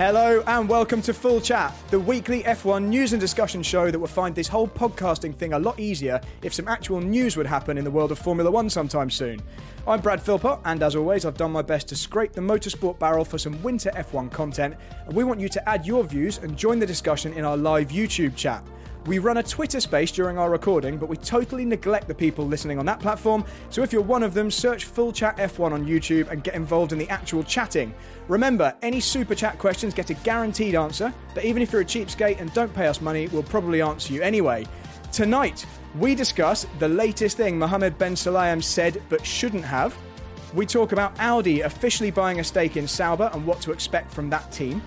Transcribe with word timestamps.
Hello 0.00 0.42
and 0.46 0.66
welcome 0.66 1.02
to 1.02 1.12
Full 1.12 1.42
Chat, 1.42 1.74
the 1.90 2.00
weekly 2.00 2.42
F1 2.44 2.84
news 2.86 3.12
and 3.12 3.20
discussion 3.20 3.62
show 3.62 3.90
that 3.90 3.98
will 3.98 4.06
find 4.06 4.34
this 4.34 4.48
whole 4.48 4.66
podcasting 4.66 5.34
thing 5.34 5.52
a 5.52 5.58
lot 5.58 5.78
easier 5.78 6.18
if 6.40 6.54
some 6.54 6.68
actual 6.68 7.02
news 7.02 7.36
would 7.36 7.46
happen 7.46 7.76
in 7.76 7.84
the 7.84 7.90
world 7.90 8.10
of 8.10 8.18
Formula 8.18 8.50
One 8.50 8.70
sometime 8.70 9.10
soon. 9.10 9.42
I'm 9.86 10.00
Brad 10.00 10.22
Philpott, 10.22 10.60
and 10.64 10.82
as 10.82 10.96
always, 10.96 11.26
I've 11.26 11.36
done 11.36 11.52
my 11.52 11.60
best 11.60 11.86
to 11.88 11.96
scrape 11.96 12.32
the 12.32 12.40
motorsport 12.40 12.98
barrel 12.98 13.26
for 13.26 13.36
some 13.36 13.62
winter 13.62 13.90
F1 13.90 14.32
content, 14.32 14.74
and 15.04 15.14
we 15.14 15.22
want 15.22 15.38
you 15.38 15.50
to 15.50 15.68
add 15.68 15.86
your 15.86 16.02
views 16.02 16.38
and 16.38 16.56
join 16.56 16.78
the 16.78 16.86
discussion 16.86 17.34
in 17.34 17.44
our 17.44 17.58
live 17.58 17.90
YouTube 17.90 18.34
chat. 18.34 18.64
We 19.06 19.18
run 19.18 19.38
a 19.38 19.42
Twitter 19.42 19.80
space 19.80 20.12
during 20.12 20.36
our 20.36 20.50
recording, 20.50 20.98
but 20.98 21.08
we 21.08 21.16
totally 21.16 21.64
neglect 21.64 22.06
the 22.06 22.14
people 22.14 22.46
listening 22.46 22.78
on 22.78 22.84
that 22.84 23.00
platform. 23.00 23.46
So 23.70 23.82
if 23.82 23.94
you're 23.94 24.02
one 24.02 24.22
of 24.22 24.34
them, 24.34 24.50
search 24.50 24.84
Full 24.84 25.10
Chat 25.10 25.38
F1 25.38 25.72
on 25.72 25.86
YouTube 25.86 26.30
and 26.30 26.44
get 26.44 26.54
involved 26.54 26.92
in 26.92 26.98
the 26.98 27.08
actual 27.08 27.42
chatting. 27.42 27.94
Remember, 28.28 28.74
any 28.82 29.00
super 29.00 29.34
chat 29.34 29.58
questions 29.58 29.94
get 29.94 30.10
a 30.10 30.14
guaranteed 30.14 30.74
answer, 30.74 31.14
but 31.34 31.46
even 31.46 31.62
if 31.62 31.72
you're 31.72 31.80
a 31.80 31.84
cheapskate 31.84 32.40
and 32.40 32.52
don't 32.52 32.74
pay 32.74 32.88
us 32.88 33.00
money, 33.00 33.26
we'll 33.28 33.42
probably 33.42 33.80
answer 33.80 34.12
you 34.12 34.20
anyway. 34.20 34.66
Tonight, 35.12 35.64
we 35.98 36.14
discuss 36.14 36.66
the 36.78 36.88
latest 36.88 37.38
thing 37.38 37.58
Mohammed 37.58 37.96
Ben 37.96 38.14
Sulayem 38.14 38.62
said 38.62 39.02
but 39.08 39.24
shouldn't 39.24 39.64
have. 39.64 39.96
We 40.52 40.66
talk 40.66 40.92
about 40.92 41.18
Audi 41.18 41.62
officially 41.62 42.10
buying 42.10 42.40
a 42.40 42.44
stake 42.44 42.76
in 42.76 42.86
Sauber 42.86 43.30
and 43.32 43.46
what 43.46 43.62
to 43.62 43.72
expect 43.72 44.12
from 44.12 44.28
that 44.30 44.52
team. 44.52 44.82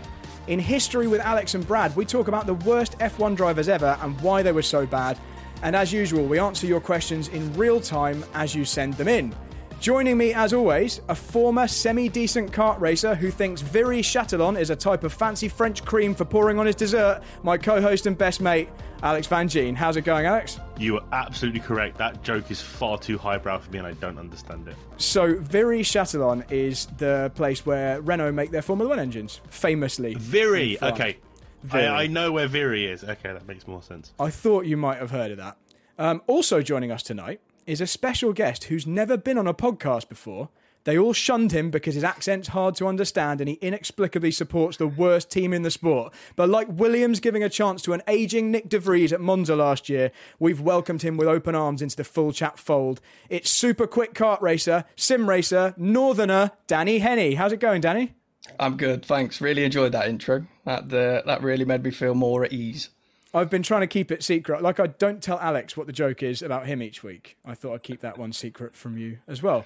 In 0.48 0.60
History 0.60 1.08
with 1.08 1.22
Alex 1.22 1.56
and 1.56 1.66
Brad, 1.66 1.96
we 1.96 2.04
talk 2.04 2.28
about 2.28 2.46
the 2.46 2.56
worst 2.56 3.00
F1 3.00 3.38
drivers 3.38 3.70
ever 3.70 3.98
and 4.02 4.20
why 4.20 4.44
they 4.44 4.52
were 4.52 4.62
so 4.62 4.86
bad. 4.86 5.18
And 5.62 5.74
as 5.74 5.94
usual, 5.94 6.26
we 6.26 6.38
answer 6.38 6.68
your 6.68 6.82
questions 6.82 7.30
in 7.30 7.54
real 7.54 7.80
time 7.80 8.26
as 8.34 8.54
you 8.54 8.66
send 8.66 8.96
them 8.96 9.08
in. 9.08 9.34
Joining 9.80 10.18
me, 10.18 10.34
as 10.34 10.52
always, 10.52 11.00
a 11.08 11.16
former 11.16 11.66
semi 11.66 12.10
decent 12.10 12.52
kart 12.52 12.78
racer 12.82 13.16
who 13.16 13.32
thinks 13.32 13.62
Viry 13.62 14.02
Châtillon 14.02 14.60
is 14.60 14.70
a 14.70 14.76
type 14.76 15.06
of 15.06 15.14
fancy 15.14 15.48
French 15.48 15.86
cream 15.86 16.14
for 16.14 16.26
pouring 16.26 16.60
on 16.60 16.66
his 16.66 16.76
dessert, 16.76 17.22
my 17.44 17.58
co 17.58 17.82
host 17.82 18.06
and 18.06 18.18
best 18.18 18.42
mate, 18.42 18.68
Alex 19.02 19.28
Van 19.28 19.48
Gene. 19.48 19.76
How's 19.76 19.96
it 19.96 20.04
going, 20.04 20.26
Alex? 20.26 20.60
You 20.84 20.98
are 20.98 21.04
absolutely 21.14 21.62
correct. 21.62 21.98
That 21.98 22.24
joke 22.24 22.52
is 22.52 22.60
far 22.62 22.98
too 22.98 23.18
highbrow 23.18 23.60
for 23.60 23.72
me 23.72 23.78
and 23.78 23.88
I 23.88 23.94
don't 23.94 24.18
understand 24.18 24.68
it. 24.68 24.76
So, 24.98 25.36
Viry 25.36 25.80
Châtillon 25.80 26.52
is 26.52 26.88
the 26.98 27.32
place 27.36 27.66
where 27.66 28.02
Renault 28.02 28.34
make 28.34 28.52
their 28.52 28.62
Formula 28.62 28.90
One 28.90 29.00
engines, 29.00 29.40
famously. 29.50 30.16
Viry, 30.16 30.82
okay. 30.82 31.20
Viry. 31.66 31.88
I, 31.88 32.04
I 32.04 32.08
know 32.08 32.34
where 32.34 32.50
Viry 32.50 32.92
is. 32.92 33.02
Okay, 33.02 33.32
that 33.32 33.48
makes 33.48 33.66
more 33.66 33.82
sense. 33.82 34.12
I 34.20 34.30
thought 34.30 34.66
you 34.66 34.76
might 34.76 34.98
have 34.98 35.12
heard 35.12 35.32
of 35.32 35.38
that. 35.38 35.58
Um, 35.98 36.22
also 36.28 36.62
joining 36.62 36.92
us 36.92 37.02
tonight 37.02 37.40
is 37.66 37.80
a 37.80 37.88
special 37.88 38.34
guest 38.34 38.66
who's 38.66 38.86
never 38.86 39.16
been 39.16 39.38
on 39.38 39.48
a 39.48 39.54
podcast 39.54 40.10
before. 40.10 40.50
They 40.86 40.98
all 40.98 41.14
shunned 41.14 41.52
him 41.52 41.72
because 41.72 41.96
his 41.96 42.04
accent's 42.04 42.50
hard 42.50 42.76
to 42.76 42.88
understand 42.88 43.40
and 43.40 43.50
he 43.50 43.56
inexplicably 43.56 44.32
supports 44.32 44.78
the 44.78 44.88
worst 44.88 45.32
team 45.32 45.54
in 45.54 45.62
the 45.62 45.72
sport. 45.72 46.14
But 46.36 46.50
like 46.50 46.68
Williams 46.70 47.20
giving 47.20 47.44
a 47.44 47.50
chance 47.50 47.82
to 47.84 47.94
an 47.94 48.02
aging 48.08 48.52
Nick 48.52 48.70
De 48.70 48.80
Vries 48.80 49.14
at 49.14 49.22
Monza 49.22 49.56
last 49.56 49.88
year, 49.90 50.12
we've 50.40 50.60
welcomed 50.60 51.02
him 51.02 51.18
with 51.18 51.28
open 51.28 51.56
arms 51.56 51.82
into 51.82 51.96
the 51.96 52.04
full 52.04 52.34
chat 52.34 52.60
fold. 52.60 53.00
It's 53.30 53.50
super 53.50 53.88
quick 53.88 54.14
kart 54.14 54.42
racer, 54.42 54.86
sim 54.96 55.30
racer, 55.30 55.74
northerner, 55.78 56.52
Danny 56.68 57.00
Henney. 57.00 57.36
How's 57.36 57.54
it 57.54 57.60
going, 57.60 57.82
Danny? 57.82 58.14
I'm 58.60 58.76
good, 58.76 59.06
thanks. 59.06 59.40
Really 59.40 59.64
enjoyed 59.64 59.94
that 59.94 60.10
intro. 60.10 60.46
That 60.66 60.84
uh, 60.94 61.26
that 61.26 61.42
really 61.42 61.66
made 61.66 61.84
me 61.84 61.92
feel 61.92 62.14
more 62.14 62.44
at 62.44 62.52
ease. 62.52 62.90
I've 63.34 63.50
been 63.50 63.64
trying 63.64 63.82
to 63.82 63.88
keep 63.88 64.12
it 64.12 64.22
secret. 64.22 64.62
Like 64.62 64.80
I 64.80 64.88
don't 64.88 65.22
tell 65.22 65.40
Alex 65.40 65.76
what 65.76 65.88
the 65.88 65.94
joke 65.94 66.22
is 66.22 66.42
about 66.42 66.68
him 66.68 66.84
each 66.84 67.04
week. 67.04 67.38
I 67.44 67.56
thought 67.56 67.74
I'd 67.74 67.84
keep 67.84 68.02
that 68.02 68.18
one 68.18 68.32
secret 68.32 68.76
from 68.76 68.98
you 68.98 69.20
as 69.28 69.42
well. 69.42 69.66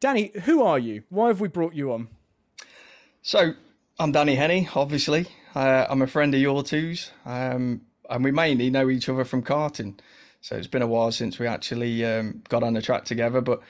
Danny, 0.00 0.30
who 0.44 0.62
are 0.62 0.78
you? 0.78 1.02
Why 1.08 1.28
have 1.28 1.40
we 1.40 1.48
brought 1.48 1.74
you 1.74 1.92
on? 1.92 2.08
So 3.22 3.54
I'm 3.98 4.12
Danny 4.12 4.36
Henney, 4.36 4.68
obviously. 4.74 5.26
Uh, 5.56 5.86
I'm 5.90 6.02
a 6.02 6.06
friend 6.06 6.32
of 6.34 6.40
your 6.40 6.62
two's, 6.62 7.10
um, 7.24 7.80
and 8.08 8.22
we 8.22 8.30
mainly 8.30 8.70
know 8.70 8.90
each 8.90 9.08
other 9.08 9.24
from 9.24 9.42
karting. 9.42 9.98
So 10.40 10.56
it's 10.56 10.68
been 10.68 10.82
a 10.82 10.86
while 10.86 11.10
since 11.10 11.40
we 11.40 11.48
actually 11.48 12.04
um, 12.04 12.42
got 12.48 12.62
on 12.62 12.74
the 12.74 12.82
track 12.82 13.06
together. 13.06 13.40
But 13.40 13.60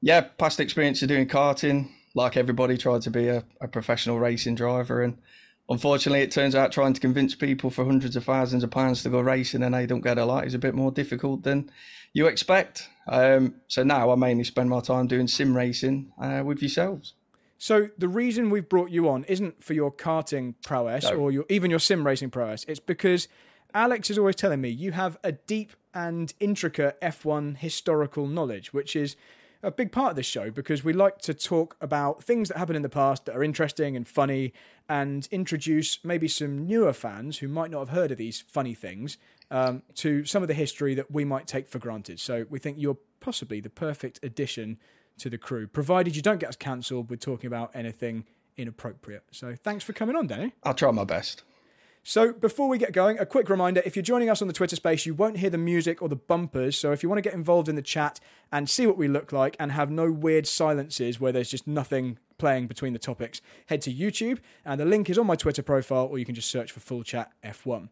yeah, 0.00 0.20
past 0.20 0.60
experience 0.60 1.02
of 1.02 1.08
doing 1.08 1.26
karting. 1.26 1.90
Like 2.14 2.36
everybody, 2.36 2.78
tried 2.78 3.02
to 3.02 3.10
be 3.10 3.26
a, 3.26 3.44
a 3.60 3.66
professional 3.66 4.20
racing 4.20 4.54
driver, 4.54 5.02
and 5.02 5.18
unfortunately, 5.68 6.20
it 6.20 6.30
turns 6.30 6.54
out 6.54 6.72
trying 6.72 6.92
to 6.92 7.00
convince 7.00 7.34
people 7.34 7.70
for 7.70 7.84
hundreds 7.84 8.16
of 8.16 8.24
thousands 8.24 8.62
of 8.64 8.70
pounds 8.70 9.02
to 9.02 9.08
go 9.08 9.20
racing 9.20 9.62
and 9.62 9.74
they 9.74 9.86
don't 9.86 10.00
get 10.00 10.18
a 10.18 10.24
lot 10.24 10.46
is 10.46 10.54
a 10.54 10.58
bit 10.58 10.74
more 10.74 10.90
difficult 10.90 11.42
than 11.42 11.70
you 12.12 12.26
expect. 12.26 12.88
Um, 13.08 13.56
so 13.68 13.82
now 13.82 14.10
I 14.10 14.14
mainly 14.14 14.44
spend 14.44 14.70
my 14.70 14.80
time 14.80 15.06
doing 15.06 15.28
sim 15.28 15.56
racing 15.56 16.12
uh, 16.20 16.42
with 16.44 16.62
yourselves. 16.62 17.14
So 17.58 17.88
the 17.96 18.08
reason 18.08 18.50
we've 18.50 18.68
brought 18.68 18.90
you 18.90 19.08
on 19.08 19.24
isn't 19.24 19.62
for 19.62 19.72
your 19.74 19.90
karting 19.92 20.54
prowess 20.64 21.04
No. 21.04 21.16
or 21.16 21.32
your, 21.32 21.44
even 21.48 21.70
your 21.70 21.80
sim 21.80 22.06
racing 22.06 22.30
prowess. 22.30 22.64
It's 22.68 22.80
because 22.80 23.28
Alex 23.74 24.10
is 24.10 24.18
always 24.18 24.36
telling 24.36 24.60
me 24.60 24.68
you 24.68 24.92
have 24.92 25.18
a 25.24 25.32
deep 25.32 25.72
and 25.94 26.32
intricate 26.40 27.00
F1 27.00 27.56
historical 27.58 28.26
knowledge, 28.26 28.72
which 28.74 28.94
is 28.94 29.16
a 29.66 29.70
big 29.72 29.90
part 29.90 30.10
of 30.10 30.16
this 30.16 30.26
show 30.26 30.48
because 30.48 30.84
we 30.84 30.92
like 30.92 31.18
to 31.18 31.34
talk 31.34 31.76
about 31.80 32.22
things 32.22 32.48
that 32.48 32.56
happened 32.56 32.76
in 32.76 32.82
the 32.82 32.88
past 32.88 33.26
that 33.26 33.34
are 33.34 33.42
interesting 33.42 33.96
and 33.96 34.06
funny 34.06 34.52
and 34.88 35.26
introduce 35.32 35.98
maybe 36.04 36.28
some 36.28 36.68
newer 36.68 36.92
fans 36.92 37.38
who 37.38 37.48
might 37.48 37.72
not 37.72 37.80
have 37.80 37.88
heard 37.88 38.12
of 38.12 38.16
these 38.16 38.44
funny 38.46 38.74
things 38.74 39.18
um, 39.50 39.82
to 39.96 40.24
some 40.24 40.40
of 40.40 40.46
the 40.46 40.54
history 40.54 40.94
that 40.94 41.10
we 41.10 41.24
might 41.24 41.48
take 41.48 41.66
for 41.66 41.80
granted. 41.80 42.20
So 42.20 42.46
we 42.48 42.60
think 42.60 42.76
you're 42.78 42.98
possibly 43.18 43.60
the 43.60 43.68
perfect 43.68 44.20
addition 44.22 44.78
to 45.18 45.28
the 45.28 45.38
crew, 45.38 45.66
provided 45.66 46.14
you 46.14 46.22
don't 46.22 46.38
get 46.38 46.48
us 46.48 46.56
cancelled 46.56 47.10
with 47.10 47.18
talking 47.18 47.48
about 47.48 47.72
anything 47.74 48.24
inappropriate. 48.56 49.24
So 49.32 49.56
thanks 49.56 49.82
for 49.82 49.92
coming 49.92 50.14
on, 50.14 50.28
Danny. 50.28 50.52
I'll 50.62 50.74
try 50.74 50.92
my 50.92 51.04
best. 51.04 51.42
So 52.08 52.32
before 52.32 52.68
we 52.68 52.78
get 52.78 52.92
going, 52.92 53.18
a 53.18 53.26
quick 53.26 53.50
reminder 53.50 53.82
if 53.84 53.96
you're 53.96 54.02
joining 54.04 54.30
us 54.30 54.40
on 54.40 54.46
the 54.46 54.54
Twitter 54.54 54.76
space, 54.76 55.06
you 55.06 55.12
won't 55.12 55.38
hear 55.38 55.50
the 55.50 55.58
music 55.58 56.00
or 56.00 56.08
the 56.08 56.14
bumpers. 56.14 56.78
So 56.78 56.92
if 56.92 57.02
you 57.02 57.08
want 57.08 57.18
to 57.18 57.22
get 57.22 57.34
involved 57.34 57.68
in 57.68 57.74
the 57.74 57.82
chat 57.82 58.20
and 58.52 58.70
see 58.70 58.86
what 58.86 58.96
we 58.96 59.08
look 59.08 59.32
like 59.32 59.56
and 59.58 59.72
have 59.72 59.90
no 59.90 60.12
weird 60.12 60.46
silences 60.46 61.18
where 61.18 61.32
there's 61.32 61.50
just 61.50 61.66
nothing 61.66 62.20
playing 62.38 62.68
between 62.68 62.92
the 62.92 63.00
topics, 63.00 63.40
head 63.66 63.82
to 63.82 63.92
YouTube 63.92 64.38
and 64.64 64.80
the 64.80 64.84
link 64.84 65.10
is 65.10 65.18
on 65.18 65.26
my 65.26 65.34
Twitter 65.34 65.64
profile 65.64 66.06
or 66.08 66.16
you 66.16 66.24
can 66.24 66.36
just 66.36 66.48
search 66.48 66.70
for 66.70 66.78
Full 66.78 67.02
Chat 67.02 67.32
F1. 67.42 67.88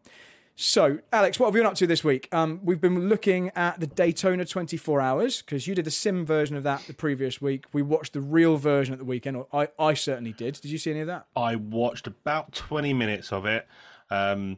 So, 0.57 0.99
Alex, 1.11 1.37
what 1.37 1.47
have 1.47 1.55
you 1.55 1.59
been 1.63 1.67
up 1.67 1.75
to 1.75 1.85
this 1.85 2.01
week? 2.01 2.33
Um, 2.33 2.61
we've 2.63 2.79
been 2.79 3.09
looking 3.09 3.51
at 3.57 3.81
the 3.81 3.87
Daytona 3.87 4.45
24 4.45 5.01
Hours 5.01 5.41
because 5.41 5.67
you 5.67 5.75
did 5.75 5.83
the 5.83 5.91
sim 5.91 6.25
version 6.25 6.55
of 6.55 6.63
that 6.63 6.87
the 6.87 6.93
previous 6.93 7.41
week. 7.41 7.65
We 7.73 7.81
watched 7.81 8.13
the 8.13 8.21
real 8.21 8.55
version 8.55 8.93
at 8.93 8.99
the 8.99 9.03
weekend. 9.03 9.35
Or 9.35 9.47
I, 9.51 9.67
I 9.77 9.93
certainly 9.93 10.31
did. 10.31 10.61
Did 10.61 10.71
you 10.71 10.77
see 10.77 10.91
any 10.91 11.01
of 11.01 11.07
that? 11.07 11.25
I 11.35 11.57
watched 11.57 12.07
about 12.07 12.53
20 12.53 12.93
minutes 12.93 13.33
of 13.33 13.45
it, 13.45 13.67
um, 14.09 14.57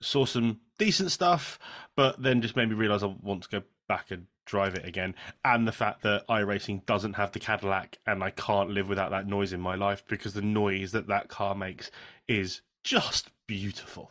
saw 0.00 0.24
some 0.24 0.60
decent 0.78 1.10
stuff, 1.10 1.58
but 1.96 2.22
then 2.22 2.40
just 2.42 2.56
made 2.56 2.68
me 2.68 2.74
realise 2.74 3.02
I 3.02 3.14
want 3.22 3.42
to 3.44 3.48
go 3.48 3.62
back 3.88 4.10
and 4.10 4.26
drive 4.46 4.74
it 4.74 4.86
again. 4.86 5.14
And 5.44 5.66
the 5.66 5.72
fact 5.72 6.02
that 6.02 6.26
iRacing 6.28 6.86
doesn't 6.86 7.14
have 7.14 7.32
the 7.32 7.38
Cadillac 7.40 7.98
and 8.06 8.22
I 8.22 8.30
can't 8.30 8.70
live 8.70 8.88
without 8.88 9.10
that 9.10 9.26
noise 9.26 9.52
in 9.52 9.60
my 9.60 9.74
life 9.74 10.04
because 10.08 10.34
the 10.34 10.42
noise 10.42 10.92
that 10.92 11.06
that 11.08 11.28
car 11.28 11.54
makes 11.54 11.90
is 12.26 12.60
just 12.84 13.30
beautiful. 13.46 14.10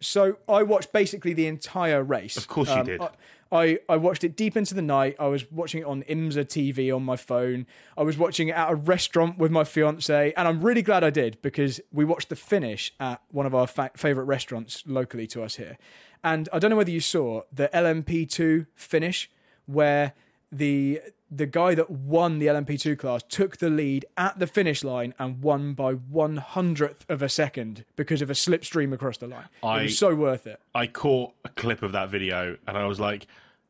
So 0.00 0.36
I 0.48 0.62
watched 0.62 0.92
basically 0.92 1.32
the 1.32 1.46
entire 1.46 2.02
race. 2.02 2.36
Of 2.36 2.48
course 2.48 2.68
you 2.68 2.74
Um, 2.76 2.86
did. 2.86 3.00
I, 3.00 3.10
I, 3.54 3.78
I 3.88 3.96
watched 3.96 4.24
it 4.24 4.36
deep 4.36 4.56
into 4.56 4.74
the 4.74 4.82
night. 4.82 5.14
I 5.20 5.28
was 5.28 5.50
watching 5.52 5.80
it 5.82 5.86
on 5.86 6.02
IMSA 6.02 6.46
TV 6.46 6.94
on 6.94 7.04
my 7.04 7.14
phone. 7.16 7.66
I 7.96 8.02
was 8.02 8.18
watching 8.18 8.48
it 8.48 8.56
at 8.56 8.70
a 8.70 8.74
restaurant 8.74 9.38
with 9.38 9.52
my 9.52 9.62
fiance, 9.62 10.32
and 10.36 10.48
I'm 10.48 10.60
really 10.60 10.82
glad 10.82 11.04
I 11.04 11.10
did 11.10 11.40
because 11.40 11.80
we 11.92 12.04
watched 12.04 12.30
the 12.30 12.36
finish 12.36 12.92
at 12.98 13.22
one 13.30 13.46
of 13.46 13.54
our 13.54 13.68
fa- 13.68 13.92
favorite 13.96 14.24
restaurants 14.24 14.82
locally 14.86 15.28
to 15.28 15.44
us 15.44 15.54
here. 15.54 15.78
And 16.24 16.48
I 16.52 16.58
don't 16.58 16.70
know 16.70 16.76
whether 16.76 16.90
you 16.90 17.00
saw 17.00 17.42
the 17.52 17.70
LMP2 17.72 18.66
finish 18.74 19.30
where 19.66 20.14
the 20.50 21.00
the 21.30 21.46
guy 21.46 21.74
that 21.74 21.90
won 21.90 22.38
the 22.38 22.46
LMP2 22.46 22.96
class 22.98 23.22
took 23.28 23.56
the 23.56 23.68
lead 23.68 24.04
at 24.16 24.38
the 24.38 24.46
finish 24.46 24.84
line 24.84 25.12
and 25.18 25.42
won 25.42 25.74
by 25.74 25.92
one 25.92 26.36
hundredth 26.36 27.04
of 27.08 27.22
a 27.22 27.28
second 27.28 27.84
because 27.96 28.22
of 28.22 28.30
a 28.30 28.34
slipstream 28.34 28.92
across 28.92 29.16
the 29.18 29.26
line. 29.26 29.48
it 29.62 29.82
was 29.84 29.98
so 29.98 30.14
worth 30.14 30.46
it. 30.46 30.60
I 30.74 30.86
caught 30.86 31.32
a 31.44 31.48
clip 31.48 31.82
of 31.82 31.92
that 31.92 32.08
video 32.10 32.56
and 32.68 32.76
I 32.76 32.86
was 32.86 33.00
like, 33.00 33.26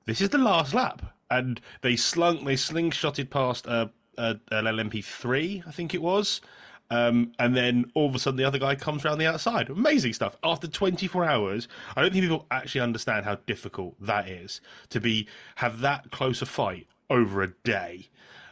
"This 0.07 0.21
is 0.21 0.31
the 0.31 0.39
last 0.39 0.75
lap." 0.75 1.03
And 1.31 1.61
they 1.81 1.97
slung, 1.97 2.45
they 2.45 2.55
slingshotted 2.55 3.31
past 3.31 3.67
a, 3.67 3.91
a 4.19 4.39
an 4.51 4.65
LMP3, 4.67 5.67
I 5.67 5.71
think 5.71 5.95
it 5.95 6.03
was, 6.03 6.41
um, 6.91 7.33
and 7.39 7.57
then 7.57 7.91
all 7.95 8.09
of 8.09 8.15
a 8.15 8.19
sudden 8.19 8.37
the 8.37 8.45
other 8.45 8.59
guy 8.59 8.75
comes 8.75 9.05
around 9.05 9.19
the 9.19 9.27
outside. 9.27 9.71
Amazing 9.71 10.13
stuff. 10.13 10.37
After 10.45 10.69
24 10.69 11.25
hours, 11.25 11.67
I 11.97 12.03
don't 12.03 12.13
think 12.13 12.25
people 12.25 12.47
actually 12.51 12.83
understand 12.83 13.25
how 13.25 13.37
difficult 13.47 13.97
that 14.01 14.29
is 14.29 14.61
to 14.91 15.01
be 15.01 15.27
have 15.57 15.81
that 15.81 16.11
close 16.11 16.43
a 16.43 16.47
fight 16.47 16.87
over 17.11 17.43
a 17.43 17.49
day. 17.65 18.09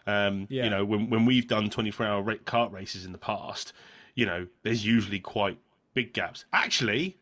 Um, 0.06 0.46
Yeah. 0.50 0.64
You 0.64 0.70
know, 0.70 0.84
when 0.84 1.10
when 1.10 1.26
we've 1.26 1.46
done 1.46 1.70
24 1.70 2.06
hour 2.06 2.22
kart 2.38 2.72
races 2.72 3.04
in 3.04 3.12
the 3.12 3.18
past, 3.18 3.72
you 4.14 4.26
know, 4.26 4.46
there's 4.62 4.84
usually 4.84 5.20
quite 5.20 5.58
big 5.94 6.12
gaps. 6.12 6.44
Actually, 6.52 7.18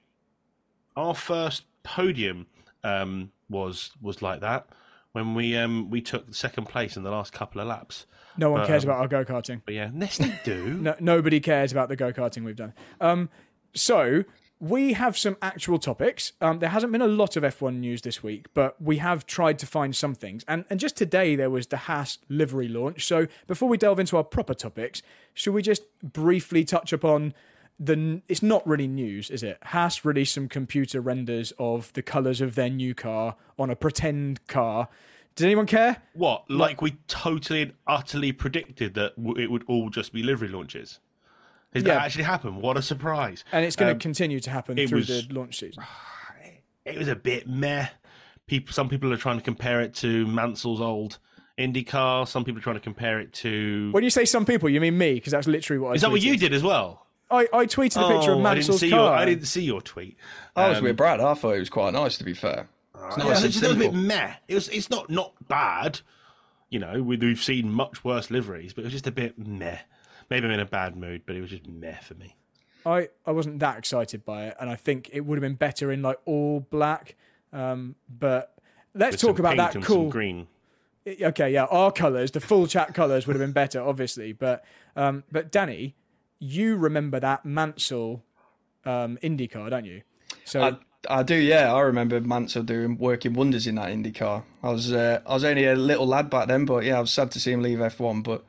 our 0.96 1.14
first 1.14 1.64
podium 1.82 2.46
um, 2.84 3.32
was 3.50 3.90
was 4.00 4.22
like 4.22 4.40
that 4.40 4.68
when 5.12 5.34
we 5.34 5.56
um, 5.56 5.90
we 5.90 6.00
took 6.00 6.34
second 6.34 6.66
place 6.66 6.96
in 6.96 7.02
the 7.02 7.10
last 7.10 7.32
couple 7.32 7.60
of 7.60 7.66
laps. 7.66 8.06
No 8.36 8.50
one 8.50 8.60
But, 8.60 8.68
cares 8.68 8.84
um, 8.84 8.90
about 8.90 9.00
our 9.00 9.08
go 9.08 9.24
karting. 9.24 9.60
But 9.64 9.74
yeah, 9.74 9.90
yes, 9.94 10.18
they 10.18 10.32
do. 10.44 10.74
No, 10.74 10.94
nobody 11.00 11.40
cares 11.40 11.72
about 11.72 11.88
the 11.88 11.96
go 11.96 12.12
karting 12.12 12.44
we've 12.44 12.56
done. 12.56 12.72
Um, 13.00 13.28
so 13.74 14.24
we 14.60 14.92
have 14.92 15.16
some 15.16 15.36
actual 15.42 15.78
topics. 15.78 16.32
Um, 16.40 16.58
there 16.58 16.68
hasn't 16.68 16.92
been 16.92 17.00
a 17.00 17.08
lot 17.08 17.36
of 17.36 17.42
F1 17.42 17.78
news 17.78 18.02
this 18.02 18.22
week, 18.22 18.46
but 18.52 18.80
we 18.80 18.98
have 18.98 19.26
tried 19.26 19.58
to 19.60 19.66
find 19.66 19.96
some 19.96 20.14
things. 20.14 20.44
And 20.46 20.64
and 20.70 20.78
just 20.78 20.96
today 20.96 21.34
there 21.34 21.50
was 21.50 21.66
the 21.68 21.76
Haas 21.78 22.18
livery 22.28 22.68
launch. 22.68 23.06
So 23.06 23.26
before 23.46 23.68
we 23.68 23.76
delve 23.76 23.98
into 23.98 24.16
our 24.16 24.24
proper 24.24 24.54
topics, 24.54 25.02
should 25.34 25.54
we 25.54 25.62
just 25.62 25.82
briefly 26.02 26.64
touch 26.64 26.92
upon 26.92 27.34
the? 27.80 28.22
It's 28.28 28.42
not 28.42 28.64
really 28.66 28.86
news, 28.86 29.30
is 29.30 29.42
it? 29.42 29.58
Haas 29.62 30.04
released 30.04 30.34
some 30.34 30.48
computer 30.48 31.00
renders 31.00 31.52
of 31.58 31.92
the 31.94 32.02
colours 32.02 32.40
of 32.40 32.54
their 32.54 32.70
new 32.70 32.94
car 32.94 33.34
on 33.58 33.70
a 33.70 33.74
pretend 33.76 34.46
car. 34.46 34.88
Does 35.34 35.44
anyone 35.46 35.66
care? 35.66 36.02
What? 36.12 36.50
Like 36.50 36.82
we 36.82 36.98
totally 37.08 37.62
and 37.62 37.72
utterly 37.86 38.32
predicted 38.32 38.94
that 38.94 39.16
w- 39.16 39.42
it 39.42 39.50
would 39.50 39.64
all 39.66 39.88
just 39.88 40.12
be 40.12 40.22
livery 40.22 40.48
launches. 40.48 40.98
Did 41.72 41.86
Yeah. 41.86 41.94
that 41.94 42.02
actually 42.06 42.24
happen? 42.24 42.56
What 42.60 42.76
a 42.76 42.82
surprise! 42.82 43.44
And 43.52 43.64
it's 43.64 43.76
going 43.76 43.88
to 43.90 43.94
Um, 43.94 44.00
continue 44.00 44.40
to 44.40 44.50
happen 44.50 44.76
through 44.86 44.98
was- 44.98 45.26
the 45.28 45.32
launch 45.32 45.58
season. 45.58 45.82
it 46.84 46.98
was 46.98 47.08
a 47.08 47.16
bit 47.16 47.48
meh. 47.48 47.86
People, 48.46 48.72
some 48.72 48.88
people 48.88 49.12
are 49.12 49.16
trying 49.16 49.36
to 49.38 49.44
compare 49.44 49.80
it 49.80 49.94
to 49.94 50.26
Mansell's 50.26 50.80
old 50.80 51.18
Indy 51.56 51.84
car. 51.84 52.26
Some 52.26 52.44
people 52.44 52.58
are 52.58 52.62
trying 52.62 52.76
to 52.76 52.80
compare 52.80 53.20
it 53.20 53.32
to. 53.34 53.90
When 53.92 54.02
you 54.02 54.10
say 54.10 54.24
some 54.24 54.44
people, 54.44 54.68
you 54.68 54.80
mean 54.80 54.98
me, 54.98 55.14
because 55.14 55.30
that's 55.30 55.46
literally 55.46 55.78
what. 55.78 55.90
Is 55.90 55.92
I 55.92 55.94
Is 55.94 56.02
that 56.02 56.10
what 56.10 56.22
you 56.22 56.36
did 56.36 56.52
as 56.52 56.62
well? 56.62 57.06
I, 57.30 57.46
I 57.52 57.66
tweeted 57.66 58.04
a 58.04 58.12
picture 58.16 58.32
of 58.32 58.38
Oh, 58.38 58.44
I 58.44 58.54
didn't 58.54 58.68
Mansell's 58.68 58.80
see 58.80 58.90
car. 58.90 58.98
your. 58.98 59.10
I 59.12 59.24
didn't 59.24 59.44
see 59.46 59.62
your 59.62 59.80
tweet. 59.80 60.16
I 60.56 60.68
was 60.68 60.78
Um, 60.78 60.84
with 60.84 60.96
Brad. 60.96 61.20
I 61.20 61.34
thought 61.34 61.54
it 61.56 61.60
was 61.60 61.70
quite 61.70 61.92
nice, 61.92 62.18
to 62.18 62.24
be 62.24 62.34
fair. 62.34 62.68
It's 62.94 63.16
nice 63.16 63.18
it 63.18 63.20
and 63.20 63.28
was, 63.28 63.44
it 63.56 63.62
was 63.68 63.76
a 63.76 63.78
bit 63.78 63.94
meh. 63.94 64.34
It 64.48 64.54
was. 64.54 64.68
It's 64.68 64.90
not 64.90 65.08
not 65.10 65.32
bad. 65.48 66.00
You 66.68 66.78
know, 66.80 67.02
we, 67.02 67.16
we've 67.16 67.42
seen 67.42 67.72
much 67.72 68.04
worse 68.04 68.30
liveries, 68.30 68.72
but 68.74 68.82
it 68.82 68.84
was 68.84 68.92
just 68.92 69.06
a 69.06 69.12
bit 69.12 69.38
meh. 69.38 69.78
Maybe 70.28 70.46
I'm 70.46 70.52
in 70.52 70.60
a 70.60 70.64
bad 70.66 70.96
mood, 70.96 71.22
but 71.26 71.34
it 71.36 71.40
was 71.40 71.50
just 71.50 71.66
meh 71.66 71.98
for 71.98 72.14
me. 72.14 72.36
I, 72.86 73.08
I 73.26 73.32
wasn't 73.32 73.58
that 73.60 73.78
excited 73.78 74.24
by 74.24 74.46
it, 74.46 74.56
and 74.60 74.70
I 74.70 74.76
think 74.76 75.10
it 75.12 75.20
would 75.20 75.36
have 75.36 75.42
been 75.42 75.54
better 75.56 75.90
in 75.92 76.02
like 76.02 76.18
all 76.24 76.60
black. 76.60 77.16
Um, 77.52 77.96
but 78.08 78.54
let's 78.94 79.14
With 79.14 79.20
talk 79.20 79.36
some 79.36 79.46
about 79.46 79.50
pink 79.50 79.58
that 79.58 79.74
and 79.76 79.84
cool. 79.84 79.96
some 80.04 80.08
green. 80.10 80.46
Okay, 81.06 81.50
yeah, 81.52 81.64
our 81.64 81.90
colours, 81.90 82.30
the 82.30 82.40
full 82.40 82.66
chat 82.66 82.94
colours 82.94 83.26
would 83.26 83.34
have 83.34 83.40
been 83.40 83.52
better, 83.52 83.80
obviously. 83.82 84.32
But 84.32 84.64
um, 84.96 85.24
but 85.32 85.50
Danny, 85.50 85.94
you 86.40 86.76
remember 86.76 87.20
that 87.20 87.44
Mansell 87.44 88.24
um, 88.84 89.18
IndyCar, 89.22 89.70
don't 89.70 89.84
you? 89.84 90.02
So 90.44 90.62
I, 90.62 90.76
I 91.08 91.22
do, 91.22 91.36
yeah. 91.36 91.72
I 91.72 91.80
remember 91.80 92.20
Mansell 92.20 92.62
doing 92.62 92.98
working 92.98 93.34
wonders 93.34 93.66
in 93.66 93.76
that 93.76 93.90
IndyCar. 93.90 94.42
I 94.62 94.70
was 94.70 94.92
uh, 94.92 95.20
I 95.26 95.34
was 95.34 95.44
only 95.44 95.66
a 95.66 95.76
little 95.76 96.06
lad 96.06 96.30
back 96.30 96.48
then, 96.48 96.64
but 96.64 96.84
yeah, 96.84 96.98
I 96.98 97.00
was 97.00 97.12
sad 97.12 97.30
to 97.32 97.40
see 97.40 97.52
him 97.52 97.62
leave 97.62 97.78
F1. 97.78 98.24
But 98.24 98.44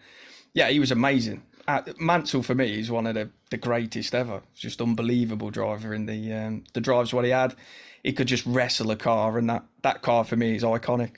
yeah, 0.54 0.70
he 0.70 0.80
was 0.80 0.92
amazing. 0.92 1.44
Uh, 1.68 1.82
Mansell 2.00 2.42
for 2.42 2.56
me 2.56 2.80
is 2.80 2.90
one 2.90 3.06
of 3.06 3.14
the, 3.14 3.30
the 3.52 3.58
greatest 3.58 4.16
ever. 4.16 4.42
Just 4.56 4.82
unbelievable 4.82 5.52
driver 5.52 5.94
in 5.94 6.06
the 6.06 6.34
um, 6.34 6.64
the 6.74 6.82
drives 6.82 7.14
what 7.14 7.26
he 7.26 7.32
had. 7.32 7.56
He 8.04 8.14
could 8.14 8.28
just 8.28 8.46
wrestle 8.46 8.90
a 8.90 8.96
car, 8.96 9.38
and 9.38 9.50
that 9.50 9.64
that 9.84 10.02
car 10.02 10.24
for 10.24 10.36
me 10.36 10.56
is 10.56 10.64
iconic. 10.64 11.18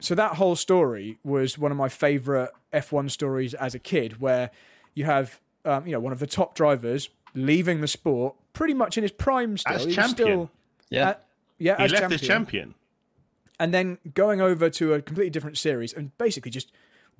so 0.00 0.14
that 0.14 0.34
whole 0.34 0.56
story 0.56 1.18
was 1.22 1.56
one 1.58 1.70
of 1.70 1.78
my 1.78 1.88
favourite 1.88 2.50
F1 2.72 3.10
stories 3.10 3.54
as 3.54 3.74
a 3.74 3.78
kid, 3.78 4.20
where 4.20 4.50
you 4.94 5.04
have 5.04 5.40
um, 5.64 5.86
you 5.86 5.92
know 5.92 6.00
one 6.00 6.12
of 6.12 6.18
the 6.18 6.26
top 6.26 6.54
drivers 6.54 7.08
leaving 7.34 7.80
the 7.80 7.88
sport 7.88 8.34
pretty 8.52 8.74
much 8.74 8.96
in 8.96 9.02
his 9.02 9.10
prime 9.12 9.56
still. 9.56 9.74
As 9.74 9.86
champion. 9.86 10.08
Still, 10.28 10.50
Yeah, 10.90 11.08
uh, 11.10 11.14
yeah, 11.58 11.76
He 11.78 11.84
as 11.84 11.90
left 11.92 12.00
champion. 12.02 12.20
as 12.20 12.26
champion. 12.26 12.74
and 13.58 13.74
then 13.74 13.98
going 14.14 14.40
over 14.40 14.70
to 14.70 14.94
a 14.94 15.02
completely 15.02 15.30
different 15.30 15.58
series 15.58 15.92
and 15.92 16.16
basically 16.18 16.50
just 16.50 16.70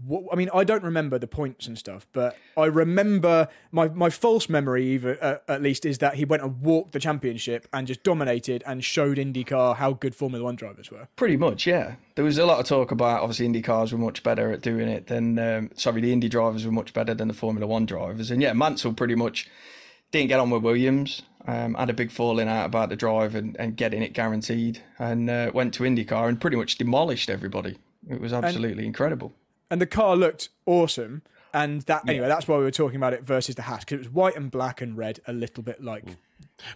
wh- 0.09 0.33
I 0.33 0.37
mean, 0.37 0.51
I 0.55 0.65
don't 0.65 0.83
remember 0.83 1.19
the 1.19 1.27
points 1.27 1.67
and 1.67 1.79
stuff, 1.79 2.07
but 2.13 2.37
I 2.57 2.67
remember 2.67 3.49
my, 3.73 3.89
my 3.89 4.11
false 4.11 4.49
memory, 4.49 4.87
even 4.87 5.19
uh, 5.21 5.39
at 5.49 5.63
least, 5.63 5.85
is 5.85 5.99
that 5.99 6.15
he 6.15 6.25
went 6.25 6.43
and 6.43 6.61
walked 6.61 6.93
the 6.93 7.01
championship 7.01 7.69
and 7.73 7.87
just 7.87 8.03
dominated 8.03 8.63
and 8.67 8.85
showed 8.85 9.19
IndyCar 9.19 9.77
how 9.77 9.93
good 9.93 10.15
Formula 10.15 10.45
One 10.45 10.57
drivers 10.57 10.91
were. 10.91 11.09
Pretty 11.17 11.37
much, 11.37 11.67
yeah. 11.67 11.97
There 12.15 12.25
was 12.25 12.39
a 12.39 12.47
lot 12.47 12.61
of 12.61 12.67
talk 12.67 12.91
about 12.91 13.23
obviously 13.23 13.49
IndyCars 13.49 13.93
were 13.93 13.99
much 13.99 14.23
better 14.23 14.51
at 14.53 14.63
doing 14.63 14.89
it 14.89 15.07
than 15.07 15.39
um, 15.39 15.71
sorry, 15.75 16.01
the 16.01 16.13
Indy 16.13 16.29
drivers 16.29 16.65
were 16.65 16.73
much 16.73 16.93
better 16.93 17.15
than 17.15 17.29
the 17.29 17.35
Formula 17.35 17.67
One 17.67 17.87
drivers, 17.87 18.31
and 18.31 18.41
yeah, 18.41 18.53
Mansell 18.53 18.93
pretty 18.93 19.15
much 19.15 19.49
didn't 20.11 20.29
get 20.29 20.41
on 20.41 20.51
with 20.51 20.63
Williams. 20.63 21.23
Um, 21.47 21.75
had 21.75 21.91
a 21.91 21.93
big 21.93 22.11
falling 22.11 22.49
out 22.49 22.65
about 22.65 22.89
the 22.89 22.97
drive 22.97 23.35
and, 23.35 23.55
and 23.59 23.77
getting 23.77 24.03
it 24.03 24.15
guaranteed, 24.15 24.83
and 24.99 25.29
uh, 25.29 25.51
went 25.53 25.75
to 25.75 25.83
IndyCar 25.83 26.27
and 26.29 26.41
pretty 26.41 26.57
much 26.57 26.79
demolished 26.79 27.29
everybody. 27.29 27.77
It 28.09 28.21
was 28.21 28.33
absolutely 28.33 28.87
incredible. 28.87 29.35
And 29.75 29.81
the 29.81 29.87
car 29.87 30.15
looked 30.15 30.51
awesome. 30.67 31.23
And 31.53 31.83
that 31.83 32.09
anyway, 32.09 32.29
that's 32.29 32.47
why 32.47 32.59
we 32.59 32.63
were 32.63 32.71
talking 32.71 32.95
about 32.95 33.13
it 33.13 33.25
versus 33.25 33.57
the 33.57 33.63
Haas 33.63 33.81
because 33.81 33.95
it 33.95 33.99
was 33.99 34.09
white 34.09 34.37
and 34.37 34.49
black 34.49 34.81
and 34.81 34.97
red, 34.97 35.19
a 35.27 35.33
little 35.33 35.65
bit 35.65 35.83
like 35.83 36.05
mm. 36.05 36.17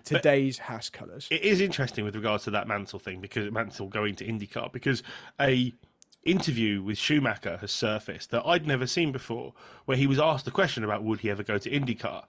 today's 0.03 0.59
Haas 0.59 0.91
colours. 0.91 1.29
It 1.31 1.43
is 1.43 1.61
interesting 1.61 2.05
with 2.05 2.17
regards 2.17 2.43
to 2.45 2.51
that 2.51 2.67
Mansell 2.67 2.99
thing 2.99 3.21
because 3.21 3.53
Mansell 3.53 3.87
going 3.87 4.17
to 4.17 4.25
IndyCar 4.25 4.73
because 4.73 5.05
a 5.41 5.73
interview 6.25 6.83
with 6.83 6.99
Schumacher 6.99 7.59
has 7.59 7.71
surfaced 7.71 8.33
that 8.33 8.45
I'd 8.45 8.67
never 8.67 8.89
seen 8.89 9.13
before, 9.13 9.55
where 9.85 9.97
he 9.97 10.09
was 10.09 10.19
asked 10.19 10.45
the 10.45 10.51
question 10.51 10.83
about 10.83 11.05
would 11.05 11.21
he 11.21 11.31
ever 11.31 11.45
go 11.45 11.57
to 11.57 11.71
IndyCar, 11.71 12.25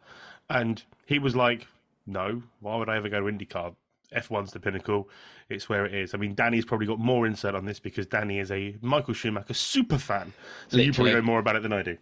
and 0.52 0.84
he 1.08 1.18
was 1.18 1.36
like, 1.36 1.66
"No, 2.06 2.44
why 2.60 2.76
would 2.76 2.90
I 2.90 2.98
ever 2.98 3.10
go 3.10 3.22
to 3.22 3.26
IndyCar? 3.26 3.74
F1's 4.16 4.52
the 4.52 4.60
pinnacle. 4.60 5.10
It's 5.50 5.68
where 5.70 5.86
it 5.86 5.94
is." 5.94 6.14
I 6.14 6.18
mean, 6.18 6.36
Danny's 6.36 6.66
probably 6.66 6.88
got 6.88 7.00
more 7.00 7.26
insight 7.28 7.56
on 7.56 7.66
this 7.66 7.80
because 7.80 8.06
Danny 8.06 8.40
is 8.40 8.52
a 8.52 8.76
Michael 8.82 9.14
Schumacher 9.14 9.54
super 9.54 9.98
fan, 9.98 10.34
so 10.68 10.78
you 10.78 10.94
probably 10.94 11.14
know 11.14 11.22
more 11.22 11.40
about 11.40 11.56
it 11.56 11.64
than 11.64 11.74
I 11.74 11.84
do. 11.84 11.98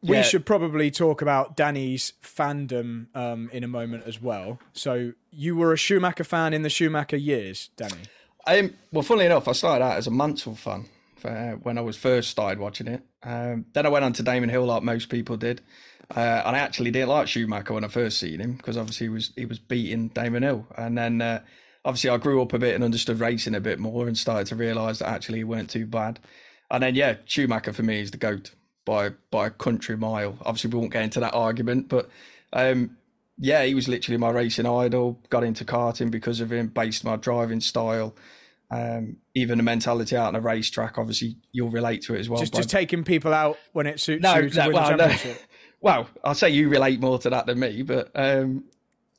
We 0.00 0.16
Yeah. 0.18 0.22
should 0.22 0.46
probably 0.46 0.92
talk 0.92 1.22
about 1.22 1.56
Danny's 1.56 2.12
fandom 2.22 3.06
um, 3.16 3.50
in 3.52 3.64
a 3.64 3.68
moment 3.68 4.04
as 4.06 4.22
well. 4.22 4.60
So 4.72 5.12
you 5.32 5.56
were 5.56 5.72
a 5.72 5.76
Schumacher 5.76 6.22
fan 6.24 6.54
in 6.54 6.62
the 6.62 6.70
Schumacher 6.70 7.16
years, 7.16 7.70
Danny. 7.76 8.02
Um, 8.46 8.74
well, 8.92 9.02
funnily 9.02 9.26
enough, 9.26 9.48
I 9.48 9.52
started 9.52 9.84
out 9.84 9.96
as 9.98 10.06
a 10.06 10.10
Mansell 10.12 10.54
fan 10.54 10.86
uh, 11.24 11.52
when 11.62 11.76
I 11.78 11.80
was 11.80 11.96
first 11.96 12.30
started 12.30 12.60
watching 12.60 12.86
it. 12.86 13.02
Um, 13.24 13.66
then 13.72 13.86
I 13.86 13.88
went 13.88 14.04
on 14.04 14.12
to 14.14 14.22
Damon 14.22 14.48
Hill, 14.48 14.66
like 14.66 14.84
most 14.84 15.08
people 15.08 15.36
did, 15.36 15.60
uh, 16.16 16.42
and 16.46 16.56
I 16.56 16.60
actually 16.60 16.90
didn't 16.90 17.10
like 17.10 17.28
Schumacher 17.28 17.74
when 17.74 17.84
I 17.84 17.88
first 17.88 18.18
seen 18.18 18.40
him 18.40 18.54
because 18.54 18.76
obviously 18.76 19.06
he 19.06 19.10
was 19.10 19.32
he 19.36 19.46
was 19.46 19.58
beating 19.58 20.08
Damon 20.08 20.42
Hill, 20.42 20.66
and 20.76 20.96
then 20.96 21.20
uh, 21.20 21.42
obviously 21.84 22.10
I 22.10 22.16
grew 22.16 22.40
up 22.40 22.52
a 22.52 22.58
bit 22.58 22.74
and 22.74 22.82
understood 22.82 23.20
racing 23.20 23.54
a 23.54 23.60
bit 23.60 23.78
more 23.78 24.06
and 24.06 24.16
started 24.16 24.46
to 24.48 24.56
realise 24.56 25.00
that 25.00 25.08
actually 25.08 25.38
he 25.38 25.44
weren't 25.44 25.70
too 25.70 25.86
bad. 25.86 26.18
And 26.70 26.82
then 26.82 26.94
yeah, 26.94 27.16
Schumacher 27.26 27.72
for 27.72 27.82
me 27.82 28.00
is 28.00 28.10
the 28.10 28.16
goat 28.16 28.52
by 28.84 29.10
by 29.30 29.48
a 29.48 29.50
country 29.50 29.96
mile. 29.96 30.38
Obviously 30.42 30.70
we 30.70 30.78
won't 30.78 30.92
get 30.92 31.04
into 31.04 31.20
that 31.20 31.34
argument, 31.34 31.88
but 31.88 32.08
um, 32.54 32.96
yeah, 33.38 33.64
he 33.64 33.74
was 33.74 33.86
literally 33.86 34.16
my 34.16 34.30
racing 34.30 34.66
idol. 34.66 35.20
Got 35.28 35.44
into 35.44 35.64
karting 35.64 36.10
because 36.10 36.40
of 36.40 36.50
him, 36.50 36.68
based 36.68 37.04
my 37.04 37.16
driving 37.16 37.60
style. 37.60 38.16
Um, 38.70 39.16
even 39.34 39.56
the 39.56 39.64
mentality 39.64 40.14
out 40.14 40.28
on 40.28 40.36
a 40.36 40.40
racetrack, 40.40 40.98
obviously 40.98 41.36
you'll 41.52 41.70
relate 41.70 42.02
to 42.02 42.14
it 42.14 42.20
as 42.20 42.28
well. 42.28 42.40
Just, 42.40 42.54
just 42.54 42.68
taking 42.68 43.02
people 43.02 43.32
out 43.32 43.56
when 43.72 43.86
it 43.86 43.98
suits 43.98 44.22
no, 44.22 44.36
you 44.36 44.50
to 44.50 44.58
no, 44.58 44.66
win 44.66 44.74
well, 44.74 44.90
the 44.90 44.96
no. 44.96 45.08
championship. 45.08 45.42
Well, 45.80 46.08
I'll 46.24 46.34
say 46.34 46.50
you 46.50 46.68
relate 46.68 47.00
more 47.00 47.18
to 47.20 47.30
that 47.30 47.46
than 47.46 47.58
me, 47.60 47.82
but 47.82 48.10
um, 48.14 48.64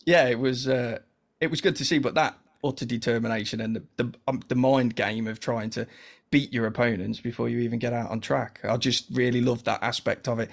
yeah, 0.05 0.27
it 0.27 0.39
was 0.39 0.67
uh, 0.67 0.99
it 1.39 1.49
was 1.49 1.61
good 1.61 1.75
to 1.77 1.85
see. 1.85 1.99
But 1.99 2.15
that 2.15 2.37
utter 2.63 2.85
determination 2.85 3.61
and 3.61 3.75
the 3.75 3.83
the, 3.97 4.13
um, 4.27 4.41
the 4.47 4.55
mind 4.55 4.95
game 4.95 5.27
of 5.27 5.39
trying 5.39 5.69
to 5.71 5.87
beat 6.31 6.53
your 6.53 6.67
opponents 6.67 7.19
before 7.19 7.49
you 7.49 7.59
even 7.59 7.79
get 7.79 7.93
out 7.93 8.11
on 8.11 8.19
track, 8.19 8.59
I 8.63 8.77
just 8.77 9.05
really 9.11 9.41
loved 9.41 9.65
that 9.65 9.81
aspect 9.81 10.27
of 10.27 10.39
it. 10.39 10.49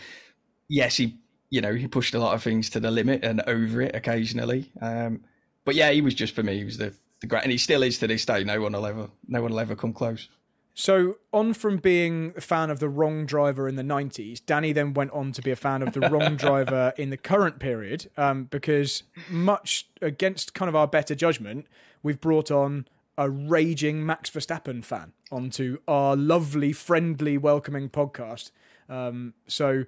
Yes, 0.69 0.97
he 0.97 1.17
you 1.51 1.61
know 1.61 1.75
he 1.75 1.89
pushed 1.89 2.15
a 2.15 2.19
lot 2.19 2.35
of 2.35 2.43
things 2.43 2.71
to 2.71 2.81
the 2.81 2.91
limit 2.91 3.25
and 3.25 3.43
over 3.47 3.83
it 3.83 3.95
occasionally, 3.95 4.71
um, 4.81 5.25
but 5.65 5.75
yeah, 5.75 5.91
he 5.91 6.01
was 6.01 6.15
just 6.15 6.35
for 6.35 6.43
me. 6.43 6.59
He 6.59 6.65
was 6.65 6.79
the 6.79 6.95
the 7.21 7.27
great, 7.27 7.43
and 7.43 7.53
he 7.53 7.59
still 7.59 7.83
is 7.83 7.99
to 7.99 8.07
this 8.07 8.25
day. 8.25 8.45
No 8.45 8.61
one 8.61 8.73
will 8.73 8.87
ever 8.87 9.09
no 9.27 9.43
one 9.43 9.53
will 9.53 9.61
ever 9.61 9.75
come 9.75 9.93
close. 9.93 10.29
So, 10.79 11.17
on 11.33 11.55
from 11.55 11.79
being 11.79 12.35
a 12.37 12.43
fan 12.43 12.69
of 12.69 12.81
the 12.81 12.89
wrong 12.91 13.25
driver 13.25 13.67
in 13.67 13.77
the 13.77 13.83
90s, 13.83 14.45
Danny 14.45 14.75
then 14.75 14.93
went 14.93 15.11
on 15.13 15.33
to 15.33 15.41
be 15.41 15.51
a 15.51 15.57
fan 15.57 15.81
of 15.81 15.95
the 15.95 16.01
wrong 16.01 16.37
driver 16.37 16.93
in 16.99 17.09
the 17.09 17.17
current 17.17 17.59
period 17.59 18.11
um, 18.19 18.45
because, 18.45 19.03
much 19.31 19.89
against 20.03 20.53
kind 20.53 20.69
of 20.69 20.77
our 20.77 20.87
better 20.87 21.15
judgment, 21.15 21.67
we've 22.03 22.21
brought 22.21 22.51
on 22.51 22.87
a 23.17 23.31
raging 23.31 24.05
Max 24.05 24.29
Verstappen 24.29 24.85
fan 24.85 25.15
onto 25.33 25.79
our 25.89 26.15
lovely, 26.15 26.75
friendly, 26.75 27.39
welcoming 27.39 27.89
podcast. 27.89 28.51
Um, 28.91 29.33
so, 29.47 29.87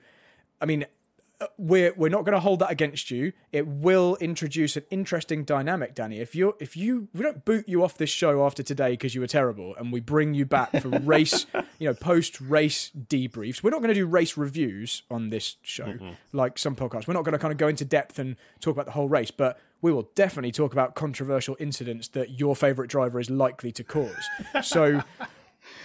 I 0.58 0.64
mean, 0.64 0.86
we're 1.56 1.92
we're 1.96 2.08
not 2.08 2.24
going 2.24 2.32
to 2.32 2.40
hold 2.40 2.58
that 2.60 2.70
against 2.70 3.10
you. 3.10 3.32
It 3.52 3.66
will 3.66 4.16
introduce 4.20 4.76
an 4.76 4.84
interesting 4.90 5.44
dynamic, 5.44 5.94
Danny. 5.94 6.18
If 6.18 6.34
you 6.34 6.56
if 6.58 6.76
you 6.76 7.08
we 7.14 7.22
don't 7.22 7.44
boot 7.44 7.68
you 7.68 7.84
off 7.84 7.96
this 7.96 8.10
show 8.10 8.44
after 8.44 8.62
today 8.62 8.90
because 8.90 9.14
you 9.14 9.20
were 9.20 9.28
terrible, 9.28 9.74
and 9.76 9.92
we 9.92 10.00
bring 10.00 10.34
you 10.34 10.44
back 10.44 10.72
for 10.80 10.88
race, 11.00 11.46
you 11.78 11.86
know, 11.88 11.94
post 11.94 12.40
race 12.40 12.90
debriefs. 12.90 13.62
We're 13.62 13.70
not 13.70 13.78
going 13.78 13.88
to 13.88 13.94
do 13.94 14.06
race 14.06 14.36
reviews 14.36 15.02
on 15.10 15.30
this 15.30 15.56
show 15.62 15.96
like 16.32 16.58
some 16.58 16.74
podcasts. 16.74 17.06
We're 17.06 17.14
not 17.14 17.24
going 17.24 17.32
to 17.32 17.38
kind 17.38 17.52
of 17.52 17.58
go 17.58 17.68
into 17.68 17.84
depth 17.84 18.18
and 18.18 18.36
talk 18.60 18.72
about 18.72 18.86
the 18.86 18.92
whole 18.92 19.08
race, 19.08 19.30
but 19.30 19.60
we 19.80 19.92
will 19.92 20.10
definitely 20.16 20.52
talk 20.52 20.72
about 20.72 20.96
controversial 20.96 21.56
incidents 21.60 22.08
that 22.08 22.40
your 22.40 22.56
favorite 22.56 22.90
driver 22.90 23.20
is 23.20 23.30
likely 23.30 23.72
to 23.72 23.84
cause. 23.84 24.28
So. 24.62 25.02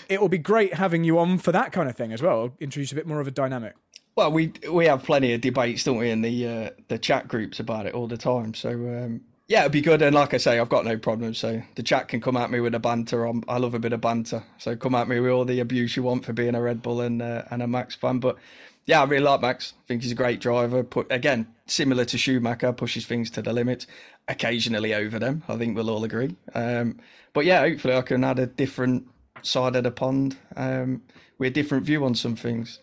It 0.08 0.22
will 0.22 0.30
be 0.30 0.38
great 0.38 0.76
having 0.76 1.04
you 1.04 1.20
on 1.20 1.38
for 1.40 1.52
that 1.52 1.74
kind 1.74 1.90
of 1.90 1.96
thing 1.96 2.14
as 2.14 2.22
well. 2.22 2.54
Introduce 2.60 2.94
a 2.94 2.96
bit 2.96 3.06
more 3.06 3.20
of 3.20 3.28
a 3.28 3.32
dynamic. 3.32 3.74
Well, 4.16 4.32
we 4.32 4.54
we 4.72 4.86
have 4.86 5.04
plenty 5.04 5.34
of 5.34 5.42
debates, 5.42 5.84
don't 5.84 5.98
we, 5.98 6.12
in 6.12 6.22
the 6.22 6.48
uh, 6.48 6.70
the 6.88 7.00
chat 7.00 7.28
groups 7.28 7.60
about 7.60 7.86
it 7.86 7.94
all 7.94 8.08
the 8.08 8.18
time. 8.18 8.54
So 8.54 8.70
um, 8.70 9.22
yeah, 9.48 9.62
it'd 9.62 9.72
be 9.72 9.82
good. 9.82 10.02
And 10.02 10.16
like 10.16 10.34
I 10.34 10.38
say, 10.38 10.60
I've 10.60 10.70
got 10.70 10.86
no 10.86 10.98
problem. 10.98 11.34
So 11.34 11.62
the 11.76 11.84
chat 11.84 12.08
can 12.08 12.22
come 12.22 12.38
at 12.38 12.52
me 12.52 12.60
with 12.60 12.76
a 12.76 12.80
banter. 12.80 13.26
I'm, 13.26 13.44
I 13.48 13.58
love 13.58 13.74
a 13.74 13.80
bit 13.80 13.94
of 13.94 14.02
banter. 14.02 14.44
So 14.58 14.76
come 14.76 14.96
at 14.96 15.08
me 15.08 15.20
with 15.20 15.32
all 15.32 15.46
the 15.46 15.60
abuse 15.60 15.96
you 15.96 16.04
want 16.04 16.26
for 16.26 16.34
being 16.34 16.56
a 16.56 16.62
Red 16.62 16.82
Bull 16.82 17.02
and 17.02 17.22
uh, 17.22 17.44
and 17.50 17.64
a 17.64 17.68
Max 17.68 17.96
fan. 17.96 18.20
But 18.20 18.38
yeah, 18.86 19.02
I 19.02 19.06
really 19.06 19.24
like 19.24 19.42
Max. 19.42 19.74
I 19.84 19.88
think 19.88 20.04
he's 20.04 20.12
a 20.12 20.16
great 20.16 20.40
driver. 20.40 20.84
Put 20.84 21.08
again, 21.12 21.48
similar 21.66 22.06
to 22.06 22.18
Schumacher, 22.18 22.72
pushes 22.74 23.06
things 23.06 23.32
to 23.32 23.42
the 23.42 23.54
limit. 23.54 23.86
Occasionally 24.28 24.94
over 24.94 25.20
them. 25.20 25.44
I 25.50 25.58
think 25.58 25.76
we'll 25.76 25.90
all 25.90 26.04
agree. 26.06 26.36
Um, 26.54 27.00
but 27.34 27.46
yeah, 27.46 27.60
hopefully 27.60 27.96
I 27.96 28.02
can 28.04 28.24
add 28.24 28.40
a 28.40 28.46
different 28.46 29.08
side 29.42 29.76
of 29.76 29.84
the 29.84 29.92
pond 29.92 30.38
um, 30.56 31.02
with 31.38 31.48
a 31.48 31.54
different 31.54 31.86
view 31.86 32.06
on 32.06 32.16
some 32.16 32.36
things. 32.38 32.80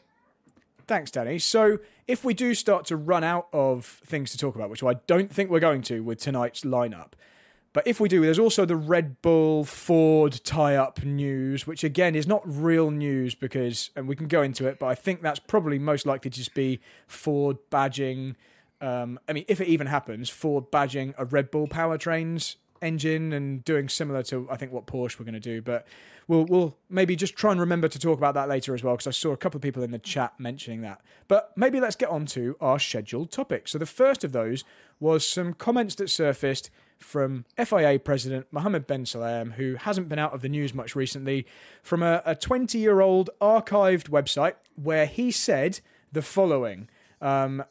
Thanks, 0.90 1.12
Danny. 1.12 1.38
So, 1.38 1.78
if 2.09 2.25
we 2.25 2.35
do 2.35 2.52
start 2.52 2.85
to 2.87 2.97
run 2.97 3.23
out 3.23 3.47
of 3.52 4.00
things 4.04 4.32
to 4.32 4.38
talk 4.38 4.56
about, 4.56 4.70
which 4.70 4.82
I 4.82 4.94
don't 5.06 5.32
think 5.32 5.49
we're 5.49 5.61
going 5.61 5.82
to 5.82 6.02
with 6.02 6.18
tonight's 6.18 6.62
lineup, 6.62 7.12
but 7.73 7.87
if 7.87 8.00
we 8.00 8.09
do, 8.09 8.23
there's 8.23 8.40
also 8.40 8.64
the 8.64 8.75
Red 8.75 9.23
Bull 9.23 9.62
Ford 9.62 10.40
tie 10.42 10.75
up 10.75 11.04
news, 11.04 11.64
which 11.64 11.85
again 11.85 12.16
is 12.16 12.26
not 12.26 12.42
real 12.44 12.90
news 12.90 13.37
because, 13.37 13.90
and 13.94 14.09
we 14.09 14.16
can 14.16 14.26
go 14.26 14.42
into 14.42 14.66
it, 14.66 14.80
but 14.80 14.87
I 14.87 14.97
think 14.97 15.23
that's 15.23 15.38
probably 15.38 15.78
most 15.78 16.06
likely 16.06 16.28
to 16.28 16.37
just 16.37 16.54
be 16.54 16.80
Ford 17.06 17.59
badging. 17.70 18.35
Um, 18.80 19.20
I 19.28 19.32
mean, 19.32 19.44
if 19.47 19.61
it 19.61 19.68
even 19.68 19.87
happens, 19.87 20.28
Ford 20.28 20.73
badging 20.73 21.14
a 21.16 21.25
Red 21.25 21.52
Bull 21.52 21.68
powertrains 21.68 22.56
engine 22.82 23.32
and 23.32 23.64
doing 23.64 23.88
similar 23.88 24.22
to 24.25 24.49
I 24.50 24.56
think 24.56 24.72
what 24.72 24.87
Porsche 24.87 25.18
were 25.18 25.25
going 25.25 25.34
to 25.34 25.40
do, 25.40 25.62
but 25.62 25.87
we'll 26.28 26.44
we'll 26.44 26.76
maybe 26.88 27.16
just 27.16 27.37
try 27.37 27.52
and 27.52 27.60
remember 27.60 27.88
to 27.88 27.99
talk 27.99 28.18
about 28.18 28.34
that 28.34 28.49
later 28.49 28.75
as 28.75 28.82
well 28.82 28.94
because 28.94 29.06
I 29.06 29.12
saw 29.12 29.32
a 29.32 29.37
couple 29.37 29.58
of 29.58 29.62
people 29.62 29.82
in 29.82 29.90
the 29.90 29.99
chat 29.99 30.34
mentioning 30.38 30.80
that. 30.82 31.00
But 31.28 31.52
maybe 31.56 31.80
let's 31.80 31.96
get 31.96 32.08
on 32.08 32.26
to 32.26 32.56
our 32.60 32.78
scheduled 32.78 33.30
topics. 33.30 33.72
So 33.72 33.78
the 33.78 33.87
first 33.87 34.25
of 34.25 34.32
those 34.32 34.64
was 34.99 35.26
some 35.26 35.54
comments 35.54 35.94
that 35.96 36.10
surfaced 36.10 36.70
from 36.99 37.46
FIA 37.56 37.99
President 37.99 38.46
Mohammed 38.50 38.87
Ben 38.87 39.04
Sulayem, 39.04 39.54
who 39.54 39.76
hasn't 39.76 40.08
been 40.08 40.18
out 40.18 40.34
of 40.34 40.42
the 40.42 40.49
news 40.49 40.75
much 40.75 40.94
recently, 40.94 41.46
from 41.82 42.02
a 42.02 42.37
20 42.38 42.78
year 42.78 43.00
old 43.00 43.30
archived 43.40 44.10
website 44.10 44.54
where 44.76 45.06
he 45.06 45.30
said 45.30 45.80
the 46.12 46.22
following. 46.22 46.88
Um, 47.20 47.64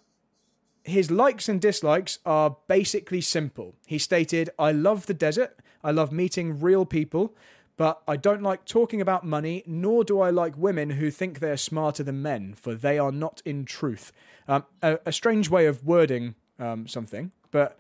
his 0.89 1.11
likes 1.11 1.49
and 1.49 1.61
dislikes 1.61 2.19
are 2.25 2.57
basically 2.67 3.21
simple. 3.21 3.75
He 3.85 3.97
stated, 3.97 4.49
I 4.57 4.71
love 4.71 5.05
the 5.05 5.13
desert. 5.13 5.57
I 5.83 5.91
love 5.91 6.11
meeting 6.11 6.59
real 6.59 6.85
people, 6.85 7.33
but 7.77 8.01
I 8.07 8.17
don't 8.17 8.43
like 8.43 8.65
talking 8.65 8.99
about 8.99 9.25
money, 9.25 9.63
nor 9.65 10.03
do 10.03 10.19
I 10.19 10.29
like 10.29 10.57
women 10.57 10.91
who 10.91 11.09
think 11.11 11.39
they're 11.39 11.57
smarter 11.57 12.03
than 12.03 12.21
men, 12.21 12.53
for 12.53 12.75
they 12.75 12.99
are 12.99 13.11
not 13.11 13.41
in 13.45 13.65
truth. 13.65 14.11
Um, 14.47 14.65
a, 14.81 14.99
a, 15.05 15.11
strange 15.11 15.49
way 15.49 15.65
of 15.67 15.85
wording 15.85 16.35
um, 16.59 16.87
something, 16.87 17.31
but 17.51 17.77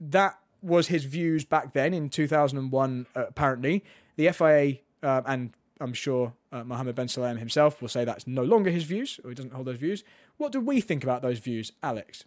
that 0.00 0.38
was 0.62 0.86
his 0.86 1.04
views 1.04 1.44
back 1.44 1.72
then 1.74 1.92
in 1.92 2.08
2001, 2.08 3.06
uh, 3.14 3.26
apparently. 3.26 3.84
The 4.16 4.30
FIA, 4.30 4.78
uh, 5.02 5.22
and 5.26 5.52
I'm 5.80 5.92
sure 5.92 6.32
uh, 6.52 6.64
Mohammed 6.64 6.94
Ben 6.94 7.08
Sulayem 7.08 7.38
himself 7.38 7.82
will 7.82 7.88
say 7.88 8.04
that's 8.04 8.26
no 8.26 8.44
longer 8.44 8.70
his 8.70 8.84
views, 8.84 9.20
or 9.22 9.30
he 9.30 9.34
doesn't 9.34 9.52
hold 9.52 9.66
those 9.66 9.78
views. 9.78 10.04
What 10.38 10.52
do 10.52 10.60
we 10.60 10.80
think 10.80 11.02
about 11.02 11.20
those 11.20 11.38
views, 11.38 11.72
Alex? 11.82 12.24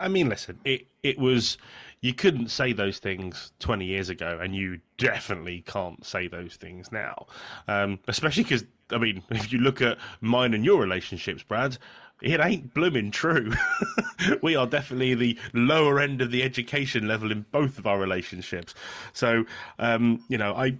I 0.00 0.08
mean, 0.08 0.28
listen, 0.28 0.58
it 0.64 0.86
it 1.02 1.18
was 1.18 1.58
you 2.04 2.12
couldn't 2.12 2.50
say 2.50 2.74
those 2.74 2.98
things 2.98 3.52
20 3.60 3.86
years 3.86 4.10
ago, 4.10 4.38
and 4.42 4.54
you 4.54 4.78
definitely 4.98 5.62
can't 5.66 6.04
say 6.04 6.28
those 6.28 6.56
things 6.56 6.92
now. 6.92 7.26
Um, 7.66 7.98
especially 8.08 8.42
because, 8.42 8.64
I 8.90 8.98
mean, 8.98 9.22
if 9.30 9.50
you 9.50 9.58
look 9.60 9.80
at 9.80 9.96
mine 10.20 10.52
and 10.52 10.66
your 10.66 10.78
relationships, 10.78 11.42
Brad, 11.42 11.78
it 12.20 12.40
ain't 12.40 12.74
blooming 12.74 13.10
true. 13.10 13.52
we 14.42 14.54
are 14.54 14.66
definitely 14.66 15.14
the 15.14 15.38
lower 15.54 15.98
end 15.98 16.20
of 16.20 16.30
the 16.30 16.42
education 16.42 17.08
level 17.08 17.32
in 17.32 17.46
both 17.50 17.78
of 17.78 17.86
our 17.86 17.98
relationships. 17.98 18.74
So, 19.14 19.46
um, 19.78 20.22
you 20.28 20.36
know, 20.36 20.54
I 20.54 20.76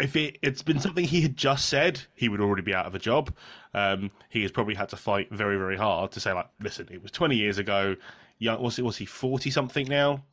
if 0.00 0.16
it, 0.16 0.38
it's 0.42 0.62
been 0.62 0.78
something 0.78 1.04
he 1.04 1.20
had 1.22 1.36
just 1.36 1.68
said, 1.68 2.02
he 2.14 2.28
would 2.28 2.40
already 2.40 2.62
be 2.62 2.74
out 2.74 2.86
of 2.86 2.94
a 2.94 2.98
job. 2.98 3.34
Um, 3.74 4.10
he 4.28 4.42
has 4.42 4.52
probably 4.52 4.74
had 4.74 4.88
to 4.90 4.96
fight 4.96 5.28
very, 5.30 5.56
very 5.56 5.76
hard 5.76 6.12
to 6.12 6.20
say, 6.20 6.32
like, 6.32 6.48
listen, 6.60 6.88
it 6.90 7.02
was 7.02 7.10
20 7.10 7.36
years 7.36 7.58
ago. 7.58 7.96
Young, 8.38 8.62
was 8.62 8.78
it? 8.78 8.84
Was 8.84 8.96
he 8.96 9.06
40 9.06 9.50
something 9.50 9.86
now? 9.88 10.24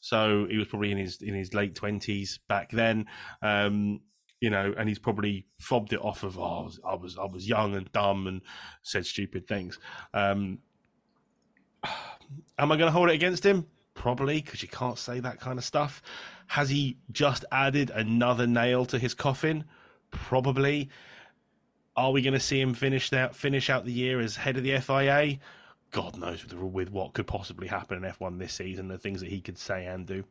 So 0.00 0.46
he 0.50 0.56
was 0.58 0.68
probably 0.68 0.92
in 0.92 0.98
his 0.98 1.22
in 1.22 1.34
his 1.34 1.54
late 1.54 1.74
20s 1.74 2.40
back 2.48 2.70
then. 2.70 3.06
Um, 3.42 4.00
you 4.40 4.50
know, 4.50 4.74
and 4.76 4.88
he's 4.88 4.98
probably 4.98 5.46
fobbed 5.58 5.92
it 5.92 6.00
off 6.00 6.22
of, 6.22 6.38
oh, 6.38 6.42
I 6.42 6.62
was, 6.62 6.80
I 6.84 6.94
was, 6.94 7.18
I 7.18 7.24
was 7.24 7.48
young 7.48 7.74
and 7.74 7.90
dumb 7.92 8.26
and 8.26 8.42
said 8.82 9.06
stupid 9.06 9.48
things. 9.48 9.78
Um, 10.12 10.58
am 12.58 12.72
I 12.72 12.76
going 12.76 12.88
to 12.88 12.90
hold 12.90 13.08
it 13.08 13.14
against 13.14 13.46
him? 13.46 13.66
Probably, 13.96 14.42
because 14.42 14.62
you 14.62 14.68
can't 14.68 14.98
say 14.98 15.18
that 15.20 15.40
kind 15.40 15.58
of 15.58 15.64
stuff. 15.64 16.02
Has 16.48 16.68
he 16.68 16.98
just 17.10 17.44
added 17.50 17.90
another 17.90 18.46
nail 18.46 18.84
to 18.86 18.98
his 18.98 19.14
coffin? 19.14 19.64
Probably. 20.10 20.90
Are 21.96 22.12
we 22.12 22.20
going 22.20 22.34
to 22.34 22.40
see 22.40 22.60
him 22.60 22.74
finish 22.74 23.10
out 23.12 23.34
finish 23.34 23.70
out 23.70 23.86
the 23.86 23.92
year 23.92 24.20
as 24.20 24.36
head 24.36 24.58
of 24.58 24.62
the 24.62 24.78
FIA? 24.78 25.38
God 25.90 26.18
knows 26.18 26.44
with, 26.44 26.52
with 26.52 26.90
what 26.90 27.14
could 27.14 27.26
possibly 27.26 27.68
happen 27.68 28.04
in 28.04 28.12
F1 28.12 28.38
this 28.38 28.52
season, 28.52 28.88
the 28.88 28.98
things 28.98 29.20
that 29.22 29.30
he 29.30 29.40
could 29.40 29.56
say 29.56 29.86
and 29.86 30.06
do. 30.06 30.24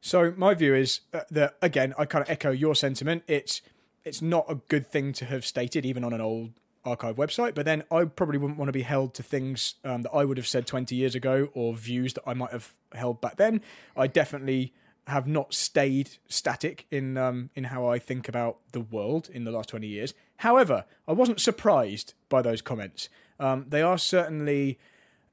So 0.00 0.34
my 0.36 0.54
view 0.54 0.74
is 0.74 1.00
uh, 1.12 1.20
that 1.30 1.56
again, 1.62 1.94
I 1.96 2.06
kind 2.06 2.22
of 2.22 2.28
echo 2.28 2.50
your 2.50 2.74
sentiment. 2.74 3.22
It's 3.28 3.62
it's 4.04 4.20
not 4.20 4.44
a 4.48 4.56
good 4.56 4.90
thing 4.90 5.12
to 5.14 5.24
have 5.26 5.46
stated, 5.46 5.86
even 5.86 6.02
on 6.02 6.12
an 6.12 6.20
old 6.20 6.50
archive 6.84 7.16
website. 7.16 7.54
But 7.54 7.64
then 7.64 7.84
I 7.90 8.04
probably 8.04 8.38
wouldn't 8.38 8.58
want 8.58 8.68
to 8.68 8.72
be 8.72 8.82
held 8.82 9.14
to 9.14 9.22
things 9.22 9.74
um, 9.84 10.02
that 10.02 10.10
I 10.12 10.24
would 10.24 10.36
have 10.36 10.46
said 10.46 10.66
20 10.66 10.94
years 10.94 11.14
ago 11.14 11.48
or 11.54 11.74
views 11.74 12.14
that 12.14 12.22
I 12.26 12.34
might 12.34 12.52
have 12.52 12.74
held 12.92 13.20
back 13.20 13.36
then. 13.36 13.60
I 13.96 14.06
definitely 14.06 14.72
have 15.06 15.26
not 15.26 15.52
stayed 15.52 16.10
static 16.28 16.86
in 16.90 17.18
um, 17.18 17.50
in 17.54 17.64
how 17.64 17.86
I 17.86 17.98
think 17.98 18.28
about 18.28 18.58
the 18.72 18.80
world 18.80 19.28
in 19.32 19.44
the 19.44 19.50
last 19.50 19.68
20 19.68 19.86
years. 19.86 20.14
However, 20.38 20.84
I 21.06 21.12
wasn't 21.12 21.40
surprised 21.40 22.14
by 22.28 22.42
those 22.42 22.62
comments. 22.62 23.08
Um, 23.38 23.66
they 23.68 23.82
are 23.82 23.98
certainly, 23.98 24.78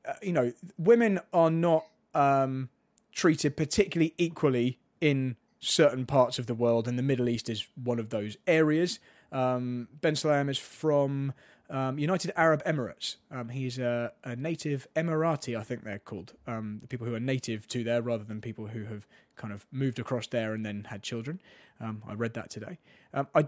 uh, 0.07 0.13
you 0.21 0.33
know, 0.33 0.51
women 0.77 1.19
are 1.31 1.51
not 1.51 1.85
um, 2.13 2.69
treated 3.13 3.55
particularly 3.55 4.13
equally 4.17 4.79
in 4.99 5.37
certain 5.59 6.05
parts 6.05 6.39
of 6.39 6.47
the 6.47 6.55
world, 6.55 6.87
and 6.87 6.97
the 6.97 7.03
Middle 7.03 7.29
East 7.29 7.49
is 7.49 7.67
one 7.81 7.99
of 7.99 8.09
those 8.09 8.35
areas. 8.47 8.99
Um, 9.31 9.87
Ben 10.01 10.13
Sulayem 10.13 10.49
is 10.49 10.57
from 10.57 11.33
um, 11.69 11.97
United 11.97 12.33
Arab 12.35 12.63
Emirates. 12.65 13.15
Um, 13.31 13.49
he's 13.49 13.79
a, 13.79 14.11
a, 14.23 14.35
native 14.35 14.87
Emirati, 14.95 15.57
I 15.57 15.63
think 15.63 15.83
they're 15.83 15.99
called. 15.99 16.33
Um, 16.45 16.79
the 16.81 16.87
people 16.87 17.07
who 17.07 17.15
are 17.15 17.19
native 17.19 17.67
to 17.69 17.83
there 17.83 18.01
rather 18.01 18.25
than 18.25 18.41
people 18.41 18.67
who 18.67 18.83
have 18.85 19.07
kind 19.37 19.53
of 19.53 19.65
moved 19.71 19.97
across 19.97 20.27
there 20.27 20.53
and 20.53 20.65
then 20.65 20.85
had 20.89 21.01
children. 21.01 21.41
Um, 21.79 22.03
I 22.07 22.13
read 22.13 22.33
that 22.33 22.49
today. 22.49 22.77
Um, 23.13 23.27
I, 23.33 23.47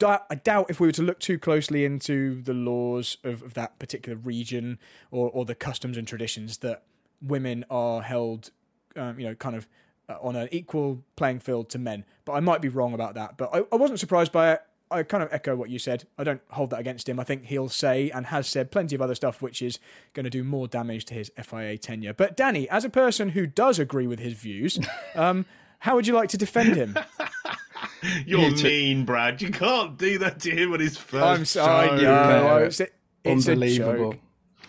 doubt 0.00 0.70
if 0.70 0.80
we 0.80 0.88
were 0.88 0.92
to 0.92 1.02
look 1.02 1.20
too 1.20 1.38
closely 1.38 1.84
into 1.84 2.40
the 2.42 2.54
laws 2.54 3.18
of, 3.24 3.42
of 3.42 3.54
that 3.54 3.78
particular 3.78 4.16
region 4.16 4.78
or, 5.10 5.30
or 5.30 5.44
the 5.44 5.54
customs 5.54 5.96
and 5.96 6.08
traditions 6.08 6.58
that 6.58 6.82
women 7.20 7.64
are 7.70 8.00
held, 8.02 8.50
you 8.96 9.24
know, 9.24 9.34
kind 9.34 9.54
of 9.54 9.68
uh, 10.08 10.16
on 10.22 10.34
an 10.34 10.48
equal 10.50 11.04
playing 11.14 11.38
field 11.40 11.68
to 11.70 11.78
men. 11.78 12.04
But 12.24 12.32
I 12.32 12.40
might 12.40 12.60
be 12.60 12.68
wrong 12.68 12.94
about 12.94 13.14
that. 13.14 13.36
But 13.36 13.50
I, 13.52 13.62
I 13.70 13.76
wasn't 13.76 14.00
surprised 14.00 14.32
by 14.32 14.52
it. 14.52 14.62
I 14.90 15.02
kind 15.02 15.22
of 15.22 15.32
echo 15.32 15.54
what 15.54 15.70
you 15.70 15.78
said. 15.78 16.04
I 16.18 16.24
don't 16.24 16.40
hold 16.50 16.70
that 16.70 16.80
against 16.80 17.08
him. 17.08 17.20
I 17.20 17.24
think 17.24 17.44
he'll 17.44 17.68
say 17.68 18.10
and 18.10 18.26
has 18.26 18.48
said 18.48 18.70
plenty 18.70 18.94
of 18.94 19.02
other 19.02 19.14
stuff 19.14 19.40
which 19.40 19.62
is 19.62 19.78
going 20.14 20.24
to 20.24 20.30
do 20.30 20.42
more 20.42 20.66
damage 20.66 21.04
to 21.06 21.14
his 21.14 21.30
FIA 21.40 21.78
tenure. 21.78 22.12
But 22.12 22.36
Danny, 22.36 22.68
as 22.68 22.84
a 22.84 22.90
person 22.90 23.30
who 23.30 23.46
does 23.46 23.78
agree 23.78 24.06
with 24.06 24.18
his 24.18 24.34
views, 24.34 24.78
um, 25.14 25.46
how 25.80 25.94
would 25.94 26.06
you 26.06 26.14
like 26.14 26.28
to 26.30 26.38
defend 26.38 26.76
him? 26.76 26.96
You're 28.26 28.50
mean, 28.50 29.04
Brad. 29.04 29.40
You 29.40 29.50
can't 29.50 29.96
do 29.96 30.18
that 30.18 30.40
to 30.40 30.50
him 30.50 30.72
on 30.72 30.80
his 30.80 30.96
first 30.96 31.24
I'm 31.24 31.44
sorry. 31.44 32.02
No, 32.02 32.56
it's, 32.58 32.80
it's 32.80 33.48
Unbelievable. 33.48 34.14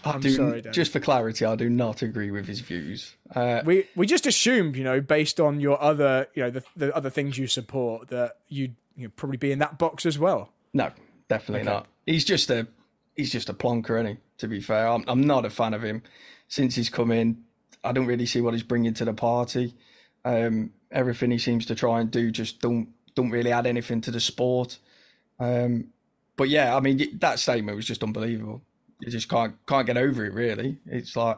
I'm 0.03 0.19
do, 0.19 0.29
sorry, 0.31 0.61
Dan. 0.61 0.73
Just 0.73 0.91
for 0.91 0.99
clarity, 0.99 1.45
I 1.45 1.55
do 1.55 1.69
not 1.69 2.01
agree 2.01 2.31
with 2.31 2.47
his 2.47 2.59
views. 2.59 3.15
Uh, 3.35 3.61
we 3.63 3.87
we 3.95 4.07
just 4.07 4.25
assumed, 4.25 4.75
you 4.75 4.83
know, 4.83 4.99
based 4.99 5.39
on 5.39 5.59
your 5.59 5.81
other, 5.81 6.27
you 6.33 6.43
know, 6.43 6.49
the, 6.49 6.63
the 6.75 6.95
other 6.95 7.09
things 7.09 7.37
you 7.37 7.47
support, 7.47 8.07
that 8.09 8.37
you'd 8.47 8.71
you 8.71 8.75
know, 9.07 9.11
probably 9.15 9.37
be 9.37 9.51
in 9.51 9.59
that 9.59 9.77
box 9.77 10.05
as 10.05 10.17
well. 10.17 10.49
No, 10.73 10.91
definitely 11.29 11.61
okay. 11.61 11.69
not. 11.69 11.87
He's 12.05 12.25
just 12.25 12.49
a 12.49 12.67
he's 13.15 13.31
just 13.31 13.49
a 13.49 13.53
plonker, 13.53 13.99
isn't 13.99 14.15
he? 14.15 14.17
To 14.39 14.47
be 14.47 14.61
fair, 14.61 14.87
I'm 14.87 15.03
I'm 15.07 15.21
not 15.21 15.45
a 15.45 15.49
fan 15.49 15.73
of 15.73 15.83
him 15.83 16.03
since 16.47 16.75
he's 16.75 16.89
come 16.89 17.11
in. 17.11 17.43
I 17.83 17.91
don't 17.91 18.05
really 18.05 18.25
see 18.25 18.41
what 18.41 18.53
he's 18.53 18.63
bringing 18.63 18.93
to 18.95 19.05
the 19.05 19.13
party. 19.13 19.75
Um, 20.23 20.71
everything 20.91 21.31
he 21.31 21.37
seems 21.37 21.65
to 21.67 21.75
try 21.75 21.99
and 21.99 22.11
do 22.11 22.31
just 22.31 22.61
don't 22.61 22.89
don't 23.15 23.31
really 23.31 23.51
add 23.51 23.67
anything 23.67 24.01
to 24.01 24.11
the 24.11 24.19
sport. 24.19 24.77
Um, 25.39 25.89
but 26.35 26.49
yeah, 26.49 26.75
I 26.75 26.79
mean 26.79 27.17
that 27.19 27.39
statement 27.39 27.75
was 27.75 27.85
just 27.85 28.03
unbelievable 28.03 28.61
you 29.01 29.11
just 29.11 29.27
can't 29.27 29.55
can't 29.67 29.85
get 29.85 29.97
over 29.97 30.25
it. 30.25 30.33
Really, 30.33 30.77
it's 30.85 31.15
like 31.15 31.37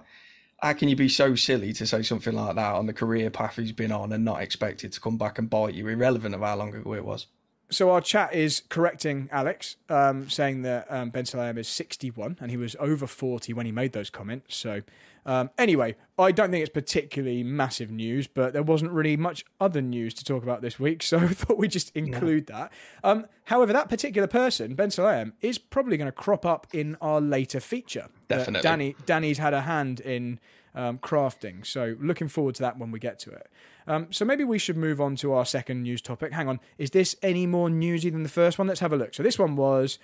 how 0.62 0.74
can 0.74 0.89
you 0.89 0.96
be 0.96 1.10
so 1.10 1.36
silly 1.36 1.74
to 1.74 1.88
say 1.88 2.03
something 2.03 2.34
like 2.34 2.55
that 2.55 2.75
on 2.75 2.86
the 2.86 2.93
career 2.93 3.29
path 3.29 3.58
he's 3.58 3.72
been 3.72 3.91
on 3.91 4.13
and 4.13 4.24
not 4.24 4.41
expect 4.41 4.84
it 4.84 4.93
to 4.93 5.01
come 5.01 5.17
back 5.17 5.39
and 5.39 5.50
bite 5.50 5.74
you, 5.74 5.88
irrelevant 5.88 6.36
of 6.36 6.41
how 6.41 6.55
long 6.55 6.74
ago 6.74 6.93
it 6.93 7.05
was? 7.05 7.27
So 7.74 7.92
our 7.92 8.01
chat 8.01 8.34
is 8.34 8.62
correcting 8.70 9.30
Alex, 9.32 9.77
um, 9.89 10.30
saying 10.30 10.62
that 10.62 10.86
um, 10.89 11.10
Ben 11.10 11.24
Sulayem 11.24 11.58
is 11.58 11.68
61 11.68 12.38
and 12.39 12.51
he 12.51 12.58
was 12.58 12.75
over 12.80 13.08
40 13.08 13.53
when 13.53 13.65
he 13.65 13.72
made 13.72 13.94
those 13.94 14.10
comments. 14.10 14.56
So 14.56 14.84
um, 15.25 15.50
anyway, 15.58 15.96
I 16.18 16.32
don't 16.32 16.51
think 16.51 16.62
it's 16.62 16.74
particularly 16.74 17.44
massive 17.44 17.89
news, 17.89 18.27
but 18.27 18.53
there 18.53 18.63
wasn't 18.63 18.92
really 18.92 19.18
much 19.18 19.46
other 19.60 19.82
news 19.82 20.13
to 20.15 20.24
talk 20.24 20.44
about 20.44 20.62
this 20.62 20.80
week, 20.80 21.01
so 21.01 21.18
I 21.20 21.27
thought 21.30 21.58
we'd 21.58 21.72
just 21.72 21.96
include 21.96 22.48
that. 22.48 22.72
Um, 23.03 23.25
however, 23.46 23.74
that 23.74 23.89
particular 23.89 24.27
person, 24.27 24.75
Ben 24.75 24.89
Sulayem, 24.89 25.34
is 25.42 25.58
probably 25.58 25.98
going 25.98 26.08
to 26.08 26.12
crop 26.12 26.46
up 26.46 26.68
in 26.74 26.98
our 27.01 27.22
later 27.22 27.60
feature. 27.60 28.08
Definitely. 28.27 28.62
Danny, 28.62 28.96
Danny's 29.06 29.38
had 29.38 29.53
a 29.53 29.62
hand 29.62 30.00
in 30.01 30.39
um, 30.75 30.98
crafting, 30.98 31.65
so 31.65 31.96
looking 32.00 32.27
forward 32.27 32.56
to 32.56 32.62
that 32.62 32.77
when 32.77 32.92
we 32.92 33.00
get 33.00 33.20
to 33.20 33.32
it. 33.32 33.50
Um, 33.88 34.08
so 34.12 34.25
maybe 34.25 34.44
we 34.44 34.60
should 34.60 34.78
move 34.78 35.02
on 35.02 35.16
to 35.18 35.34
our 35.34 35.46
second 35.46 35.84
news 35.84 36.02
topic. 36.02 36.34
Hang 36.34 36.48
on, 36.48 36.60
is 36.78 36.92
this 36.92 37.16
any 37.22 37.46
more 37.46 37.70
newsy 37.70 38.10
than 38.10 38.24
the 38.24 38.30
first 38.30 38.58
one? 38.58 38.68
Let's 38.68 38.80
have 38.80 38.94
a 38.94 38.98
look. 38.98 39.13
So 39.13 39.24
this 39.24 39.40
one 39.40 39.56
was. 39.56 40.00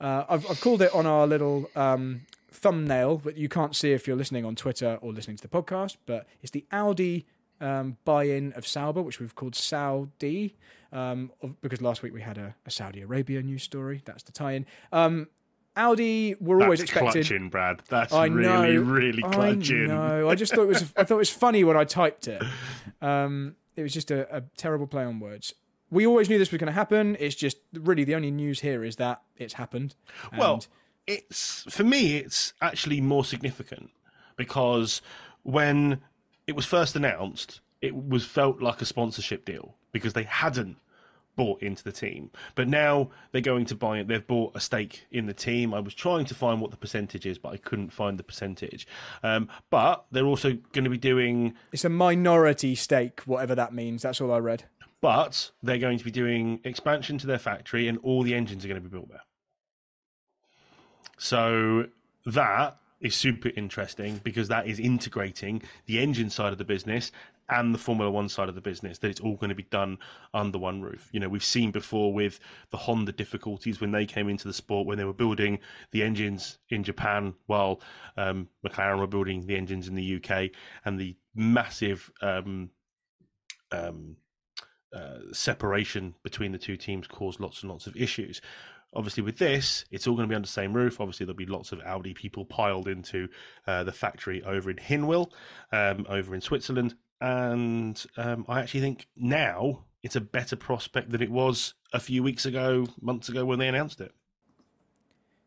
Uh, 0.00 0.24
I've, 0.28 0.50
I've, 0.50 0.60
called 0.60 0.82
it 0.82 0.92
on 0.92 1.06
our 1.06 1.24
little 1.24 1.70
um, 1.76 2.22
thumbnail 2.50 3.18
that 3.18 3.36
you 3.36 3.48
can't 3.48 3.76
see 3.76 3.92
if 3.92 4.08
you're 4.08 4.16
listening 4.16 4.44
on 4.44 4.56
Twitter 4.56 4.98
or 5.00 5.12
listening 5.12 5.36
to 5.36 5.42
the 5.42 5.48
podcast, 5.48 5.98
but 6.04 6.26
it's 6.42 6.50
the 6.50 6.64
Audi 6.72 7.26
um, 7.60 7.96
buy-in 8.04 8.52
of 8.52 8.66
Sauber, 8.66 9.02
which 9.02 9.20
we've 9.20 9.34
called 9.34 9.54
Saudi, 9.54 10.56
um, 10.92 11.30
because 11.62 11.80
last 11.80 12.02
week 12.02 12.12
we 12.12 12.22
had 12.22 12.38
a, 12.38 12.54
a, 12.66 12.70
Saudi 12.70 13.00
Arabia 13.00 13.42
news 13.42 13.62
story. 13.62 14.02
That's 14.04 14.22
the 14.22 14.32
tie-in. 14.32 14.66
Um, 14.92 15.28
Audi 15.76 16.36
were 16.40 16.58
That's 16.58 16.64
always 16.64 16.80
expected. 16.80 17.12
Clutching, 17.26 17.48
Brad. 17.48 17.82
That's 17.88 18.12
I 18.12 18.26
really, 18.26 18.76
know, 18.76 18.82
really 18.82 19.22
clutching. 19.22 19.88
No, 19.88 20.28
I 20.28 20.34
just 20.34 20.54
thought 20.54 20.62
it 20.62 20.68
was. 20.68 20.82
I 20.96 21.04
thought 21.04 21.16
it 21.16 21.18
was 21.18 21.30
funny 21.30 21.64
when 21.64 21.76
I 21.76 21.84
typed 21.84 22.28
it. 22.28 22.42
Um, 23.02 23.56
it 23.76 23.82
was 23.82 23.92
just 23.92 24.10
a, 24.10 24.36
a 24.36 24.42
terrible 24.56 24.86
play 24.86 25.04
on 25.04 25.20
words 25.20 25.54
we 25.94 26.06
always 26.06 26.28
knew 26.28 26.38
this 26.38 26.50
was 26.50 26.58
going 26.58 26.66
to 26.66 26.72
happen. 26.72 27.16
It's 27.20 27.36
just 27.36 27.58
really 27.72 28.02
the 28.02 28.16
only 28.16 28.32
news 28.32 28.60
here 28.60 28.84
is 28.84 28.96
that 28.96 29.22
it's 29.36 29.54
happened. 29.54 29.94
well, 30.36 30.64
it's 31.06 31.64
for 31.70 31.84
me, 31.84 32.16
it's 32.16 32.52
actually 32.60 33.00
more 33.00 33.24
significant 33.24 33.90
because 34.36 35.00
when 35.44 36.00
it 36.46 36.56
was 36.56 36.66
first 36.66 36.96
announced, 36.96 37.60
it 37.80 37.94
was 37.94 38.24
felt 38.24 38.60
like 38.60 38.80
a 38.82 38.84
sponsorship 38.84 39.44
deal 39.44 39.76
because 39.92 40.14
they 40.14 40.24
hadn't 40.24 40.76
bought 41.36 41.62
into 41.62 41.82
the 41.84 41.92
team. 41.92 42.30
But 42.54 42.68
now 42.68 43.10
they're 43.32 43.40
going 43.40 43.66
to 43.66 43.74
buy 43.74 43.98
it. 43.98 44.08
They've 44.08 44.26
bought 44.26 44.54
a 44.54 44.60
stake 44.60 45.06
in 45.10 45.26
the 45.26 45.34
team. 45.34 45.74
I 45.74 45.80
was 45.80 45.94
trying 45.94 46.24
to 46.26 46.34
find 46.34 46.60
what 46.60 46.70
the 46.70 46.76
percentage 46.76 47.26
is, 47.26 47.38
but 47.38 47.52
I 47.52 47.56
couldn't 47.56 47.92
find 47.92 48.18
the 48.18 48.22
percentage. 48.22 48.86
Um, 49.22 49.48
but 49.70 50.04
they're 50.10 50.26
also 50.26 50.52
going 50.72 50.84
to 50.84 50.90
be 50.90 50.98
doing. 50.98 51.54
It's 51.72 51.84
a 51.84 51.88
minority 51.88 52.74
stake, 52.74 53.20
whatever 53.22 53.54
that 53.54 53.72
means. 53.74 54.02
That's 54.02 54.20
all 54.20 54.32
I 54.32 54.38
read. 54.38 54.64
But 55.00 55.50
they're 55.62 55.78
going 55.78 55.98
to 55.98 56.04
be 56.04 56.10
doing 56.10 56.60
expansion 56.64 57.18
to 57.18 57.26
their 57.26 57.38
factory, 57.38 57.88
and 57.88 57.98
all 58.02 58.22
the 58.22 58.34
engines 58.34 58.64
are 58.64 58.68
going 58.68 58.82
to 58.82 58.88
be 58.88 58.92
built 58.92 59.10
there. 59.10 59.22
So 61.18 61.86
that 62.26 62.78
is 63.00 63.14
super 63.14 63.50
interesting 63.54 64.20
because 64.24 64.48
that 64.48 64.66
is 64.66 64.80
integrating 64.80 65.62
the 65.86 66.00
engine 66.00 66.30
side 66.30 66.52
of 66.52 66.58
the 66.58 66.64
business 66.64 67.12
and 67.48 67.74
the 67.74 67.78
Formula 67.78 68.10
One 68.10 68.28
side 68.28 68.48
of 68.48 68.54
the 68.54 68.60
business, 68.60 68.98
that 68.98 69.10
it's 69.10 69.20
all 69.20 69.36
going 69.36 69.50
to 69.50 69.54
be 69.54 69.64
done 69.64 69.98
under 70.32 70.58
one 70.58 70.82
roof. 70.82 71.08
You 71.12 71.20
know, 71.20 71.28
we've 71.28 71.44
seen 71.44 71.70
before 71.70 72.12
with 72.12 72.40
the 72.70 72.78
Honda 72.78 73.12
difficulties 73.12 73.80
when 73.80 73.92
they 73.92 74.06
came 74.06 74.28
into 74.28 74.48
the 74.48 74.54
sport, 74.54 74.86
when 74.86 74.98
they 74.98 75.04
were 75.04 75.12
building 75.12 75.58
the 75.90 76.02
engines 76.02 76.58
in 76.70 76.84
Japan 76.84 77.34
while 77.46 77.80
um, 78.16 78.48
McLaren 78.66 78.98
were 78.98 79.06
building 79.06 79.46
the 79.46 79.56
engines 79.56 79.88
in 79.88 79.94
the 79.94 80.16
UK, 80.16 80.50
and 80.84 80.98
the 80.98 81.16
massive 81.34 82.10
um, 82.22 82.70
um, 83.70 84.16
uh, 84.94 85.18
separation 85.32 86.14
between 86.22 86.52
the 86.52 86.58
two 86.58 86.76
teams 86.76 87.06
caused 87.06 87.40
lots 87.40 87.62
and 87.62 87.70
lots 87.70 87.86
of 87.86 87.96
issues. 87.96 88.40
Obviously, 88.94 89.24
with 89.24 89.38
this, 89.38 89.84
it's 89.90 90.06
all 90.06 90.14
going 90.14 90.28
to 90.28 90.32
be 90.32 90.36
under 90.36 90.46
the 90.46 90.52
same 90.52 90.72
roof. 90.72 91.00
Obviously, 91.00 91.26
there'll 91.26 91.36
be 91.36 91.46
lots 91.46 91.72
of 91.72 91.80
Audi 91.80 92.14
people 92.14 92.44
piled 92.44 92.86
into 92.86 93.28
uh, 93.66 93.82
the 93.82 93.92
factory 93.92 94.42
over 94.44 94.70
in 94.70 94.76
Hinwil, 94.76 95.32
um, 95.72 96.06
over 96.08 96.32
in 96.34 96.40
Switzerland. 96.40 96.94
And 97.20 98.04
um, 98.16 98.44
I 98.48 98.60
actually 98.60 98.80
think 98.80 99.06
now 99.16 99.84
it's 100.02 100.16
a 100.16 100.20
better 100.20 100.56
prospect 100.56 101.10
than 101.10 101.22
it 101.22 101.30
was 101.30 101.74
a 101.92 102.00
few 102.00 102.22
weeks 102.22 102.44
ago, 102.44 102.86
months 103.00 103.28
ago 103.28 103.44
when 103.44 103.58
they 103.58 103.68
announced 103.68 104.00
it. 104.00 104.12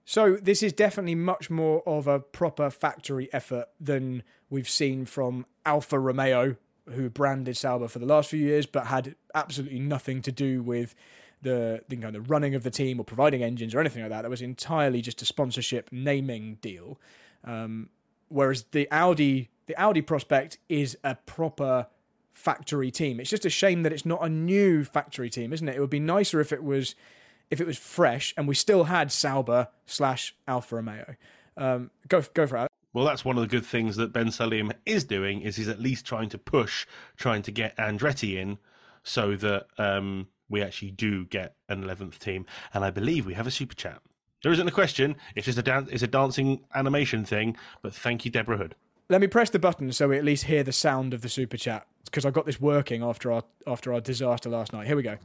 So 0.04 0.38
this 0.42 0.64
is 0.64 0.72
definitely 0.72 1.16
much 1.16 1.50
more 1.50 1.88
of 1.88 2.08
a 2.08 2.20
proper 2.20 2.70
factory 2.70 3.28
effort 3.34 3.68
than 3.80 4.24
we've 4.50 4.70
seen 4.70 5.06
from 5.06 5.46
Alfa 5.66 6.00
Romeo, 6.00 6.56
who 6.90 7.10
branded 7.10 7.58
Sauber 7.58 7.90
for 7.90 8.00
the 8.00 8.06
last 8.06 8.30
few 8.30 8.40
years, 8.40 8.66
but 8.66 8.88
had 8.88 9.16
absolutely 9.36 9.80
nothing 9.80 10.22
to 10.22 10.32
do 10.32 10.64
with 10.64 10.96
the 11.42 11.82
the, 11.90 11.98
know, 11.98 12.10
the 12.10 12.22
running 12.22 12.56
of 12.56 12.64
the 12.64 12.72
team 12.72 13.00
or 13.00 13.04
providing 13.04 13.44
engines 13.44 13.76
or 13.76 13.82
anything 13.82 14.02
like 14.02 14.12
that. 14.12 14.22
That 14.22 14.32
was 14.32 14.42
entirely 14.42 15.02
just 15.02 15.22
a 15.22 15.26
sponsorship 15.26 15.90
naming 15.92 16.56
deal. 16.62 17.00
Um, 17.44 17.90
whereas 18.30 18.64
the 18.72 18.90
Audi 18.92 19.50
the 19.68 19.80
Audi 19.80 20.02
prospect 20.02 20.58
is 20.68 20.98
a 21.04 21.16
proper 21.16 21.88
factory 22.34 22.92
team. 22.92 23.20
It's 23.20 23.30
just 23.30 23.46
a 23.46 23.50
shame 23.50 23.84
that 23.84 23.94
it's 23.94 24.06
not 24.06 24.24
a 24.24 24.30
new 24.30 24.84
factory 24.84 25.30
team, 25.30 25.54
isn't 25.54 25.68
it? 25.68 25.76
It 25.76 25.80
would 25.80 25.90
be 25.90 26.00
nicer 26.00 26.40
if 26.40 26.52
it 26.52 26.64
was 26.64 26.96
if 27.50 27.62
it 27.62 27.68
was 27.68 27.78
fresh 27.78 28.34
and 28.36 28.48
we 28.48 28.56
still 28.56 28.86
had 28.86 29.12
Sauber 29.12 29.70
slash 29.86 30.36
Alfa 30.48 30.76
Romeo. 30.76 31.16
Um, 31.56 31.92
go 32.08 32.24
go 32.34 32.48
for 32.48 32.58
it. 32.58 32.68
Well, 32.94 33.06
that's 33.06 33.24
one 33.24 33.38
of 33.38 33.42
the 33.42 33.48
good 33.48 33.66
things 33.66 33.96
that 33.98 34.12
Ben 34.12 34.28
Sulayem 34.28 34.72
is 34.86 35.04
doing 35.04 35.42
is 35.42 35.56
he's 35.56 35.68
at 35.68 35.80
least 35.80 36.06
trying 36.06 36.30
to 36.30 36.38
push, 36.38 36.88
trying 37.16 37.42
to 37.44 37.52
get 37.52 37.78
Andretti 37.78 38.38
in, 38.38 38.58
so 39.04 39.36
that 39.36 39.68
um, 39.78 40.28
we 40.50 40.62
actually 40.64 40.92
do 40.92 41.26
get 41.26 41.56
an 41.70 41.84
11th 41.84 42.18
team. 42.18 42.46
And 42.74 42.84
I 42.84 42.90
believe 42.90 43.26
we 43.26 43.36
have 43.36 43.46
a 43.46 43.52
super 43.52 43.76
chat. 43.76 44.02
There 44.42 44.52
isn't 44.52 44.68
a 44.68 44.72
question. 44.72 45.16
It's 45.36 45.46
just 45.46 45.58
a 45.58 45.64
dan- 45.64 45.90
it's 45.92 46.04
a 46.04 46.08
dancing 46.08 46.64
animation 46.74 47.26
thing. 47.26 47.58
But 47.82 47.94
thank 47.94 48.26
you, 48.26 48.32
Deborah 48.32 48.58
Hood. 48.58 48.76
Let 49.10 49.22
me 49.22 49.28
press 49.28 49.50
the 49.50 49.60
button 49.60 49.94
so 49.94 50.10
we 50.10 50.18
at 50.18 50.26
least 50.26 50.46
hear 50.46 50.64
the 50.64 50.74
sound 50.74 51.14
of 51.14 51.22
the 51.22 51.30
super 51.30 51.56
chat 51.56 51.88
because 52.04 52.26
I 52.26 52.32
got 52.32 52.46
this 52.46 52.60
working 52.60 53.04
after 53.04 53.32
our 53.32 53.44
after 53.66 53.94
our 53.94 54.02
disaster 54.02 54.50
last 54.50 54.74
night. 54.74 54.86
Here 54.86 54.98
we 54.98 55.04
go. 55.04 55.18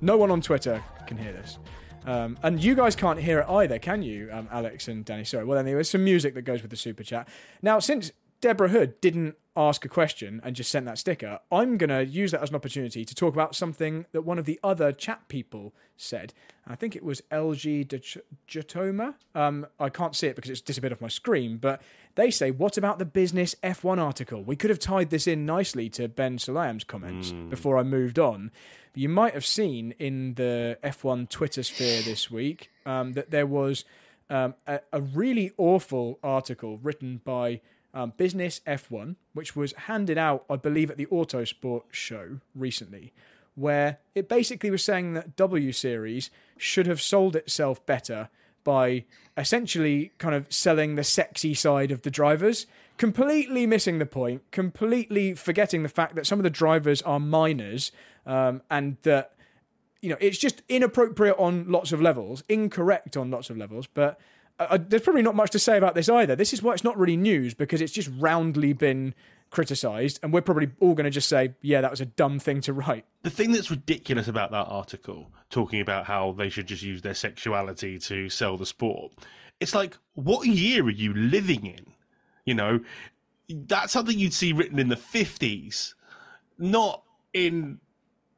No 0.00 0.16
one 0.16 0.30
on 0.30 0.40
Twitter 0.40 0.82
can 1.06 1.16
hear 1.16 1.32
this. 1.32 1.58
Um, 2.06 2.38
and 2.42 2.62
you 2.62 2.74
guys 2.74 2.96
can't 2.96 3.18
hear 3.18 3.40
it 3.40 3.48
either, 3.48 3.78
can 3.78 4.02
you, 4.02 4.30
um, 4.32 4.48
Alex 4.50 4.88
and 4.88 5.04
Danny? 5.04 5.24
Sorry. 5.24 5.44
Well, 5.44 5.58
anyway, 5.58 5.74
there's 5.74 5.90
some 5.90 6.04
music 6.04 6.34
that 6.34 6.42
goes 6.42 6.62
with 6.62 6.70
the 6.70 6.76
super 6.76 7.02
chat. 7.02 7.28
Now, 7.60 7.78
since 7.78 8.10
Deborah 8.40 8.68
Hood 8.70 9.00
didn't 9.00 9.36
ask 9.56 9.84
a 9.84 9.88
question 9.88 10.40
and 10.44 10.54
just 10.54 10.70
sent 10.70 10.86
that 10.86 10.98
sticker, 10.98 11.40
I'm 11.50 11.76
going 11.76 11.90
to 11.90 12.04
use 12.04 12.30
that 12.30 12.42
as 12.42 12.50
an 12.50 12.56
opportunity 12.56 13.04
to 13.04 13.14
talk 13.14 13.34
about 13.34 13.54
something 13.54 14.06
that 14.12 14.22
one 14.22 14.38
of 14.38 14.44
the 14.44 14.58
other 14.62 14.92
chat 14.92 15.28
people 15.28 15.74
said. 15.96 16.32
I 16.66 16.76
think 16.76 16.94
it 16.94 17.04
was 17.04 17.20
LG 17.32 18.20
Jatoma. 18.48 19.14
Um, 19.34 19.66
I 19.78 19.88
can't 19.88 20.14
see 20.14 20.28
it 20.28 20.36
because 20.36 20.50
it's 20.50 20.60
disappeared 20.60 20.92
off 20.92 21.00
my 21.00 21.08
screen, 21.08 21.58
but 21.58 21.82
they 22.14 22.30
say, 22.30 22.50
What 22.50 22.78
about 22.78 22.98
the 22.98 23.04
business 23.04 23.54
F1 23.62 23.98
article? 23.98 24.42
We 24.42 24.56
could 24.56 24.70
have 24.70 24.78
tied 24.78 25.10
this 25.10 25.26
in 25.26 25.44
nicely 25.44 25.88
to 25.90 26.08
Ben 26.08 26.38
Sulayem's 26.38 26.84
comments 26.84 27.32
mm. 27.32 27.50
before 27.50 27.76
I 27.76 27.82
moved 27.82 28.18
on. 28.18 28.52
But 28.92 29.02
you 29.02 29.08
might 29.08 29.34
have 29.34 29.46
seen 29.46 29.94
in 29.98 30.34
the 30.34 30.78
F1 30.82 31.28
Twitter 31.28 31.62
sphere 31.62 32.02
this 32.02 32.30
week 32.30 32.70
um, 32.86 33.12
that 33.12 33.30
there 33.30 33.46
was 33.46 33.84
um, 34.30 34.54
a, 34.66 34.80
a 34.92 35.00
really 35.00 35.52
awful 35.58 36.18
article 36.22 36.78
written 36.78 37.20
by 37.24 37.60
um, 37.94 38.12
Business 38.16 38.60
F1, 38.66 39.16
which 39.32 39.56
was 39.56 39.72
handed 39.72 40.18
out, 40.18 40.44
I 40.48 40.56
believe, 40.56 40.90
at 40.90 40.96
the 40.96 41.06
Autosport 41.06 41.82
show 41.90 42.40
recently, 42.54 43.12
where 43.54 43.98
it 44.14 44.28
basically 44.28 44.70
was 44.70 44.84
saying 44.84 45.14
that 45.14 45.36
W 45.36 45.72
Series 45.72 46.30
should 46.56 46.86
have 46.86 47.00
sold 47.00 47.36
itself 47.36 47.84
better 47.86 48.28
by 48.62 49.04
essentially 49.36 50.12
kind 50.18 50.34
of 50.34 50.52
selling 50.52 50.94
the 50.94 51.04
sexy 51.04 51.54
side 51.54 51.90
of 51.90 52.02
the 52.02 52.10
drivers, 52.10 52.66
completely 52.96 53.66
missing 53.66 53.98
the 53.98 54.06
point, 54.06 54.42
completely 54.50 55.34
forgetting 55.34 55.82
the 55.82 55.88
fact 55.88 56.14
that 56.14 56.26
some 56.26 56.38
of 56.38 56.42
the 56.42 56.50
drivers 56.50 57.00
are 57.02 57.18
minors 57.18 57.90
um, 58.26 58.62
and 58.70 58.98
that 59.02 59.32
you 60.02 60.10
know 60.10 60.16
it's 60.20 60.38
just 60.38 60.62
inappropriate 60.68 61.36
on 61.38 61.70
lots 61.70 61.92
of 61.92 62.00
levels, 62.00 62.44
incorrect 62.48 63.16
on 63.16 63.30
lots 63.30 63.50
of 63.50 63.56
levels, 63.56 63.86
but 63.86 64.20
there's 64.78 65.02
probably 65.02 65.22
not 65.22 65.34
much 65.34 65.50
to 65.50 65.58
say 65.58 65.76
about 65.76 65.94
this 65.94 66.08
either. 66.08 66.36
This 66.36 66.52
is 66.52 66.62
why 66.62 66.72
it's 66.72 66.84
not 66.84 66.98
really 66.98 67.16
news 67.16 67.54
because 67.54 67.80
it's 67.80 67.92
just 67.92 68.10
roundly 68.18 68.72
been 68.72 69.14
criticised, 69.50 70.20
and 70.22 70.32
we're 70.32 70.42
probably 70.42 70.70
all 70.80 70.94
going 70.94 71.04
to 71.04 71.10
just 71.10 71.28
say, 71.28 71.54
"Yeah, 71.60 71.80
that 71.80 71.90
was 71.90 72.00
a 72.00 72.06
dumb 72.06 72.38
thing 72.38 72.60
to 72.62 72.72
write." 72.72 73.04
The 73.22 73.30
thing 73.30 73.52
that's 73.52 73.70
ridiculous 73.70 74.28
about 74.28 74.50
that 74.52 74.66
article, 74.68 75.30
talking 75.50 75.80
about 75.80 76.06
how 76.06 76.32
they 76.32 76.48
should 76.48 76.66
just 76.66 76.82
use 76.82 77.02
their 77.02 77.14
sexuality 77.14 77.98
to 78.00 78.28
sell 78.28 78.56
the 78.56 78.66
sport, 78.66 79.12
it's 79.58 79.74
like, 79.74 79.98
what 80.14 80.46
year 80.46 80.84
are 80.84 80.90
you 80.90 81.12
living 81.14 81.66
in? 81.66 81.92
You 82.44 82.54
know, 82.54 82.80
that's 83.48 83.92
something 83.92 84.18
you'd 84.18 84.32
see 84.32 84.52
written 84.52 84.78
in 84.78 84.88
the 84.88 84.96
fifties, 84.96 85.94
not 86.58 87.02
in 87.32 87.80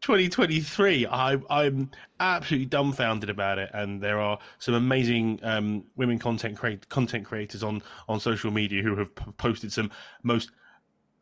2023 0.03 1.07
I, 1.07 1.39
i'm 1.49 1.91
absolutely 2.19 2.67
dumbfounded 2.67 3.31
about 3.31 3.59
it 3.59 3.71
and 3.73 4.03
there 4.03 4.21
are 4.21 4.39
some 4.59 4.75
amazing 4.75 5.39
um, 5.43 5.85
women 5.97 6.19
content 6.19 6.59
create, 6.59 6.89
content 6.89 7.25
creators 7.25 7.63
on 7.63 7.83
on 8.09 8.19
social 8.21 8.51
media 8.51 8.83
who 8.83 8.97
have 8.97 9.15
posted 9.37 9.73
some 9.73 9.91
most 10.23 10.51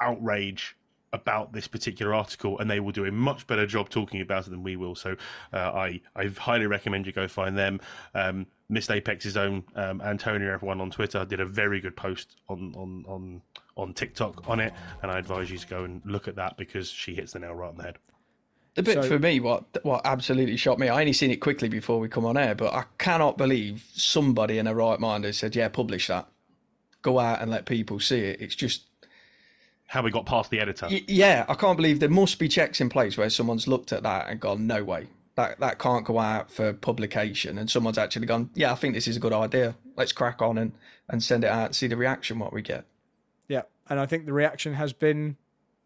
outrage 0.01 0.77
about 1.13 1.53
this 1.53 1.67
particular 1.67 2.15
article 2.15 2.59
and 2.59 2.71
they 2.71 2.81
will 2.81 2.93
do 2.93 3.05
a 3.05 3.13
much 3.13 3.47
better 3.47 3.67
job 3.67 3.89
talking 3.89 4.21
about 4.21 4.47
it 4.47 4.51
than 4.51 4.63
we 4.63 4.77
will. 4.77 4.95
So 4.95 5.17
uh, 5.53 5.57
i 5.57 6.01
i 6.15 6.27
highly 6.27 6.67
recommend 6.67 7.07
you 7.07 7.13
go 7.13 7.29
find 7.29 7.59
them. 7.59 7.81
Um, 8.15 8.47
missed 8.69 8.91
apex's 8.91 9.37
own 9.37 9.65
um, 9.75 10.01
antonio 10.01 10.55
everyone 10.55 10.81
on 10.81 10.93
twitter 10.93 11.25
did 11.25 11.41
a 11.41 11.45
very 11.45 11.81
good 11.81 11.97
post 11.97 12.37
on 12.49 12.73
on 12.77 13.05
on 13.09 13.43
on 13.77 13.93
tiktok 13.93 14.49
on 14.49 14.61
it 14.61 14.73
and 15.03 15.11
i 15.11 15.19
advise 15.19 15.51
you 15.51 15.59
to 15.59 15.67
go 15.67 15.83
and 15.83 16.01
look 16.05 16.29
at 16.29 16.37
that 16.37 16.57
because 16.57 16.89
she 16.89 17.13
hits 17.13 17.33
the 17.33 17.41
nail 17.41 17.53
right 17.53 17.71
on 17.71 17.77
the 17.77 17.83
head 17.83 17.99
the 18.75 18.83
bit 18.83 18.95
so, 18.95 19.03
for 19.03 19.19
me, 19.19 19.41
what 19.41 19.65
what 19.85 20.03
absolutely 20.05 20.57
shocked 20.57 20.81
me, 20.81 20.89
I 20.89 21.01
only 21.01 21.13
seen 21.13 21.31
it 21.31 21.37
quickly 21.37 21.69
before 21.69 21.99
we 21.99 22.09
come 22.09 22.25
on 22.25 22.37
air, 22.37 22.55
but 22.55 22.73
I 22.73 22.85
cannot 22.99 23.37
believe 23.37 23.85
somebody 23.93 24.59
in 24.59 24.67
a 24.67 24.75
right 24.75 24.99
mind 25.01 25.25
has 25.25 25.39
said, 25.39 25.57
"Yeah, 25.57 25.69
publish 25.69 26.07
that, 26.07 26.29
go 27.03 27.19
out 27.19 27.41
and 27.41 27.51
let 27.51 27.67
people 27.67 27.99
see 28.01 28.21
it." 28.21 28.41
It's 28.41 28.55
just 28.55 28.83
how 29.87 30.03
we 30.03 30.11
got 30.11 30.25
past 30.25 30.51
the 30.51 30.61
editor. 30.61 30.87
Y- 30.89 31.05
yeah, 31.09 31.45
I 31.49 31.55
can't 31.55 31.77
believe 31.77 31.99
there 31.99 32.09
must 32.09 32.39
be 32.39 32.49
checks 32.49 32.81
in 32.81 32.89
place 32.89 33.17
where 33.19 33.29
someone's 33.29 33.67
looked 33.67 33.93
at 33.93 34.05
that 34.05 34.29
and 34.29 34.39
gone, 34.39 34.67
"No 34.67 34.85
way, 34.85 35.09
that 35.35 35.59
that 35.59 35.79
can't 35.79 36.05
go 36.05 36.19
out 36.19 36.51
for 36.51 36.73
publication," 36.73 37.59
and 37.59 37.69
someone's 37.69 37.99
actually 37.99 38.27
gone, 38.27 38.51
"Yeah, 38.55 38.73
I 38.73 38.77
think 38.77 38.95
this 38.95 39.09
is 39.09 39.17
a 39.17 39.21
good 39.21 39.33
idea. 39.33 39.75
Let's 39.97 40.13
crack 40.13 40.41
on 40.41 40.59
and 40.59 40.73
and 41.09 41.23
send 41.23 41.43
it 41.43 41.49
out 41.49 41.67
and 41.67 41.75
see 41.75 41.89
the 41.89 41.97
reaction 41.97 42.39
what 42.39 42.53
we 42.53 42.63
get." 42.63 42.85
Yeah, 43.49 43.63
and 43.89 43.99
I 43.99 44.07
think 44.07 44.27
the 44.27 44.33
reaction 44.33 44.75
has 44.75 44.93
been 44.93 45.37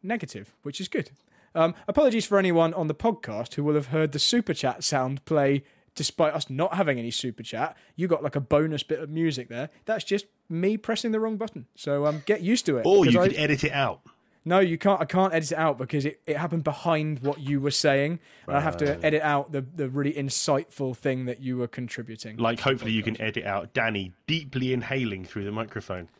negative, 0.02 0.52
which 0.62 0.82
is 0.82 0.88
good. 0.88 1.10
Um, 1.54 1.74
apologies 1.86 2.26
for 2.26 2.38
anyone 2.38 2.74
on 2.74 2.88
the 2.88 2.94
podcast 2.94 3.54
who 3.54 3.64
will 3.64 3.74
have 3.74 3.88
heard 3.88 4.12
the 4.12 4.18
super 4.18 4.54
chat 4.54 4.82
sound 4.84 5.24
play 5.24 5.62
despite 5.94 6.34
us 6.34 6.50
not 6.50 6.74
having 6.74 6.98
any 6.98 7.10
super 7.10 7.42
chat. 7.42 7.76
You 7.96 8.08
got 8.08 8.22
like 8.22 8.36
a 8.36 8.40
bonus 8.40 8.82
bit 8.82 8.98
of 8.98 9.10
music 9.10 9.48
there. 9.48 9.70
That's 9.84 10.04
just 10.04 10.26
me 10.48 10.76
pressing 10.76 11.12
the 11.12 11.20
wrong 11.20 11.36
button. 11.36 11.66
So 11.76 12.06
um, 12.06 12.22
get 12.26 12.42
used 12.42 12.66
to 12.66 12.78
it. 12.78 12.86
Or 12.86 13.06
you 13.06 13.20
I, 13.20 13.28
could 13.28 13.36
edit 13.36 13.64
it 13.64 13.72
out. 13.72 14.00
No, 14.46 14.60
you 14.60 14.76
can't. 14.76 15.00
I 15.00 15.06
can't 15.06 15.32
edit 15.32 15.52
it 15.52 15.58
out 15.58 15.78
because 15.78 16.04
it, 16.04 16.20
it 16.26 16.36
happened 16.36 16.64
behind 16.64 17.20
what 17.20 17.40
you 17.40 17.60
were 17.60 17.70
saying. 17.70 18.18
Right. 18.46 18.58
I 18.58 18.60
have 18.60 18.76
to 18.78 19.02
edit 19.04 19.22
out 19.22 19.52
the, 19.52 19.62
the 19.62 19.88
really 19.88 20.12
insightful 20.12 20.94
thing 20.94 21.24
that 21.24 21.40
you 21.40 21.56
were 21.56 21.68
contributing. 21.68 22.36
Like, 22.36 22.60
hopefully, 22.60 22.92
you 22.92 23.02
can 23.02 23.18
edit 23.20 23.46
out 23.46 23.72
Danny 23.72 24.12
deeply 24.26 24.74
inhaling 24.74 25.24
through 25.24 25.44
the 25.44 25.52
microphone. 25.52 26.10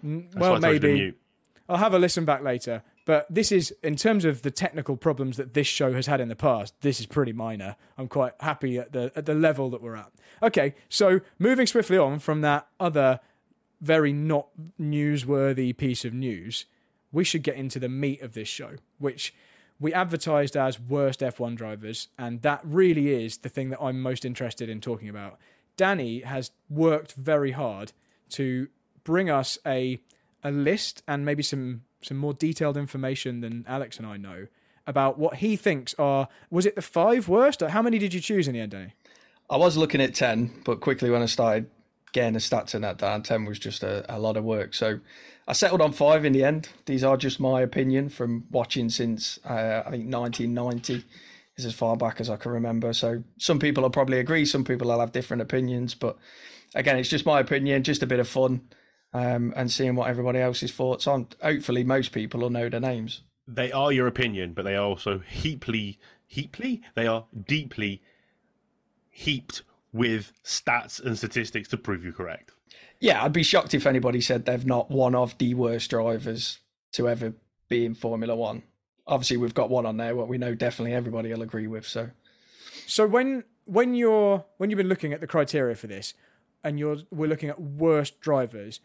That's 0.00 0.36
well, 0.36 0.60
maybe. 0.60 1.14
I'll 1.68 1.76
have 1.76 1.94
a 1.94 1.98
listen 1.98 2.24
back 2.24 2.42
later. 2.42 2.84
But 3.04 3.26
this 3.28 3.50
is, 3.50 3.74
in 3.82 3.96
terms 3.96 4.24
of 4.24 4.42
the 4.42 4.50
technical 4.50 4.96
problems 4.96 5.36
that 5.36 5.54
this 5.54 5.66
show 5.66 5.92
has 5.92 6.06
had 6.06 6.20
in 6.20 6.28
the 6.28 6.36
past, 6.36 6.74
this 6.82 7.00
is 7.00 7.06
pretty 7.06 7.32
minor. 7.32 7.76
I'm 7.98 8.08
quite 8.08 8.34
happy 8.40 8.78
at 8.78 8.92
the 8.92 9.10
at 9.16 9.26
the 9.26 9.34
level 9.34 9.70
that 9.70 9.82
we're 9.82 9.96
at. 9.96 10.12
Okay, 10.42 10.74
so 10.88 11.20
moving 11.38 11.66
swiftly 11.66 11.98
on 11.98 12.18
from 12.20 12.40
that 12.42 12.68
other 12.78 13.20
very 13.80 14.12
not 14.12 14.48
newsworthy 14.80 15.76
piece 15.76 16.04
of 16.04 16.14
news, 16.14 16.66
we 17.10 17.24
should 17.24 17.42
get 17.42 17.56
into 17.56 17.80
the 17.80 17.88
meat 17.88 18.22
of 18.22 18.34
this 18.34 18.48
show, 18.48 18.76
which 18.98 19.34
we 19.80 19.92
advertised 19.92 20.56
as 20.56 20.78
worst 20.78 21.20
F1 21.20 21.56
drivers, 21.56 22.06
and 22.16 22.42
that 22.42 22.60
really 22.62 23.08
is 23.24 23.38
the 23.38 23.48
thing 23.48 23.70
that 23.70 23.82
I'm 23.82 24.00
most 24.00 24.24
interested 24.24 24.68
in 24.68 24.80
talking 24.80 25.08
about. 25.08 25.38
Danny 25.76 26.20
has 26.20 26.52
worked 26.70 27.14
very 27.14 27.50
hard 27.50 27.92
to 28.30 28.68
bring 29.02 29.28
us 29.28 29.58
a 29.66 30.00
a 30.44 30.50
list 30.50 31.02
and 31.06 31.24
maybe 31.24 31.42
some 31.42 31.82
some 32.04 32.16
more 32.16 32.34
detailed 32.34 32.76
information 32.76 33.40
than 33.40 33.64
Alex 33.68 33.98
and 33.98 34.06
I 34.06 34.16
know 34.16 34.46
about 34.86 35.18
what 35.18 35.36
he 35.36 35.56
thinks 35.56 35.94
are. 35.98 36.28
Was 36.50 36.66
it 36.66 36.74
the 36.74 36.82
five 36.82 37.28
worst? 37.28 37.62
Or 37.62 37.68
how 37.68 37.82
many 37.82 37.98
did 37.98 38.14
you 38.14 38.20
choose 38.20 38.48
in 38.48 38.54
the 38.54 38.60
end, 38.60 38.72
Danny? 38.72 38.94
I 39.50 39.56
was 39.56 39.76
looking 39.76 40.00
at 40.00 40.14
10, 40.14 40.62
but 40.64 40.80
quickly 40.80 41.10
when 41.10 41.22
I 41.22 41.26
started 41.26 41.68
getting 42.12 42.34
the 42.34 42.38
stats 42.38 42.74
in 42.74 42.82
that 42.82 42.98
down, 42.98 43.22
10 43.22 43.44
was 43.44 43.58
just 43.58 43.82
a, 43.82 44.04
a 44.14 44.18
lot 44.18 44.36
of 44.36 44.44
work. 44.44 44.74
So 44.74 45.00
I 45.46 45.52
settled 45.52 45.80
on 45.80 45.92
five 45.92 46.24
in 46.24 46.32
the 46.32 46.44
end. 46.44 46.68
These 46.86 47.04
are 47.04 47.16
just 47.16 47.40
my 47.40 47.60
opinion 47.60 48.08
from 48.08 48.44
watching 48.50 48.88
since 48.88 49.38
uh, 49.44 49.82
I 49.84 49.90
think 49.90 50.12
1990 50.12 51.04
is 51.56 51.64
as 51.64 51.74
far 51.74 51.96
back 51.96 52.20
as 52.20 52.30
I 52.30 52.36
can 52.36 52.52
remember. 52.52 52.92
So 52.92 53.22
some 53.38 53.58
people 53.58 53.82
will 53.82 53.90
probably 53.90 54.18
agree, 54.18 54.44
some 54.44 54.64
people 54.64 54.88
will 54.88 55.00
have 55.00 55.12
different 55.12 55.42
opinions, 55.42 55.94
but 55.94 56.16
again, 56.74 56.96
it's 56.96 57.08
just 57.08 57.26
my 57.26 57.40
opinion, 57.40 57.82
just 57.82 58.02
a 58.02 58.06
bit 58.06 58.20
of 58.20 58.28
fun 58.28 58.62
um, 59.12 59.52
and 59.56 59.70
seeing 59.70 59.94
what 59.94 60.08
everybody 60.08 60.38
else's 60.38 60.72
thoughts 60.72 61.06
on. 61.06 61.28
Hopefully, 61.42 61.84
most 61.84 62.12
people 62.12 62.40
will 62.40 62.50
know 62.50 62.68
their 62.68 62.80
names. 62.80 63.22
They 63.46 63.72
are 63.72 63.92
your 63.92 64.06
opinion, 64.06 64.52
but 64.52 64.64
they 64.64 64.76
are 64.76 64.84
also 64.84 65.18
heaply, 65.18 65.98
heaply. 66.26 66.82
They 66.94 67.06
are 67.06 67.26
deeply 67.46 68.02
heaped 69.10 69.62
with 69.92 70.32
stats 70.42 71.04
and 71.04 71.18
statistics 71.18 71.68
to 71.68 71.76
prove 71.76 72.04
you 72.04 72.12
correct. 72.12 72.52
Yeah, 73.00 73.22
I'd 73.22 73.32
be 73.32 73.42
shocked 73.42 73.74
if 73.74 73.86
anybody 73.86 74.20
said 74.20 74.44
they've 74.44 74.64
not 74.64 74.90
one 74.90 75.14
of 75.14 75.36
the 75.38 75.54
worst 75.54 75.90
drivers 75.90 76.60
to 76.92 77.08
ever 77.08 77.34
be 77.68 77.84
in 77.84 77.94
Formula 77.94 78.34
One. 78.34 78.62
Obviously, 79.06 79.36
we've 79.36 79.54
got 79.54 79.70
one 79.70 79.84
on 79.84 79.96
there 79.96 80.14
what 80.14 80.28
we 80.28 80.38
know 80.38 80.54
definitely 80.54 80.94
everybody 80.94 81.30
will 81.32 81.42
agree 81.42 81.66
with. 81.66 81.86
So, 81.86 82.10
so 82.86 83.06
when 83.06 83.44
when 83.64 83.94
you're 83.94 84.44
when 84.58 84.70
you've 84.70 84.76
been 84.76 84.88
looking 84.88 85.12
at 85.12 85.20
the 85.20 85.26
criteria 85.26 85.74
for 85.74 85.88
this, 85.88 86.14
and 86.62 86.78
you're 86.78 86.98
we're 87.10 87.28
looking 87.28 87.48
at 87.48 87.60
worst 87.60 88.20
drivers, 88.20 88.80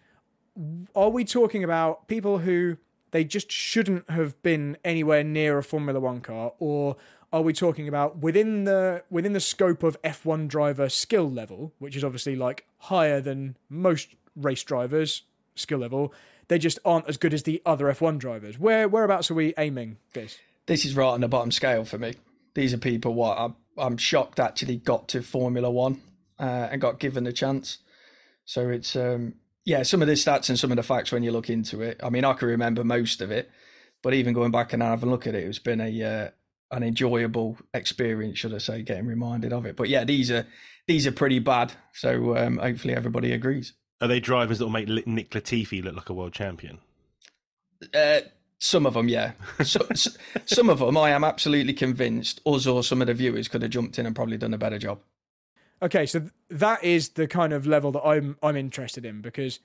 are 0.95 1.09
we 1.09 1.23
talking 1.23 1.63
about 1.63 2.07
people 2.07 2.39
who 2.39 2.77
they 3.11 3.23
just 3.23 3.51
shouldn't 3.51 4.09
have 4.09 4.41
been 4.43 4.77
anywhere 4.83 5.23
near 5.23 5.57
a 5.57 5.63
Formula 5.63 5.99
One 5.99 6.21
car, 6.21 6.53
or 6.59 6.97
are 7.31 7.41
we 7.41 7.53
talking 7.53 7.87
about 7.87 8.17
within 8.17 8.63
the 8.63 9.03
within 9.09 9.33
the 9.33 9.39
scope 9.39 9.83
of 9.83 10.01
F1 10.01 10.47
driver 10.47 10.89
skill 10.89 11.29
level, 11.29 11.73
which 11.79 11.95
is 11.95 12.03
obviously 12.03 12.35
like 12.35 12.65
higher 12.77 13.21
than 13.21 13.57
most 13.69 14.15
race 14.35 14.63
drivers 14.63 15.23
skill 15.55 15.79
level? 15.79 16.13
They 16.47 16.57
just 16.57 16.79
aren't 16.85 17.09
as 17.09 17.17
good 17.17 17.33
as 17.33 17.43
the 17.43 17.61
other 17.65 17.85
F1 17.85 18.19
drivers. 18.19 18.57
Where 18.57 18.87
whereabouts 18.87 19.29
are 19.31 19.35
we 19.35 19.53
aiming 19.57 19.97
this? 20.13 20.37
This 20.65 20.85
is 20.85 20.95
right 20.95 21.09
on 21.09 21.21
the 21.21 21.27
bottom 21.27 21.51
scale 21.51 21.85
for 21.85 21.97
me. 21.97 22.15
These 22.53 22.73
are 22.73 22.77
people 22.77 23.13
what 23.13 23.37
I'm, 23.37 23.55
I'm 23.77 23.97
shocked 23.97 24.39
actually 24.39 24.77
got 24.77 25.07
to 25.09 25.21
Formula 25.21 25.69
One 25.69 26.01
uh, 26.39 26.69
and 26.71 26.81
got 26.81 26.99
given 26.99 27.23
the 27.23 27.33
chance. 27.33 27.79
So 28.45 28.69
it's 28.69 28.95
um, 28.95 29.35
yeah, 29.67 29.83
some 29.83 30.01
of 30.01 30.07
the 30.07 30.13
stats 30.13 30.47
and 30.47 30.57
some 30.57 30.71
of 30.71 30.77
the 30.77 30.83
facts 30.83 31.11
when 31.11 31.23
you 31.23 31.31
look 31.31 31.49
into 31.49 31.81
it. 31.81 31.99
I 32.01 32.09
mean, 32.09 32.23
I 32.23 32.31
can 32.31 32.47
remember 32.47 32.85
most 32.85 33.19
of 33.19 33.31
it, 33.31 33.51
but 34.01 34.13
even 34.13 34.33
going 34.33 34.49
back 34.49 34.71
and 34.71 34.81
having 34.81 35.09
a 35.09 35.11
look 35.11 35.27
at 35.27 35.35
it, 35.35 35.43
it's 35.43 35.59
been 35.59 35.81
a 35.81 36.03
uh, 36.03 36.29
an 36.71 36.83
enjoyable 36.83 37.57
experience, 37.73 38.39
should 38.39 38.53
I 38.53 38.59
say, 38.59 38.81
getting 38.81 39.07
reminded 39.07 39.51
of 39.51 39.65
it. 39.65 39.75
But 39.75 39.89
yeah, 39.89 40.05
these 40.05 40.31
are 40.31 40.47
these 40.87 41.05
are 41.05 41.11
pretty 41.11 41.39
bad. 41.39 41.73
So 41.91 42.37
um, 42.37 42.59
hopefully 42.59 42.95
everybody 42.95 43.33
agrees. 43.33 43.73
Are 43.99 44.07
they 44.07 44.21
drivers 44.21 44.59
that 44.59 44.65
will 44.65 44.71
make 44.71 44.87
Nick 44.87 45.31
Latifi 45.31 45.83
look 45.83 45.97
like 45.97 46.09
a 46.09 46.13
world 46.13 46.31
champion? 46.31 46.79
Uh, 47.93 48.21
some 48.59 48.85
of 48.85 48.93
them, 48.93 49.09
yeah. 49.09 49.33
So, 49.65 49.85
some 50.45 50.69
of 50.69 50.79
them, 50.79 50.95
I 50.95 51.09
am 51.09 51.25
absolutely 51.25 51.73
convinced 51.73 52.39
us 52.45 52.67
or 52.67 52.83
some 52.83 53.01
of 53.01 53.07
the 53.07 53.13
viewers 53.13 53.49
could 53.49 53.63
have 53.63 53.71
jumped 53.71 53.99
in 53.99 54.05
and 54.05 54.15
probably 54.15 54.37
done 54.37 54.53
a 54.53 54.57
better 54.57 54.79
job. 54.79 54.99
Okay, 55.81 56.05
so 56.05 56.19
th- 56.19 56.31
that 56.49 56.83
is 56.83 57.09
the 57.09 57.27
kind 57.27 57.53
of 57.53 57.67
level 57.67 57.91
that 57.91 58.01
I'm 58.03 58.37
I'm 58.41 58.55
interested 58.55 59.05
in 59.05 59.21
because 59.21 59.59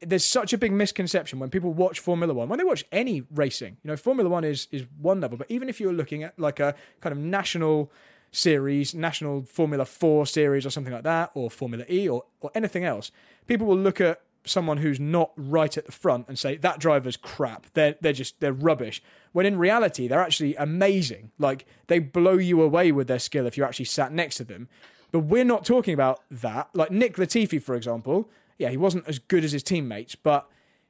there's 0.00 0.24
such 0.24 0.52
a 0.52 0.58
big 0.58 0.72
misconception 0.72 1.38
when 1.38 1.50
people 1.50 1.72
watch 1.72 2.00
Formula 2.00 2.34
One, 2.34 2.48
when 2.48 2.58
they 2.58 2.64
watch 2.64 2.84
any 2.90 3.22
racing. 3.32 3.76
You 3.82 3.88
know, 3.88 3.96
Formula 3.96 4.28
One 4.28 4.44
is 4.44 4.68
is 4.72 4.86
one 4.98 5.20
level, 5.20 5.38
but 5.38 5.50
even 5.50 5.68
if 5.68 5.80
you're 5.80 5.92
looking 5.92 6.22
at 6.24 6.38
like 6.38 6.58
a 6.60 6.74
kind 7.00 7.12
of 7.12 7.18
national 7.18 7.92
series, 8.32 8.94
national 8.94 9.44
Formula 9.44 9.84
Four 9.84 10.26
series 10.26 10.66
or 10.66 10.70
something 10.70 10.92
like 10.92 11.04
that, 11.04 11.30
or 11.34 11.50
Formula 11.50 11.84
E 11.88 12.08
or, 12.08 12.24
or 12.40 12.50
anything 12.54 12.84
else, 12.84 13.12
people 13.46 13.66
will 13.66 13.76
look 13.76 14.00
at 14.00 14.20
someone 14.44 14.78
who's 14.78 14.98
not 14.98 15.30
right 15.36 15.76
at 15.76 15.86
the 15.86 15.92
front 15.92 16.26
and 16.28 16.38
say 16.38 16.56
that 16.56 16.80
driver's 16.80 17.16
crap. 17.16 17.66
They're 17.74 17.94
they're 18.00 18.12
just 18.12 18.40
they're 18.40 18.52
rubbish. 18.52 19.02
When 19.32 19.46
in 19.46 19.56
reality 19.56 20.08
they're 20.08 20.20
actually 20.20 20.56
amazing. 20.56 21.30
Like 21.38 21.66
they 21.86 21.98
blow 21.98 22.34
you 22.34 22.62
away 22.62 22.92
with 22.92 23.06
their 23.06 23.18
skill 23.18 23.46
if 23.46 23.56
you're 23.56 23.66
actually 23.66 23.84
sat 23.86 24.12
next 24.12 24.36
to 24.36 24.44
them. 24.44 24.68
But 25.12 25.20
we're 25.20 25.44
not 25.44 25.64
talking 25.64 25.94
about 25.94 26.22
that. 26.30 26.70
Like 26.74 26.90
Nick 26.90 27.16
Latifi, 27.16 27.62
for 27.62 27.74
example, 27.76 28.28
yeah, 28.58 28.70
he 28.70 28.76
wasn't 28.76 29.06
as 29.06 29.18
good 29.18 29.44
as 29.44 29.52
his 29.52 29.62
teammates, 29.62 30.14
but 30.14 30.48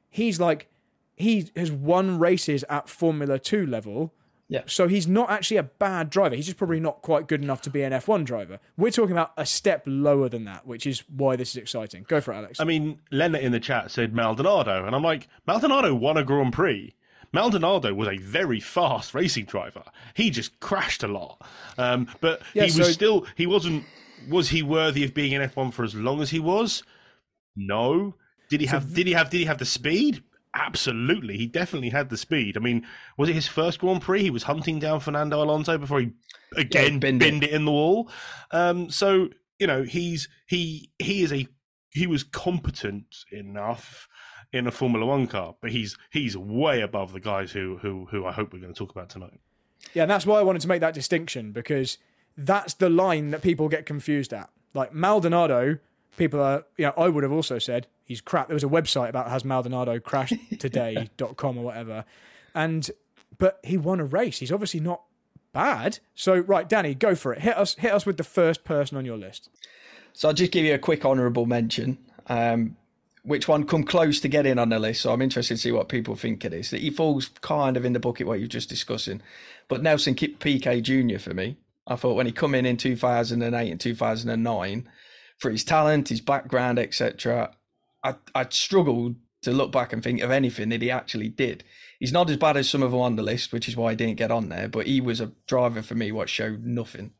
he's 0.09 0.39
like 0.39 0.69
he 1.15 1.49
has 1.55 1.71
won 1.71 2.17
races 2.17 2.63
at 2.69 2.89
Formula 2.89 3.37
Two 3.37 3.65
level. 3.65 4.13
Yeah. 4.49 4.61
So 4.65 4.87
he's 4.87 5.07
not 5.07 5.31
actually 5.31 5.57
a 5.57 5.63
bad 5.63 6.09
driver. 6.09 6.35
He's 6.35 6.45
just 6.45 6.57
probably 6.57 6.79
not 6.79 7.01
quite 7.01 7.27
good 7.27 7.41
enough 7.41 7.61
to 7.63 7.69
be 7.71 7.81
an 7.81 7.91
F1 7.93 8.23
driver. 8.25 8.59
We're 8.77 8.91
talking 8.91 9.13
about 9.13 9.31
a 9.35 9.45
step 9.47 9.83
lower 9.87 10.29
than 10.29 10.43
that, 10.45 10.67
which 10.67 10.85
is 10.85 11.03
why 11.09 11.35
this 11.37 11.51
is 11.51 11.57
exciting. 11.57 12.05
Go 12.07 12.21
for 12.21 12.33
it, 12.33 12.37
Alex. 12.37 12.59
I 12.59 12.63
mean, 12.65 12.99
Leonard 13.09 13.41
in 13.41 13.51
the 13.51 13.59
chat 13.59 13.89
said 13.89 14.13
Maldonado, 14.13 14.85
and 14.85 14.95
I'm 14.95 15.01
like, 15.01 15.27
Maldonado 15.47 15.95
won 15.95 16.17
a 16.17 16.23
Grand 16.23 16.53
Prix. 16.53 16.93
Maldonado 17.31 17.95
was 17.95 18.07
a 18.09 18.17
very 18.17 18.59
fast 18.59 19.15
racing 19.15 19.45
driver. 19.45 19.83
He 20.13 20.29
just 20.29 20.59
crashed 20.59 21.01
a 21.03 21.07
lot, 21.07 21.41
um, 21.79 22.07
but 22.21 22.41
Yeah, 22.53 22.65
he 22.65 22.77
was 22.79 22.87
so- 22.87 22.91
still 22.93 23.25
he 23.35 23.47
wasn't. 23.47 23.83
Was 24.29 24.49
he 24.49 24.63
worthy 24.63 25.03
of 25.03 25.13
being 25.13 25.31
in 25.31 25.41
F1 25.41 25.73
for 25.73 25.83
as 25.83 25.95
long 25.95 26.21
as 26.21 26.29
he 26.29 26.39
was? 26.39 26.83
No. 27.55 28.15
Did 28.49 28.61
he 28.61 28.67
have? 28.67 28.93
did 28.93 29.07
he 29.07 29.13
have? 29.13 29.29
Did 29.29 29.39
he 29.39 29.45
have 29.45 29.57
the 29.57 29.65
speed? 29.65 30.23
Absolutely, 30.55 31.37
he 31.37 31.47
definitely 31.47 31.89
had 31.89 32.09
the 32.09 32.17
speed. 32.17 32.55
I 32.55 32.59
mean, 32.59 32.85
was 33.17 33.27
it 33.27 33.33
his 33.33 33.47
first 33.47 33.79
Grand 33.79 34.03
Prix? 34.03 34.21
He 34.21 34.29
was 34.29 34.43
hunting 34.43 34.77
down 34.77 34.99
Fernando 34.99 35.41
Alonso 35.41 35.79
before 35.79 36.01
he 36.01 36.11
again 36.55 36.99
binned 36.99 37.19
binned 37.19 37.43
it. 37.43 37.49
it 37.49 37.55
in 37.55 37.65
the 37.65 37.71
wall. 37.71 38.09
Um, 38.51 38.91
so 38.91 39.29
you 39.59 39.65
know, 39.65 39.83
he's 39.83 40.29
he 40.45 40.91
he 40.99 41.23
is 41.23 41.33
a 41.33 41.47
he 41.89 42.05
was 42.05 42.23
competent 42.23 43.25
enough 43.31 44.07
in 44.51 44.67
a 44.67 44.71
Formula 44.71 45.05
One 45.05 45.25
car, 45.25 45.55
but 45.61 45.71
he's 45.71 45.97
he's 46.11 46.37
way 46.37 46.81
above 46.81 47.13
the 47.13 47.19
guys 47.19 47.51
who 47.51 47.77
who 47.77 48.07
who 48.11 48.25
I 48.25 48.31
hope 48.31 48.53
we're 48.53 48.59
going 48.59 48.73
to 48.73 48.77
talk 48.77 48.91
about 48.91 49.09
tonight. 49.09 49.39
Yeah, 49.93 50.03
and 50.03 50.11
that's 50.11 50.25
why 50.25 50.39
I 50.39 50.43
wanted 50.43 50.61
to 50.61 50.67
make 50.67 50.81
that 50.81 50.93
distinction 50.93 51.51
because 51.51 51.97
that's 52.37 52.73
the 52.75 52.89
line 52.89 53.31
that 53.31 53.41
people 53.41 53.69
get 53.69 53.85
confused 53.85 54.33
at. 54.33 54.49
Like 54.73 54.93
Maldonado, 54.93 55.77
people 56.17 56.41
are, 56.41 56.65
you 56.77 56.85
know, 56.85 56.93
I 56.97 57.09
would 57.09 57.23
have 57.23 57.31
also 57.31 57.59
said 57.59 57.87
he's 58.05 58.21
crap. 58.21 58.47
There 58.47 58.55
was 58.55 58.63
a 58.63 58.67
website 58.67 59.09
about 59.09 59.29
has 59.29 59.45
Maldonado 59.45 59.99
crashed 59.99 60.35
today.com 60.59 61.57
or 61.57 61.63
whatever. 61.63 62.05
And, 62.55 62.89
but 63.37 63.59
he 63.63 63.77
won 63.77 63.99
a 63.99 64.05
race. 64.05 64.39
He's 64.39 64.51
obviously 64.51 64.79
not 64.79 65.03
bad. 65.53 65.99
So, 66.15 66.39
right, 66.39 66.67
Danny, 66.67 66.95
go 66.95 67.15
for 67.15 67.33
it. 67.33 67.41
Hit 67.41 67.57
us, 67.57 67.75
hit 67.75 67.91
us 67.91 68.05
with 68.05 68.17
the 68.17 68.23
first 68.23 68.63
person 68.63 68.97
on 68.97 69.05
your 69.05 69.17
list. 69.17 69.49
So 70.13 70.27
I'll 70.27 70.33
just 70.33 70.51
give 70.51 70.65
you 70.65 70.73
a 70.73 70.79
quick 70.79 71.05
honourable 71.05 71.45
mention. 71.45 71.97
Um, 72.27 72.77
which 73.23 73.47
one 73.47 73.65
come 73.65 73.83
close 73.83 74.19
to 74.19 74.27
getting 74.27 74.59
on 74.59 74.69
the 74.69 74.79
list? 74.79 75.01
So 75.01 75.13
I'm 75.13 75.21
interested 75.21 75.55
to 75.55 75.61
see 75.61 75.71
what 75.71 75.87
people 75.87 76.15
think 76.15 76.43
it 76.43 76.53
is. 76.53 76.71
He 76.71 76.89
falls 76.89 77.29
kind 77.41 77.77
of 77.77 77.85
in 77.85 77.93
the 77.93 77.99
bucket 77.99 78.27
what 78.27 78.39
you're 78.39 78.47
just 78.47 78.69
discussing. 78.69 79.21
But 79.69 79.81
Nelson 79.81 80.13
Piquet 80.13 80.81
Jr. 80.81 81.17
for 81.19 81.33
me, 81.33 81.55
I 81.87 81.95
thought 81.95 82.15
when 82.15 82.25
he 82.25 82.31
come 82.31 82.55
in 82.55 82.65
in 82.65 82.77
2008 82.77 83.71
and 83.71 83.79
2009, 83.79 84.89
for 85.37 85.51
his 85.51 85.63
talent, 85.63 86.09
his 86.09 86.21
background, 86.21 86.79
etc., 86.79 87.51
I 88.03 88.15
I 88.35 88.45
struggled 88.49 89.15
to 89.43 89.51
look 89.51 89.71
back 89.71 89.93
and 89.93 90.01
think 90.01 90.21
of 90.21 90.31
anything 90.31 90.69
that 90.69 90.81
he 90.81 90.89
actually 90.89 91.29
did. 91.29 91.63
He's 91.99 92.13
not 92.13 92.29
as 92.29 92.37
bad 92.37 92.57
as 92.57 92.69
some 92.69 92.81
of 92.81 92.91
them 92.91 93.01
on 93.01 93.15
the 93.15 93.23
list, 93.23 93.51
which 93.51 93.67
is 93.67 93.75
why 93.75 93.91
he 93.91 93.95
didn't 93.95 94.17
get 94.17 94.31
on 94.31 94.49
there. 94.49 94.67
But 94.67 94.87
he 94.87 95.01
was 95.01 95.21
a 95.21 95.31
driver 95.47 95.81
for 95.81 95.95
me 95.95 96.11
what 96.11 96.29
showed 96.29 96.65
nothing 96.65 97.11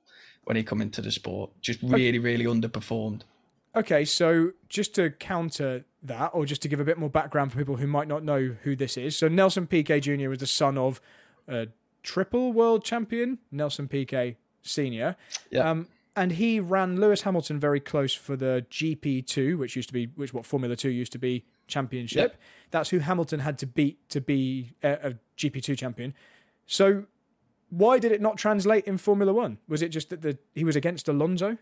when 0.46 0.58
he 0.58 0.64
come 0.64 0.82
into 0.82 1.02
the 1.02 1.12
sport. 1.12 1.52
Just 1.62 1.82
really, 1.84 2.20
really 2.20 2.46
underperformed. 2.46 3.22
Okay, 3.76 4.06
so 4.06 4.52
just 4.70 4.94
to 4.96 5.10
counter 5.10 5.84
that, 6.04 6.32
or 6.34 6.46
just 6.46 6.62
to 6.62 6.68
give 6.68 6.80
a 6.80 6.86
bit 6.86 6.98
more 6.98 7.10
background 7.10 7.52
for 7.52 7.58
people 7.58 7.78
who 7.78 7.88
might 7.88 8.08
not 8.08 8.24
know 8.24 8.56
who 8.64 8.76
this 8.76 8.98
is. 8.98 9.18
So 9.18 9.28
Nelson 9.28 9.68
Piquet 9.68 10.02
Jr. 10.02 10.30
was 10.30 10.40
the 10.40 10.48
son 10.48 10.78
of 10.78 11.02
a 11.48 11.68
triple 12.04 12.54
world 12.54 12.86
champion, 12.86 13.40
Nelson 13.52 13.88
Piquet 13.88 14.38
Sr. 14.64 15.16
Yeah. 15.52 15.70
Um, 15.70 15.88
and 16.16 16.34
he 16.34 16.60
ran 16.60 17.00
Lewis 17.00 17.22
Hamilton 17.24 17.60
very 17.60 17.80
close 17.80 18.14
for 18.14 18.36
the 18.36 18.66
GP2, 18.70 19.58
which 19.58 19.76
used 19.76 19.90
to 19.90 19.94
be, 19.94 20.06
which 20.16 20.34
what 20.34 20.46
Formula 20.46 20.76
Two 20.76 20.90
used 20.90 21.12
to 21.14 21.20
be, 21.20 21.46
championship. 21.68 22.38
That's 22.72 22.90
who 22.90 23.00
Hamilton 23.00 23.40
had 23.40 23.58
to 23.60 23.66
beat 23.66 24.10
to 24.10 24.22
be 24.22 24.74
a, 24.84 24.92
a 25.10 25.14
GP2 25.38 25.78
champion. 25.78 26.14
So 26.66 27.06
why 27.70 27.98
did 27.98 28.12
it 28.12 28.22
not 28.22 28.38
translate 28.38 28.86
in 28.86 28.98
Formula 28.98 29.34
One? 29.34 29.58
Was 29.68 29.82
it 29.82 29.90
just 29.90 30.10
that 30.10 30.22
the 30.22 30.38
he 30.54 30.64
was 30.64 30.76
against 30.76 31.08
Alonso? 31.08 31.58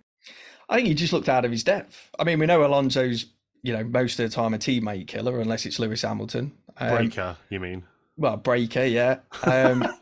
I 0.70 0.76
think 0.76 0.88
he 0.88 0.94
just 0.94 1.14
looked 1.14 1.30
out 1.30 1.46
of 1.46 1.52
his 1.52 1.64
depth. 1.64 2.12
I 2.20 2.24
mean, 2.24 2.40
we 2.40 2.46
know 2.46 2.66
Alonso's, 2.66 3.26
you 3.64 3.74
know, 3.74 3.84
most 3.84 4.20
of 4.20 4.30
the 4.30 4.36
time 4.36 4.54
a 4.54 4.58
teammate 4.58 5.08
killer, 5.08 5.40
unless 5.40 5.66
it's 5.66 5.80
Lewis 5.80 6.02
Hamilton. 6.02 6.52
Um, 6.78 6.96
Breaker, 6.96 7.38
you 7.50 7.60
mean? 7.60 7.84
well, 8.18 8.38
breaker, 8.38 8.86
yeah. 8.86 9.20
Um, 9.44 9.88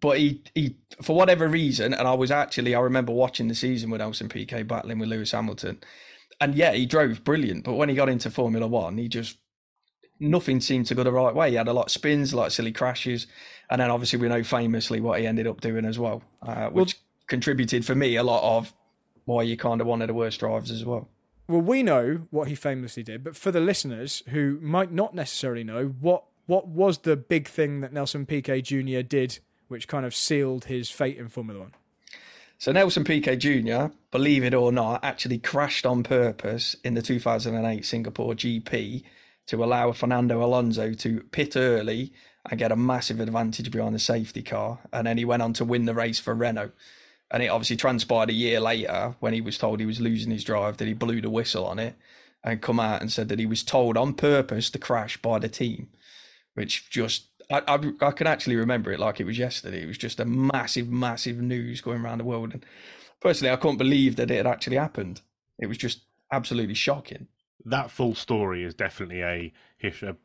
but 0.00 0.18
he, 0.18 0.42
he, 0.54 0.76
for 1.02 1.16
whatever 1.16 1.48
reason, 1.48 1.94
and 1.94 2.06
I 2.06 2.14
was 2.14 2.30
actually, 2.30 2.74
I 2.74 2.80
remember 2.80 3.12
watching 3.12 3.48
the 3.48 3.54
season 3.54 3.90
with 3.90 4.00
Nelson 4.00 4.28
Piquet 4.28 4.62
battling 4.62 4.98
with 4.98 5.08
Lewis 5.08 5.32
Hamilton, 5.32 5.80
and 6.40 6.54
yeah, 6.54 6.72
he 6.72 6.86
drove 6.86 7.24
brilliant. 7.24 7.64
But 7.64 7.74
when 7.74 7.88
he 7.88 7.94
got 7.94 8.08
into 8.08 8.30
Formula 8.30 8.66
One, 8.66 8.98
he 8.98 9.08
just 9.08 9.38
nothing 10.20 10.60
seemed 10.60 10.86
to 10.86 10.94
go 10.94 11.04
the 11.04 11.12
right 11.12 11.34
way. 11.34 11.50
He 11.50 11.56
had 11.56 11.68
a 11.68 11.72
lot 11.72 11.86
of 11.86 11.92
spins, 11.92 12.32
a 12.32 12.36
lot 12.36 12.46
of 12.46 12.52
silly 12.52 12.72
crashes, 12.72 13.26
and 13.70 13.80
then 13.80 13.90
obviously 13.90 14.18
we 14.18 14.28
know 14.28 14.42
famously 14.42 15.00
what 15.00 15.20
he 15.20 15.26
ended 15.26 15.46
up 15.46 15.60
doing 15.60 15.84
as 15.84 15.98
well, 15.98 16.22
uh, 16.42 16.68
which 16.68 16.96
contributed 17.26 17.84
for 17.84 17.94
me 17.94 18.16
a 18.16 18.22
lot 18.22 18.42
of 18.42 18.72
why 19.24 19.42
you 19.42 19.56
kind 19.56 19.80
of 19.80 19.86
one 19.86 20.00
of 20.02 20.08
the 20.08 20.14
worst 20.14 20.40
drivers 20.40 20.70
as 20.70 20.84
well. 20.84 21.08
Well, 21.46 21.60
we 21.60 21.82
know 21.82 22.26
what 22.30 22.48
he 22.48 22.54
famously 22.54 23.02
did, 23.02 23.24
but 23.24 23.36
for 23.36 23.50
the 23.50 23.60
listeners 23.60 24.22
who 24.28 24.58
might 24.60 24.92
not 24.92 25.14
necessarily 25.14 25.64
know, 25.64 25.94
what 26.00 26.24
what 26.46 26.66
was 26.66 26.98
the 26.98 27.16
big 27.16 27.46
thing 27.46 27.80
that 27.80 27.92
Nelson 27.92 28.24
Piquet 28.24 28.62
Jr. 28.62 29.02
did, 29.02 29.38
which 29.68 29.88
kind 29.88 30.04
of 30.04 30.14
sealed 30.14 30.66
his 30.66 30.90
fate 30.90 31.18
in 31.18 31.28
Formula 31.28 31.60
One? 31.60 31.74
So 32.58 32.72
Nelson 32.72 33.04
Piquet 33.04 33.36
Jr., 33.36 33.94
believe 34.10 34.42
it 34.42 34.52
or 34.52 34.72
not, 34.72 35.04
actually 35.04 35.38
crashed 35.38 35.86
on 35.86 36.02
purpose 36.02 36.74
in 36.82 36.94
the 36.94 37.02
2008 37.02 37.84
Singapore 37.84 38.34
GP 38.34 39.04
to 39.46 39.62
allow 39.62 39.92
Fernando 39.92 40.44
Alonso 40.44 40.92
to 40.92 41.20
pit 41.30 41.56
early 41.56 42.12
and 42.50 42.58
get 42.58 42.72
a 42.72 42.76
massive 42.76 43.20
advantage 43.20 43.70
behind 43.70 43.94
the 43.94 44.00
safety 44.00 44.42
car. 44.42 44.80
And 44.92 45.06
then 45.06 45.18
he 45.18 45.24
went 45.24 45.42
on 45.42 45.52
to 45.54 45.64
win 45.64 45.84
the 45.84 45.94
race 45.94 46.18
for 46.18 46.34
Renault. 46.34 46.72
And 47.30 47.42
it 47.42 47.48
obviously 47.48 47.76
transpired 47.76 48.30
a 48.30 48.34
year 48.34 48.58
later 48.58 49.14
when 49.20 49.34
he 49.34 49.40
was 49.40 49.56
told 49.56 49.80
he 49.80 49.86
was 49.86 50.00
losing 50.00 50.32
his 50.32 50.44
drive 50.44 50.78
that 50.78 50.88
he 50.88 50.94
blew 50.94 51.20
the 51.20 51.30
whistle 51.30 51.64
on 51.64 51.78
it 51.78 51.94
and 52.42 52.60
come 52.60 52.80
out 52.80 53.00
and 53.00 53.12
said 53.12 53.28
that 53.28 53.38
he 53.38 53.46
was 53.46 53.62
told 53.62 53.96
on 53.96 54.14
purpose 54.14 54.70
to 54.70 54.78
crash 54.78 55.16
by 55.18 55.38
the 55.38 55.48
team, 55.48 55.88
which 56.54 56.90
just 56.90 57.24
I, 57.50 57.62
I, 57.66 58.06
I 58.06 58.10
can 58.10 58.26
actually 58.26 58.56
remember 58.56 58.92
it 58.92 59.00
like 59.00 59.20
it 59.20 59.24
was 59.24 59.38
yesterday. 59.38 59.82
It 59.82 59.86
was 59.86 59.98
just 59.98 60.20
a 60.20 60.24
massive, 60.24 60.88
massive 60.88 61.38
news 61.38 61.80
going 61.80 62.02
around 62.02 62.18
the 62.18 62.24
world. 62.24 62.52
And 62.52 62.64
personally, 63.20 63.52
I 63.52 63.56
couldn't 63.56 63.78
believe 63.78 64.16
that 64.16 64.30
it 64.30 64.36
had 64.36 64.46
actually 64.46 64.76
happened. 64.76 65.22
It 65.58 65.66
was 65.66 65.78
just 65.78 66.02
absolutely 66.30 66.74
shocking. 66.74 67.28
That 67.64 67.90
full 67.90 68.14
story 68.14 68.64
is 68.64 68.74
definitely 68.74 69.22
a, 69.22 69.52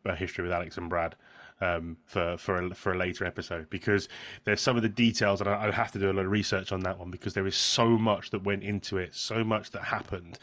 a, 0.05 0.15
history 0.15 0.43
with 0.43 0.53
Alex 0.53 0.77
and 0.77 0.89
Brad 0.89 1.15
um, 1.61 1.97
for 2.05 2.37
for 2.37 2.61
a, 2.61 2.75
for 2.75 2.93
a 2.93 2.97
later 2.97 3.25
episode 3.25 3.69
because 3.69 4.07
there's 4.43 4.61
some 4.61 4.75
of 4.75 4.83
the 4.83 4.89
details, 4.89 5.41
and 5.41 5.49
I, 5.49 5.63
I'd 5.65 5.73
have 5.73 5.91
to 5.93 5.99
do 5.99 6.11
a 6.11 6.13
lot 6.13 6.25
of 6.25 6.31
research 6.31 6.71
on 6.71 6.81
that 6.81 6.99
one 6.99 7.09
because 7.09 7.33
there 7.33 7.47
is 7.47 7.55
so 7.55 7.89
much 7.97 8.29
that 8.29 8.43
went 8.43 8.63
into 8.63 8.97
it, 8.97 9.15
so 9.15 9.43
much 9.43 9.71
that 9.71 9.83
happened, 9.85 10.37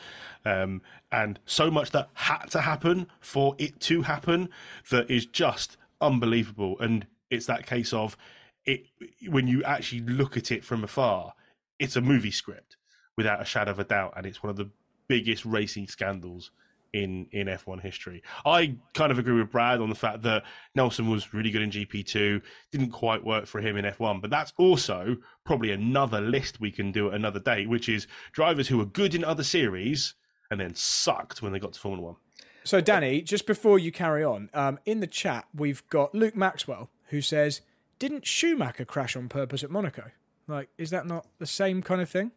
um, 0.44 0.82
and 1.12 1.38
so 1.46 1.70
much 1.70 1.90
that 1.92 2.08
had 2.14 2.46
to 2.50 2.60
happen 2.62 3.06
for 3.20 3.54
it 3.58 3.80
to 3.80 4.02
happen 4.02 4.48
that 4.90 5.10
is 5.10 5.26
just 5.26 5.76
unbelievable. 6.00 6.76
And 6.80 7.06
it's 7.30 7.46
that 7.46 7.66
case 7.66 7.92
of 7.92 8.16
it 8.64 8.86
when 9.28 9.48
you 9.48 9.62
actually 9.64 10.02
look 10.02 10.36
at 10.36 10.50
it 10.52 10.64
from 10.64 10.84
afar, 10.84 11.34
it's 11.78 11.96
a 11.96 12.00
movie 12.00 12.30
script 12.30 12.76
without 13.16 13.40
a 13.40 13.44
shadow 13.44 13.70
of 13.70 13.78
a 13.78 13.84
doubt, 13.84 14.14
and 14.16 14.26
it's 14.26 14.42
one 14.42 14.50
of 14.50 14.56
the 14.56 14.70
biggest 15.08 15.44
racing 15.44 15.86
scandals 15.86 16.50
in 16.92 17.26
in 17.32 17.46
F1 17.46 17.80
history. 17.80 18.22
I 18.44 18.76
kind 18.94 19.12
of 19.12 19.18
agree 19.18 19.38
with 19.38 19.50
Brad 19.50 19.80
on 19.80 19.88
the 19.88 19.94
fact 19.94 20.22
that 20.22 20.42
Nelson 20.74 21.08
was 21.08 21.32
really 21.32 21.50
good 21.50 21.62
in 21.62 21.70
GP2, 21.70 22.42
didn't 22.72 22.90
quite 22.90 23.24
work 23.24 23.46
for 23.46 23.60
him 23.60 23.76
in 23.76 23.84
F1, 23.84 24.20
but 24.20 24.30
that's 24.30 24.52
also 24.58 25.16
probably 25.44 25.70
another 25.70 26.20
list 26.20 26.60
we 26.60 26.70
can 26.70 26.92
do 26.92 27.08
at 27.08 27.14
another 27.14 27.40
day, 27.40 27.66
which 27.66 27.88
is 27.88 28.06
drivers 28.32 28.68
who 28.68 28.78
were 28.78 28.86
good 28.86 29.14
in 29.14 29.24
other 29.24 29.44
series 29.44 30.14
and 30.50 30.60
then 30.60 30.74
sucked 30.74 31.42
when 31.42 31.52
they 31.52 31.60
got 31.60 31.72
to 31.72 31.80
Formula 31.80 32.08
1. 32.08 32.16
So, 32.64 32.81
Danny, 32.81 33.23
just 33.23 33.46
before 33.46 33.79
you 33.79 33.90
carry 33.90 34.23
on, 34.23 34.51
um, 34.53 34.79
in 34.85 35.01
the 35.01 35.07
chat 35.07 35.46
we've 35.55 35.87
got 35.88 36.14
Luke 36.14 36.37
Maxwell 36.37 36.90
who 37.09 37.20
says, 37.20 37.61
"Didn't 37.99 38.27
Schumacher 38.27 38.85
crash 38.85 39.16
on 39.16 39.29
purpose 39.29 39.64
at 39.64 39.70
Monaco? 39.70 40.11
Like, 40.46 40.68
is 40.79 40.90
that 40.90 41.07
not 41.07 41.27
the 41.38 41.46
same 41.46 41.83
kind 41.83 42.01
of 42.01 42.09
thing?" 42.09 42.33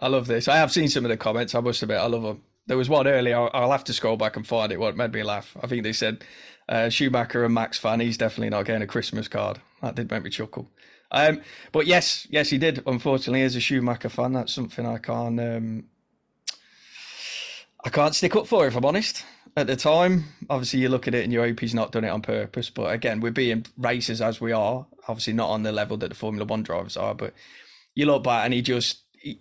I 0.00 0.08
love 0.08 0.26
this. 0.26 0.48
I 0.48 0.56
have 0.56 0.72
seen 0.72 0.88
some 0.88 1.04
of 1.04 1.08
the 1.08 1.16
comments. 1.16 1.54
I 1.54 1.60
must 1.60 1.82
admit, 1.82 1.98
I 1.98 2.06
love 2.06 2.22
them. 2.22 2.42
There 2.66 2.76
was 2.76 2.88
one 2.88 3.08
earlier. 3.08 3.36
I'll, 3.36 3.50
I'll 3.52 3.72
have 3.72 3.84
to 3.84 3.92
scroll 3.92 4.16
back 4.16 4.36
and 4.36 4.46
find 4.46 4.70
it. 4.70 4.78
What 4.78 4.96
made 4.96 5.12
me 5.12 5.22
laugh? 5.22 5.56
I 5.60 5.66
think 5.66 5.82
they 5.82 5.92
said 5.92 6.24
uh, 6.68 6.88
Schumacher 6.88 7.44
and 7.44 7.54
Max 7.54 7.78
fan. 7.78 8.00
He's 8.00 8.18
definitely 8.18 8.50
not 8.50 8.66
getting 8.66 8.82
a 8.82 8.86
Christmas 8.86 9.26
card. 9.26 9.60
That 9.82 9.94
did 9.94 10.10
make 10.10 10.22
me 10.22 10.30
chuckle. 10.30 10.70
Um, 11.10 11.40
but 11.72 11.86
yes, 11.86 12.26
yes, 12.30 12.50
he 12.50 12.58
did. 12.58 12.82
Unfortunately, 12.86 13.42
as 13.42 13.56
a 13.56 13.60
Schumacher 13.60 14.10
fan, 14.10 14.34
that's 14.34 14.52
something 14.52 14.86
I 14.86 14.98
can't. 14.98 15.40
Um, 15.40 15.84
I 17.84 17.88
can't 17.90 18.14
stick 18.14 18.36
up 18.36 18.46
for, 18.46 18.66
if 18.66 18.76
I'm 18.76 18.84
honest. 18.84 19.24
At 19.56 19.66
the 19.66 19.76
time, 19.76 20.24
obviously, 20.50 20.80
you 20.80 20.88
look 20.88 21.08
at 21.08 21.14
it 21.14 21.24
and 21.24 21.32
you 21.32 21.40
hope 21.40 21.60
he's 21.60 21.74
not 21.74 21.92
done 21.92 22.04
it 22.04 22.08
on 22.08 22.22
purpose. 22.22 22.70
But 22.70 22.92
again, 22.92 23.20
we're 23.20 23.30
being 23.30 23.66
racers 23.76 24.20
as 24.20 24.40
we 24.40 24.52
are, 24.52 24.86
obviously 25.08 25.32
not 25.32 25.50
on 25.50 25.62
the 25.62 25.72
level 25.72 25.96
that 25.98 26.08
the 26.08 26.14
Formula 26.14 26.44
One 26.44 26.62
drivers 26.62 26.96
are. 26.96 27.14
But 27.14 27.34
you 27.94 28.06
look 28.06 28.24
back 28.24 28.44
and 28.44 28.54
he 28.54 28.62
just, 28.62 28.98
he, 29.12 29.40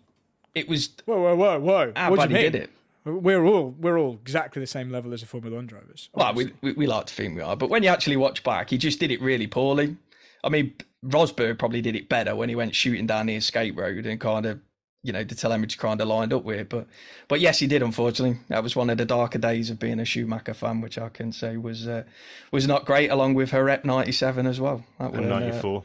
it 0.56 0.68
was. 0.68 0.90
Whoa, 1.06 1.22
whoa, 1.22 1.36
whoa, 1.36 1.60
whoa! 1.60 1.94
How 1.96 2.10
what 2.12 2.30
bad 2.30 2.32
he 2.32 2.38
did 2.38 2.56
it. 2.56 2.70
We're 3.06 3.46
all 3.46 3.74
we're 3.80 3.98
all 3.98 4.20
exactly 4.22 4.60
the 4.60 4.68
same 4.68 4.92
level 4.92 5.14
as 5.14 5.22
the 5.22 5.28
Formula 5.28 5.56
One 5.56 5.66
drivers. 5.66 6.10
Well, 6.14 6.34
we, 6.34 6.52
we 6.62 6.74
we 6.74 6.88
like 6.88 7.06
to 7.06 7.14
think 7.14 7.36
we 7.36 7.42
are, 7.42 7.56
but 7.56 7.70
when 7.70 7.82
you 7.82 7.90
actually 7.90 8.18
watch 8.18 8.44
back, 8.44 8.70
he 8.70 8.78
just 8.78 9.00
did 9.00 9.12
it 9.12 9.22
really 9.22 9.48
poorly. 9.48 9.96
I 10.44 10.50
mean, 10.50 10.74
Rosberg 11.06 11.58
probably 11.58 11.82
did 11.82 11.96
it 11.96 12.10
better 12.10 12.36
when 12.36 12.50
he 12.50 12.56
went 12.56 12.76
shooting 12.76 13.08
down 13.08 13.28
the 13.28 13.36
escape 13.36 13.78
road 13.78 14.06
and 14.06 14.20
kind 14.20 14.46
of, 14.46 14.60
you 15.04 15.14
know, 15.14 15.24
the 15.24 15.36
telemetry 15.36 15.78
kind 15.80 16.02
of 16.02 16.08
lined 16.08 16.34
up 16.34 16.44
with. 16.44 16.70
But, 16.70 16.88
but 17.28 17.40
yes, 17.40 17.60
he 17.60 17.68
did. 17.68 17.82
Unfortunately, 17.82 18.40
that 18.50 18.64
was 18.64 18.76
one 18.76 18.90
of 18.90 18.98
the 18.98 19.06
darker 19.06 19.38
days 19.40 19.70
of 19.70 19.80
being 19.80 20.00
a 20.00 20.06
Schumacher 20.06 20.54
fan, 20.54 20.82
which 20.82 20.98
I 20.98 21.10
can 21.10 21.32
say 21.32 21.56
was 21.58 21.88
uh, 21.88 22.04
was 22.52 22.68
not 22.68 22.86
great. 22.86 23.10
Along 23.10 23.34
with 23.34 23.52
Jerez 23.52 23.84
ninety 23.86 24.12
seven 24.12 24.46
as 24.48 24.60
well. 24.60 24.84
That 25.00 25.14
And 25.14 25.28
were, 25.28 25.34
uh, 25.34 25.40
94. 25.40 25.84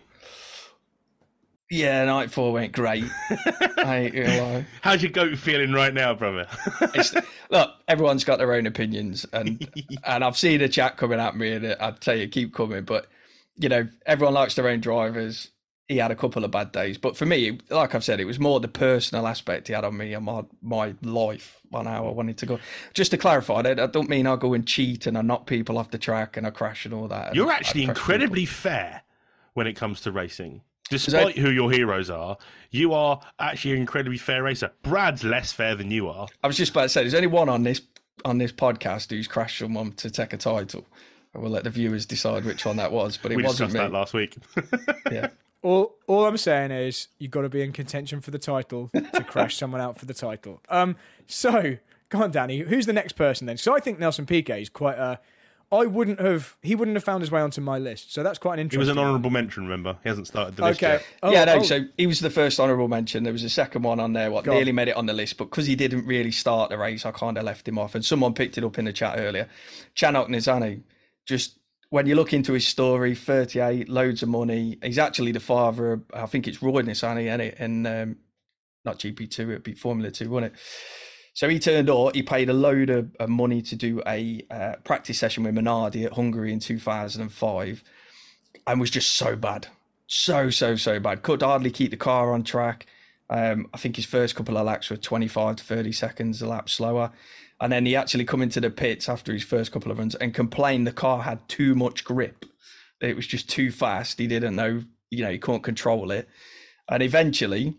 yeah, 1.70 2.04
ninety 2.04 2.30
four 2.32 2.52
went 2.52 2.72
great. 2.72 3.04
I 3.78 3.98
ain't 3.98 4.14
gonna 4.14 4.42
lie. 4.42 4.66
How's 4.82 5.02
your 5.02 5.12
goat 5.12 5.38
feeling 5.38 5.72
right 5.72 5.94
now, 5.94 6.14
brother? 6.14 6.46
It's, 6.94 7.14
look, 7.50 7.70
everyone's 7.88 8.24
got 8.24 8.38
their 8.38 8.52
own 8.52 8.66
opinions, 8.66 9.24
and 9.32 9.66
and 10.04 10.24
I've 10.24 10.36
seen 10.36 10.60
a 10.60 10.68
chat 10.68 10.96
coming 10.96 11.20
at 11.20 11.36
me, 11.36 11.52
and 11.52 11.66
I'd 11.80 12.00
tell 12.00 12.16
you 12.16 12.28
keep 12.28 12.52
coming. 12.54 12.84
But 12.84 13.06
you 13.56 13.68
know, 13.68 13.88
everyone 14.04 14.34
likes 14.34 14.54
their 14.54 14.68
own 14.68 14.80
drivers. 14.80 15.48
He 15.92 15.98
had 15.98 16.10
a 16.10 16.16
couple 16.16 16.44
of 16.44 16.50
bad 16.50 16.72
days, 16.72 16.98
but 16.98 17.16
for 17.16 17.26
me, 17.26 17.58
like 17.70 17.94
I've 17.94 18.02
said, 18.04 18.18
it 18.20 18.24
was 18.24 18.38
more 18.40 18.58
the 18.60 18.68
personal 18.68 19.26
aspect 19.26 19.68
he 19.68 19.74
had 19.74 19.84
on 19.84 19.96
me 19.96 20.14
and 20.14 20.24
my 20.24 20.42
my 20.62 20.94
life 21.02 21.60
on 21.72 21.86
how 21.86 22.06
I 22.06 22.10
wanted 22.10 22.38
to 22.38 22.46
go. 22.46 22.58
Just 22.94 23.10
to 23.12 23.18
clarify, 23.18 23.60
I 23.60 23.74
don't 23.74 24.08
mean 24.08 24.26
I 24.26 24.36
go 24.36 24.54
and 24.54 24.66
cheat 24.66 25.06
and 25.06 25.16
I 25.16 25.22
knock 25.22 25.46
people 25.46 25.78
off 25.78 25.90
the 25.90 25.98
track 25.98 26.36
and 26.36 26.46
I 26.46 26.50
crash 26.50 26.84
and 26.84 26.92
all 26.94 27.08
that. 27.08 27.34
You're 27.34 27.50
actually 27.52 27.84
incredibly 27.84 28.42
people. 28.42 28.54
fair 28.54 29.02
when 29.54 29.66
it 29.66 29.74
comes 29.74 30.00
to 30.02 30.12
racing. 30.12 30.62
that- 30.90 30.98
Despite 30.98 31.38
who 31.38 31.50
your 31.50 31.70
heroes 31.70 32.10
are, 32.10 32.36
you 32.70 32.92
are 32.92 33.20
actually 33.38 33.72
an 33.72 33.78
incredibly 33.78 34.18
fair 34.18 34.42
racer. 34.42 34.72
Brad's 34.82 35.24
less 35.24 35.52
fair 35.52 35.74
than 35.74 35.90
you 35.90 36.08
are. 36.08 36.26
I 36.42 36.46
was 36.46 36.56
just 36.56 36.72
about 36.72 36.82
to 36.82 36.88
say, 36.90 37.02
there's 37.02 37.14
only 37.14 37.28
one 37.28 37.48
on 37.48 37.62
this 37.62 37.80
on 38.24 38.38
this 38.38 38.52
podcast 38.52 39.10
who's 39.10 39.26
crashed 39.26 39.58
someone 39.58 39.92
to 39.92 40.10
take 40.10 40.32
a 40.32 40.36
title. 40.36 40.86
We'll 41.34 41.50
let 41.50 41.64
the 41.64 41.70
viewers 41.70 42.04
decide 42.04 42.44
which 42.44 42.66
one 42.66 42.76
that 42.76 42.92
was, 42.92 43.16
but 43.16 43.32
it 43.32 43.36
we 43.36 43.42
wasn't 43.42 43.72
me. 43.72 43.78
that 43.80 43.90
last 43.90 44.12
week. 44.12 44.36
Yeah. 45.10 45.28
All 45.62 45.94
all 46.08 46.26
I'm 46.26 46.36
saying 46.36 46.72
is 46.72 47.08
you've 47.18 47.30
got 47.30 47.42
to 47.42 47.48
be 47.48 47.62
in 47.62 47.72
contention 47.72 48.20
for 48.20 48.30
the 48.32 48.38
title 48.38 48.90
to 48.92 49.24
crash 49.26 49.56
someone 49.56 49.80
out 49.80 49.96
for 49.98 50.06
the 50.06 50.14
title. 50.14 50.60
Um, 50.68 50.96
so 51.26 51.76
go 52.08 52.22
on, 52.22 52.30
Danny. 52.32 52.58
Who's 52.58 52.86
the 52.86 52.92
next 52.92 53.12
person 53.12 53.46
then? 53.46 53.56
So 53.56 53.74
I 53.74 53.78
think 53.80 53.98
Nelson 53.98 54.26
Piquet 54.26 54.62
is 54.62 54.68
quite 54.68 54.98
a. 54.98 55.20
I 55.70 55.86
wouldn't 55.86 56.20
have. 56.20 56.56
He 56.62 56.74
wouldn't 56.74 56.96
have 56.96 57.04
found 57.04 57.22
his 57.22 57.30
way 57.30 57.40
onto 57.40 57.62
my 57.62 57.78
list. 57.78 58.12
So 58.12 58.22
that's 58.22 58.38
quite 58.38 58.54
an 58.54 58.58
interesting. 58.58 58.80
He 58.84 58.90
was 58.90 58.96
an 58.96 58.98
honourable 58.98 59.30
mention, 59.30 59.62
remember? 59.62 59.96
He 60.02 60.08
hasn't 60.10 60.26
started 60.26 60.54
the 60.56 60.64
list 60.64 60.82
Okay. 60.82 60.94
yet. 60.94 61.06
Oh, 61.22 61.30
yeah, 61.32 61.44
no. 61.46 61.54
oh, 61.54 61.62
So 61.62 61.84
he 61.96 62.06
was 62.06 62.20
the 62.20 62.28
first 62.28 62.60
honourable 62.60 62.88
mention. 62.88 63.22
There 63.22 63.32
was 63.32 63.42
a 63.42 63.48
second 63.48 63.80
one 63.82 63.98
on 63.98 64.12
there, 64.12 64.30
what 64.30 64.44
Go 64.44 64.50
on. 64.50 64.56
nearly 64.58 64.72
made 64.72 64.88
it 64.88 64.96
on 64.96 65.06
the 65.06 65.14
list, 65.14 65.38
but 65.38 65.44
because 65.46 65.64
he 65.64 65.74
didn't 65.74 66.04
really 66.06 66.30
start 66.30 66.68
the 66.68 66.76
race, 66.76 67.06
I 67.06 67.10
kind 67.12 67.38
of 67.38 67.44
left 67.44 67.66
him 67.66 67.78
off. 67.78 67.94
And 67.94 68.04
someone 68.04 68.34
picked 68.34 68.58
it 68.58 68.64
up 68.64 68.78
in 68.78 68.84
the 68.84 68.92
chat 68.92 69.14
earlier. 69.18 69.48
Chanoch 69.96 70.28
Nissany, 70.28 70.82
just 71.24 71.56
when 71.92 72.06
you 72.06 72.14
look 72.14 72.32
into 72.32 72.54
his 72.54 72.66
story, 72.66 73.14
38, 73.14 73.86
loads 73.86 74.22
of 74.22 74.28
money. 74.30 74.78
He's 74.82 74.98
actually 74.98 75.30
the 75.32 75.40
father 75.40 75.92
of, 75.92 76.02
I 76.14 76.24
think 76.24 76.48
it's 76.48 76.62
Roy 76.62 76.80
Nissany, 76.80 77.30
and 77.30 77.42
it, 77.42 77.56
and 77.58 77.86
um, 77.86 78.16
not 78.82 78.98
GP2, 78.98 79.40
it'd 79.40 79.62
be 79.62 79.74
Formula 79.74 80.10
2, 80.10 80.30
wouldn't 80.30 80.54
it? 80.54 80.58
So 81.34 81.50
he 81.50 81.58
turned 81.58 81.90
up, 81.90 82.14
he 82.14 82.22
paid 82.22 82.48
a 82.48 82.54
load 82.54 82.88
of, 82.88 83.14
of 83.20 83.28
money 83.28 83.60
to 83.60 83.76
do 83.76 84.00
a 84.06 84.40
uh, 84.50 84.76
practice 84.84 85.18
session 85.18 85.44
with 85.44 85.54
Minardi 85.54 86.06
at 86.06 86.14
Hungary 86.14 86.50
in 86.54 86.60
2005 86.60 87.84
and 88.66 88.80
was 88.80 88.90
just 88.90 89.10
so 89.10 89.36
bad. 89.36 89.66
So, 90.06 90.48
so, 90.48 90.76
so 90.76 90.98
bad. 90.98 91.20
Could 91.20 91.42
hardly 91.42 91.70
keep 91.70 91.90
the 91.90 91.98
car 91.98 92.32
on 92.32 92.42
track. 92.42 92.86
Um, 93.28 93.68
I 93.74 93.76
think 93.76 93.96
his 93.96 94.06
first 94.06 94.34
couple 94.34 94.56
of 94.56 94.64
laps 94.64 94.88
were 94.88 94.96
25 94.96 95.56
to 95.56 95.64
30 95.64 95.92
seconds 95.92 96.40
a 96.40 96.46
lap 96.46 96.70
slower. 96.70 97.12
And 97.62 97.72
then 97.72 97.86
he 97.86 97.94
actually 97.94 98.24
come 98.24 98.42
into 98.42 98.60
the 98.60 98.70
pits 98.70 99.08
after 99.08 99.32
his 99.32 99.44
first 99.44 99.70
couple 99.70 99.92
of 99.92 99.98
runs 99.98 100.16
and 100.16 100.34
complained 100.34 100.84
the 100.84 100.92
car 100.92 101.22
had 101.22 101.48
too 101.48 101.76
much 101.76 102.04
grip. 102.04 102.44
It 103.00 103.14
was 103.14 103.24
just 103.24 103.48
too 103.48 103.70
fast. 103.70 104.18
He 104.18 104.26
didn't 104.26 104.56
know, 104.56 104.82
you 105.10 105.22
know, 105.22 105.30
he 105.30 105.38
couldn't 105.38 105.62
control 105.62 106.10
it. 106.10 106.28
And 106.88 107.04
eventually 107.04 107.76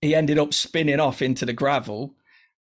he 0.00 0.14
ended 0.14 0.38
up 0.38 0.54
spinning 0.54 1.00
off 1.00 1.20
into 1.20 1.44
the 1.44 1.52
gravel 1.52 2.14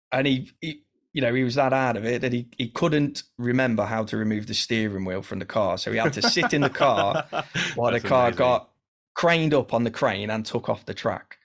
and 0.10 0.26
he, 0.26 0.50
he 0.62 0.84
you 1.12 1.22
know, 1.22 1.34
he 1.34 1.44
was 1.44 1.56
that 1.56 1.74
out 1.74 1.98
of 1.98 2.06
it 2.06 2.22
that 2.22 2.32
he, 2.32 2.48
he 2.58 2.70
couldn't 2.70 3.24
remember 3.38 3.84
how 3.84 4.06
to 4.06 4.16
remove 4.16 4.48
the 4.48 4.54
steering 4.54 5.04
wheel 5.04 5.22
from 5.22 5.40
the 5.40 5.46
car. 5.46 5.78
So 5.78 5.92
he 5.92 5.98
had 5.98 6.14
to 6.14 6.22
sit 6.22 6.54
in 6.54 6.62
the 6.62 6.70
car 6.70 7.28
while 7.76 7.92
the 7.92 8.00
car 8.00 8.28
amazing. 8.28 8.38
got 8.38 8.70
craned 9.16 9.54
up 9.54 9.74
on 9.74 9.84
the 9.84 9.92
crane 9.92 10.30
and 10.30 10.46
took 10.46 10.70
off 10.70 10.86
the 10.86 10.94
track. 10.94 11.40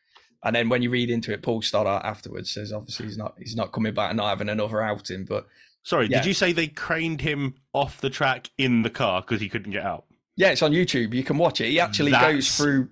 And 0.47 0.57
then 0.57 0.69
when 0.71 0.81
you 0.81 0.89
read 0.91 1.11
into 1.11 1.33
it, 1.33 1.43
Paul 1.43 1.61
Stoddart 1.61 2.05
afterwards 2.05 2.51
says 2.51 2.73
obviously 2.73 3.07
he's 3.07 3.19
not 3.19 3.35
he's 3.39 3.57
not 3.57 3.73
coming 3.73 3.93
back 3.93 4.11
and 4.11 4.17
not 4.17 4.29
having 4.31 4.49
another 4.49 4.81
outing. 4.81 5.25
But 5.27 5.47
Sorry, 5.83 6.07
Yeah. 6.09 6.19
did 6.21 6.27
you 6.27 6.35
say 6.35 6.53
they 6.53 6.69
craned 6.69 7.21
him 7.21 7.55
off 7.75 8.01
the 8.01 8.11
track 8.11 8.49
in 8.57 8.83
the 8.83 8.91
car 8.91 9.21
because 9.21 9.41
he 9.41 9.49
couldn't 9.49 9.73
get 9.73 9.85
out? 9.85 10.05
yeah, 10.37 10.49
it's 10.51 10.63
on 10.63 10.73
YouTube. 10.73 11.15
You 11.15 11.23
can 11.25 11.37
watch 11.39 11.61
it. 11.61 11.69
He 11.69 11.81
actually 11.81 12.11
That's- 12.13 12.33
goes 12.33 12.57
through 12.57 12.89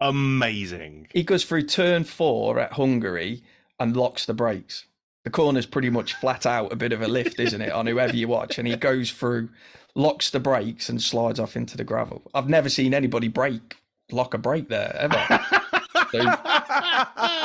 Amazing. 0.00 1.08
he 1.12 1.22
goes 1.22 1.44
through 1.44 1.62
turn 1.66 2.04
four 2.04 2.58
at 2.58 2.72
Hungary 2.72 3.42
and 3.78 3.96
locks 3.96 4.24
the 4.24 4.34
brakes. 4.34 4.86
The 5.24 5.30
corner's 5.30 5.66
pretty 5.66 5.90
much 5.90 6.14
flat 6.14 6.46
out, 6.46 6.72
a 6.72 6.76
bit 6.76 6.92
of 6.92 7.02
a 7.02 7.08
lift, 7.08 7.38
isn't 7.38 7.60
it, 7.60 7.70
on 7.72 7.86
whoever 7.86 8.16
you 8.16 8.26
watch? 8.28 8.58
And 8.58 8.66
he 8.66 8.74
goes 8.76 9.10
through, 9.10 9.50
locks 9.94 10.30
the 10.30 10.40
brakes, 10.40 10.88
and 10.88 11.02
slides 11.02 11.38
off 11.38 11.56
into 11.56 11.76
the 11.76 11.84
gravel. 11.84 12.22
I've 12.32 12.48
never 12.48 12.70
seen 12.70 12.94
anybody 12.94 13.28
break, 13.28 13.76
lock 14.10 14.32
a 14.32 14.38
brake 14.38 14.68
there 14.70 14.96
ever. 14.98 15.44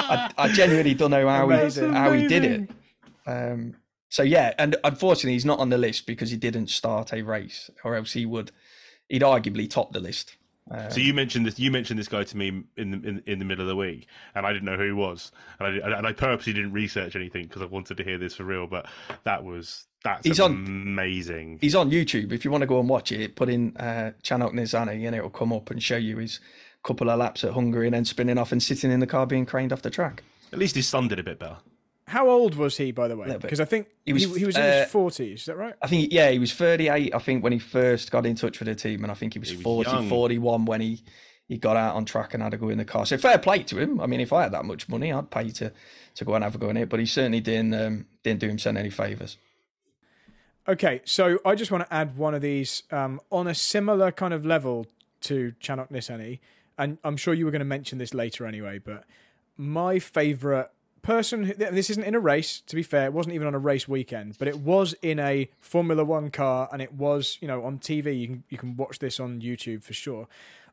so 0.08 0.14
I, 0.14 0.32
I 0.38 0.48
genuinely 0.52 0.94
don't 0.94 1.12
know 1.12 1.28
how 1.28 1.46
Amazing. 1.46 1.90
he 1.94 1.98
how 1.98 2.12
he 2.14 2.28
did 2.28 2.44
it. 2.46 2.70
Um, 3.28 3.76
so 4.10 4.24
yeah, 4.24 4.54
and 4.58 4.76
unfortunately, 4.84 5.34
he's 5.34 5.46
not 5.46 5.60
on 5.60 5.70
the 5.70 5.78
list 5.78 6.06
because 6.08 6.30
he 6.30 6.38
didn't 6.38 6.70
start 6.70 7.12
a 7.14 7.22
race, 7.22 7.70
or 7.84 7.96
else 7.96 8.14
he 8.14 8.26
would, 8.26 8.52
he'd 9.10 9.24
arguably 9.24 9.70
top 9.70 9.92
the 9.94 10.00
list. 10.00 10.38
Um, 10.72 10.90
So 10.90 11.00
you 11.00 11.14
mentioned 11.14 11.46
this. 11.46 11.60
You 11.60 11.70
mentioned 11.72 12.00
this 12.00 12.08
guy 12.08 12.24
to 12.24 12.38
me 12.38 12.64
in 12.78 12.92
the 12.92 13.08
in, 13.08 13.24
in 13.26 13.40
the 13.40 13.46
middle 13.46 13.64
of 13.64 13.68
the 13.68 13.76
week, 13.76 14.08
and 14.36 14.46
I 14.46 14.54
didn't 14.54 14.66
know 14.66 14.78
who 14.78 14.86
he 14.86 14.92
was, 14.92 15.32
and 15.60 15.84
I 15.84 15.98
and 15.98 16.08
I 16.08 16.14
purposely 16.14 16.54
didn't 16.54 16.72
research 16.72 17.16
anything 17.16 17.44
because 17.44 17.62
I 17.62 17.66
wanted 17.66 17.98
to 17.98 18.04
hear 18.04 18.18
this 18.18 18.36
for 18.36 18.44
real. 18.44 18.66
But 18.68 18.86
that 19.26 19.44
was 19.44 19.86
that's 20.04 20.26
He's 20.26 20.40
on- 20.40 20.66
amazing. 20.66 21.58
He's 21.62 21.76
on 21.76 21.92
YouTube. 21.92 22.32
If 22.32 22.46
you 22.46 22.52
want 22.52 22.62
to 22.62 22.68
go 22.68 22.80
and 22.80 22.88
watch 22.88 23.12
it, 23.12 23.36
put 23.36 23.50
in 23.50 23.76
uh, 23.78 24.12
Chanoch 24.24 24.54
Nissany 24.54 25.06
and 25.06 25.16
it'll 25.16 25.30
come 25.30 25.52
up 25.52 25.70
and 25.72 25.82
show 25.82 25.98
you 25.98 26.18
his 26.18 26.40
couple 26.86 27.10
of 27.10 27.20
laps 27.20 27.44
at 27.44 27.54
Hungary 27.54 27.88
and 27.88 27.94
then 27.96 28.06
spinning 28.06 28.38
off 28.38 28.52
and 28.52 28.62
sitting 28.62 28.92
in 28.92 29.00
the 29.00 29.08
car 29.08 29.26
being 29.26 29.46
craned 29.46 29.74
off 29.74 29.82
the 29.82 29.90
track. 29.90 30.24
At 30.54 30.60
least 30.60 30.76
his 30.76 30.88
son 30.88 31.08
did 31.08 31.20
a 31.20 31.24
bit 31.24 31.40
better. 31.40 31.58
How 32.08 32.30
old 32.30 32.56
was 32.56 32.78
he, 32.78 32.92
by 32.92 33.08
the 33.08 33.18
way? 33.18 33.36
Because 33.42 33.60
I 33.60 33.66
think 33.66 33.88
he 34.06 34.12
He 34.12 34.14
was 34.14 34.28
was, 34.28 34.38
he, 34.38 34.46
was 34.46 34.56
in 34.56 34.62
uh, 34.62 34.82
his 34.84 34.92
forties. 34.92 35.40
Is 35.42 35.46
that 35.48 35.58
right? 35.58 35.74
I 35.82 35.88
think, 35.88 36.14
yeah, 36.14 36.30
he 36.30 36.38
was 36.38 36.54
38, 36.54 37.16
I 37.16 37.20
think, 37.20 37.44
when 37.44 37.52
he 37.52 37.58
first 37.58 38.12
got 38.12 38.28
in 38.28 38.36
touch 38.36 38.60
with 38.60 38.68
the 38.68 38.76
team. 38.76 39.04
And 39.04 39.12
I 39.12 39.16
think 39.16 39.34
he 39.34 39.40
was, 39.40 39.50
He 39.50 39.56
was 39.56 39.64
40, 39.64 39.90
young. 39.90 40.10
41 40.10 40.66
when 40.66 40.82
he, 40.82 41.04
he 41.48 41.58
got 41.58 41.76
out 41.76 41.96
on 41.96 42.06
track 42.06 42.36
and 42.36 42.44
had 42.44 42.54
a 42.54 42.58
go 42.58 42.70
in 42.70 42.78
the 42.78 42.86
car. 42.86 43.08
So 43.08 43.18
fair 43.18 43.40
play 43.40 43.64
to 43.64 43.80
him. 43.80 44.00
I 44.00 44.06
mean, 44.06 44.20
if 44.20 44.32
I 44.32 44.44
had 44.44 44.52
that 44.52 44.66
much 44.66 44.88
money, 44.88 45.12
I'd 45.12 45.32
pay 45.32 45.50
to, 45.50 45.74
to 46.14 46.26
go 46.26 46.36
and 46.36 46.44
have 46.44 46.54
a 46.54 46.60
go 46.60 46.70
in 46.70 46.78
it. 46.78 46.90
But 46.90 47.00
he 47.00 47.08
certainly 47.08 47.42
didn't, 47.42 47.74
um, 47.74 48.06
didn't 48.22 48.40
do 48.40 48.48
himself 48.48 48.76
any 48.78 48.92
favours. 48.92 49.38
Okay, 50.68 51.02
so 51.06 51.40
I 51.44 51.56
just 51.56 51.72
want 51.72 51.88
to 51.88 51.94
add 51.94 52.18
one 52.18 52.34
of 52.36 52.42
these 52.42 52.84
um, 52.92 53.20
on 53.32 53.48
a 53.48 53.56
similar 53.56 54.12
kind 54.12 54.34
of 54.34 54.46
level 54.46 54.88
to 55.22 55.54
Chanoch 55.60 55.92
Nissany, 55.92 56.40
and 56.78 56.98
I'm 57.04 57.18
sure 57.18 57.34
you 57.34 57.46
were 57.46 57.52
going 57.52 57.60
to 57.60 57.66
mention 57.66 57.98
this 57.98 58.14
later 58.14 58.46
anyway. 58.46 58.80
But 58.80 59.06
my 59.58 60.00
favourite 60.00 60.68
person, 61.02 61.44
who, 61.46 61.54
this 61.54 61.90
isn't 61.90 62.04
in 62.04 62.16
a 62.16 62.20
race. 62.20 62.62
To 62.68 62.76
be 62.76 62.84
fair, 62.84 63.06
it 63.06 63.14
wasn't 63.14 63.36
even 63.36 63.48
on 63.48 63.56
a 63.56 63.60
race 63.60 63.88
weekend, 63.88 64.38
but 64.38 64.48
it 64.48 64.60
was 64.60 64.94
in 65.02 65.20
a 65.20 65.50
Formula 65.60 66.04
One 66.04 66.32
car, 66.32 66.68
and 66.72 66.82
it 66.82 66.94
was 66.94 67.38
you 67.42 67.48
know 67.48 67.64
on 67.64 67.80
TV. 67.80 68.20
You 68.20 68.28
can 68.28 68.44
you 68.50 68.58
can 68.58 68.76
watch 68.76 69.00
this 69.00 69.20
on 69.20 69.42
YouTube 69.42 69.84
for 69.84 69.94
sure. 69.94 70.28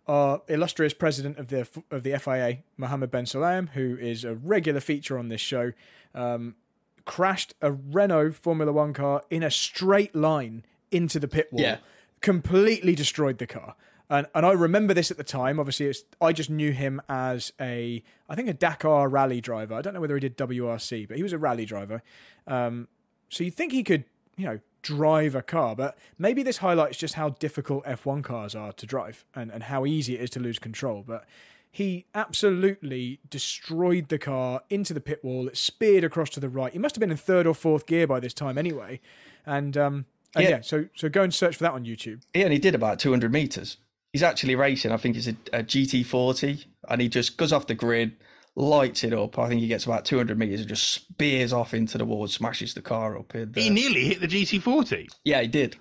Our 0.09 0.43
illustrious 0.49 0.95
president 0.95 1.39
of 1.39 1.49
the 1.49 1.69
of 1.91 2.03
the 2.03 2.19
FIA, 2.19 2.59
Mohammed 2.77 3.11
Ben 3.11 3.25
Sulayem, 3.25 3.69
who 3.71 3.97
is 3.97 4.25
a 4.25 4.35
regular 4.35 4.81
feature 4.81 5.19
on 5.19 5.29
this 5.29 5.41
show. 5.41 5.73
Um, 6.15 6.57
crashed 7.05 7.55
a 7.61 7.73
Renault 7.73 8.33
Formula 8.33 8.73
One 8.73 8.93
car 8.93 9.23
in 9.31 9.43
a 9.43 9.51
straight 9.51 10.15
line 10.15 10.65
into 10.91 11.19
the 11.19 11.29
pit 11.29 11.49
wall. 11.53 11.63
Yeah. 11.63 11.79
Completely 12.21 12.95
destroyed 12.95 13.39
the 13.39 13.47
car. 13.47 13.75
And, 14.11 14.27
and 14.35 14.45
I 14.45 14.53
remember 14.53 14.95
this 14.95 15.11
at 15.11 15.17
the 15.17 15.25
time. 15.25 15.59
Obviously, 15.59 15.87
it's, 15.87 16.05
I 16.21 16.33
just 16.33 16.51
knew 16.51 16.73
him 16.73 17.01
as 17.09 17.53
a, 17.61 18.03
I 18.29 18.35
think, 18.35 18.49
a 18.49 18.53
Dakar 18.53 19.09
rally 19.09 19.41
driver. 19.41 19.75
I 19.75 19.83
don't 19.83 19.95
know 19.95 20.01
whether 20.01 20.15
he 20.15 20.21
did 20.21 20.37
WRC, 20.37 21.09
but 21.09 21.17
he 21.17 21.23
was 21.23 21.33
a 21.33 21.39
rally 21.39 21.65
driver. 21.65 22.03
Um, 22.47 22.89
so 23.29 23.45
you'd 23.45 23.55
think 23.55 23.73
he 23.73 23.83
could, 23.83 24.05
you 24.37 24.45
know, 24.45 24.61
drive 24.83 25.35
a 25.35 25.43
car, 25.43 25.75
but 25.77 25.97
maybe 26.19 26.43
this 26.43 26.59
highlights 26.59 26.99
just 26.99 27.15
how 27.15 27.31
difficult 27.31 27.85
F1 27.85 28.23
cars 28.25 28.55
are 28.55 28.73
to 28.73 28.87
drive 28.87 29.25
and, 29.35 29.51
and 29.51 29.65
how 29.65 29.87
easy 29.87 30.17
it 30.17 30.21
is 30.21 30.31
to 30.31 30.41
lose 30.41 30.59
control. 30.59 31.05
But 31.07 31.25
he 31.71 32.05
absolutely 32.15 33.21
destroyed 33.31 34.09
the 34.09 34.19
car 34.19 34.63
into 34.69 34.93
the 34.93 35.01
pit 35.01 35.25
wall. 35.25 35.49
It 35.49 35.57
speared 35.57 36.05
across 36.05 36.29
to 36.31 36.41
the 36.41 36.51
right. 36.51 36.73
He 36.73 36.79
must 36.79 36.95
have 36.97 37.01
been 37.01 37.11
in 37.11 37.17
third 37.17 37.47
or 37.47 37.55
fourth 37.55 37.87
gear 37.87 38.07
by 38.07 38.21
this 38.21 38.35
time 38.35 38.59
anyway. 38.59 39.01
And, 39.47 39.77
um, 39.79 40.05
and 40.35 40.45
yeah. 40.45 40.51
Yeah. 40.51 40.61
so 40.61 40.87
so 40.95 41.09
go 41.09 41.23
and 41.23 41.33
search 41.33 41.57
for 41.57 41.65
that 41.65 41.73
on 41.73 41.85
YouTube. 41.85 42.23
He 42.35 42.45
only 42.45 42.59
did 42.59 42.75
about 42.75 42.99
200 42.99 43.33
meters. 43.33 43.79
He's 44.13 44.23
actually 44.23 44.57
racing. 44.57 44.93
I 44.93 44.97
think 44.99 45.17
it's 45.17 45.27
a, 45.27 45.37
a 45.53 45.63
GT40, 45.63 46.65
and 46.89 47.01
he 47.01 47.09
just 47.09 47.37
goes 47.37 47.53
off 47.53 47.67
the 47.67 47.75
grid, 47.75 48.17
lights 48.55 49.05
it 49.05 49.13
up. 49.13 49.39
I 49.39 49.49
think 49.49 49.61
he 49.61 49.69
gets 49.69 49.87
about 49.87 50.05
200 50.05 50.39
meters 50.39 50.61
and 50.61 50.69
just 50.69 50.89
spears 50.89 51.53
off 51.53 51.73
into 51.73 51.99
the 51.99 52.05
wall, 52.05 52.27
smashes 52.29 52.75
the 52.75 52.83
car 52.83 53.19
up. 53.19 53.35
In 53.35 53.53
He 53.55 53.71
nearly 53.71 54.05
hit 54.05 54.21
the 54.21 54.29
GT40. 54.29 55.09
yeah, 55.25 55.41
he 55.41 55.49
did. 55.49 55.77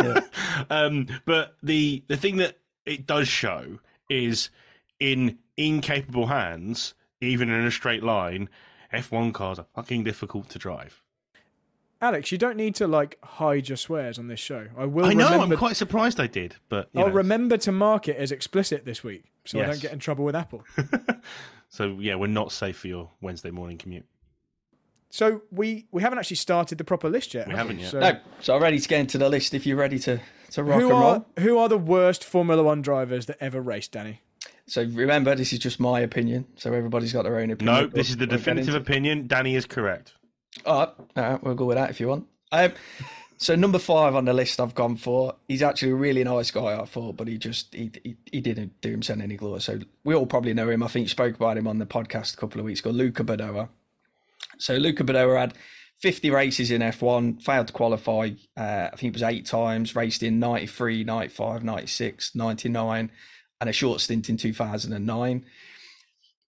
um, 0.70 1.06
but 1.24 1.54
the 1.62 2.02
the 2.08 2.16
thing 2.16 2.38
that 2.38 2.58
it 2.84 3.06
does 3.06 3.28
show 3.28 3.78
is 4.10 4.50
in 4.98 5.38
incapable 5.56 6.26
hands, 6.26 6.94
even 7.20 7.48
in 7.48 7.64
a 7.64 7.70
straight 7.70 8.02
line, 8.02 8.48
F1 8.92 9.32
cars 9.32 9.58
are 9.58 9.66
fucking 9.74 10.04
difficult 10.04 10.48
to 10.50 10.58
drive. 10.58 11.02
Alex, 12.02 12.32
you 12.32 12.36
don't 12.36 12.56
need 12.56 12.74
to 12.74 12.88
like 12.88 13.16
hide 13.22 13.68
your 13.68 13.76
swears 13.76 14.18
on 14.18 14.26
this 14.26 14.40
show. 14.40 14.66
I 14.76 14.86
will 14.86 15.06
I 15.06 15.14
know. 15.14 15.30
remember 15.30 15.54
I'm 15.54 15.58
quite 15.58 15.76
surprised 15.76 16.18
I 16.18 16.26
did, 16.26 16.56
but 16.68 16.90
I'll 16.96 17.06
know. 17.06 17.12
remember 17.12 17.56
to 17.58 17.70
mark 17.70 18.08
it 18.08 18.16
as 18.16 18.32
explicit 18.32 18.84
this 18.84 19.04
week 19.04 19.24
so 19.44 19.60
I 19.60 19.66
don't 19.66 19.80
get 19.80 19.92
in 19.92 20.00
trouble 20.00 20.24
with 20.24 20.34
Apple. 20.34 20.64
so 21.68 21.96
yeah, 22.00 22.16
we're 22.16 22.26
not 22.26 22.50
safe 22.50 22.76
for 22.78 22.88
your 22.88 23.10
Wednesday 23.20 23.52
morning 23.52 23.78
commute. 23.78 24.04
So 25.10 25.42
we 25.52 25.86
we 25.92 26.02
haven't 26.02 26.18
actually 26.18 26.36
started 26.38 26.78
the 26.78 26.84
proper 26.84 27.08
list 27.08 27.34
yet. 27.34 27.46
We 27.46 27.52
have 27.52 27.68
haven't 27.68 27.78
yet. 27.78 27.90
So 27.92 28.00
No, 28.00 28.18
so 28.40 28.56
I'm 28.56 28.62
ready 28.62 28.80
to 28.80 28.88
get 28.88 28.98
into 28.98 29.18
the 29.18 29.28
list 29.28 29.54
if 29.54 29.64
you're 29.64 29.76
ready 29.76 30.00
to, 30.00 30.20
to 30.52 30.64
rock 30.64 30.80
who 30.80 30.86
and 30.86 30.96
are 30.96 31.02
roll. 31.12 31.26
who 31.38 31.58
are 31.58 31.68
the 31.68 31.78
worst 31.78 32.24
Formula 32.24 32.64
One 32.64 32.82
drivers 32.82 33.26
that 33.26 33.36
ever 33.40 33.60
raced, 33.60 33.92
Danny? 33.92 34.22
So 34.66 34.82
remember, 34.82 35.36
this 35.36 35.52
is 35.52 35.60
just 35.60 35.78
my 35.78 36.00
opinion. 36.00 36.46
So 36.56 36.72
everybody's 36.72 37.12
got 37.12 37.22
their 37.22 37.38
own 37.38 37.50
opinion. 37.50 37.76
No, 37.76 37.86
this 37.86 38.10
is 38.10 38.16
the 38.16 38.26
definitive 38.26 38.74
opinion. 38.74 39.28
Danny 39.28 39.54
is 39.54 39.66
correct. 39.66 40.14
All 40.66 40.78
right, 40.78 40.88
all 41.16 41.22
right, 41.22 41.42
we'll 41.42 41.54
go 41.54 41.64
with 41.64 41.76
that 41.76 41.90
if 41.90 42.00
you 42.00 42.08
want. 42.08 42.26
Um, 42.52 42.72
so 43.38 43.56
number 43.56 43.78
five 43.78 44.14
on 44.14 44.24
the 44.24 44.32
list 44.32 44.60
I've 44.60 44.74
gone 44.74 44.96
for. 44.96 45.34
He's 45.48 45.62
actually 45.62 45.92
a 45.92 45.96
really 45.96 46.22
nice 46.22 46.50
guy, 46.50 46.80
I 46.80 46.84
thought, 46.84 47.16
but 47.16 47.26
he 47.26 47.38
just 47.38 47.74
he 47.74 47.90
he, 48.04 48.16
he 48.30 48.40
didn't 48.40 48.80
do 48.80 48.90
himself 48.90 49.20
any 49.20 49.36
glory. 49.36 49.60
So 49.60 49.80
we 50.04 50.14
all 50.14 50.26
probably 50.26 50.54
know 50.54 50.70
him. 50.70 50.82
I 50.82 50.88
think 50.88 51.04
you 51.04 51.08
spoke 51.08 51.34
about 51.34 51.56
him 51.56 51.66
on 51.66 51.78
the 51.78 51.86
podcast 51.86 52.34
a 52.34 52.36
couple 52.36 52.60
of 52.60 52.66
weeks 52.66 52.80
ago. 52.80 52.90
Luca 52.90 53.24
Badoer. 53.24 53.68
So 54.58 54.76
Luca 54.76 55.02
Badoer 55.02 55.40
had 55.40 55.54
50 56.02 56.30
races 56.30 56.70
in 56.70 56.82
F1, 56.82 57.42
failed 57.42 57.68
to 57.68 57.72
qualify. 57.72 58.30
Uh, 58.56 58.90
I 58.92 58.96
think 58.96 59.14
it 59.14 59.14
was 59.14 59.22
eight 59.22 59.46
times. 59.46 59.96
Raced 59.96 60.22
in 60.22 60.38
93, 60.38 61.04
95, 61.04 61.64
96, 61.64 62.34
99, 62.34 63.10
and 63.60 63.70
a 63.70 63.72
short 63.72 64.00
stint 64.00 64.28
in 64.28 64.36
2009 64.36 65.44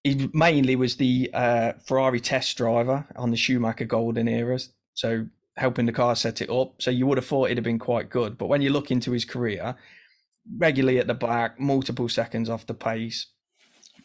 he 0.04 0.28
mainly 0.34 0.76
was 0.76 0.96
the 0.96 1.30
uh, 1.32 1.72
Ferrari 1.84 2.20
test 2.20 2.56
driver 2.58 3.06
on 3.16 3.30
the 3.30 3.36
Schumacher 3.38 3.86
Golden 3.86 4.28
eras, 4.28 4.68
so 4.92 5.26
helping 5.56 5.86
the 5.86 5.92
car 5.92 6.14
set 6.14 6.42
it 6.42 6.50
up. 6.50 6.80
So 6.80 6.90
you 6.90 7.06
would 7.06 7.16
have 7.16 7.26
thought 7.26 7.46
it'd 7.46 7.56
have 7.56 7.64
been 7.64 7.78
quite 7.78 8.10
good, 8.10 8.36
but 8.36 8.46
when 8.46 8.60
you 8.60 8.70
look 8.70 8.90
into 8.90 9.12
his 9.12 9.24
career, 9.24 9.74
regularly 10.58 10.98
at 10.98 11.06
the 11.06 11.14
back, 11.14 11.58
multiple 11.58 12.08
seconds 12.10 12.50
off 12.50 12.66
the 12.66 12.74
pace, 12.74 13.28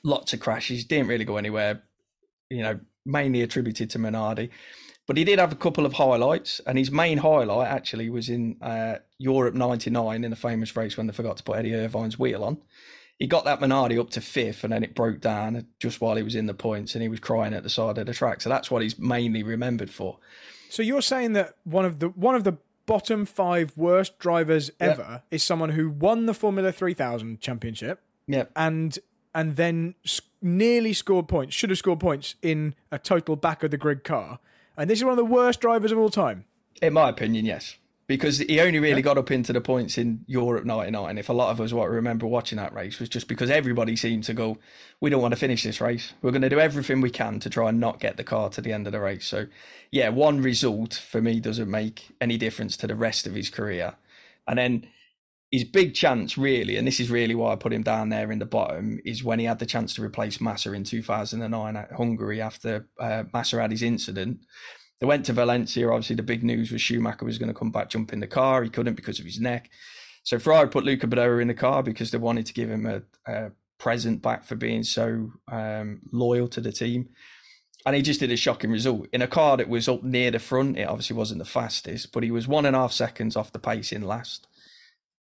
lots 0.03 0.31
of 0.31 0.39
crashes, 0.39 0.85
didn't 0.85 1.07
really 1.07 1.25
go 1.25 1.35
anywhere. 1.35 1.83
You 2.49 2.63
know, 2.63 2.79
mainly 3.05 3.41
attributed 3.41 3.89
to 3.91 3.99
Minardi. 3.99 4.49
But 5.05 5.17
he 5.17 5.23
did 5.23 5.39
have 5.39 5.51
a 5.51 5.55
couple 5.55 5.85
of 5.85 5.93
highlights, 5.93 6.61
and 6.65 6.77
his 6.77 6.91
main 6.91 7.17
highlight 7.17 7.67
actually 7.67 8.09
was 8.09 8.29
in 8.29 8.55
uh, 8.61 8.99
Europe 9.17 9.53
'99 9.53 10.23
in 10.23 10.29
the 10.29 10.35
famous 10.37 10.75
race 10.77 10.95
when 10.95 11.07
they 11.07 11.13
forgot 11.13 11.37
to 11.37 11.43
put 11.43 11.57
Eddie 11.57 11.75
Irvine's 11.75 12.17
wheel 12.17 12.43
on 12.43 12.57
he 13.19 13.27
got 13.27 13.43
that 13.45 13.59
Minardi 13.59 13.99
up 13.99 14.09
to 14.11 14.21
fifth 14.21 14.63
and 14.63 14.71
then 14.73 14.83
it 14.83 14.95
broke 14.95 15.19
down 15.19 15.67
just 15.79 15.99
while 16.01 16.15
he 16.15 16.23
was 16.23 16.35
in 16.35 16.45
the 16.45 16.53
points 16.53 16.95
and 16.95 17.01
he 17.01 17.09
was 17.09 17.19
crying 17.19 17.53
at 17.53 17.63
the 17.63 17.69
side 17.69 17.97
of 17.97 18.05
the 18.05 18.13
track. 18.13 18.39
So 18.41 18.49
that's 18.49 18.71
what 18.71 18.81
he's 18.81 18.97
mainly 18.97 19.43
remembered 19.43 19.89
for. 19.91 20.17
So 20.69 20.81
you're 20.81 21.01
saying 21.01 21.33
that 21.33 21.55
one 21.65 21.83
of 21.85 21.99
the 21.99 22.09
one 22.09 22.35
of 22.35 22.43
the 22.45 22.57
bottom 22.85 23.25
five 23.25 23.73
worst 23.75 24.17
drivers 24.19 24.71
ever 24.79 25.21
is 25.29 25.43
someone 25.43 25.71
who 25.71 25.89
won 25.89 26.25
the 26.25 26.33
Formula 26.33 26.71
3000 26.71 27.39
championship 27.39 28.01
Yeah. 28.25 28.45
and 28.55 28.97
and 29.35 29.57
then 29.57 29.95
nearly 30.41 30.93
scored 30.93 31.27
points, 31.27 31.53
should 31.53 31.69
have 31.69 31.77
scored 31.77 31.99
points 31.99 32.35
in 32.41 32.73
a 32.91 32.97
total 32.97 33.35
back 33.35 33.61
of 33.63 33.71
the 33.71 33.77
grid 33.77 34.03
car. 34.03 34.39
And 34.77 34.89
this 34.89 34.99
is 34.99 35.03
one 35.03 35.11
of 35.11 35.17
the 35.17 35.25
worst 35.25 35.59
drivers 35.59 35.91
of 35.91 35.97
all 35.99 36.09
time. 36.09 36.45
In 36.81 36.93
my 36.93 37.09
opinion, 37.09 37.45
yes. 37.45 37.75
Because 38.09 38.39
he 38.39 38.59
only 38.59 38.79
really 38.79 39.03
got 39.03 39.19
up 39.19 39.29
into 39.29 39.53
the 39.53 39.61
points 39.61 39.99
in 39.99 40.25
Europe 40.25 40.65
99. 40.65 41.19
If 41.19 41.29
a 41.29 41.33
lot 41.33 41.51
of 41.51 41.61
us 41.61 41.73
what 41.73 41.91
remember 41.91 42.25
watching 42.25 42.57
that 42.57 42.73
race 42.73 42.99
was 42.99 43.07
just 43.07 43.27
because 43.27 43.51
everybody 43.51 43.95
seemed 43.95 44.23
to 44.23 44.33
go, 44.33 44.57
we 44.99 45.11
don't 45.11 45.21
want 45.21 45.33
to 45.33 45.39
finish 45.39 45.61
this 45.61 45.79
race. 45.79 46.11
We're 46.23 46.31
going 46.31 46.41
to 46.41 46.49
do 46.49 46.59
everything 46.59 47.01
we 47.01 47.11
can 47.11 47.39
to 47.41 47.51
try 47.51 47.69
and 47.69 47.79
not 47.79 47.99
get 47.99 48.17
the 48.17 48.23
car 48.23 48.49
to 48.49 48.61
the 48.61 48.73
end 48.73 48.87
of 48.87 48.93
the 48.93 48.99
race. 48.99 49.27
So, 49.27 49.45
yeah, 49.91 50.09
one 50.09 50.41
result 50.41 50.95
for 50.95 51.21
me 51.21 51.39
doesn't 51.39 51.69
make 51.69 52.07
any 52.19 52.35
difference 52.39 52.75
to 52.77 52.87
the 52.87 52.95
rest 52.95 53.27
of 53.27 53.35
his 53.35 53.51
career. 53.51 53.93
And 54.47 54.57
then 54.57 54.87
his 55.51 55.63
big 55.63 55.93
chance, 55.93 56.35
really, 56.35 56.77
and 56.77 56.87
this 56.87 56.99
is 56.99 57.11
really 57.11 57.35
why 57.35 57.53
I 57.53 57.57
put 57.57 57.73
him 57.73 57.83
down 57.83 58.09
there 58.09 58.31
in 58.31 58.39
the 58.39 58.45
bottom, 58.47 58.99
is 59.05 59.23
when 59.23 59.37
he 59.37 59.45
had 59.45 59.59
the 59.59 59.67
chance 59.67 59.93
to 59.93 60.03
replace 60.03 60.41
Massa 60.41 60.73
in 60.73 60.83
2009 60.83 61.75
at 61.75 61.91
Hungary 61.91 62.41
after 62.41 62.87
uh, 62.99 63.25
Massa 63.31 63.61
had 63.61 63.69
his 63.69 63.83
incident. 63.83 64.39
They 64.99 65.07
went 65.07 65.25
to 65.25 65.33
Valencia. 65.33 65.89
Obviously, 65.89 66.17
the 66.17 66.23
big 66.23 66.43
news 66.43 66.71
was 66.71 66.81
Schumacher 66.81 67.25
was 67.25 67.37
going 67.37 67.47
to 67.47 67.57
come 67.57 67.71
back, 67.71 67.89
jump 67.89 68.11
in 68.11 68.19
the 68.19 68.27
car. 68.27 68.63
He 68.63 68.69
couldn't 68.69 68.95
because 68.95 69.19
of 69.19 69.25
his 69.25 69.39
neck. 69.39 69.69
So 70.23 70.37
Ferrari 70.39 70.67
put 70.69 70.83
Luca 70.83 71.07
Badoer 71.07 71.41
in 71.41 71.47
the 71.47 71.53
car 71.53 71.81
because 71.81 72.11
they 72.11 72.17
wanted 72.17 72.45
to 72.47 72.53
give 72.53 72.69
him 72.69 72.85
a, 72.85 73.01
a 73.25 73.51
present 73.77 74.21
back 74.21 74.43
for 74.43 74.55
being 74.55 74.83
so 74.83 75.31
um, 75.51 76.01
loyal 76.11 76.47
to 76.49 76.61
the 76.61 76.71
team. 76.71 77.09
And 77.85 77.95
he 77.95 78.01
just 78.01 78.19
did 78.19 78.31
a 78.31 78.35
shocking 78.35 78.71
result 78.71 79.07
in 79.13 79.21
a 79.21 79.27
car 79.27 79.55
that 79.55 79.69
was 79.69 79.87
up 79.87 80.03
near 80.03 80.31
the 80.31 80.39
front. 80.39 80.77
It 80.77 80.87
obviously 80.87 81.15
wasn't 81.15 81.39
the 81.39 81.45
fastest, 81.45 82.11
but 82.11 82.23
he 82.23 82.31
was 82.31 82.47
one 82.47 82.65
and 82.65 82.75
a 82.75 82.79
half 82.79 82.91
seconds 82.91 83.37
off 83.37 83.53
the 83.53 83.59
pace 83.59 83.93
in 83.93 84.01
last. 84.01 84.47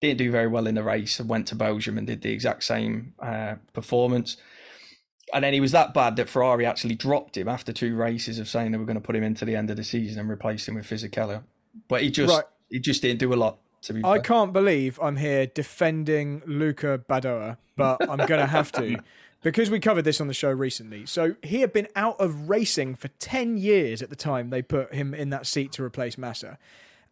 Didn't 0.00 0.18
do 0.18 0.30
very 0.32 0.48
well 0.48 0.66
in 0.66 0.74
the 0.74 0.82
race 0.82 1.20
and 1.20 1.28
went 1.28 1.46
to 1.48 1.54
Belgium 1.54 1.96
and 1.98 2.06
did 2.06 2.22
the 2.22 2.32
exact 2.32 2.64
same 2.64 3.14
uh, 3.20 3.54
performance 3.72 4.36
and 5.32 5.44
then 5.44 5.52
he 5.52 5.60
was 5.60 5.72
that 5.72 5.94
bad 5.94 6.16
that 6.16 6.28
Ferrari 6.28 6.66
actually 6.66 6.94
dropped 6.94 7.36
him 7.36 7.48
after 7.48 7.72
two 7.72 7.94
races 7.96 8.38
of 8.38 8.48
saying 8.48 8.72
they 8.72 8.78
were 8.78 8.84
going 8.84 8.96
to 8.96 9.00
put 9.00 9.16
him 9.16 9.22
into 9.22 9.44
the 9.44 9.56
end 9.56 9.70
of 9.70 9.76
the 9.76 9.84
season 9.84 10.20
and 10.20 10.30
replace 10.30 10.66
him 10.68 10.74
with 10.74 10.86
Fisichella. 10.86 11.42
But 11.88 12.02
he 12.02 12.10
just 12.10 12.34
Right. 12.34 12.44
he 12.70 12.80
just 12.80 13.02
didn't 13.02 13.20
do 13.20 13.32
a 13.32 13.36
lot. 13.36 13.58
To 13.82 13.92
be 13.92 14.00
I 14.04 14.14
fair. 14.14 14.22
can't 14.22 14.52
believe 14.52 14.98
I'm 15.00 15.16
here 15.16 15.46
defending 15.46 16.42
Luca 16.46 17.00
Badoer, 17.08 17.58
but 17.76 18.08
I'm 18.10 18.18
going 18.26 18.40
to 18.40 18.46
have 18.46 18.72
to 18.72 18.98
because 19.42 19.70
we 19.70 19.78
covered 19.78 20.02
this 20.02 20.20
on 20.20 20.26
the 20.26 20.34
show 20.34 20.50
recently. 20.50 21.06
So 21.06 21.36
he 21.44 21.60
had 21.60 21.72
been 21.72 21.86
out 21.94 22.18
of 22.18 22.48
racing 22.48 22.96
for 22.96 23.06
10 23.20 23.56
years 23.56 24.02
at 24.02 24.10
the 24.10 24.16
time 24.16 24.50
they 24.50 24.62
put 24.62 24.92
him 24.92 25.14
in 25.14 25.30
that 25.30 25.46
seat 25.46 25.70
to 25.72 25.84
replace 25.84 26.18
Massa. 26.18 26.58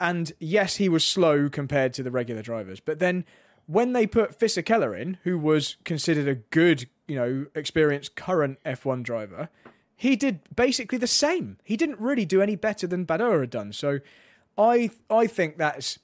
And 0.00 0.32
yes, 0.40 0.76
he 0.76 0.88
was 0.88 1.04
slow 1.04 1.48
compared 1.48 1.92
to 1.94 2.02
the 2.02 2.10
regular 2.10 2.42
drivers, 2.42 2.80
but 2.80 2.98
then 2.98 3.24
when 3.66 3.92
they 3.92 4.06
put 4.06 4.38
Fisichella 4.38 5.00
in, 5.00 5.18
who 5.24 5.38
was 5.38 5.76
considered 5.84 6.28
a 6.28 6.34
good, 6.34 6.88
you 7.09 7.14
know, 7.16 7.46
experienced 7.54 8.16
current 8.16 8.59
F1 8.64 9.02
driver, 9.02 9.48
he 9.94 10.16
did 10.16 10.40
basically 10.54 10.98
the 10.98 11.07
same. 11.07 11.59
He 11.64 11.76
didn't 11.76 12.00
really 12.00 12.24
do 12.24 12.42
any 12.42 12.57
better 12.57 12.86
than 12.86 13.07
Badoer 13.07 13.40
had 13.40 13.50
done. 13.50 13.72
So 13.72 14.00
I 14.59 14.90
I 15.11 15.26
think 15.26 15.59
that's 15.59 15.98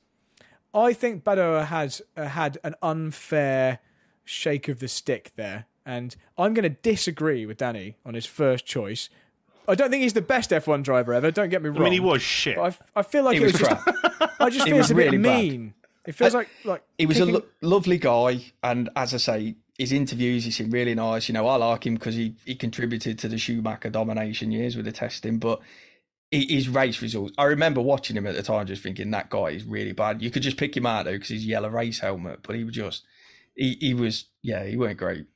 I 0.74 0.92
think 0.92 1.24
Badoer 1.24 1.66
has 1.66 2.00
uh, 2.16 2.24
had 2.28 2.58
an 2.64 2.74
unfair 2.82 3.80
shake 4.24 4.68
of 4.68 4.78
the 4.78 4.88
stick 4.88 5.32
there, 5.36 5.66
and 5.84 6.16
I'm 6.38 6.54
going 6.54 6.62
to 6.62 6.70
disagree 6.80 7.44
with 7.44 7.58
Danny 7.58 7.96
on 8.06 8.14
his 8.14 8.24
first 8.26 8.64
choice. 8.64 9.08
I 9.68 9.74
don't 9.74 9.90
think 9.90 10.02
he's 10.02 10.14
the 10.14 10.22
best 10.22 10.50
F1 10.50 10.82
driver 10.82 11.12
ever. 11.14 11.30
Don't 11.30 11.48
get 11.48 11.62
me 11.62 11.68
wrong. 11.68 11.82
I 11.82 11.84
mean, 11.84 11.92
he 11.92 12.00
was 12.00 12.20
shit. 12.22 12.56
But 12.56 12.78
I, 12.96 13.00
I 13.00 13.02
feel 13.02 13.22
like 13.24 13.36
He 13.36 13.42
it 13.42 13.46
was 13.46 13.52
was, 13.52 13.60
just. 13.68 13.86
I 14.40 14.50
just 14.50 14.64
feel 14.66 14.76
it's 14.78 14.90
a 14.90 14.94
bit 14.94 15.04
really 15.12 15.18
bad. 15.18 15.40
mean. 15.42 15.74
It 16.04 16.16
feels 16.16 16.34
like 16.34 16.48
like 16.64 16.82
he 16.98 17.06
was 17.06 17.20
a 17.20 17.26
lo- 17.26 17.44
lovely 17.60 17.98
guy, 17.98 18.40
and 18.64 18.88
as 18.96 19.14
I 19.14 19.18
say, 19.18 19.54
his 19.82 19.92
interviews 19.92 20.44
he 20.44 20.50
seemed 20.50 20.72
really 20.72 20.94
nice. 20.94 21.28
You 21.28 21.34
know, 21.34 21.46
I 21.46 21.56
like 21.56 21.86
him 21.86 21.94
because 21.94 22.14
he 22.14 22.34
he 22.44 22.54
contributed 22.54 23.18
to 23.20 23.28
the 23.28 23.38
Schumacher 23.38 23.90
domination 23.90 24.50
years 24.50 24.76
with 24.76 24.86
the 24.86 24.92
testing, 24.92 25.38
but. 25.38 25.60
His 26.34 26.66
race 26.66 27.02
results. 27.02 27.34
I 27.36 27.44
remember 27.44 27.82
watching 27.82 28.16
him 28.16 28.26
at 28.26 28.34
the 28.34 28.42
time, 28.42 28.66
just 28.66 28.82
thinking 28.82 29.10
that 29.10 29.28
guy 29.28 29.48
is 29.48 29.64
really 29.64 29.92
bad. 29.92 30.22
You 30.22 30.30
could 30.30 30.42
just 30.42 30.56
pick 30.56 30.74
him 30.74 30.86
out 30.86 31.04
though 31.04 31.12
because 31.12 31.28
his 31.28 31.44
yellow 31.44 31.68
race 31.68 32.00
helmet, 32.00 32.38
but 32.42 32.56
he 32.56 32.64
was 32.64 32.74
just, 32.74 33.04
he, 33.54 33.76
he 33.78 33.92
was, 33.92 34.24
yeah, 34.40 34.64
he 34.64 34.78
weren't 34.78 34.96
great. 34.96 35.26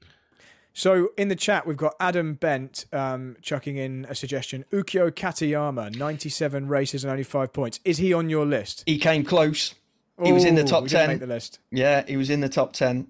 So 0.77 1.09
in 1.17 1.29
the 1.29 1.37
chat, 1.37 1.67
we've 1.67 1.77
got 1.77 1.97
Adam 1.99 2.35
Bent 2.35 2.85
um, 2.93 3.37
chucking 3.41 3.79
in 3.79 4.07
a 4.11 4.15
suggestion. 4.15 4.67
Ukyo 4.71 5.11
Katayama, 5.11 5.97
97 5.97 6.69
races 6.69 7.03
and 7.03 7.11
only 7.11 7.25
five 7.25 7.55
points. 7.55 7.81
Is 7.83 7.97
he 7.97 8.13
on 8.13 8.29
your 8.29 8.45
list? 8.45 8.83
He 8.87 8.99
came 8.99 9.25
close. 9.25 9.75
He 10.23 10.33
was 10.33 10.45
in 10.45 10.55
the 10.55 10.65
Ooh, 10.65 10.67
top 10.67 10.83
we 10.83 10.89
10. 10.91 11.09
Make 11.09 11.21
the 11.21 11.27
list. 11.27 11.61
Yeah, 11.71 12.05
he 12.07 12.17
was 12.17 12.29
in 12.29 12.41
the 12.41 12.49
top 12.49 12.75
10. 12.75 13.07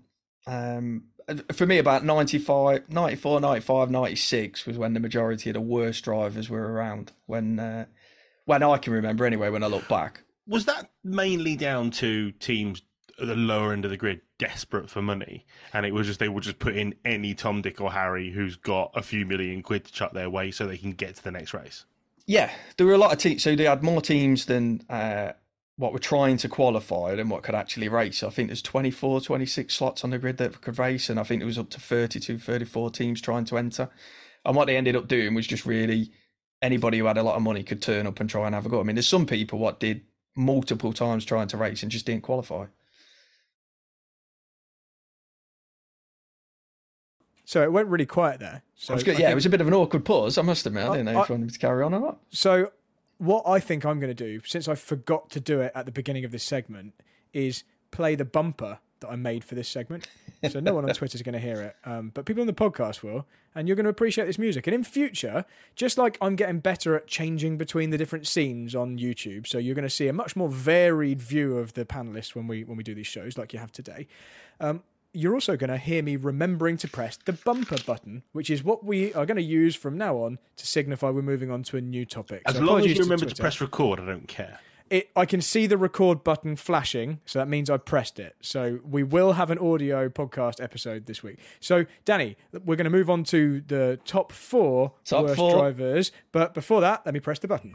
Um, 0.46 1.04
for 1.52 1.66
me, 1.66 1.78
about 1.78 2.04
95, 2.04 2.90
94, 2.90 3.40
95, 3.40 3.90
96 3.90 4.66
was 4.66 4.78
when 4.78 4.94
the 4.94 5.00
majority 5.00 5.50
of 5.50 5.54
the 5.54 5.60
worst 5.60 6.04
drivers 6.04 6.48
were 6.48 6.72
around. 6.72 7.12
When, 7.26 7.58
uh, 7.58 7.86
when 8.44 8.62
I 8.62 8.78
can 8.78 8.92
remember, 8.92 9.24
anyway, 9.24 9.50
when 9.50 9.62
I 9.62 9.66
look 9.66 9.88
back. 9.88 10.22
Was 10.46 10.66
that 10.66 10.90
mainly 11.02 11.56
down 11.56 11.90
to 11.92 12.30
teams 12.32 12.82
at 13.20 13.26
the 13.26 13.34
lower 13.34 13.72
end 13.72 13.84
of 13.84 13.90
the 13.90 13.96
grid 13.96 14.20
desperate 14.38 14.90
for 14.90 15.02
money, 15.02 15.44
and 15.72 15.86
it 15.86 15.92
was 15.92 16.06
just 16.06 16.20
they 16.20 16.28
would 16.28 16.44
just 16.44 16.58
put 16.58 16.76
in 16.76 16.94
any 17.04 17.34
Tom, 17.34 17.62
Dick, 17.62 17.80
or 17.80 17.92
Harry 17.92 18.30
who's 18.30 18.56
got 18.56 18.92
a 18.94 19.02
few 19.02 19.26
million 19.26 19.62
quid 19.62 19.84
to 19.86 19.92
chuck 19.92 20.12
their 20.12 20.30
way 20.30 20.50
so 20.50 20.66
they 20.66 20.76
can 20.76 20.92
get 20.92 21.16
to 21.16 21.24
the 21.24 21.30
next 21.30 21.54
race? 21.54 21.84
Yeah, 22.26 22.50
there 22.76 22.86
were 22.86 22.94
a 22.94 22.98
lot 22.98 23.12
of 23.12 23.18
teams. 23.18 23.42
So 23.42 23.56
they 23.56 23.64
had 23.64 23.82
more 23.82 24.00
teams 24.00 24.46
than 24.46 24.82
uh, 24.88 25.32
what 25.76 25.92
were 25.92 25.98
trying 25.98 26.38
to 26.38 26.48
qualify 26.48 27.12
and 27.12 27.30
what 27.30 27.42
could 27.42 27.54
actually 27.54 27.88
race. 27.88 28.22
I 28.22 28.30
think 28.30 28.48
there's 28.48 28.62
24, 28.62 29.20
26 29.20 29.74
slots 29.74 30.04
on 30.04 30.10
the 30.10 30.18
grid 30.18 30.38
that 30.38 30.60
could 30.62 30.78
race, 30.78 31.10
and 31.10 31.20
I 31.20 31.22
think 31.22 31.42
it 31.42 31.46
was 31.46 31.58
up 31.58 31.68
to 31.70 31.80
32, 31.80 32.38
34 32.38 32.90
teams 32.90 33.20
trying 33.20 33.44
to 33.46 33.58
enter. 33.58 33.90
And 34.44 34.56
what 34.56 34.66
they 34.66 34.76
ended 34.76 34.96
up 34.96 35.06
doing 35.06 35.34
was 35.34 35.46
just 35.46 35.66
really 35.66 36.10
anybody 36.62 36.98
who 36.98 37.04
had 37.04 37.18
a 37.18 37.22
lot 37.22 37.36
of 37.36 37.42
money 37.42 37.62
could 37.62 37.82
turn 37.82 38.06
up 38.06 38.20
and 38.20 38.30
try 38.30 38.46
and 38.46 38.54
have 38.54 38.64
a 38.64 38.70
go. 38.70 38.80
I 38.80 38.84
mean, 38.84 38.96
there's 38.96 39.06
some 39.06 39.26
people 39.26 39.58
what 39.58 39.78
did 39.80 40.00
multiple 40.34 40.92
times 40.94 41.24
trying 41.26 41.48
to 41.48 41.56
race 41.58 41.82
and 41.82 41.92
just 41.92 42.06
didn't 42.06 42.22
qualify. 42.22 42.66
So 47.44 47.62
it 47.62 47.70
went 47.70 47.88
really 47.88 48.06
quiet 48.06 48.40
there. 48.40 48.62
So 48.76 48.94
good. 48.96 49.06
Yeah, 49.08 49.14
think- 49.14 49.30
it 49.30 49.34
was 49.36 49.46
a 49.46 49.50
bit 49.50 49.60
of 49.60 49.68
an 49.68 49.74
awkward 49.74 50.04
pause. 50.04 50.36
I 50.38 50.42
must 50.42 50.66
admit, 50.66 50.84
I 50.88 50.96
didn't 50.96 51.04
know 51.12 51.18
I- 51.20 51.22
if 51.22 51.28
you 51.28 51.34
wanted 51.34 51.46
me 51.46 51.52
to 51.52 51.58
carry 51.58 51.82
on 51.84 51.94
or 51.94 52.00
not. 52.00 52.18
So, 52.30 52.72
what 53.18 53.44
I 53.46 53.60
think 53.60 53.84
I'm 53.84 54.00
going 54.00 54.14
to 54.14 54.24
do, 54.24 54.40
since 54.44 54.68
I 54.68 54.74
forgot 54.74 55.30
to 55.30 55.40
do 55.40 55.60
it 55.60 55.72
at 55.74 55.86
the 55.86 55.92
beginning 55.92 56.24
of 56.24 56.32
this 56.32 56.44
segment, 56.44 56.94
is 57.32 57.64
play 57.90 58.14
the 58.14 58.24
bumper 58.24 58.78
that 59.00 59.08
I 59.08 59.16
made 59.16 59.44
for 59.44 59.54
this 59.54 59.68
segment. 59.68 60.08
So 60.50 60.60
no 60.60 60.74
one 60.74 60.84
on 60.84 60.90
Twitter 60.94 61.16
is 61.16 61.22
going 61.22 61.34
to 61.34 61.38
hear 61.38 61.60
it, 61.62 61.76
um, 61.84 62.10
but 62.14 62.24
people 62.24 62.40
on 62.40 62.46
the 62.46 62.52
podcast 62.52 63.02
will, 63.02 63.26
and 63.54 63.66
you're 63.66 63.76
going 63.76 63.84
to 63.84 63.90
appreciate 63.90 64.26
this 64.26 64.38
music. 64.38 64.66
And 64.66 64.74
in 64.74 64.84
future, 64.84 65.44
just 65.74 65.98
like 65.98 66.18
I'm 66.20 66.36
getting 66.36 66.60
better 66.60 66.94
at 66.94 67.06
changing 67.06 67.58
between 67.58 67.90
the 67.90 67.98
different 67.98 68.26
scenes 68.26 68.74
on 68.74 68.98
YouTube, 68.98 69.46
so 69.46 69.58
you're 69.58 69.74
going 69.74 69.82
to 69.82 69.90
see 69.90 70.08
a 70.08 70.12
much 70.12 70.36
more 70.36 70.48
varied 70.48 71.20
view 71.20 71.58
of 71.58 71.74
the 71.74 71.84
panelists 71.84 72.34
when 72.34 72.46
we 72.46 72.64
when 72.64 72.76
we 72.76 72.84
do 72.84 72.94
these 72.94 73.06
shows, 73.06 73.38
like 73.38 73.52
you 73.52 73.58
have 73.58 73.72
today. 73.72 74.06
Um, 74.60 74.82
you're 75.16 75.34
also 75.34 75.56
going 75.56 75.70
to 75.70 75.78
hear 75.78 76.02
me 76.02 76.16
remembering 76.16 76.76
to 76.78 76.88
press 76.88 77.16
the 77.24 77.32
bumper 77.32 77.76
button, 77.86 78.22
which 78.32 78.50
is 78.50 78.62
what 78.62 78.84
we 78.84 79.12
are 79.14 79.24
going 79.26 79.36
to 79.36 79.42
use 79.42 79.74
from 79.74 79.96
now 79.96 80.16
on 80.18 80.38
to 80.56 80.66
signify 80.66 81.10
we're 81.10 81.22
moving 81.22 81.50
on 81.50 81.62
to 81.64 81.76
a 81.76 81.80
new 81.80 82.04
topic. 82.04 82.42
As 82.46 82.54
So 82.54 82.60
long 82.60 82.64
as 82.64 82.68
apologies 82.70 82.96
you 82.98 83.02
remember 83.04 83.24
to 83.24 83.30
Twitter. 83.30 83.42
press 83.42 83.60
record, 83.60 84.00
I 84.00 84.06
don't 84.06 84.28
care. 84.28 84.60
it, 84.90 85.08
I 85.16 85.24
can 85.26 85.40
see 85.40 85.66
the 85.66 85.76
record 85.78 86.22
button 86.22 86.54
flashing, 86.54 87.20
so 87.26 87.38
that 87.40 87.48
means 87.48 87.68
I 87.70 87.76
pressed 87.76 88.20
it. 88.20 88.36
So 88.40 88.78
we 88.84 89.02
will 89.02 89.32
have 89.32 89.50
an 89.50 89.58
audio 89.58 90.08
podcast 90.08 90.62
episode 90.62 91.06
this 91.06 91.22
week. 91.22 91.38
So 91.60 91.86
Danny, 92.04 92.36
we're 92.52 92.76
going 92.76 92.84
to 92.84 92.90
move 92.90 93.10
on 93.10 93.24
to 93.24 93.62
the 93.66 93.98
top 94.04 94.30
four 94.32 94.92
Top 95.04 95.24
worst 95.24 95.36
four. 95.36 95.52
drivers, 95.58 96.12
but 96.30 96.54
before 96.54 96.80
that, 96.82 97.02
let 97.04 97.14
me 97.14 97.20
press 97.20 97.38
the 97.40 97.48
button. 97.48 97.74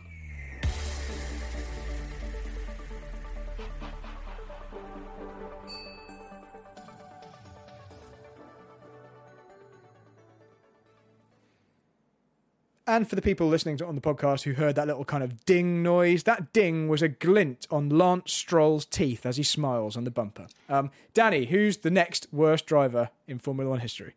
And 12.91 13.09
for 13.09 13.15
the 13.15 13.21
people 13.21 13.47
listening 13.47 13.77
to 13.77 13.85
on 13.85 13.95
the 13.95 14.01
podcast 14.01 14.43
who 14.43 14.51
heard 14.51 14.75
that 14.75 14.85
little 14.85 15.05
kind 15.05 15.23
of 15.23 15.45
ding 15.45 15.81
noise, 15.81 16.23
that 16.23 16.51
ding 16.51 16.89
was 16.89 17.01
a 17.01 17.07
glint 17.07 17.65
on 17.71 17.87
Lance 17.87 18.33
Stroll's 18.33 18.85
teeth 18.85 19.25
as 19.25 19.37
he 19.37 19.43
smiles 19.43 19.95
on 19.95 20.03
the 20.03 20.11
bumper. 20.11 20.47
Um, 20.67 20.91
Danny, 21.13 21.45
who's 21.45 21.77
the 21.77 21.89
next 21.89 22.27
worst 22.33 22.65
driver 22.65 23.09
in 23.29 23.39
Formula 23.39 23.69
One 23.69 23.79
history? 23.79 24.13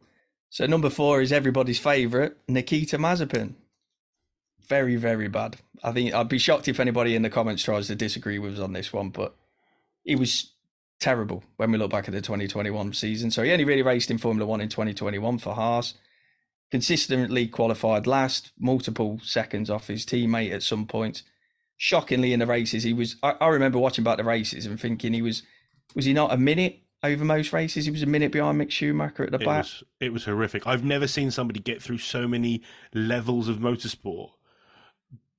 So 0.50 0.66
number 0.66 0.90
four 0.90 1.22
is 1.22 1.30
everybody's 1.30 1.78
favourite, 1.78 2.32
Nikita 2.48 2.98
Mazepin. 2.98 3.54
Very, 4.66 4.96
very 4.96 5.28
bad. 5.28 5.58
I 5.84 5.92
think 5.92 6.12
I'd 6.12 6.28
be 6.28 6.38
shocked 6.38 6.66
if 6.66 6.80
anybody 6.80 7.14
in 7.14 7.22
the 7.22 7.30
comments 7.30 7.62
tries 7.62 7.86
to 7.86 7.94
disagree 7.94 8.40
with 8.40 8.54
us 8.54 8.60
on 8.60 8.72
this 8.72 8.92
one, 8.92 9.10
but 9.10 9.36
he 10.02 10.16
was 10.16 10.50
terrible 10.98 11.44
when 11.58 11.70
we 11.70 11.78
look 11.78 11.92
back 11.92 12.08
at 12.08 12.12
the 12.12 12.20
2021 12.20 12.92
season. 12.92 13.30
So 13.30 13.44
he 13.44 13.52
only 13.52 13.64
really 13.64 13.82
raced 13.82 14.10
in 14.10 14.18
Formula 14.18 14.44
One 14.44 14.60
in 14.60 14.68
2021 14.68 15.38
for 15.38 15.54
Haas. 15.54 15.94
Consistently 16.74 17.46
qualified 17.46 18.04
last, 18.04 18.50
multiple 18.58 19.20
seconds 19.22 19.70
off 19.70 19.86
his 19.86 20.04
teammate 20.04 20.52
at 20.52 20.64
some 20.64 20.86
point. 20.86 21.22
Shockingly 21.76 22.32
in 22.32 22.40
the 22.40 22.48
races, 22.48 22.82
he 22.82 22.92
was. 22.92 23.14
I, 23.22 23.36
I 23.40 23.46
remember 23.50 23.78
watching 23.78 24.02
back 24.02 24.16
the 24.16 24.24
races 24.24 24.66
and 24.66 24.80
thinking 24.80 25.12
he 25.12 25.22
was. 25.22 25.44
Was 25.94 26.04
he 26.04 26.12
not 26.12 26.32
a 26.32 26.36
minute 26.36 26.80
over 27.04 27.24
most 27.24 27.52
races? 27.52 27.84
He 27.84 27.92
was 27.92 28.02
a 28.02 28.06
minute 28.06 28.32
behind 28.32 28.60
Mick 28.60 28.72
Schumacher 28.72 29.22
at 29.22 29.30
the 29.30 29.38
It 29.38 29.44
back. 29.44 29.62
was 29.62 29.84
it 30.00 30.12
was 30.12 30.24
horrific. 30.24 30.66
I've 30.66 30.82
never 30.82 31.06
seen 31.06 31.30
somebody 31.30 31.60
get 31.60 31.80
through 31.80 31.98
so 31.98 32.26
many 32.26 32.60
levels 32.92 33.46
of 33.46 33.58
motorsport 33.58 34.30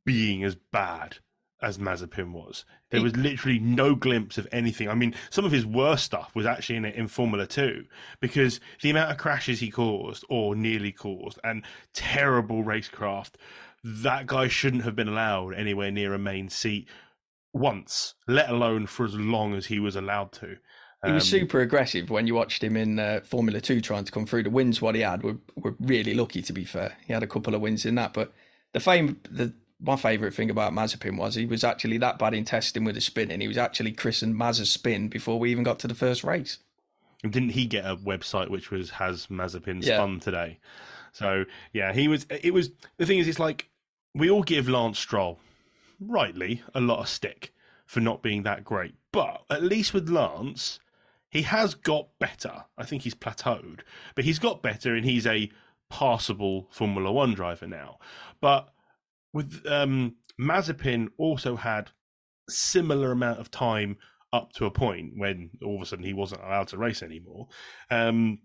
being 0.05 0.41
as 0.41 0.55
bad 0.55 1.17
as 1.61 1.77
Mazepin 1.77 2.31
was. 2.31 2.65
There 2.91 3.01
was 3.01 3.15
literally 3.15 3.59
no 3.59 3.95
glimpse 3.95 4.37
of 4.37 4.47
anything. 4.51 4.87
I 4.87 4.95
mean, 4.95 5.15
some 5.29 5.45
of 5.45 5.51
his 5.51 5.65
worst 5.65 6.05
stuff 6.05 6.33
was 6.35 6.45
actually 6.45 6.77
in 6.77 6.85
in 6.85 7.07
Formula 7.07 7.45
Two 7.47 7.85
because 8.21 8.59
the 8.81 8.89
amount 8.89 9.11
of 9.11 9.17
crashes 9.17 9.59
he 9.59 9.69
caused 9.69 10.23
or 10.29 10.55
nearly 10.55 10.91
caused 10.91 11.39
and 11.43 11.63
terrible 11.93 12.63
racecraft. 12.63 13.35
That 13.83 14.25
guy 14.25 14.47
shouldn't 14.47 14.83
have 14.83 14.95
been 14.95 15.07
allowed 15.07 15.53
anywhere 15.53 15.91
near 15.91 16.13
a 16.13 16.19
main 16.19 16.49
seat 16.49 16.87
once, 17.53 18.15
let 18.27 18.49
alone 18.49 18.87
for 18.87 19.05
as 19.05 19.13
long 19.15 19.53
as 19.53 19.67
he 19.67 19.79
was 19.79 19.95
allowed 19.95 20.31
to. 20.33 20.57
He 21.05 21.11
was 21.11 21.23
Um, 21.23 21.39
super 21.39 21.59
aggressive 21.61 22.09
when 22.09 22.25
you 22.25 22.33
watched 22.33 22.63
him 22.63 22.75
in 22.77 22.97
uh, 22.97 23.21
Formula 23.23 23.61
Two 23.61 23.81
trying 23.81 24.05
to 24.05 24.11
come 24.11 24.25
through. 24.25 24.43
The 24.43 24.49
wins 24.49 24.81
what 24.81 24.95
he 24.95 25.01
had 25.01 25.21
were, 25.21 25.37
were 25.55 25.75
really 25.79 26.13
lucky. 26.13 26.41
To 26.41 26.53
be 26.53 26.65
fair, 26.65 26.97
he 27.05 27.13
had 27.13 27.23
a 27.23 27.27
couple 27.27 27.53
of 27.53 27.61
wins 27.61 27.85
in 27.85 27.95
that. 27.95 28.13
But 28.13 28.33
the 28.73 28.79
fame, 28.79 29.19
the 29.29 29.53
my 29.79 29.95
favourite 29.95 30.33
thing 30.33 30.49
about 30.49 30.73
Mazepin 30.73 31.17
was 31.17 31.35
he 31.35 31.45
was 31.45 31.63
actually 31.63 31.97
that 31.99 32.17
bad 32.17 32.33
in 32.33 32.45
testing 32.45 32.83
with 32.83 32.95
the 32.95 33.01
spin, 33.01 33.29
and 33.31 33.41
he 33.41 33.47
was 33.47 33.57
actually 33.57 33.91
christened 33.91 34.35
Maz's 34.35 34.69
spin 34.69 35.07
before 35.09 35.37
we 35.39 35.51
even 35.51 35.63
got 35.63 35.79
to 35.79 35.87
the 35.87 35.95
first 35.95 36.23
race. 36.23 36.59
And 37.23 37.31
didn't 37.31 37.49
he 37.49 37.65
get 37.65 37.85
a 37.85 37.95
website 37.95 38.49
which 38.49 38.71
was 38.71 38.91
has 38.91 39.27
Mazepin 39.27 39.83
Yeah. 39.83 39.97
spun 39.97 40.19
today? 40.19 40.59
So 41.11 41.45
yeah, 41.73 41.93
he 41.93 42.07
was. 42.07 42.25
It 42.29 42.53
was 42.53 42.71
the 42.97 43.05
thing 43.05 43.19
is, 43.19 43.27
it's 43.27 43.39
like 43.39 43.69
we 44.13 44.29
all 44.29 44.43
give 44.43 44.67
Lance 44.69 44.99
Stroll, 44.99 45.39
rightly, 45.99 46.61
a 46.73 46.79
lot 46.81 46.99
of 46.99 47.09
stick 47.09 47.53
for 47.85 47.99
not 47.99 48.21
being 48.21 48.43
that 48.43 48.63
great, 48.63 48.95
but 49.11 49.43
at 49.49 49.61
least 49.63 49.93
with 49.93 50.09
Lance, 50.09 50.79
he 51.29 51.43
has 51.43 51.73
got 51.75 52.07
better. 52.19 52.65
I 52.77 52.83
think 52.85 53.03
he's 53.03 53.15
plateaued, 53.15 53.81
but 54.15 54.25
he's 54.25 54.39
got 54.39 54.61
better, 54.61 54.95
and 54.95 55.05
he's 55.05 55.27
a 55.27 55.49
passable 55.89 56.67
Formula 56.71 57.11
One 57.11 57.33
driver 57.33 57.67
now. 57.67 57.97
But 58.41 58.69
with 59.35 59.63
um, 59.69 60.15
Mazepin, 60.39 61.09
also 61.17 61.57
had 61.57 61.91
similar 62.49 63.11
amount 63.11 63.39
of 63.39 63.51
time 63.51 63.97
up 64.31 64.53
to 64.53 64.65
a 64.65 64.71
point 64.71 65.11
when 65.17 65.49
all 65.63 65.75
of 65.75 65.81
a 65.81 65.85
sudden 65.85 66.05
he 66.05 66.13
wasn't 66.13 66.41
allowed 66.41 66.69
to 66.69 66.77
race 66.77 67.03
anymore. 67.03 67.47
Um, 67.91 68.39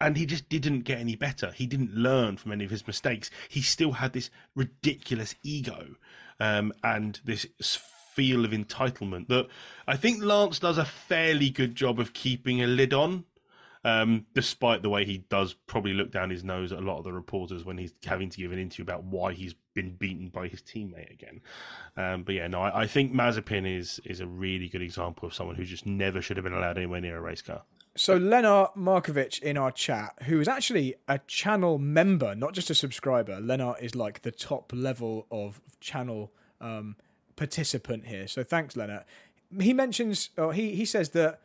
and 0.00 0.16
he 0.16 0.24
just 0.24 0.48
didn't 0.48 0.82
get 0.82 1.00
any 1.00 1.16
better. 1.16 1.50
He 1.50 1.66
didn't 1.66 1.94
learn 1.94 2.36
from 2.36 2.52
any 2.52 2.64
of 2.64 2.70
his 2.70 2.86
mistakes. 2.86 3.28
He 3.48 3.60
still 3.60 3.92
had 3.92 4.12
this 4.12 4.30
ridiculous 4.54 5.34
ego 5.42 5.96
um, 6.38 6.72
and 6.84 7.20
this 7.24 7.46
feel 8.14 8.44
of 8.44 8.52
entitlement 8.52 9.26
that 9.28 9.48
I 9.86 9.96
think 9.96 10.22
Lance 10.22 10.60
does 10.60 10.78
a 10.78 10.84
fairly 10.84 11.50
good 11.50 11.74
job 11.74 11.98
of 11.98 12.12
keeping 12.12 12.62
a 12.62 12.68
lid 12.68 12.94
on. 12.94 13.24
Um, 13.82 14.26
despite 14.34 14.82
the 14.82 14.90
way 14.90 15.06
he 15.06 15.18
does 15.30 15.54
probably 15.54 15.94
look 15.94 16.10
down 16.10 16.28
his 16.28 16.44
nose 16.44 16.70
at 16.70 16.78
a 16.78 16.82
lot 16.82 16.98
of 16.98 17.04
the 17.04 17.14
reporters 17.14 17.64
when 17.64 17.78
he's 17.78 17.94
having 18.04 18.28
to 18.28 18.36
give 18.36 18.52
an 18.52 18.58
interview 18.58 18.82
about 18.82 19.04
why 19.04 19.32
he's 19.32 19.54
been 19.72 19.96
beaten 19.96 20.28
by 20.28 20.48
his 20.48 20.60
teammate 20.60 21.10
again. 21.10 21.40
Um, 21.96 22.22
but 22.24 22.34
yeah, 22.34 22.46
no, 22.46 22.60
I, 22.60 22.82
I 22.82 22.86
think 22.86 23.12
Mazepin 23.12 23.66
is 23.78 23.98
is 24.04 24.20
a 24.20 24.26
really 24.26 24.68
good 24.68 24.82
example 24.82 25.26
of 25.26 25.34
someone 25.34 25.56
who 25.56 25.64
just 25.64 25.86
never 25.86 26.20
should 26.20 26.36
have 26.36 26.44
been 26.44 26.52
allowed 26.52 26.76
anywhere 26.76 27.00
near 27.00 27.16
a 27.16 27.20
race 27.20 27.40
car. 27.40 27.62
So 27.96 28.18
Lenart 28.18 28.76
Markovic 28.76 29.42
in 29.42 29.56
our 29.56 29.72
chat, 29.72 30.14
who 30.24 30.40
is 30.40 30.46
actually 30.46 30.94
a 31.08 31.18
channel 31.26 31.78
member, 31.78 32.34
not 32.34 32.52
just 32.52 32.70
a 32.70 32.74
subscriber. 32.74 33.40
Lenart 33.40 33.82
is 33.82 33.94
like 33.94 34.22
the 34.22 34.30
top 34.30 34.72
level 34.74 35.26
of 35.30 35.60
channel 35.80 36.32
um, 36.60 36.96
participant 37.36 38.06
here. 38.06 38.28
So 38.28 38.44
thanks, 38.44 38.74
Lenart. 38.74 39.04
He 39.58 39.72
mentions, 39.72 40.30
or 40.36 40.52
he 40.52 40.74
he 40.74 40.84
says 40.84 41.10
that 41.10 41.40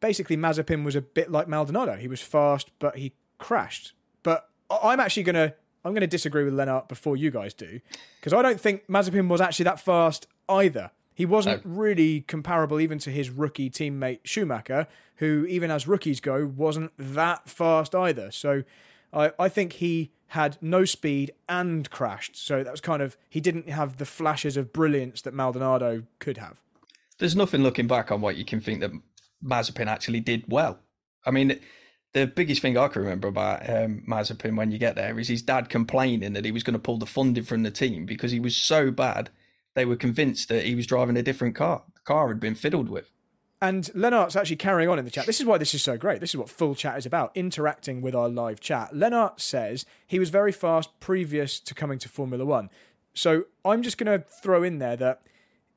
basically 0.00 0.36
Mazepin 0.36 0.84
was 0.84 0.96
a 0.96 1.02
bit 1.02 1.30
like 1.30 1.48
Maldonado. 1.48 1.96
He 1.96 2.08
was 2.08 2.20
fast, 2.20 2.70
but 2.78 2.96
he 2.96 3.12
crashed. 3.38 3.92
But 4.22 4.48
I'm 4.70 5.00
actually 5.00 5.22
gonna 5.22 5.54
I'm 5.84 5.94
gonna 5.94 6.06
disagree 6.06 6.44
with 6.44 6.54
Lenart 6.54 6.88
before 6.88 7.16
you 7.16 7.30
guys 7.30 7.54
do, 7.54 7.80
because 8.20 8.32
I 8.32 8.42
don't 8.42 8.60
think 8.60 8.86
Mazepin 8.88 9.28
was 9.28 9.40
actually 9.40 9.64
that 9.64 9.80
fast 9.80 10.26
either. 10.48 10.90
He 11.14 11.24
wasn't 11.24 11.62
really 11.64 12.20
comparable 12.20 12.78
even 12.78 12.98
to 12.98 13.10
his 13.10 13.30
rookie 13.30 13.70
teammate 13.70 14.20
Schumacher, 14.24 14.86
who, 15.16 15.46
even 15.48 15.70
as 15.70 15.88
rookies 15.88 16.20
go, 16.20 16.44
wasn't 16.54 16.92
that 16.98 17.48
fast 17.48 17.94
either. 17.94 18.30
So 18.30 18.64
I, 19.14 19.32
I 19.38 19.48
think 19.48 19.74
he 19.74 20.10
had 20.26 20.58
no 20.60 20.84
speed 20.84 21.32
and 21.48 21.88
crashed. 21.88 22.36
So 22.36 22.62
that 22.62 22.70
was 22.70 22.82
kind 22.82 23.00
of, 23.00 23.16
he 23.30 23.40
didn't 23.40 23.70
have 23.70 23.96
the 23.96 24.04
flashes 24.04 24.58
of 24.58 24.74
brilliance 24.74 25.22
that 25.22 25.32
Maldonado 25.32 26.02
could 26.18 26.36
have. 26.36 26.60
There's 27.16 27.34
nothing 27.34 27.62
looking 27.62 27.86
back 27.86 28.12
on 28.12 28.20
what 28.20 28.36
you 28.36 28.44
can 28.44 28.60
think 28.60 28.80
that 28.80 28.90
Mazepin 29.46 29.86
actually 29.86 30.20
did 30.20 30.44
well. 30.48 30.78
I 31.24 31.30
mean, 31.30 31.58
the 32.12 32.26
biggest 32.26 32.62
thing 32.62 32.76
I 32.76 32.88
can 32.88 33.02
remember 33.02 33.28
about 33.28 33.68
um, 33.68 34.02
Mazepin 34.08 34.56
when 34.56 34.70
you 34.70 34.78
get 34.78 34.96
there 34.96 35.18
is 35.18 35.28
his 35.28 35.42
dad 35.42 35.68
complaining 35.68 36.32
that 36.32 36.44
he 36.44 36.52
was 36.52 36.62
going 36.62 36.74
to 36.74 36.78
pull 36.78 36.98
the 36.98 37.06
funding 37.06 37.44
from 37.44 37.62
the 37.62 37.70
team 37.70 38.06
because 38.06 38.32
he 38.32 38.40
was 38.40 38.56
so 38.56 38.90
bad 38.90 39.30
they 39.74 39.84
were 39.84 39.96
convinced 39.96 40.48
that 40.48 40.64
he 40.64 40.74
was 40.74 40.86
driving 40.86 41.16
a 41.16 41.22
different 41.22 41.54
car. 41.54 41.82
The 41.94 42.00
car 42.00 42.28
had 42.28 42.40
been 42.40 42.54
fiddled 42.54 42.88
with. 42.88 43.12
And 43.60 43.84
Lennart's 43.94 44.36
actually 44.36 44.56
carrying 44.56 44.88
on 44.88 44.98
in 44.98 45.04
the 45.04 45.10
chat. 45.10 45.26
This 45.26 45.40
is 45.40 45.46
why 45.46 45.58
this 45.58 45.74
is 45.74 45.82
so 45.82 45.96
great. 45.96 46.20
This 46.20 46.30
is 46.30 46.36
what 46.36 46.48
full 46.48 46.74
chat 46.74 46.98
is 46.98 47.06
about, 47.06 47.30
interacting 47.34 48.00
with 48.00 48.14
our 48.14 48.28
live 48.28 48.60
chat. 48.60 48.94
Lennart 48.94 49.40
says 49.40 49.86
he 50.06 50.18
was 50.18 50.30
very 50.30 50.52
fast 50.52 50.90
previous 51.00 51.60
to 51.60 51.74
coming 51.74 51.98
to 51.98 52.08
Formula 52.08 52.44
One. 52.44 52.70
So 53.14 53.44
I'm 53.64 53.82
just 53.82 53.98
going 53.98 54.18
to 54.18 54.26
throw 54.26 54.62
in 54.62 54.78
there 54.78 54.96
that 54.96 55.22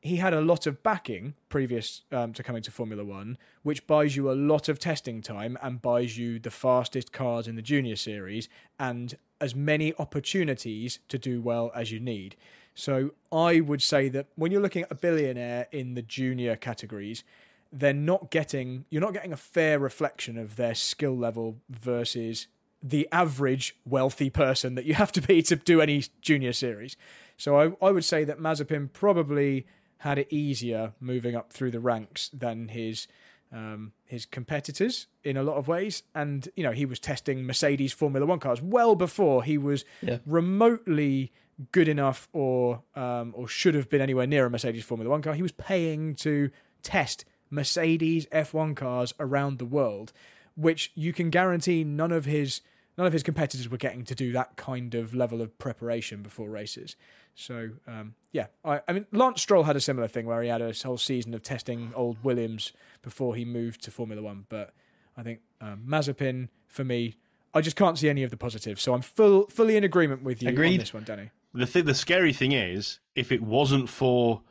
he 0.01 0.15
had 0.17 0.33
a 0.33 0.41
lot 0.41 0.65
of 0.65 0.81
backing 0.81 1.33
previous 1.49 2.03
um, 2.11 2.31
to 2.33 2.43
coming 2.43 2.61
to 2.61 2.71
Formula 2.71 3.03
One, 3.03 3.37
which 3.63 3.85
buys 3.85 4.15
you 4.15 4.31
a 4.31 4.33
lot 4.33 4.69
of 4.69 4.79
testing 4.79 5.21
time 5.21 5.57
and 5.61 5.81
buys 5.81 6.17
you 6.17 6.39
the 6.39 6.51
fastest 6.51 7.11
cars 7.11 7.47
in 7.47 7.55
the 7.55 7.61
junior 7.61 7.97
series 7.97 8.47
and 8.79 9.17
as 9.41 9.53
many 9.53 9.93
opportunities 9.99 10.99
to 11.09 11.17
do 11.17 11.41
well 11.41 11.71
as 11.75 11.91
you 11.91 11.99
need. 11.99 12.35
So 12.75 13.11
I 13.31 13.59
would 13.59 13.81
say 13.81 14.07
that 14.09 14.27
when 14.35 14.51
you're 14.51 14.61
looking 14.61 14.83
at 14.83 14.91
a 14.91 14.95
billionaire 14.95 15.67
in 15.71 15.95
the 15.95 16.01
junior 16.01 16.55
categories, 16.55 17.25
they're 17.71 17.93
not 17.93 18.31
getting 18.31 18.85
you're 18.89 19.01
not 19.01 19.13
getting 19.13 19.33
a 19.33 19.37
fair 19.37 19.79
reflection 19.79 20.37
of 20.37 20.55
their 20.55 20.75
skill 20.75 21.15
level 21.17 21.57
versus 21.69 22.47
the 22.81 23.07
average 23.11 23.75
wealthy 23.85 24.29
person 24.29 24.75
that 24.75 24.85
you 24.85 24.93
have 24.93 25.11
to 25.11 25.21
be 25.21 25.41
to 25.41 25.57
do 25.57 25.81
any 25.81 26.05
junior 26.21 26.53
series. 26.53 26.95
So 27.35 27.59
I, 27.59 27.85
I 27.85 27.91
would 27.91 28.05
say 28.05 28.23
that 28.23 28.39
Mazepin 28.39 28.91
probably 28.93 29.65
had 29.99 30.17
it 30.17 30.27
easier 30.31 30.93
moving 30.99 31.35
up 31.35 31.51
through 31.53 31.71
the 31.71 31.79
ranks 31.79 32.29
than 32.29 32.67
his 32.69 33.07
um, 33.51 33.93
his 34.05 34.25
competitors 34.25 35.07
in 35.23 35.35
a 35.35 35.41
lot 35.43 35.55
of 35.57 35.67
ways. 35.67 36.03
And 36.13 36.47
you 36.55 36.63
know, 36.63 36.71
he 36.71 36.85
was 36.85 36.99
testing 36.99 37.45
Mercedes 37.45 37.91
Formula 37.93 38.25
One 38.25 38.39
cars 38.39 38.61
well 38.61 38.95
before 38.95 39.43
he 39.43 39.57
was 39.57 39.85
Yeah. 40.01 40.19
remotely 40.25 41.31
good 41.71 41.87
enough 41.87 42.27
or 42.31 42.83
um, 42.95 43.33
or 43.35 43.47
should 43.47 43.75
have 43.75 43.89
been 43.89 44.01
anywhere 44.01 44.27
near 44.27 44.45
a 44.45 44.49
Mercedes 44.49 44.83
Formula 44.83 45.09
One 45.09 45.21
car. 45.21 45.33
He 45.33 45.41
was 45.41 45.51
paying 45.51 46.15
to 46.15 46.51
test 46.83 47.25
Mercedes 47.49 48.25
F1 48.27 48.75
cars 48.75 49.13
around 49.19 49.57
the 49.57 49.65
world, 49.65 50.13
which 50.55 50.91
you 50.95 51.11
can 51.11 51.29
guarantee 51.29 51.83
none 51.83 52.11
of 52.11 52.25
his 52.25 52.61
none 52.97 53.07
of 53.07 53.13
his 53.13 53.23
competitors 53.23 53.67
were 53.69 53.77
getting 53.77 54.03
to 54.05 54.13
do 54.15 54.31
that 54.33 54.55
kind 54.57 54.93
of 54.93 55.15
level 55.15 55.41
of 55.41 55.57
preparation 55.57 56.21
before 56.21 56.49
races. 56.49 56.95
So 57.39 57.69
um, 57.87 58.15
yeah, 58.33 58.47
I, 58.65 58.81
I 58.87 58.91
mean 58.93 59.05
Lance 59.13 59.41
Stroll 59.41 59.63
had 59.63 59.75
a 59.77 59.81
similar 59.81 60.07
thing 60.09 60.25
where 60.25 60.41
he 60.41 60.49
had 60.49 60.61
a 60.61 60.73
whole 60.83 60.97
season 60.97 61.33
of 61.33 61.41
testing 61.41 61.93
old 61.95 62.17
Williams 62.21 62.73
before 63.01 63.33
he 63.35 63.45
moved 63.45 63.81
to 63.83 63.91
Formula 63.91 64.21
One. 64.21 64.45
But 64.49 64.73
I 65.15 65.23
think 65.23 65.39
um, 65.61 65.83
Mazepin 65.87 66.49
for 66.67 66.83
me, 66.83 67.15
I 67.53 67.61
just 67.61 67.77
can't 67.77 67.97
see 67.97 68.09
any 68.09 68.23
of 68.23 68.29
the 68.31 68.37
positives. 68.37 68.81
So 68.81 68.93
I'm 68.93 69.01
full 69.01 69.47
fully 69.47 69.77
in 69.77 69.85
agreement 69.85 70.21
with 70.23 70.43
you 70.43 70.49
on 70.49 70.77
this 70.77 70.93
one, 70.93 71.03
Danny. 71.05 71.31
the 71.53 71.65
thing, 71.65 71.85
the 71.85 71.95
scary 71.95 72.33
thing 72.33 72.51
is, 72.51 72.99
if 73.15 73.31
it 73.31 73.41
wasn't 73.41 73.87
for 73.87 74.41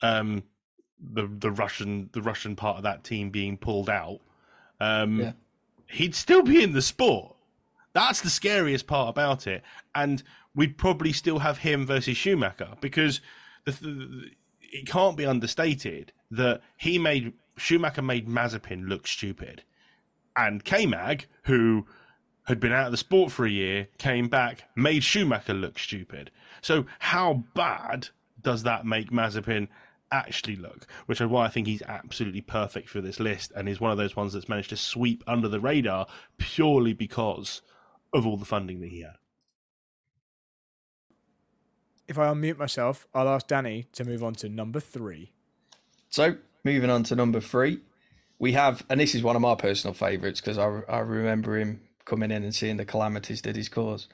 um, 0.00 0.44
the 1.00 1.26
the 1.26 1.50
Russian 1.50 2.08
the 2.12 2.22
Russian 2.22 2.54
part 2.54 2.76
of 2.76 2.84
that 2.84 3.02
team 3.02 3.30
being 3.30 3.56
pulled 3.56 3.90
out, 3.90 4.20
um, 4.80 5.20
Yeah. 5.20 5.32
he'd 5.88 6.14
still 6.14 6.42
be 6.42 6.62
in 6.62 6.72
the 6.72 6.82
sport. 6.82 7.34
That's 7.94 8.20
the 8.20 8.30
scariest 8.30 8.86
part 8.86 9.08
about 9.08 9.48
it, 9.48 9.62
and 9.92 10.22
we'd 10.58 10.76
probably 10.76 11.12
still 11.12 11.38
have 11.38 11.58
him 11.58 11.86
versus 11.86 12.16
Schumacher 12.16 12.70
because 12.80 13.20
the, 13.64 13.70
the, 13.70 14.30
it 14.60 14.88
can't 14.88 15.16
be 15.16 15.24
understated 15.24 16.12
that 16.32 16.60
he 16.76 16.98
made 16.98 17.32
Schumacher 17.56 18.02
made 18.02 18.28
Mazepin 18.28 18.88
look 18.88 19.06
stupid, 19.06 19.62
and 20.36 20.64
K-Mag, 20.64 21.26
who 21.44 21.86
had 22.46 22.58
been 22.58 22.72
out 22.72 22.86
of 22.86 22.90
the 22.90 22.98
sport 22.98 23.30
for 23.30 23.46
a 23.46 23.50
year, 23.50 23.86
came 23.98 24.28
back, 24.28 24.64
made 24.74 25.04
Schumacher 25.04 25.54
look 25.54 25.78
stupid. 25.78 26.32
So 26.60 26.86
how 26.98 27.44
bad 27.54 28.08
does 28.42 28.64
that 28.64 28.84
make 28.84 29.10
Mazepin 29.12 29.68
actually 30.10 30.56
look? 30.56 30.88
Which 31.06 31.20
is 31.20 31.28
why 31.28 31.46
I 31.46 31.50
think 31.50 31.68
he's 31.68 31.82
absolutely 31.82 32.40
perfect 32.40 32.88
for 32.88 33.00
this 33.00 33.20
list 33.20 33.52
and 33.54 33.68
is 33.68 33.80
one 33.80 33.92
of 33.92 33.98
those 33.98 34.16
ones 34.16 34.32
that's 34.32 34.48
managed 34.48 34.70
to 34.70 34.76
sweep 34.76 35.22
under 35.26 35.46
the 35.46 35.60
radar 35.60 36.08
purely 36.36 36.94
because 36.94 37.62
of 38.12 38.26
all 38.26 38.36
the 38.36 38.44
funding 38.44 38.80
that 38.80 38.90
he 38.90 39.02
had. 39.02 39.18
If 42.08 42.18
I 42.18 42.26
unmute 42.26 42.58
myself, 42.58 43.06
I'll 43.14 43.28
ask 43.28 43.46
Danny 43.46 43.86
to 43.92 44.04
move 44.04 44.24
on 44.24 44.34
to 44.36 44.48
number 44.48 44.80
three. 44.80 45.30
So, 46.10 46.36
moving 46.64 46.90
on 46.90 47.04
to 47.04 47.14
number 47.14 47.40
three, 47.40 47.80
we 48.38 48.52
have, 48.52 48.84
and 48.88 48.98
this 48.98 49.14
is 49.14 49.22
one 49.22 49.36
of 49.36 49.42
my 49.42 49.54
personal 49.54 49.94
favourites 49.94 50.40
because 50.40 50.58
I, 50.58 50.80
I 50.88 51.00
remember 51.00 51.58
him 51.58 51.80
coming 52.06 52.30
in 52.30 52.42
and 52.44 52.54
seeing 52.54 52.78
the 52.78 52.84
calamities 52.86 53.42
that 53.42 53.56
he's 53.56 53.68
caused. 53.68 54.08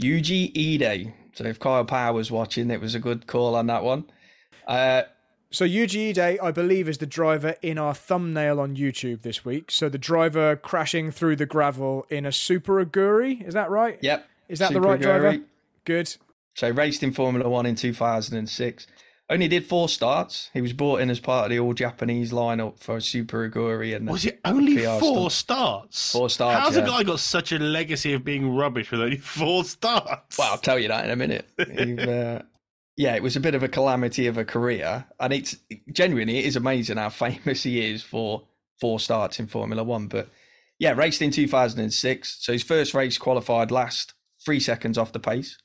Yuji 0.00 0.52
Ide. 0.54 1.12
So, 1.34 1.44
if 1.44 1.58
Kyle 1.58 1.84
Power 1.84 2.12
was 2.12 2.30
watching, 2.30 2.70
it 2.70 2.80
was 2.80 2.94
a 2.94 3.00
good 3.00 3.26
call 3.26 3.54
on 3.54 3.66
that 3.68 3.82
one. 3.82 4.04
Uh, 4.66 5.02
So 5.50 5.64
Yuji 5.64 6.10
Ide, 6.16 6.38
I 6.40 6.50
believe, 6.50 6.88
is 6.88 6.98
the 6.98 7.06
driver 7.06 7.56
in 7.62 7.78
our 7.78 7.94
thumbnail 7.94 8.60
on 8.60 8.76
YouTube 8.76 9.22
this 9.22 9.44
week. 9.44 9.70
So 9.70 9.88
the 9.88 9.98
driver 9.98 10.56
crashing 10.56 11.10
through 11.10 11.36
the 11.36 11.46
gravel 11.46 12.06
in 12.08 12.24
a 12.26 12.32
Super 12.32 12.84
Aguri, 12.84 13.42
is 13.46 13.54
that 13.54 13.70
right? 13.70 13.98
yep. 14.02 14.28
Is 14.48 14.58
that 14.58 14.68
the 14.68 14.74
Super 14.74 14.88
right 14.88 15.00
driver? 15.00 15.38
Good. 15.84 16.16
So, 16.60 16.68
raced 16.68 17.02
in 17.02 17.14
Formula 17.14 17.48
One 17.48 17.64
in 17.64 17.74
2006. 17.74 18.86
Only 19.30 19.48
did 19.48 19.64
four 19.64 19.88
starts. 19.88 20.50
He 20.52 20.60
was 20.60 20.74
brought 20.74 21.00
in 21.00 21.08
as 21.08 21.18
part 21.18 21.46
of 21.46 21.50
the 21.50 21.58
all 21.58 21.72
Japanese 21.72 22.32
lineup 22.32 22.78
for 22.78 23.00
Super 23.00 23.48
Aguri 23.48 23.96
and 23.96 24.06
Was 24.06 24.26
it 24.26 24.40
only 24.44 24.76
PR 24.76 24.98
four 24.98 25.30
stuff. 25.30 25.32
starts? 25.32 26.12
Four 26.12 26.28
starts, 26.28 26.60
How's 26.60 26.76
yeah. 26.76 26.82
a 26.82 26.86
guy 26.86 27.02
got 27.02 27.20
such 27.20 27.52
a 27.52 27.58
legacy 27.58 28.12
of 28.12 28.26
being 28.26 28.54
rubbish 28.54 28.90
with 28.90 29.00
only 29.00 29.16
four 29.16 29.64
starts? 29.64 30.36
Well, 30.36 30.50
I'll 30.50 30.58
tell 30.58 30.78
you 30.78 30.88
that 30.88 31.06
in 31.06 31.10
a 31.10 31.16
minute. 31.16 31.48
Uh, 31.58 32.42
yeah, 32.98 33.14
it 33.14 33.22
was 33.22 33.36
a 33.36 33.40
bit 33.40 33.54
of 33.54 33.62
a 33.62 33.68
calamity 33.68 34.26
of 34.26 34.36
a 34.36 34.44
career, 34.44 35.06
and 35.18 35.32
it's 35.32 35.56
genuinely 35.90 36.40
it 36.40 36.44
is 36.44 36.56
amazing 36.56 36.98
how 36.98 37.08
famous 37.08 37.62
he 37.62 37.90
is 37.90 38.02
for 38.02 38.46
four 38.78 39.00
starts 39.00 39.40
in 39.40 39.46
Formula 39.46 39.82
One. 39.82 40.08
But 40.08 40.28
yeah, 40.78 40.92
raced 40.92 41.22
in 41.22 41.30
2006, 41.30 42.36
so 42.38 42.52
his 42.52 42.62
first 42.62 42.92
race 42.92 43.16
qualified 43.16 43.70
last 43.70 44.12
three 44.44 44.60
seconds 44.60 44.98
off 44.98 45.12
the 45.12 45.20
pace. 45.20 45.56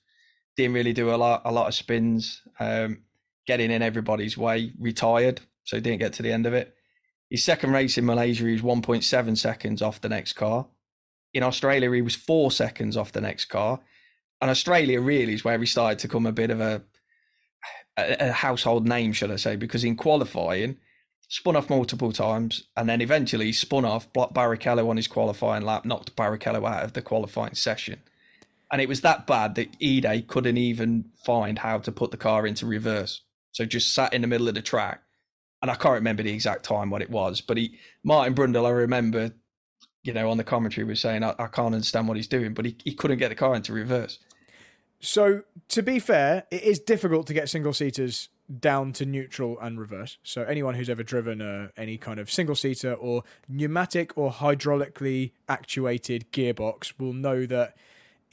Didn't 0.57 0.73
really 0.73 0.93
do 0.93 1.13
a 1.13 1.17
lot, 1.17 1.41
a 1.45 1.51
lot 1.51 1.67
of 1.67 1.73
spins, 1.73 2.41
um, 2.59 3.03
getting 3.45 3.71
in 3.71 3.81
everybody's 3.81 4.37
way. 4.37 4.71
Retired, 4.79 5.41
so 5.63 5.79
didn't 5.79 5.99
get 5.99 6.13
to 6.13 6.23
the 6.23 6.31
end 6.31 6.45
of 6.45 6.53
it. 6.53 6.75
His 7.29 7.43
second 7.43 7.71
race 7.71 7.97
in 7.97 8.05
Malaysia, 8.05 8.45
he 8.45 8.53
was 8.53 8.61
1.7 8.61 9.37
seconds 9.37 9.81
off 9.81 10.01
the 10.01 10.09
next 10.09 10.33
car. 10.33 10.67
In 11.33 11.43
Australia, 11.43 11.91
he 11.91 12.01
was 12.01 12.15
four 12.15 12.51
seconds 12.51 12.95
off 12.95 13.11
the 13.11 13.21
next 13.21 13.45
car. 13.45 13.81
And 14.41 14.51
Australia 14.51 15.01
really 15.01 15.33
is 15.33 15.43
where 15.43 15.59
he 15.59 15.65
started 15.65 15.99
to 15.99 16.07
become 16.07 16.25
a 16.25 16.31
bit 16.31 16.51
of 16.51 16.61
a, 16.61 16.83
a, 17.97 18.29
a 18.29 18.31
household 18.31 18.87
name, 18.87 19.11
should 19.11 19.31
I 19.31 19.37
say, 19.37 19.55
because 19.55 19.83
in 19.83 19.95
qualifying, 19.95 20.77
spun 21.27 21.55
off 21.55 21.69
multiple 21.69 22.11
times 22.11 22.63
and 22.77 22.87
then 22.87 23.01
eventually 23.01 23.51
spun 23.51 23.85
off, 23.85 24.11
blocked 24.13 24.33
Barrichello 24.33 24.89
on 24.89 24.97
his 24.97 25.07
qualifying 25.07 25.63
lap, 25.63 25.85
knocked 25.85 26.15
Barrichello 26.15 26.67
out 26.69 26.83
of 26.83 26.93
the 26.93 27.01
qualifying 27.01 27.55
session. 27.55 28.01
And 28.75 28.81
it 28.81 28.89
was 28.89 28.99
that 29.01 29.25
bad 29.25 29.55
that 29.55 29.73
Ide 29.81 30.27
couldn't 30.27 30.57
even 30.57 31.05
find 31.23 31.57
how 31.57 31.77
to 31.77 31.93
put 31.93 32.11
the 32.11 32.17
car 32.17 32.45
into 32.45 32.65
reverse. 32.65 33.21
So 33.53 33.63
just 33.63 33.95
sat 33.95 34.13
in 34.13 34.19
the 34.21 34.27
middle 34.27 34.49
of 34.49 34.53
the 34.53 34.61
track. 34.61 35.01
And 35.61 35.71
I 35.71 35.75
can't 35.75 35.93
remember 35.93 36.23
the 36.23 36.33
exact 36.33 36.65
time 36.65 36.89
what 36.89 37.01
it 37.01 37.09
was, 37.09 37.39
but 37.39 37.55
he 37.55 37.79
Martin 38.03 38.35
Brundle, 38.35 38.65
I 38.65 38.71
remember, 38.71 39.31
you 40.03 40.11
know, 40.11 40.29
on 40.29 40.35
the 40.35 40.43
commentary 40.43 40.83
was 40.83 40.99
saying, 40.99 41.23
I, 41.23 41.29
I 41.39 41.47
can't 41.47 41.73
understand 41.73 42.09
what 42.09 42.17
he's 42.17 42.27
doing, 42.27 42.53
but 42.53 42.65
he, 42.65 42.75
he 42.83 42.93
couldn't 42.93 43.17
get 43.17 43.29
the 43.29 43.35
car 43.35 43.55
into 43.55 43.71
reverse. 43.71 44.19
So 44.99 45.43
to 45.69 45.81
be 45.81 45.97
fair, 45.97 46.43
it 46.51 46.63
is 46.63 46.77
difficult 46.77 47.27
to 47.27 47.33
get 47.33 47.47
single 47.47 47.71
seaters 47.71 48.27
down 48.59 48.91
to 48.91 49.05
neutral 49.05 49.57
and 49.61 49.79
reverse. 49.79 50.17
So 50.21 50.43
anyone 50.43 50.75
who's 50.75 50.89
ever 50.89 51.01
driven 51.01 51.41
uh, 51.41 51.69
any 51.77 51.97
kind 51.97 52.19
of 52.19 52.29
single 52.29 52.55
seater 52.55 52.93
or 52.93 53.23
pneumatic 53.47 54.17
or 54.17 54.33
hydraulically 54.33 55.31
actuated 55.47 56.29
gearbox 56.33 56.91
will 56.99 57.13
know 57.13 57.45
that 57.45 57.77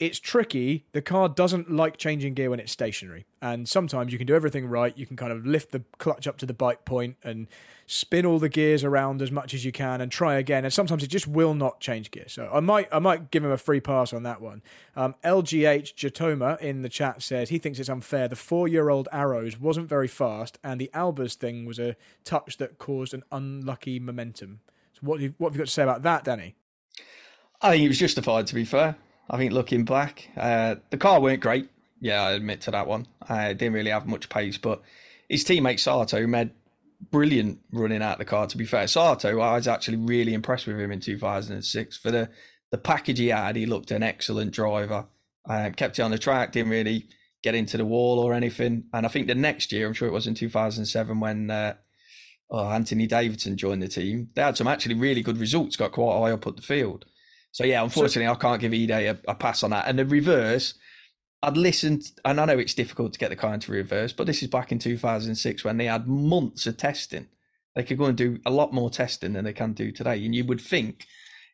it's 0.03 0.19
tricky. 0.19 0.85
The 0.91 1.01
car 1.01 1.29
doesn't 1.29 1.71
like 1.71 1.95
changing 1.95 2.33
gear 2.33 2.49
when 2.49 2.59
it's 2.59 2.73
stationary. 2.73 3.25
And 3.41 3.69
sometimes 3.69 4.11
you 4.11 4.17
can 4.17 4.27
do 4.27 4.35
everything 4.35 4.65
right. 4.65 4.97
You 4.97 5.05
can 5.05 5.15
kind 5.15 5.31
of 5.31 5.45
lift 5.45 5.71
the 5.71 5.83
clutch 5.97 6.27
up 6.27 6.37
to 6.39 6.45
the 6.45 6.53
bite 6.53 6.83
point 6.83 7.15
and 7.23 7.47
spin 7.87 8.25
all 8.25 8.37
the 8.37 8.49
gears 8.49 8.83
around 8.83 9.21
as 9.21 9.31
much 9.31 9.53
as 9.53 9.63
you 9.63 9.71
can 9.71 10.01
and 10.01 10.11
try 10.11 10.35
again. 10.35 10.65
And 10.65 10.73
sometimes 10.73 11.03
it 11.03 11.07
just 11.07 11.25
will 11.25 11.53
not 11.53 11.79
change 11.79 12.11
gear. 12.11 12.25
So 12.27 12.49
I 12.53 12.59
might 12.59 12.89
I 12.91 12.99
might 12.99 13.31
give 13.31 13.45
him 13.45 13.51
a 13.51 13.57
free 13.57 13.79
pass 13.79 14.11
on 14.11 14.23
that 14.23 14.41
one. 14.41 14.61
Um, 14.97 15.15
LGH 15.23 15.93
Jatoma 15.95 16.59
in 16.59 16.81
the 16.81 16.89
chat 16.89 17.23
says 17.23 17.47
he 17.47 17.57
thinks 17.57 17.79
it's 17.79 17.87
unfair. 17.87 18.27
The 18.27 18.35
four 18.35 18.67
year 18.67 18.89
old 18.89 19.07
Arrows 19.13 19.57
wasn't 19.57 19.87
very 19.87 20.09
fast, 20.09 20.59
and 20.65 20.81
the 20.81 20.91
Albers 20.93 21.35
thing 21.35 21.65
was 21.65 21.79
a 21.79 21.95
touch 22.25 22.57
that 22.57 22.77
caused 22.77 23.13
an 23.13 23.23
unlucky 23.31 23.99
momentum. 23.99 24.59
So 24.95 24.99
what 25.01 25.21
you, 25.21 25.33
what 25.37 25.49
have 25.49 25.55
you 25.55 25.59
got 25.59 25.67
to 25.67 25.71
say 25.71 25.83
about 25.83 26.03
that, 26.03 26.25
Danny? 26.25 26.55
I 27.61 27.71
think 27.71 27.85
it 27.85 27.87
was 27.87 27.99
justified, 27.99 28.47
to 28.47 28.55
be 28.55 28.65
fair. 28.65 28.97
I 29.29 29.37
think 29.37 29.53
looking 29.53 29.85
back, 29.85 30.29
uh, 30.37 30.75
the 30.89 30.97
car 30.97 31.21
weren't 31.21 31.41
great. 31.41 31.69
Yeah, 31.99 32.21
I 32.21 32.31
admit 32.31 32.61
to 32.61 32.71
that 32.71 32.87
one. 32.87 33.07
I 33.27 33.53
didn't 33.53 33.73
really 33.73 33.91
have 33.91 34.07
much 34.07 34.29
pace, 34.29 34.57
but 34.57 34.81
his 35.29 35.45
teammate 35.45 35.79
Sato 35.79 36.27
made 36.27 36.51
brilliant 37.11 37.59
running 37.71 38.01
out 38.01 38.17
the 38.17 38.25
car. 38.25 38.47
To 38.47 38.57
be 38.57 38.65
fair, 38.65 38.87
Sato, 38.87 39.39
I 39.39 39.53
was 39.55 39.67
actually 39.67 39.97
really 39.97 40.33
impressed 40.33 40.67
with 40.67 40.79
him 40.79 40.91
in 40.91 40.99
2006 40.99 41.97
for 41.97 42.11
the 42.11 42.29
the 42.71 42.77
package 42.77 43.19
he 43.19 43.27
had. 43.27 43.55
He 43.55 43.65
looked 43.65 43.91
an 43.91 44.03
excellent 44.03 44.51
driver. 44.51 45.05
Uh, 45.47 45.69
kept 45.75 45.99
it 45.99 46.01
on 46.01 46.11
the 46.11 46.17
track, 46.17 46.53
didn't 46.53 46.71
really 46.71 47.05
get 47.43 47.53
into 47.53 47.77
the 47.77 47.85
wall 47.85 48.19
or 48.19 48.33
anything. 48.33 48.85
And 48.93 49.05
I 49.05 49.09
think 49.09 49.27
the 49.27 49.35
next 49.35 49.71
year, 49.71 49.85
I'm 49.85 49.93
sure 49.93 50.07
it 50.07 50.13
was 50.13 50.25
in 50.25 50.33
2007 50.33 51.19
when 51.19 51.51
uh, 51.51 51.75
oh, 52.49 52.69
Anthony 52.69 53.05
Davidson 53.05 53.57
joined 53.57 53.81
the 53.81 53.87
team. 53.87 54.29
They 54.33 54.41
had 54.41 54.57
some 54.57 54.67
actually 54.67 54.95
really 54.95 55.21
good 55.21 55.37
results. 55.37 55.75
Got 55.75 55.91
quite 55.91 56.17
high 56.17 56.31
up 56.31 56.47
at 56.47 56.55
the 56.55 56.61
field. 56.61 57.05
So 57.53 57.63
yeah, 57.65 57.83
unfortunately, 57.83 58.25
so, 58.25 58.31
I 58.31 58.35
can't 58.35 58.59
give 58.59 58.73
Ide 58.73 58.89
a, 58.89 59.19
a, 59.27 59.35
pass 59.35 59.61
on 59.61 59.69
that. 59.69 59.87
And 59.87 59.97
the 59.97 60.07
reverse, 60.07 60.73
I'd 61.43 61.55
listened, 61.55 62.11
and 62.25 62.41
I 62.41 62.45
know 62.45 62.57
it's 62.57 62.73
difficult 62.73 63.13
to 63.13 63.19
get 63.19 63.29
the 63.29 63.35
car 63.35 63.53
into 63.53 63.71
reverse, 63.71 64.11
but 64.11 64.25
this 64.25 64.41
is 64.41 64.49
back 64.49 64.71
in 64.71 64.79
2006 64.79 65.63
when 65.63 65.77
they 65.77 65.85
had 65.85 66.07
months 66.07 66.65
of 66.65 66.77
testing. 66.77 67.27
They 67.75 67.83
could 67.83 67.99
go 67.99 68.05
and 68.05 68.17
do 68.17 68.39
a 68.43 68.49
lot 68.49 68.73
more 68.73 68.89
testing 68.89 69.33
than 69.33 69.45
they 69.45 69.53
can 69.53 69.73
do 69.73 69.91
today. 69.91 70.25
And 70.25 70.33
you 70.33 70.43
would 70.45 70.61
think 70.61 71.05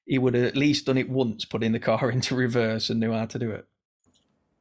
he 0.06 0.18
would 0.18 0.36
have 0.36 0.46
at 0.46 0.56
least 0.56 0.86
done 0.86 0.98
it 0.98 1.10
once, 1.10 1.44
putting 1.44 1.74
the 1.74 1.80
car 1.80 2.10
into 2.12 2.34
reverse 2.34 2.90
and 2.90 3.02
knew 3.02 3.12
how 3.12 3.26
to 3.26 3.38
do 3.38 3.52
it. 3.52 3.68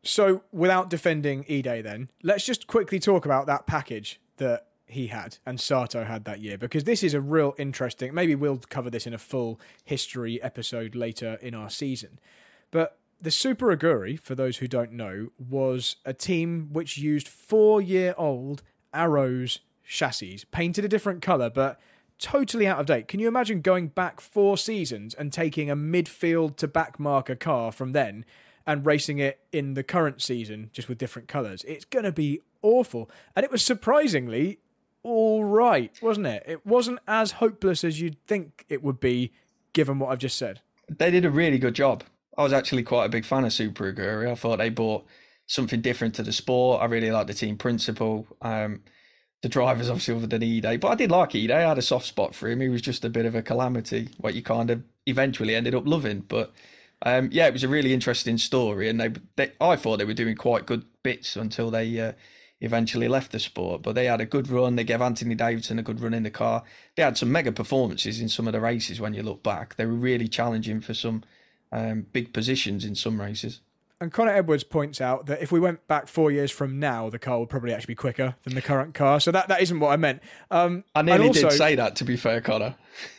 So, 0.03 0.43
without 0.51 0.91
defending 0.91 1.45
Ide, 1.49 1.85
then 1.85 2.09
let's 2.25 2.45
just 2.45 2.67
quickly 2.67 2.99
talk 2.99 3.25
about 3.25 3.47
that 3.47 3.67
package 3.67 4.21
that 4.39 4.68
he 4.89 5.09
had 5.09 5.37
and 5.47 5.61
Sato 5.61 6.05
had 6.05 6.25
that 6.25 6.41
year 6.41 6.59
because 6.59 6.85
this 6.85 7.03
is 7.03 7.15
a 7.15 7.21
real 7.21 7.55
interesting. 7.59 8.15
Maybe 8.15 8.35
we'll 8.35 8.61
cover 8.69 8.91
this 8.91 9.07
in 9.07 9.15
a 9.15 9.19
full 9.19 9.61
history 9.85 10.43
episode 10.43 10.95
later 10.95 11.39
in 11.41 11.55
our 11.55 11.71
season. 11.71 12.19
But 12.71 12.99
the 13.21 13.31
Super 13.31 13.77
Aguri, 13.77 14.19
for 14.19 14.35
those 14.35 14.59
who 14.59 14.69
don't 14.69 14.93
know, 14.93 15.29
was 15.39 15.97
a 16.05 16.13
team 16.13 16.69
which 16.73 16.99
used 16.99 17.29
four 17.29 17.81
year 17.81 18.15
old 18.17 18.63
Arrows 18.95 19.61
chassis, 19.85 20.43
painted 20.51 20.85
a 20.85 20.89
different 20.89 21.23
colour, 21.23 21.51
but 21.51 21.81
totally 22.19 22.67
out 22.67 22.81
of 22.81 22.87
date. 22.87 23.09
Can 23.09 23.21
you 23.21 23.29
imagine 23.29 23.61
going 23.61 23.89
back 23.89 24.21
four 24.21 24.57
seasons 24.57 25.15
and 25.15 25.33
taking 25.33 25.71
a 25.71 25.77
midfield 25.77 26.57
to 26.57 26.69
back 26.69 26.99
marker 26.99 27.37
car 27.37 27.73
from 27.73 27.93
then 27.93 28.25
and 28.67 28.85
racing 28.85 29.19
it 29.19 29.41
in 29.53 29.75
the 29.75 29.83
current 29.83 30.21
season 30.21 30.71
just 30.73 30.89
with 30.89 30.99
different 30.99 31.29
colours? 31.29 31.65
It's 31.67 31.85
going 31.85 32.05
to 32.05 32.13
be 32.13 32.41
awful. 32.63 33.11
And 33.35 33.45
it 33.45 33.53
was 33.53 33.65
surprisingly 33.65 34.59
all 35.09 35.45
right, 35.45 35.91
wasn't 36.03 36.27
it? 36.27 36.45
It 36.47 36.67
wasn't 36.67 36.99
as 37.09 37.33
hopeless 37.33 37.83
as 37.83 38.01
you'd 38.01 38.25
think 38.27 38.65
it 38.69 38.83
would 38.83 39.01
be, 39.01 39.33
given 39.73 39.99
what 39.99 40.11
I've 40.13 40.19
just 40.19 40.37
said. 40.37 40.61
They 40.89 41.11
did 41.11 41.25
a 41.25 41.31
really 41.31 41.59
good 41.59 41.75
job. 41.75 42.05
I 42.37 42.43
was 42.43 42.53
actually 42.53 42.83
quite 42.83 43.07
a 43.07 43.09
big 43.09 43.25
fan 43.25 43.45
of 43.45 43.53
Super 43.53 43.93
Aguri. 43.93 44.31
I 44.31 44.35
thought 44.35 44.59
they 44.59 44.69
brought 44.69 45.07
something 45.47 45.81
different 45.81 46.15
to 46.17 46.23
the 46.23 46.33
sport. 46.33 46.83
I 46.83 46.85
really 46.85 47.11
liked 47.11 47.27
the 47.27 47.35
team 47.35 47.57
principal. 47.57 48.27
Um, 48.43 48.83
the 49.43 49.49
drivers 49.49 49.89
obviously 49.89 50.15
other 50.15 50.27
than 50.27 50.43
Ide, 50.43 50.81
but 50.81 50.89
I 50.89 50.95
did 50.95 51.11
like 51.11 51.35
Ide. 51.35 51.51
I 51.51 51.61
had 51.61 51.79
a 51.79 51.83
soft 51.83 52.07
spot 52.07 52.35
for 52.35 52.49
him. 52.49 52.61
He 52.61 52.69
was 52.69 52.83
just 52.83 53.05
a 53.05 53.09
bit 53.09 53.25
of 53.25 53.35
a 53.35 53.43
calamity, 53.43 54.11
what 54.19 54.35
you 54.35 54.43
kind 54.43 54.71
of 54.71 54.83
eventually 55.07 55.55
ended 55.55 55.75
up 55.75 55.87
loving. 55.87 56.21
But 56.21 56.53
um, 57.03 57.31
yeah, 57.33 57.47
it 57.47 57.53
was 57.53 57.65
a 57.65 57.69
really 57.69 57.95
interesting 57.95 58.37
story, 58.37 58.89
and 58.89 59.01
they, 59.01 59.13
they, 59.37 59.53
I 59.61 59.77
thought 59.77 59.99
they 59.99 60.05
were 60.05 60.15
doing 60.15 60.37
quite 60.37 60.67
good 60.67 60.85
bits 61.03 61.37
until 61.37 61.71
they 61.71 61.99
uh, 62.01 62.13
eventually 62.61 63.09
left 63.09 63.33
the 63.33 63.39
sport. 63.39 63.83
But 63.83 63.95
they 63.95 64.07
had 64.07 64.21
a 64.21 64.27
good 64.27 64.49
run. 64.49 64.77
They 64.77 64.85
gave 64.85 65.01
Anthony 65.01 65.35
Davidson 65.35 65.79
a 65.79 65.83
good 65.83 66.01
run 66.01 66.15
in 66.15 66.23
the 66.23 66.31
car. 66.31 66.63
They 66.97 67.03
had 67.03 67.17
some 67.17 67.33
mega 67.33 67.53
performances 67.53 68.21
in 68.21 68.29
some 68.29 68.47
of 68.47 68.53
the 68.53 68.61
races 68.61 69.01
when 69.01 69.15
you 69.15 69.23
look 69.23 69.43
back. 69.43 69.77
They 69.77 69.87
were 69.87 69.93
really 69.93 70.29
challenging 70.29 70.81
for 70.81 70.95
some 70.95 71.23
um, 71.73 72.07
big 72.13 72.33
positions 72.33 72.85
in 72.85 72.95
some 72.95 73.21
races. 73.21 73.61
And 74.01 74.13
Connor 74.13 74.33
Edwards 74.33 74.63
points 74.63 75.01
out 75.01 75.27
that 75.27 75.43
if 75.43 75.51
we 75.51 75.59
went 75.59 75.87
back 75.89 76.07
four 76.07 76.31
years 76.31 76.53
from 76.53 76.79
now, 76.79 77.11
the 77.11 77.19
car 77.19 77.41
would 77.41 77.49
probably 77.49 77.73
actually 77.73 77.93
be 77.93 77.97
quicker 77.97 78.37
than 78.45 78.55
the 78.55 78.63
current 78.63 78.95
car. 78.95 79.19
So 79.19 79.33
that, 79.33 79.49
that 79.49 79.61
isn't 79.61 79.81
what 79.81 79.91
I 79.91 79.97
meant. 79.97 80.23
Um, 80.53 80.85
I 80.95 81.03
nearly 81.03 81.27
also, 81.27 81.49
did 81.49 81.59
say 81.59 81.75
that, 81.75 81.97
to 81.97 82.05
be 82.05 82.17
fair, 82.17 82.41
Connor. 82.41 82.77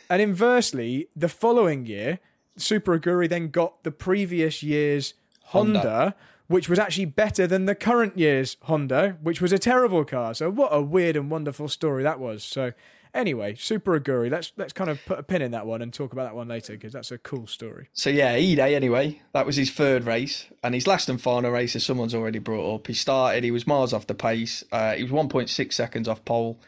And 0.08 0.22
inversely, 0.22 1.08
the 1.14 1.28
following 1.28 1.84
year, 1.84 2.18
Super 2.56 2.98
Aguri 2.98 3.28
then 3.28 3.48
got 3.48 3.84
the 3.84 3.90
previous 3.90 4.62
year's 4.62 5.12
Honda, 5.44 5.78
Honda 5.78 6.14
which 6.50 6.68
was 6.68 6.80
actually 6.80 7.04
better 7.04 7.46
than 7.46 7.66
the 7.66 7.76
current 7.76 8.18
year's 8.18 8.56
Honda, 8.62 9.16
which 9.22 9.40
was 9.40 9.52
a 9.52 9.58
terrible 9.58 10.04
car. 10.04 10.34
So 10.34 10.50
what 10.50 10.70
a 10.74 10.82
weird 10.82 11.14
and 11.14 11.30
wonderful 11.30 11.68
story 11.68 12.02
that 12.02 12.18
was. 12.18 12.42
So 12.42 12.72
anyway, 13.14 13.54
Super 13.54 14.00
Aguri, 14.00 14.28
let's 14.28 14.52
let's 14.56 14.72
kind 14.72 14.90
of 14.90 14.98
put 15.06 15.20
a 15.20 15.22
pin 15.22 15.42
in 15.42 15.52
that 15.52 15.64
one 15.64 15.80
and 15.80 15.94
talk 15.94 16.12
about 16.12 16.24
that 16.24 16.34
one 16.34 16.48
later 16.48 16.72
because 16.72 16.92
that's 16.92 17.12
a 17.12 17.18
cool 17.18 17.46
story. 17.46 17.88
So 17.92 18.10
yeah, 18.10 18.32
Ide 18.32 18.58
anyway, 18.58 19.22
that 19.32 19.46
was 19.46 19.54
his 19.54 19.70
third 19.70 20.06
race 20.06 20.46
and 20.64 20.74
his 20.74 20.88
last 20.88 21.08
and 21.08 21.22
final 21.22 21.52
race, 21.52 21.76
as 21.76 21.86
someone's 21.86 22.16
already 22.16 22.40
brought 22.40 22.74
up. 22.74 22.88
He 22.88 22.94
started, 22.94 23.44
he 23.44 23.52
was 23.52 23.68
miles 23.68 23.92
off 23.92 24.08
the 24.08 24.14
pace. 24.14 24.64
Uh, 24.72 24.94
he 24.94 25.04
was 25.04 25.12
1.6 25.12 25.72
seconds 25.72 26.08
off 26.08 26.24
pole, 26.24 26.60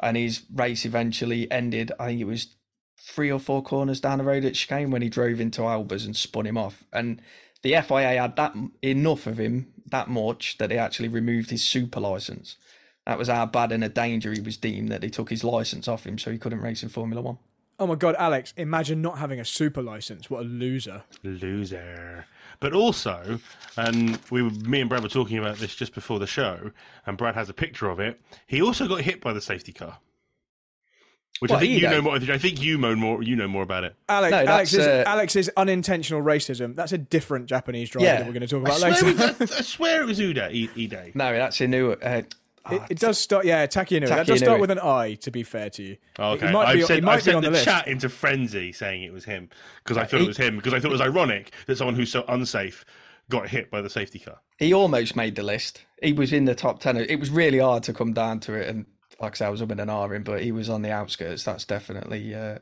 and 0.00 0.16
his 0.16 0.42
race 0.52 0.84
eventually 0.84 1.48
ended. 1.48 1.92
I 2.00 2.06
think 2.06 2.20
it 2.20 2.24
was 2.24 2.56
three 3.00 3.30
or 3.30 3.38
four 3.38 3.62
corners 3.62 4.00
down 4.00 4.18
the 4.18 4.24
road 4.24 4.44
at 4.44 4.54
chicane 4.54 4.90
when 4.90 5.02
he 5.02 5.08
drove 5.08 5.40
into 5.40 5.62
Albers 5.62 6.04
and 6.04 6.16
spun 6.16 6.44
him 6.44 6.58
off 6.58 6.82
and 6.92 7.22
the 7.62 7.70
FIA 7.70 8.20
had 8.20 8.36
that 8.36 8.54
enough 8.82 9.26
of 9.26 9.38
him 9.38 9.72
that 9.90 10.08
much 10.08 10.58
that 10.58 10.68
they 10.68 10.78
actually 10.78 11.08
removed 11.08 11.50
his 11.50 11.64
super 11.64 12.00
license. 12.00 12.56
That 13.06 13.18
was 13.18 13.28
how 13.28 13.46
bad 13.46 13.72
and 13.72 13.82
a 13.82 13.88
danger 13.88 14.32
he 14.32 14.40
was 14.40 14.58
deemed 14.58 14.90
that 14.90 15.00
they 15.00 15.08
took 15.08 15.30
his 15.30 15.42
license 15.42 15.88
off 15.88 16.06
him 16.06 16.18
so 16.18 16.30
he 16.30 16.38
couldn't 16.38 16.60
race 16.60 16.82
in 16.82 16.90
Formula 16.90 17.22
One. 17.22 17.38
Oh 17.80 17.86
my 17.86 17.94
God, 17.94 18.16
Alex! 18.18 18.52
Imagine 18.56 19.00
not 19.00 19.18
having 19.18 19.38
a 19.38 19.44
super 19.44 19.80
license. 19.80 20.28
What 20.28 20.40
a 20.40 20.44
loser! 20.44 21.04
Loser. 21.22 22.26
But 22.58 22.72
also, 22.72 23.38
and 23.76 24.18
we, 24.30 24.42
were, 24.42 24.50
me 24.50 24.80
and 24.80 24.90
Brad 24.90 25.04
were 25.04 25.08
talking 25.08 25.38
about 25.38 25.58
this 25.58 25.76
just 25.76 25.94
before 25.94 26.18
the 26.18 26.26
show, 26.26 26.72
and 27.06 27.16
Brad 27.16 27.36
has 27.36 27.48
a 27.48 27.54
picture 27.54 27.88
of 27.88 28.00
it. 28.00 28.20
He 28.48 28.60
also 28.60 28.88
got 28.88 29.02
hit 29.02 29.20
by 29.20 29.32
the 29.32 29.40
safety 29.40 29.72
car. 29.72 29.98
Which 31.40 31.50
what, 31.50 31.58
I 31.58 31.60
think 31.60 31.80
you 31.80 31.88
know 31.88 32.02
more. 32.02 32.14
I 32.14 32.38
think 32.38 32.62
you 32.62 32.78
know 32.78 32.96
more. 32.96 33.22
You 33.22 33.36
know 33.36 33.46
more 33.46 33.62
about 33.62 33.84
it. 33.84 33.94
Alex, 34.08 34.32
no, 34.32 34.44
Alex's, 34.44 34.86
uh, 34.86 35.04
Alex's 35.06 35.50
unintentional 35.56 36.22
racism. 36.22 36.74
That's 36.74 36.92
a 36.92 36.98
different 36.98 37.46
Japanese 37.46 37.90
driver 37.90 38.06
yeah. 38.06 38.16
that 38.16 38.26
we're 38.26 38.32
going 38.32 38.40
to 38.40 38.48
talk 38.48 38.62
about 38.62 38.82
I 38.82 38.90
later. 38.90 39.34
I, 39.40 39.58
I 39.58 39.62
swear 39.62 40.02
it 40.02 40.06
was 40.06 40.18
Uda. 40.18 40.48
Ide. 40.48 41.14
No, 41.14 41.32
that's 41.32 41.60
a 41.60 41.68
new. 41.68 41.92
Uh, 41.92 42.22
oh, 42.66 42.76
it, 42.76 42.82
it, 42.90 42.98
does 42.98 43.18
start. 43.18 43.44
Yeah, 43.44 43.66
Taki 43.66 44.00
Inoue. 44.00 44.08
That 44.08 44.26
does 44.26 44.40
start 44.40 44.60
with 44.60 44.72
an 44.72 44.80
I. 44.80 45.14
To 45.14 45.30
be 45.30 45.44
fair 45.44 45.70
to 45.70 45.82
you. 45.82 45.96
okay. 46.18 46.48
It 46.48 46.52
might 46.52 46.68
I've 46.68 46.74
be, 46.74 46.82
said, 46.82 47.04
I've 47.04 47.22
sent 47.22 47.44
the, 47.44 47.50
the 47.50 47.62
chat 47.62 47.86
into 47.86 48.08
frenzy 48.08 48.72
saying 48.72 49.04
it 49.04 49.12
was 49.12 49.24
him 49.24 49.48
because 49.84 49.96
I 49.96 50.04
thought 50.04 50.18
he, 50.18 50.24
it 50.24 50.28
was 50.28 50.36
him 50.36 50.56
because 50.56 50.74
I 50.74 50.80
thought 50.80 50.88
it 50.88 50.92
was 50.92 51.00
ironic 51.00 51.52
that 51.66 51.78
someone 51.78 51.94
who's 51.94 52.10
so 52.10 52.24
unsafe 52.26 52.84
got 53.30 53.48
hit 53.48 53.70
by 53.70 53.80
the 53.80 53.90
safety 53.90 54.18
car. 54.18 54.40
He 54.58 54.74
almost 54.74 55.14
made 55.14 55.36
the 55.36 55.44
list. 55.44 55.84
He 56.02 56.12
was 56.12 56.32
in 56.32 56.46
the 56.46 56.54
top 56.56 56.80
ten. 56.80 56.96
It 56.96 57.20
was 57.20 57.30
really 57.30 57.58
hard 57.58 57.84
to 57.84 57.92
come 57.92 58.12
down 58.12 58.40
to 58.40 58.54
it 58.54 58.66
and 58.66 58.86
like 59.20 59.32
I 59.32 59.34
said, 59.34 59.46
I 59.46 59.50
was 59.50 59.62
up 59.62 59.70
in 59.70 59.80
an 59.80 59.90
R 59.90 60.18
but 60.20 60.42
he 60.42 60.52
was 60.52 60.68
on 60.68 60.82
the 60.82 60.92
outskirts. 60.92 61.44
That's 61.44 61.64
definitely 61.64 62.34
uh, 62.34 62.58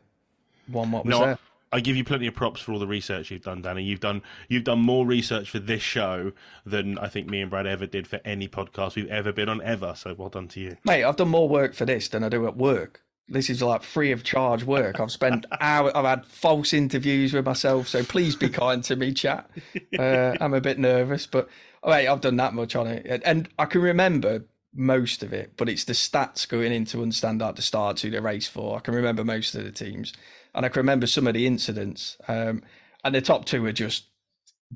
one 0.67 0.91
what 0.91 1.05
was 1.05 1.11
no, 1.11 1.25
there. 1.25 1.39
I 1.73 1.81
give 1.81 1.97
you 1.97 2.05
plenty 2.05 2.27
of 2.27 2.35
props 2.35 2.61
for 2.61 2.73
all 2.73 2.79
the 2.79 2.87
research 2.87 3.31
you've 3.31 3.43
done, 3.43 3.61
Danny. 3.61 3.83
You've 3.83 4.01
done 4.01 4.23
you've 4.49 4.65
done 4.65 4.81
more 4.81 5.05
research 5.05 5.51
for 5.51 5.59
this 5.59 5.83
show 5.83 6.33
than 6.65 6.99
I 6.99 7.09
think 7.09 7.29
me 7.29 7.41
and 7.41 7.51
Brad 7.51 7.67
ever 7.67 7.87
did 7.87 8.07
for 8.07 8.21
any 8.25 8.49
podcast 8.49 8.97
we've 8.97 9.09
ever 9.09 9.33
been 9.33 9.49
on 9.49 9.61
ever. 9.63 9.95
So 9.95 10.15
well 10.17 10.29
done 10.29 10.49
to 10.49 10.61
you, 10.61 10.77
mate. 10.85 11.05
I've 11.05 11.17
done 11.17 11.29
more 11.29 11.49
work 11.49 11.75
for 11.75 11.85
this 11.85 12.09
than 12.09 12.25
I 12.25 12.29
do 12.29 12.47
at 12.47 12.57
work. 12.57 13.03
This 13.29 13.51
is 13.51 13.61
like 13.61 13.83
free 13.83 14.13
of 14.13 14.23
charge 14.23 14.63
work. 14.63 15.01
I've 15.01 15.11
spent 15.11 15.47
hours. 15.61 15.93
I've 15.95 16.05
had 16.05 16.25
false 16.27 16.73
interviews 16.73 17.33
with 17.33 17.45
myself, 17.45 17.89
so 17.89 18.05
please 18.05 18.37
be 18.37 18.49
kind 18.49 18.85
to 18.85 18.97
me, 18.97 19.13
chat. 19.13 19.51
Uh, 19.99 20.37
I'm 20.41 20.53
a 20.53 20.61
bit 20.61 20.79
nervous, 20.79 21.27
but 21.27 21.49
mate, 21.85 22.07
I've 22.07 22.21
done 22.21 22.37
that 22.37 22.53
much 22.53 22.77
on 22.77 22.87
it, 22.87 23.23
and 23.25 23.49
I 23.59 23.65
can 23.65 23.81
remember 23.81 24.45
most 24.77 25.23
of 25.23 25.33
it, 25.33 25.53
but 25.57 25.69
it's 25.69 25.85
the 25.85 25.93
stats 25.93 26.49
going 26.49 26.73
into 26.73 27.03
understand 27.03 27.43
at 27.43 27.57
the 27.57 27.63
start 27.63 28.01
who 28.01 28.11
they 28.11 28.21
race 28.21 28.49
for. 28.49 28.77
I 28.77 28.81
can 28.81 28.95
remember 28.95 29.25
most 29.25 29.55
of 29.55 29.65
the 29.65 29.73
teams, 29.73 30.13
and 30.55 30.65
I 30.65 30.69
can 30.69 30.81
remember 30.81 31.07
some 31.07 31.27
of 31.27 31.35
the 31.35 31.47
incidents. 31.47 32.17
Um, 32.29 32.63
and 33.05 33.15
the 33.15 33.21
top 33.21 33.45
two 33.45 33.65
are 33.67 33.73
just 33.73 34.07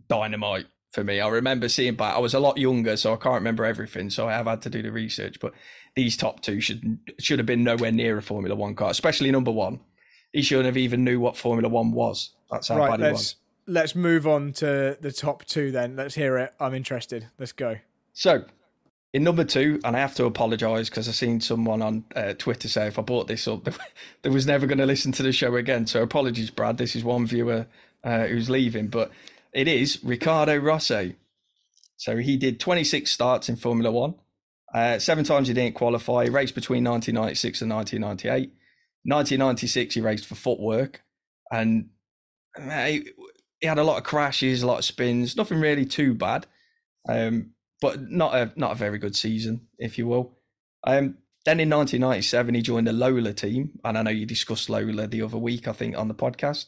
dynamite 0.09 0.67
for 0.93 1.05
me. 1.05 1.21
I 1.21 1.29
remember 1.29 1.69
seeing 1.69 1.95
back. 1.95 2.17
I 2.17 2.21
was 2.21 2.35
a 2.35 2.41
lot 2.41 2.59
younger, 2.59 2.97
so 2.97 3.13
I 3.13 3.17
can't 3.17 3.35
remember 3.35 3.65
everything. 3.65 4.11
So 4.11 4.29
I 4.29 4.33
have 4.33 4.47
had 4.47 4.63
to 4.63 4.71
do 4.71 4.83
the 4.83 4.93
research. 4.93 5.41
But 5.41 5.53
these 5.95 6.17
top 6.17 6.41
two 6.41 6.61
should 6.61 6.99
should 7.19 7.39
have 7.39 7.47
been 7.47 7.65
nowhere 7.65 7.93
near 7.93 8.19
a 8.19 8.23
Formula 8.23 8.55
One 8.55 8.75
car, 8.75 8.91
especially 8.91 9.31
number 9.31 9.53
one. 9.53 9.81
He 10.33 10.43
shouldn't 10.43 10.67
have 10.67 10.77
even 10.77 11.05
knew 11.05 11.19
what 11.19 11.37
Formula 11.37 11.69
One 11.69 11.93
was. 11.93 12.31
That's 12.51 12.69
how 12.69 12.79
right, 12.79 12.91
bad 12.91 13.07
he 13.07 13.13
was 13.13 13.37
let's 13.71 13.95
move 13.95 14.27
on 14.27 14.53
to 14.55 14.99
the 15.01 15.13
top 15.13 15.45
two 15.45 15.71
then. 15.71 15.97
Let's 15.97 16.15
hear 16.15 16.37
it. 16.39 16.53
I'm 16.61 16.75
interested. 16.75 17.29
Let's 17.39 17.53
go. 17.53 17.77
So, 18.13 18.45
in 19.13 19.25
number 19.25 19.45
two, 19.45 19.81
and 19.85 19.97
I 19.97 20.01
have 20.01 20.15
to 20.17 20.25
apologise 20.25 20.89
because 20.89 21.09
I 21.09 21.13
seen 21.13 21.41
someone 21.41 21.83
on 21.83 22.05
uh, 22.15 22.35
Twitter 22.35 22.69
say 22.69 22.87
if 22.87 22.99
I 22.99 23.03
bought 23.03 23.27
this 23.27 23.49
up, 23.49 23.69
they 24.23 24.31
was 24.31 24.47
never 24.47 24.67
going 24.67 24.79
to 24.79 24.87
listen 24.87 25.13
to 25.13 25.23
the 25.23 25.33
show 25.33 25.57
again. 25.57 25.87
So 25.87 26.03
apologies, 26.03 26.51
Brad. 26.51 26.79
This 26.79 26.95
is 26.95 27.03
one 27.03 27.27
viewer 27.27 27.67
uh, 28.05 28.27
who's 28.27 28.49
leaving, 28.49 28.89
but 28.89 29.11
it 29.53 29.67
is 29.67 30.03
Ricardo 30.05 30.57
Rosset. 30.59 31.17
So 31.97 32.17
he 32.19 32.37
did 32.37 32.61
26 32.61 33.11
starts 33.11 33.49
in 33.49 33.57
Formula 33.57 33.91
One. 33.91 34.15
Uh, 34.73 35.01
seven 35.01 35.25
times 35.25 35.49
he 35.49 35.55
didn't 35.55 35.75
qualify. 35.75 36.25
He 36.25 36.31
raced 36.31 36.55
between 36.55 36.85
1996 36.85 37.63
and 37.63 37.73
1998. 37.73 38.53
1996 39.03 39.95
he 39.95 40.01
raced 40.01 40.27
for 40.27 40.37
footwork, 40.37 41.03
and 41.51 41.89
uh, 42.57 42.85
he, 42.87 43.09
he 43.61 43.67
had 43.67 43.79
a 43.79 43.85
lot 43.85 43.99
of 43.99 44.05
crashes, 44.05 44.63
a 44.63 44.67
lot 44.67 44.79
of 44.79 44.85
spins. 44.85 45.37
Nothing 45.37 45.61
really 45.61 45.85
too 45.85 46.15
bad. 46.15 46.47
Um, 47.09 47.55
but 47.81 48.11
not 48.11 48.35
a 48.35 48.53
not 48.57 48.73
a 48.73 48.75
very 48.75 48.99
good 48.99 49.17
season, 49.17 49.67
if 49.79 49.99
you 49.99 50.07
will. 50.07 50.37
Um, 50.85 51.17
then 51.45 51.59
in 51.61 51.71
1997, 51.71 52.55
he 52.55 52.63
joined 52.63 52.87
the 52.87 52.93
Lola 52.93 53.33
team, 53.33 53.79
and 53.85 53.97
I 53.97 54.03
know 54.03 54.11
you 54.11 54.27
discussed 54.27 54.69
Lola 54.69 55.07
the 55.07 55.23
other 55.23 55.39
week, 55.39 55.67
I 55.69 55.73
think, 55.73 55.97
on 55.97 56.09
the 56.09 56.15
podcast. 56.15 56.67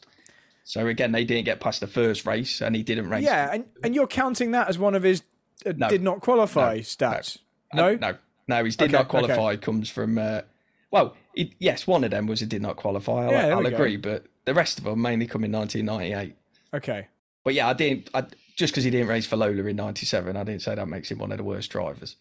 So 0.64 0.86
again, 0.86 1.12
they 1.12 1.24
didn't 1.24 1.44
get 1.44 1.60
past 1.60 1.80
the 1.80 1.86
first 1.86 2.24
race, 2.24 2.60
and 2.60 2.74
he 2.74 2.82
didn't 2.82 3.08
race. 3.10 3.24
Yeah, 3.24 3.50
and, 3.52 3.66
and 3.82 3.94
you're 3.94 4.06
counting 4.06 4.52
that 4.52 4.68
as 4.68 4.78
one 4.78 4.94
of 4.94 5.02
his 5.02 5.22
uh, 5.66 5.72
No. 5.76 5.88
did 5.88 6.02
not 6.02 6.20
qualify 6.20 6.76
No. 6.76 6.80
stats. 6.80 7.38
No, 7.74 7.94
No, 7.94 8.12
no, 8.12 8.16
no. 8.48 8.64
His 8.64 8.76
did 8.76 8.84
Okay, 8.84 8.92
not 8.92 9.08
qualify 9.08 9.52
okay. 9.52 9.56
comes 9.58 9.90
from. 9.90 10.16
Uh, 10.18 10.42
well, 10.90 11.16
it, 11.34 11.52
yes, 11.58 11.86
one 11.86 12.04
of 12.04 12.10
them 12.10 12.26
was 12.26 12.40
he 12.40 12.46
did 12.46 12.62
not 12.62 12.76
qualify. 12.76 13.24
I'll, 13.26 13.30
Yeah, 13.32 13.46
I'll 13.48 13.62
we 13.62 13.70
go. 13.70 13.76
agree, 13.76 13.96
but 13.96 14.24
the 14.44 14.54
rest 14.54 14.78
of 14.78 14.84
them 14.84 15.02
mainly 15.02 15.26
come 15.26 15.44
in 15.44 15.52
1998. 15.52 16.36
Okay. 16.74 17.08
But 17.44 17.54
yeah, 17.54 17.68
I 17.68 17.72
didn't. 17.74 18.08
I, 18.14 18.24
just 18.56 18.72
because 18.72 18.84
he 18.84 18.90
didn't 18.90 19.08
race 19.08 19.26
for 19.26 19.36
Lola 19.36 19.64
in 19.64 19.76
'97, 19.76 20.36
I 20.36 20.44
didn't 20.44 20.62
say 20.62 20.74
that 20.74 20.88
makes 20.88 21.10
him 21.10 21.18
one 21.18 21.32
of 21.32 21.38
the 21.38 21.44
worst 21.44 21.70
drivers. 21.70 22.16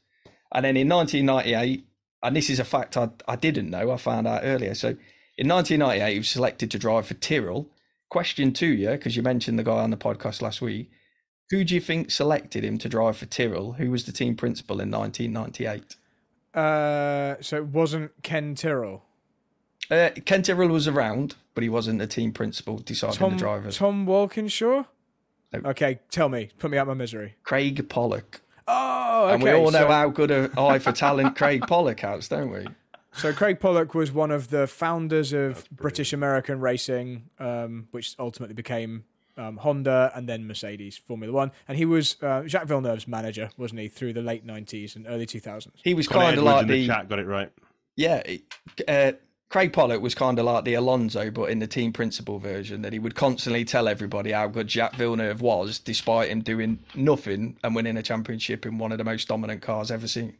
And 0.53 0.65
then 0.65 0.77
in 0.77 0.89
1998, 0.89 1.85
and 2.23 2.35
this 2.35 2.49
is 2.49 2.59
a 2.59 2.65
fact 2.65 2.97
I, 2.97 3.09
I 3.27 3.35
didn't 3.35 3.69
know, 3.69 3.91
I 3.91 3.97
found 3.97 4.27
out 4.27 4.41
earlier. 4.43 4.75
So 4.75 4.89
in 5.37 5.47
1998, 5.47 6.11
he 6.11 6.19
was 6.19 6.29
selected 6.29 6.71
to 6.71 6.79
drive 6.79 7.07
for 7.07 7.13
Tyrrell. 7.15 7.69
Question 8.09 8.51
to 8.53 8.67
you, 8.67 8.89
because 8.91 9.15
you 9.15 9.23
mentioned 9.23 9.57
the 9.57 9.63
guy 9.63 9.79
on 9.79 9.89
the 9.89 9.97
podcast 9.97 10.41
last 10.41 10.61
week. 10.61 10.91
Who 11.49 11.63
do 11.63 11.73
you 11.73 11.81
think 11.81 12.11
selected 12.11 12.63
him 12.63 12.77
to 12.79 12.89
drive 12.89 13.17
for 13.17 13.25
Tyrrell? 13.25 13.73
Who 13.73 13.91
was 13.91 14.05
the 14.05 14.11
team 14.11 14.35
principal 14.35 14.79
in 14.81 14.91
1998? 14.91 15.95
Uh, 16.53 17.41
so 17.41 17.57
it 17.57 17.67
wasn't 17.67 18.11
Ken 18.23 18.55
Tyrrell. 18.55 19.03
Uh, 19.89 20.09
Ken 20.25 20.43
Tyrrell 20.43 20.69
was 20.69 20.87
around, 20.87 21.35
but 21.53 21.63
he 21.63 21.69
wasn't 21.69 21.99
the 21.99 22.07
team 22.07 22.31
principal 22.31 22.77
deciding 22.77 23.17
Tom 23.17 23.33
the 23.33 23.37
drivers. 23.37 23.77
Tom 23.77 24.05
Walkinshaw. 24.05 24.85
No. 25.53 25.69
Okay, 25.71 25.99
tell 26.09 26.29
me. 26.29 26.49
Put 26.59 26.71
me 26.71 26.77
out 26.77 26.87
my 26.87 26.93
misery. 26.93 27.35
Craig 27.43 27.87
Pollock. 27.89 28.41
Oh, 28.67 29.25
okay. 29.25 29.33
and 29.33 29.43
we 29.43 29.51
all 29.51 29.71
know 29.71 29.79
so, 29.79 29.87
how 29.87 30.09
good 30.09 30.31
a 30.31 30.49
eye 30.57 30.79
for 30.79 30.91
talent 30.91 31.35
Craig 31.37 31.63
Pollock 31.67 31.99
has, 32.01 32.27
don't 32.27 32.51
we? 32.51 32.67
so 33.13 33.33
Craig 33.33 33.59
Pollock 33.59 33.93
was 33.93 34.11
one 34.11 34.31
of 34.31 34.49
the 34.49 34.67
founders 34.67 35.33
of 35.33 35.69
British 35.71 36.13
American 36.13 36.59
racing, 36.61 37.29
um, 37.39 37.87
which 37.91 38.15
ultimately 38.17 38.53
became 38.53 39.03
um, 39.37 39.57
Honda 39.57 40.11
and 40.15 40.29
then 40.29 40.47
Mercedes 40.47 40.97
Formula 40.97 41.33
One. 41.33 41.51
And 41.67 41.77
he 41.77 41.85
was 41.85 42.15
uh, 42.21 42.43
Jacques 42.47 42.67
Villeneuve's 42.67 43.07
manager, 43.07 43.49
wasn't 43.57 43.81
he, 43.81 43.87
through 43.87 44.13
the 44.13 44.21
late 44.21 44.45
'90s 44.45 44.95
and 44.95 45.05
early 45.07 45.25
2000s? 45.25 45.71
He 45.83 45.93
was 45.93 46.07
kind 46.07 46.37
of 46.37 46.43
like 46.43 46.67
the, 46.67 46.73
the 46.73 46.87
chat 46.87 47.09
got 47.09 47.19
it 47.19 47.27
right. 47.27 47.51
yeah. 47.95 48.21
Uh, 48.87 49.13
Craig 49.51 49.73
Pollock 49.73 50.01
was 50.01 50.15
kind 50.15 50.39
of 50.39 50.45
like 50.45 50.63
the 50.63 50.75
Alonso, 50.75 51.29
but 51.29 51.49
in 51.49 51.59
the 51.59 51.67
team 51.67 51.91
principal 51.91 52.39
version. 52.39 52.83
That 52.83 52.93
he 52.93 52.99
would 52.99 53.15
constantly 53.15 53.65
tell 53.65 53.89
everybody 53.89 54.31
how 54.31 54.47
good 54.47 54.67
Jack 54.69 54.95
Villeneuve 54.95 55.41
was, 55.41 55.77
despite 55.77 56.29
him 56.29 56.39
doing 56.39 56.79
nothing 56.95 57.57
and 57.61 57.75
winning 57.75 57.97
a 57.97 58.01
championship 58.01 58.65
in 58.65 58.77
one 58.77 58.93
of 58.93 58.97
the 58.97 59.03
most 59.03 59.27
dominant 59.27 59.61
cars 59.61 59.91
ever 59.91 60.07
seen. 60.07 60.37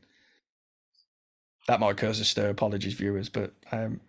That 1.67 1.81
might 1.81 1.97
cause 1.97 2.21
a 2.21 2.25
stir. 2.25 2.49
Apologies, 2.51 2.93
viewers, 2.93 3.27
but 3.27 3.51
um, 3.73 3.99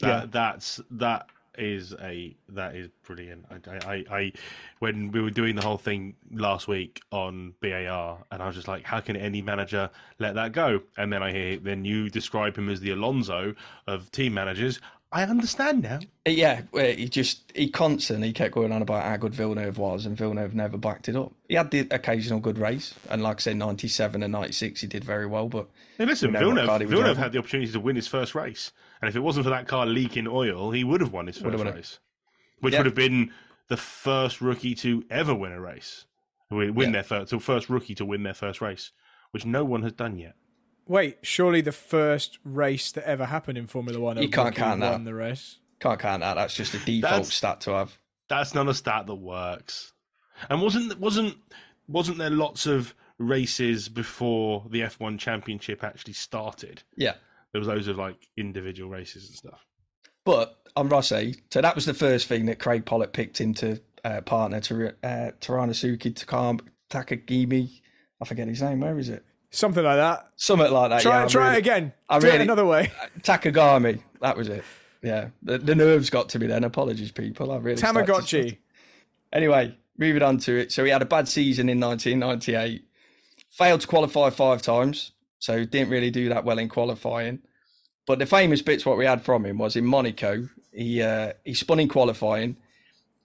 That 0.00 0.08
Yeah. 0.08 0.26
that's 0.28 0.80
that 0.90 1.28
is 1.58 1.94
a 2.00 2.36
that 2.50 2.74
is 2.74 2.88
brilliant. 3.06 3.44
I, 3.50 3.70
I, 3.86 4.04
I, 4.10 4.32
when 4.78 5.10
we 5.10 5.20
were 5.20 5.30
doing 5.30 5.56
the 5.56 5.62
whole 5.62 5.78
thing 5.78 6.14
last 6.32 6.68
week 6.68 7.00
on 7.10 7.54
BAR, 7.60 8.18
and 8.30 8.42
I 8.42 8.46
was 8.46 8.56
just 8.56 8.68
like, 8.68 8.84
how 8.84 9.00
can 9.00 9.16
any 9.16 9.42
manager 9.42 9.90
let 10.18 10.34
that 10.34 10.52
go? 10.52 10.80
And 10.96 11.12
then 11.12 11.22
I 11.22 11.32
hear 11.32 11.58
then 11.58 11.84
you 11.84 12.08
describe 12.08 12.56
him 12.56 12.68
as 12.68 12.80
the 12.80 12.90
Alonso 12.90 13.54
of 13.86 14.10
team 14.12 14.34
managers. 14.34 14.80
I 15.14 15.24
understand 15.24 15.82
now. 15.82 16.00
Uh, 16.26 16.30
yeah, 16.30 16.62
well, 16.72 16.90
he 16.90 17.06
just 17.06 17.52
he 17.54 17.68
constantly 17.68 18.32
kept 18.32 18.54
going 18.54 18.72
on 18.72 18.80
about 18.80 19.04
how 19.04 19.16
good 19.18 19.34
Villeneuve 19.34 19.76
was, 19.76 20.06
and 20.06 20.16
Villeneuve 20.16 20.54
never 20.54 20.78
backed 20.78 21.08
it 21.08 21.16
up. 21.16 21.32
He 21.48 21.54
had 21.54 21.70
the 21.70 21.80
occasional 21.90 22.40
good 22.40 22.56
race, 22.56 22.94
and 23.10 23.22
like 23.22 23.36
I 23.36 23.40
said, 23.40 23.56
ninety 23.56 23.88
seven 23.88 24.22
and 24.22 24.32
ninety 24.32 24.52
six, 24.52 24.80
he 24.80 24.86
did 24.86 25.04
very 25.04 25.26
well. 25.26 25.48
But 25.48 25.68
Hey, 25.98 26.06
listen, 26.06 26.32
Villeneuve, 26.32 26.66
car 26.66 26.78
he 26.78 26.86
was 26.86 26.94
Villeneuve 26.94 27.18
had 27.18 27.32
the 27.32 27.38
opportunity 27.38 27.70
to 27.70 27.80
win 27.80 27.96
his 27.96 28.08
first 28.08 28.34
race, 28.34 28.72
and 29.02 29.08
if 29.08 29.16
it 29.16 29.20
wasn't 29.20 29.44
for 29.44 29.50
that 29.50 29.66
car 29.68 29.84
leaking 29.84 30.26
oil, 30.26 30.70
he 30.70 30.84
would 30.84 31.00
have 31.02 31.12
won 31.12 31.26
his 31.26 31.36
first 31.36 31.58
won 31.58 31.66
it. 31.66 31.74
race, 31.74 31.98
which 32.60 32.72
Yeah. 32.72 32.78
would 32.80 32.86
have 32.86 32.94
been 32.94 33.32
the 33.68 33.76
first 33.76 34.40
rookie 34.40 34.74
to 34.76 35.04
ever 35.10 35.34
win 35.34 35.52
a 35.52 35.60
race, 35.60 36.06
win 36.50 36.74
win 36.74 36.88
Yeah. 36.88 36.92
their 36.92 37.02
first, 37.02 37.30
the 37.30 37.40
first 37.40 37.68
rookie 37.68 37.94
to 37.96 38.04
win 38.04 38.22
their 38.22 38.34
first 38.34 38.60
race, 38.62 38.92
which 39.32 39.44
no 39.44 39.64
one 39.64 39.82
has 39.82 39.92
done 39.92 40.16
yet. 40.18 40.34
Wait, 40.86 41.18
surely 41.22 41.60
the 41.60 41.72
first 41.72 42.38
race 42.44 42.90
that 42.92 43.06
ever 43.06 43.26
happened 43.26 43.56
in 43.58 43.66
Formula 43.66 43.98
One, 44.00 44.16
you 44.20 44.28
can't 44.28 44.46
rookie 44.46 44.56
count 44.60 44.80
that. 44.80 44.92
won 44.92 45.04
the 45.04 45.14
race. 45.14 45.58
can't 45.80 45.98
count 46.00 46.20
that. 46.20 46.34
That's 46.34 46.54
just 46.54 46.74
a 46.74 46.78
default 46.78 47.02
That's- 47.12 47.34
stat 47.34 47.60
to 47.62 47.70
have. 47.72 47.98
That's 48.28 48.54
not 48.54 48.68
a 48.68 48.74
stat 48.74 49.06
that 49.06 49.14
works. 49.16 49.92
And 50.48 50.62
wasn't 50.62 50.98
wasn't 50.98 51.36
wasn't 51.88 52.18
there 52.18 52.30
lots 52.30 52.66
of 52.66 52.94
races 53.18 53.88
before 53.88 54.66
the 54.70 54.80
F1 54.82 55.18
Championship 55.18 55.82
actually 55.84 56.12
started? 56.14 56.82
Yeah, 56.96 57.14
There 57.52 57.58
was 57.60 57.68
loads 57.68 57.88
of 57.88 57.96
like 57.98 58.16
individual 58.36 58.90
races 58.90 59.26
and 59.28 59.34
stuff. 59.36 59.64
but 60.24 60.56
on 60.74 60.88
Rosset, 60.88 61.36
so 61.50 61.60
that 61.60 61.74
was 61.74 61.84
the 61.84 61.92
first 61.94 62.26
thing 62.26 62.46
that 62.46 62.58
Craig 62.58 62.86
Pollock 62.86 63.12
picked 63.12 63.40
into 63.42 63.78
uh, 64.04 64.22
partner 64.22 64.58
to 64.62 64.88
uh, 65.02 65.32
Taranosuke 65.40 66.14
Takam 66.14 66.60
Takagimi. 66.88 67.80
I 68.20 68.24
forget 68.24 68.48
his 68.48 68.62
name. 68.62 68.80
Where 68.80 68.98
is 68.98 69.08
it? 69.10 69.22
Something 69.50 69.84
like 69.84 69.96
that. 69.98 70.30
Something 70.36 70.72
like 70.72 70.88
that. 70.90 71.02
Try, 71.02 71.20
yeah, 71.22 71.26
try 71.28 71.44
really- 71.44 71.56
it 71.56 71.58
again. 71.58 71.92
I 72.08 72.18
Do 72.18 72.26
it 72.26 72.30
really- 72.30 72.42
another 72.44 72.64
way. 72.64 72.90
Takagami. 73.20 74.00
That 74.22 74.36
was 74.36 74.48
it. 74.48 74.64
Yeah, 75.02 75.28
the, 75.42 75.58
the 75.58 75.74
nerves 75.74 76.08
got 76.10 76.28
to 76.30 76.38
me 76.38 76.46
then. 76.46 76.64
Apologies, 76.64 77.10
people. 77.12 77.50
I 77.52 77.56
really 77.58 77.76
started 77.76 78.06
to 78.06 78.12
Tamagotchi. 78.12 78.58
Anyway, 79.32 79.76
moving 79.98 80.22
on 80.22 80.38
to 80.38 80.56
it. 80.58 80.72
So 80.72 80.84
he 80.84 80.90
had 80.90 81.02
a 81.02 81.06
bad 81.06 81.28
season 81.28 81.68
in 81.68 81.80
1998, 81.80 82.84
failed 83.50 83.80
to 83.82 83.86
qualify 83.86 84.30
five 84.30 84.62
times, 84.62 85.12
so 85.42 85.64
didn't 85.64 85.90
really 85.90 86.12
do 86.12 86.28
that 86.28 86.44
well 86.44 86.60
in 86.60 86.68
qualifying. 86.68 87.40
But 88.06 88.20
the 88.20 88.26
famous 88.26 88.62
bits 88.62 88.86
what 88.86 88.96
we 88.96 89.04
had 89.04 89.22
from 89.22 89.44
him 89.44 89.58
was 89.58 89.74
in 89.74 89.84
Monaco, 89.84 90.48
he 90.72 91.02
uh, 91.02 91.32
he 91.44 91.52
spun 91.52 91.80
in 91.80 91.88
qualifying 91.88 92.56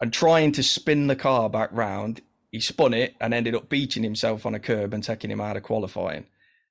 and 0.02 0.12
trying 0.12 0.52
to 0.54 0.64
spin 0.64 1.06
the 1.06 1.16
car 1.16 1.48
back 1.48 1.70
round, 1.72 2.22
he 2.52 2.60
spun 2.60 2.96
it 2.96 3.16
and 3.22 3.36
ended 3.36 3.54
up 3.54 3.70
beaching 3.70 4.02
himself 4.02 4.48
on 4.48 4.56
a 4.56 4.60
curb 4.60 4.96
and 4.96 5.04
taking 5.04 5.30
him 5.30 5.40
out 5.40 5.58
of 5.58 5.64
qualifying. 5.64 6.26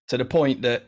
To 0.08 0.18
the 0.18 0.24
point 0.24 0.62
that 0.62 0.86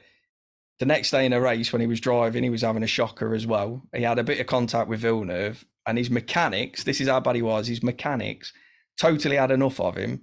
the 0.80 0.86
next 0.86 1.12
day 1.12 1.24
in 1.24 1.32
a 1.32 1.40
race 1.40 1.72
when 1.72 1.80
he 1.80 1.86
was 1.86 2.00
driving, 2.00 2.42
he 2.42 2.50
was 2.50 2.62
having 2.62 2.82
a 2.82 2.88
shocker 2.88 3.34
as 3.34 3.46
well. 3.46 3.82
He 3.94 4.02
had 4.02 4.18
a 4.18 4.24
bit 4.24 4.40
of 4.40 4.46
contact 4.48 4.88
with 4.88 5.00
Villeneuve, 5.00 5.64
and 5.86 5.96
his 5.96 6.10
mechanics, 6.10 6.82
this 6.82 7.00
is 7.00 7.08
how 7.08 7.20
bad 7.20 7.36
he 7.36 7.42
was, 7.42 7.68
his 7.68 7.82
mechanics 7.84 8.52
totally 8.98 9.36
had 9.36 9.52
enough 9.52 9.78
of 9.78 9.96
him. 9.96 10.22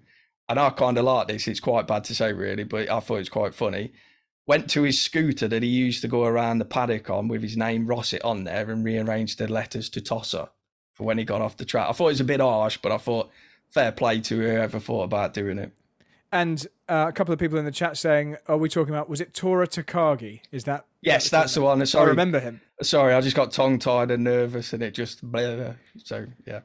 And 0.49 0.59
I 0.59 0.71
kind 0.71 0.97
of 0.97 1.05
like 1.05 1.27
this. 1.27 1.47
It's 1.47 1.61
quite 1.61 1.87
bad 1.87 2.03
to 2.05 2.15
say, 2.15 2.33
really, 2.33 2.65
but 2.65 2.89
I 2.89 2.99
thought 2.99 3.19
it's 3.19 3.29
quite 3.29 3.55
funny. 3.55 3.93
Went 4.47 4.69
to 4.71 4.83
his 4.83 5.01
scooter 5.01 5.47
that 5.47 5.63
he 5.63 5.69
used 5.69 6.01
to 6.01 6.07
go 6.07 6.23
around 6.25 6.59
the 6.59 6.65
paddock 6.65 7.09
on 7.09 7.27
with 7.27 7.41
his 7.41 7.57
name 7.57 7.87
Rosset 7.87 8.23
on 8.23 8.43
there 8.43 8.69
and 8.69 8.83
rearranged 8.83 9.39
the 9.39 9.47
letters 9.47 9.89
to 9.89 10.01
Tosser 10.01 10.49
for 10.93 11.03
when 11.03 11.17
he 11.17 11.25
got 11.25 11.41
off 11.41 11.57
the 11.57 11.65
track. 11.65 11.89
I 11.89 11.93
thought 11.93 12.07
it 12.07 12.11
was 12.11 12.21
a 12.21 12.25
bit 12.25 12.39
harsh, 12.39 12.77
but 12.77 12.91
I 12.91 12.97
thought 12.97 13.31
fair 13.69 13.91
play 13.91 14.21
to 14.21 14.35
whoever 14.37 14.79
thought 14.79 15.03
about 15.03 15.33
doing 15.33 15.57
it. 15.57 15.71
And 16.31 16.65
uh, 16.89 17.05
a 17.07 17.11
couple 17.11 17.33
of 17.33 17.39
people 17.39 17.57
in 17.57 17.65
the 17.65 17.71
chat 17.71 17.97
saying, 17.97 18.37
"Are 18.47 18.57
we 18.57 18.67
talking 18.67 18.93
about? 18.93 19.09
Was 19.09 19.21
it 19.21 19.33
Tora 19.33 19.67
Takagi? 19.67 20.41
Is 20.51 20.65
that? 20.65 20.85
Yes, 21.01 21.29
that's 21.29 21.53
the 21.53 21.61
one. 21.61 21.81
I 21.81 22.03
remember 22.03 22.39
him. 22.39 22.61
sorry, 22.81 23.13
I 23.13 23.21
just 23.21 23.35
got 23.35 23.51
tongue 23.51 23.79
tied 23.79 24.11
and 24.11 24.23
nervous, 24.23 24.73
and 24.73 24.83
it 24.83 24.93
just 24.93 25.23
blah, 25.23 25.55
blah. 25.55 25.73
so 26.03 26.25
yeah. 26.45 26.61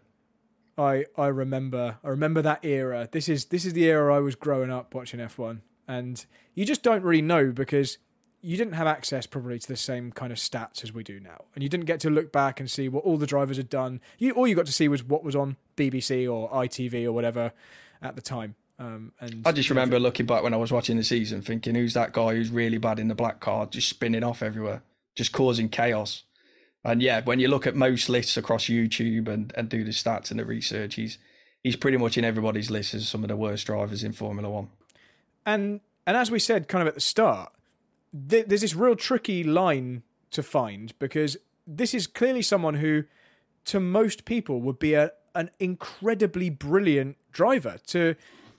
I 0.77 1.05
I 1.17 1.27
remember 1.27 1.99
I 2.03 2.09
remember 2.09 2.43
that 2.43 2.65
era. 2.65 3.09
This 3.11 3.29
is 3.29 3.47
this 3.47 3.65
is 3.65 3.75
the 3.75 3.85
era 3.85 4.17
I 4.17 4.21
was 4.21 4.35
growing 4.35 4.71
up 4.71 4.95
watching 4.95 5.21
F1, 5.21 5.61
and 5.91 6.25
you 6.55 6.65
just 6.65 6.85
don't 6.85 7.03
really 7.03 7.21
know 7.21 7.51
because 7.51 7.99
you 8.43 8.57
didn't 8.57 8.75
have 8.75 8.87
access 8.87 9.27
probably 9.27 9.59
to 9.59 9.67
the 9.67 9.77
same 9.77 10.13
kind 10.13 10.33
of 10.33 10.39
stats 10.39 10.85
as 10.85 10.93
we 10.93 11.03
do 11.03 11.19
now, 11.19 11.45
and 11.55 11.65
you 11.65 11.69
didn't 11.69 11.87
get 11.87 11.99
to 12.01 12.11
look 12.11 12.31
back 12.31 12.61
and 12.61 12.71
see 12.71 12.89
what 12.89 13.05
all 13.05 13.17
the 13.17 13.27
drivers 13.27 13.57
had 13.57 13.69
done. 13.69 14.01
You 14.17 14.33
all 14.33 14.47
you 14.47 14.55
got 14.55 14.67
to 14.67 14.73
see 14.73 14.87
was 14.87 15.03
what 15.03 15.25
was 15.25 15.35
on 15.35 15.57
BBC 15.77 16.33
or 16.33 16.49
ITV 16.51 17.05
or 17.05 17.13
whatever 17.13 17.53
at 18.01 18.15
the 18.15 18.23
time. 18.23 18.55
Um, 18.79 19.13
and 19.21 19.43
I 19.45 19.53
just 19.53 19.69
remember 19.69 19.99
looking 19.99 20.27
back 20.27 20.43
when 20.43 20.55
I 20.55 20.59
was 20.59 20.73
watching 20.73 20.97
the 20.97 21.03
season, 21.03 21.43
thinking, 21.43 21.75
"Who's 21.75 21.95
that 21.95 22.13
guy 22.13 22.35
who's 22.35 22.51
really 22.51 22.79
bad 22.79 23.01
in 23.01 23.09
the 23.09 23.15
black 23.17 23.41
car, 23.41 23.67
just 23.67 23.89
spinning 23.89 24.23
off 24.23 24.43
everywhere, 24.43 24.83
just 25.17 25.33
causing 25.33 25.69
chaos?" 25.69 26.23
And 26.85 27.03
yeah, 27.03 27.21
when 27.23 27.41
you 27.41 27.49
look 27.49 27.67
at 27.67 27.75
most 27.75 28.09
lists 28.09 28.37
across 28.37 28.67
YouTube 28.67 29.29
and, 29.29 29.53
and 29.57 29.69
do 29.69 29.85
the 29.85 29.91
stats 29.91 30.31
and 30.31 30.39
the 30.39 30.45
research, 30.45 30.95
he's 30.95 31.19
he's 31.65 31.77
pretty 31.77 31.99
much 31.99 32.17
in 32.17 32.25
everybody's 32.25 32.71
list 32.71 32.95
as 32.95 33.09
some 33.09 33.25
of 33.25 33.29
the 33.29 33.37
worst 33.37 33.67
drivers 33.67 34.05
in 34.05 34.13
Formula 34.13 34.49
One. 34.49 34.69
And 35.47 35.81
and 36.07 36.17
as 36.17 36.31
we 36.31 36.39
said, 36.39 36.69
kind 36.69 36.83
of 36.83 36.89
at 36.89 36.95
the 36.95 37.01
start, 37.01 37.53
th- 38.29 38.47
there's 38.47 38.61
this 38.63 38.75
real 38.75 38.97
tricky 38.97 39.45
line 39.45 40.03
to 40.31 40.43
find 40.43 40.93
because 40.99 41.37
this 41.67 41.95
is 41.95 42.07
clearly 42.07 42.43
someone 42.43 42.75
who, 42.75 43.05
to 43.67 43.81
most 43.81 44.25
people, 44.25 44.61
would 44.61 44.79
be 44.79 44.95
a 44.95 45.13
an 45.35 45.51
incredibly 45.61 46.51
brilliant 46.51 47.17
driver 47.33 47.77
to 47.87 48.15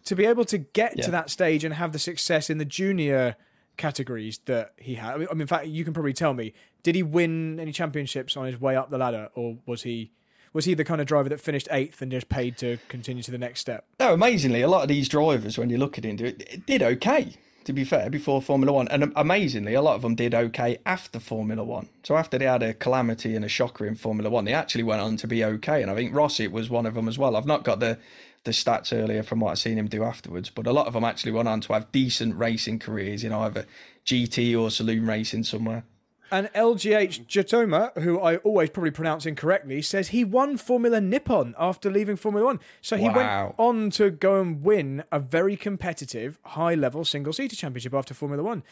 to 0.05 0.15
be 0.15 0.25
able 0.25 0.45
to 0.45 0.57
get 0.57 0.97
Yeah. 0.97 1.05
to 1.05 1.11
that 1.11 1.29
stage 1.29 1.63
and 1.63 1.73
have 1.75 1.91
the 1.91 1.99
success 1.99 2.49
in 2.49 2.57
the 2.57 2.65
junior 2.65 3.35
categories 3.77 4.39
that 4.45 4.73
he 4.77 4.95
had. 4.95 5.13
I 5.13 5.17
mean, 5.17 5.27
I 5.29 5.33
mean, 5.33 5.41
in 5.41 5.47
fact, 5.47 5.67
you 5.67 5.83
can 5.83 5.93
probably 5.93 6.13
tell 6.13 6.33
me: 6.33 6.53
did 6.83 6.95
he 6.95 7.03
win 7.03 7.59
any 7.59 7.71
championships 7.71 8.35
on 8.37 8.45
his 8.45 8.59
way 8.59 8.75
up 8.75 8.89
the 8.89 8.97
ladder, 8.97 9.29
or 9.35 9.57
was 9.65 9.83
he 9.83 10.11
was 10.53 10.65
he 10.65 10.73
the 10.73 10.83
kind 10.83 11.01
of 11.01 11.07
driver 11.07 11.29
that 11.29 11.39
finished 11.39 11.67
eighth 11.71 12.01
and 12.01 12.11
just 12.11 12.29
paid 12.29 12.57
to 12.57 12.77
continue 12.87 13.23
to 13.23 13.31
the 13.31 13.37
next 13.37 13.59
step? 13.59 13.85
No, 13.99 14.13
amazingly, 14.13 14.61
a 14.61 14.67
lot 14.67 14.83
of 14.83 14.89
these 14.89 15.07
drivers, 15.07 15.57
when 15.57 15.69
you 15.69 15.77
look 15.77 15.97
at 15.97 16.05
into 16.05 16.25
it, 16.25 16.41
it 16.51 16.65
did 16.65 16.83
okay. 16.83 17.33
To 17.65 17.73
be 17.73 17.83
fair, 17.83 18.09
before 18.09 18.41
Formula 18.41 18.73
One, 18.73 18.87
and 18.87 19.13
amazingly, 19.15 19.75
a 19.75 19.83
lot 19.83 19.93
of 19.93 20.01
them 20.01 20.15
did 20.15 20.33
okay 20.33 20.79
after 20.83 21.19
Formula 21.19 21.63
One. 21.63 21.89
So 22.01 22.17
after 22.17 22.39
they 22.39 22.45
had 22.45 22.63
a 22.63 22.73
calamity 22.73 23.35
and 23.35 23.45
a 23.45 23.47
shocker 23.47 23.85
in 23.85 23.93
Formula 23.93 24.31
One, 24.31 24.45
they 24.45 24.53
actually 24.53 24.83
went 24.83 25.01
on 25.01 25.15
to 25.17 25.27
be 25.27 25.43
okay. 25.43 25.83
And 25.83 25.91
I 25.91 25.95
think 25.95 26.15
Rosset 26.15 26.51
was 26.51 26.71
one 26.71 26.87
of 26.87 26.95
them 26.95 27.07
as 27.07 27.19
well. 27.19 27.35
I've 27.35 27.45
not 27.45 27.63
got 27.63 27.79
the 27.79 27.99
the 28.43 28.51
stats 28.51 28.91
earlier 28.91 29.21
from 29.21 29.39
what 29.39 29.51
I've 29.51 29.59
seen 29.59 29.77
him 29.77 29.87
do 29.87 30.03
afterwards, 30.03 30.49
but 30.49 30.65
a 30.65 30.73
lot 30.73 30.87
of 30.87 30.93
them 30.93 31.03
actually 31.03 31.31
went 31.31 31.47
on 31.47 31.61
to 31.61 31.73
have 31.73 31.91
decent 31.91 32.35
racing 32.35 32.79
careers 32.79 33.23
in 33.23 33.31
either 33.31 33.67
GT 34.05 34.59
or 34.59 34.71
saloon 34.71 35.05
racing 35.05 35.43
somewhere. 35.43 35.83
And 36.31 36.47
LGH 36.53 37.25
Jatoma, 37.27 37.95
who 38.03 38.17
I 38.19 38.37
always 38.37 38.69
probably 38.69 38.91
pronounce 38.91 39.25
incorrectly, 39.25 39.81
says 39.81 40.09
he 40.09 40.23
won 40.23 40.55
Formula 40.55 41.01
Nippon 41.01 41.53
after 41.59 41.91
leaving 41.91 42.15
Formula 42.15 42.45
One. 42.45 42.59
So 42.81 42.95
he 42.95 43.09
Wow. 43.09 43.15
went 43.15 43.55
on 43.57 43.89
to 43.91 44.09
go 44.09 44.39
and 44.39 44.63
win 44.63 45.03
a 45.11 45.19
very 45.19 45.57
competitive, 45.57 46.39
high 46.45 46.73
level 46.75 47.03
single 47.03 47.33
seater 47.33 47.55
championship 47.57 47.93
after 47.93 48.13
Formula 48.13 48.41
One. 48.41 48.63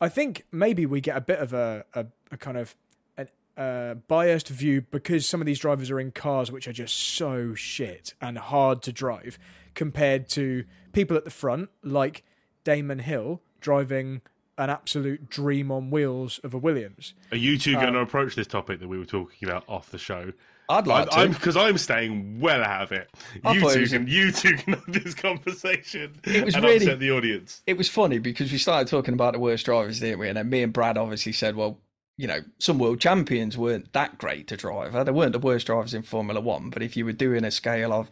I 0.00 0.08
think 0.08 0.44
maybe 0.52 0.86
we 0.86 1.00
get 1.00 1.16
a 1.16 1.20
bit 1.20 1.40
of 1.40 1.52
a, 1.52 1.84
a, 1.92 2.06
a 2.30 2.36
kind 2.36 2.56
of 2.56 2.76
an, 3.16 3.28
uh, 3.56 3.94
biased 3.94 4.48
view 4.48 4.82
because 4.82 5.26
some 5.26 5.40
of 5.40 5.46
these 5.46 5.58
drivers 5.58 5.90
are 5.90 5.98
in 5.98 6.12
cars 6.12 6.52
which 6.52 6.68
are 6.68 6.72
just 6.72 6.94
so 6.94 7.52
shit 7.54 8.14
and 8.20 8.38
hard 8.38 8.80
to 8.82 8.92
drive 8.92 9.40
compared 9.74 10.28
to 10.28 10.64
people 10.92 11.16
at 11.16 11.24
the 11.24 11.30
front 11.32 11.68
like 11.82 12.22
Damon 12.62 13.00
Hill 13.00 13.42
driving 13.60 14.20
an 14.58 14.70
absolute 14.70 15.28
dream 15.30 15.70
on 15.70 15.90
wheels 15.90 16.38
of 16.44 16.52
a 16.54 16.58
Williams. 16.58 17.14
Are 17.30 17.36
you 17.36 17.56
two 17.58 17.74
Um, 17.76 17.80
going 17.80 17.92
to 17.94 18.00
approach 18.00 18.34
this 18.34 18.46
topic 18.46 18.80
that 18.80 18.88
we 18.88 18.98
were 18.98 19.04
talking 19.06 19.48
about 19.48 19.64
off 19.68 19.90
the 19.90 19.98
show? 19.98 20.32
I'd 20.70 20.86
like 20.86 21.08
I'm 21.12 21.32
to. 21.32 21.38
because 21.38 21.56
I'm, 21.56 21.78
staying 21.78 22.40
well 22.40 22.62
out 22.62 22.82
of 22.82 22.92
it. 22.92 23.08
I 23.42 23.52
You 23.54 23.60
thought 23.60 23.70
it 23.70 23.74
two 23.76 23.80
was 23.80 23.92
a- 23.94 23.96
can 23.98 24.06
you 24.06 24.32
two 24.32 24.54
can 24.56 24.74
have 24.74 24.84
this 24.88 25.14
conversation 25.14 26.20
It 26.24 26.44
was 26.44 26.54
and 26.54 26.64
really- 26.64 26.76
upset 26.76 26.98
the 26.98 27.10
audience. 27.10 27.62
it 27.66 27.78
was 27.78 27.88
funny 27.88 28.18
because 28.18 28.52
we 28.52 28.58
started 28.58 28.88
talking 28.88 29.14
about 29.14 29.32
the 29.32 29.38
worst 29.38 29.64
drivers, 29.64 30.00
didn't 30.00 30.18
we? 30.18 30.28
And 30.28 30.36
then 30.36 30.50
me 30.50 30.62
and 30.62 30.72
Brad 30.72 30.98
obviously 30.98 31.32
said, 31.32 31.56
well, 31.56 31.80
you 32.18 32.26
know, 32.26 32.40
some 32.58 32.78
world 32.78 33.00
champions 33.00 33.56
weren't 33.56 33.92
that 33.92 34.18
great 34.18 34.48
to 34.48 34.56
drive. 34.56 34.92
They 35.06 35.12
weren't 35.12 35.32
the 35.32 35.38
worst 35.38 35.66
drivers 35.68 35.94
in 35.94 36.02
Formula 36.02 36.40
One, 36.40 36.68
but 36.68 36.82
if 36.82 36.96
you 36.96 37.04
were 37.06 37.12
doing 37.12 37.44
a 37.44 37.50
scale 37.50 37.92
of 37.92 38.10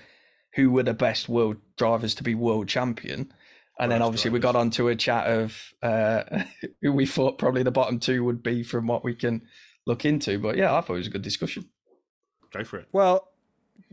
who 0.54 0.70
were 0.70 0.84
the 0.84 0.94
best 0.94 1.28
world 1.28 1.56
drivers 1.76 2.14
to 2.14 2.22
be 2.22 2.34
world 2.34 2.68
champion, 2.68 3.32
and 3.78 3.90
then 3.90 4.02
obviously 4.02 4.30
we 4.30 4.38
drivers. 4.40 4.52
got 4.54 4.60
onto 4.60 4.88
a 4.88 4.96
chat 4.96 5.26
of 5.26 5.56
uh, 5.82 6.42
who 6.82 6.92
we 7.00 7.06
thought 7.06 7.38
probably 7.38 7.62
the 7.62 7.70
bottom 7.70 7.98
two 7.98 8.24
would 8.24 8.42
be 8.42 8.62
from 8.62 8.86
what 8.86 9.04
we 9.04 9.14
can 9.14 9.42
look 9.86 10.04
into. 10.04 10.38
But 10.38 10.56
yeah, 10.56 10.74
I 10.74 10.80
thought 10.80 10.94
it 10.94 10.98
was 10.98 11.06
a 11.06 11.10
good 11.10 11.22
discussion. 11.22 11.68
Go 12.52 12.64
for 12.64 12.78
it. 12.78 12.88
Well, 12.92 13.28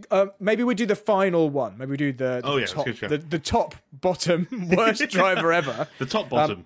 uh, 0.10 0.28
maybe 0.40 0.64
we 0.64 0.74
do 0.76 0.86
the 0.86 0.96
final 0.96 1.50
one. 1.50 1.78
Maybe 1.78 1.92
we 1.92 1.98
do 1.98 2.12
the, 2.14 2.42
the 2.42 2.42
Oh, 2.44 2.58
yeah, 2.58 2.66
top, 2.66 2.86
the, 2.86 3.18
the 3.18 3.40
top 3.40 3.76
bottom 3.92 4.48
worst 4.76 5.08
driver 5.10 5.52
ever. 5.52 5.88
The 6.00 6.06
top 6.06 6.26
Um, 6.26 6.30
bottom. 6.30 6.66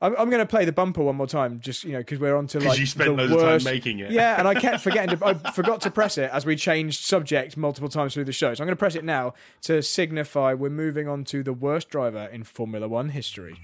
I'm, 0.00 0.14
I'm 0.18 0.28
going 0.28 0.40
to 0.40 0.46
play 0.46 0.64
the 0.64 0.72
bumper 0.72 1.02
one 1.02 1.16
more 1.16 1.26
time, 1.26 1.60
just 1.60 1.84
you 1.84 1.92
know, 1.92 1.98
because 1.98 2.18
we're 2.18 2.36
on 2.36 2.46
to 2.48 2.60
like 2.60 2.78
you 2.78 2.86
spent 2.86 3.10
the 3.10 3.16
loads 3.16 3.32
of 3.32 3.38
time 3.38 3.48
worst. 3.48 3.64
making 3.64 4.00
it. 4.00 4.10
Yeah, 4.10 4.38
and 4.38 4.46
I 4.46 4.54
kept 4.54 4.80
forgetting 4.82 5.16
to. 5.16 5.24
I 5.24 5.52
forgot 5.52 5.80
to 5.82 5.90
press 5.90 6.18
it 6.18 6.30
as 6.32 6.44
we 6.44 6.56
changed 6.56 7.04
subject 7.04 7.56
multiple 7.56 7.88
times 7.88 8.14
through 8.14 8.24
the 8.24 8.32
show. 8.32 8.52
So 8.54 8.62
I'm 8.62 8.66
going 8.66 8.76
to 8.76 8.78
press 8.78 8.94
it 8.94 9.04
now 9.04 9.34
to 9.62 9.82
signify 9.82 10.52
we're 10.54 10.70
moving 10.70 11.08
on 11.08 11.24
to 11.24 11.42
the 11.42 11.52
worst 11.52 11.88
driver 11.88 12.28
in 12.32 12.44
Formula 12.44 12.88
One 12.88 13.10
history. 13.10 13.58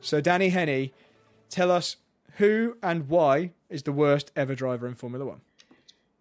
So 0.00 0.20
Danny 0.20 0.48
Henney, 0.48 0.92
tell 1.48 1.70
us 1.70 1.96
who 2.36 2.76
and 2.82 3.08
why 3.08 3.52
is 3.70 3.84
the 3.84 3.92
worst 3.92 4.32
ever 4.34 4.54
driver 4.54 4.86
in 4.86 4.94
Formula 4.94 5.24
One. 5.24 5.40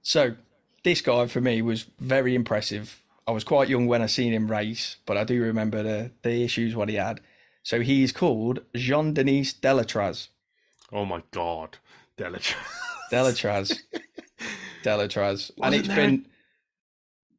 So 0.02 0.36
this 0.84 1.02
guy 1.02 1.28
for 1.28 1.42
me 1.42 1.62
was 1.62 1.86
very 2.00 2.36
impressive. 2.36 3.02
I 3.28 3.32
was 3.32 3.44
quite 3.44 3.70
young 3.70 3.88
when 3.88 4.02
I 4.02 4.08
seen 4.08 4.34
him 4.34 4.50
race, 4.50 4.98
but 5.06 5.18
I 5.18 5.24
do 5.24 5.42
remember 5.42 5.84
the 5.84 6.12
the 6.24 6.44
issues 6.44 6.76
what 6.76 6.90
he 6.90 6.96
had. 6.96 7.22
So 7.64 7.82
he's 7.82 8.12
called 8.12 8.62
Jean 8.76 9.14
Denis 9.14 9.54
Deletraz. 9.54 10.30
oh 10.92 11.06
my 11.06 11.22
god, 11.32 11.78
Delich. 12.18 12.56
Deletraz. 13.12 13.80
Deletraz. 14.84 15.52
And 15.62 15.76
it's 15.76 15.88
been 15.88 16.26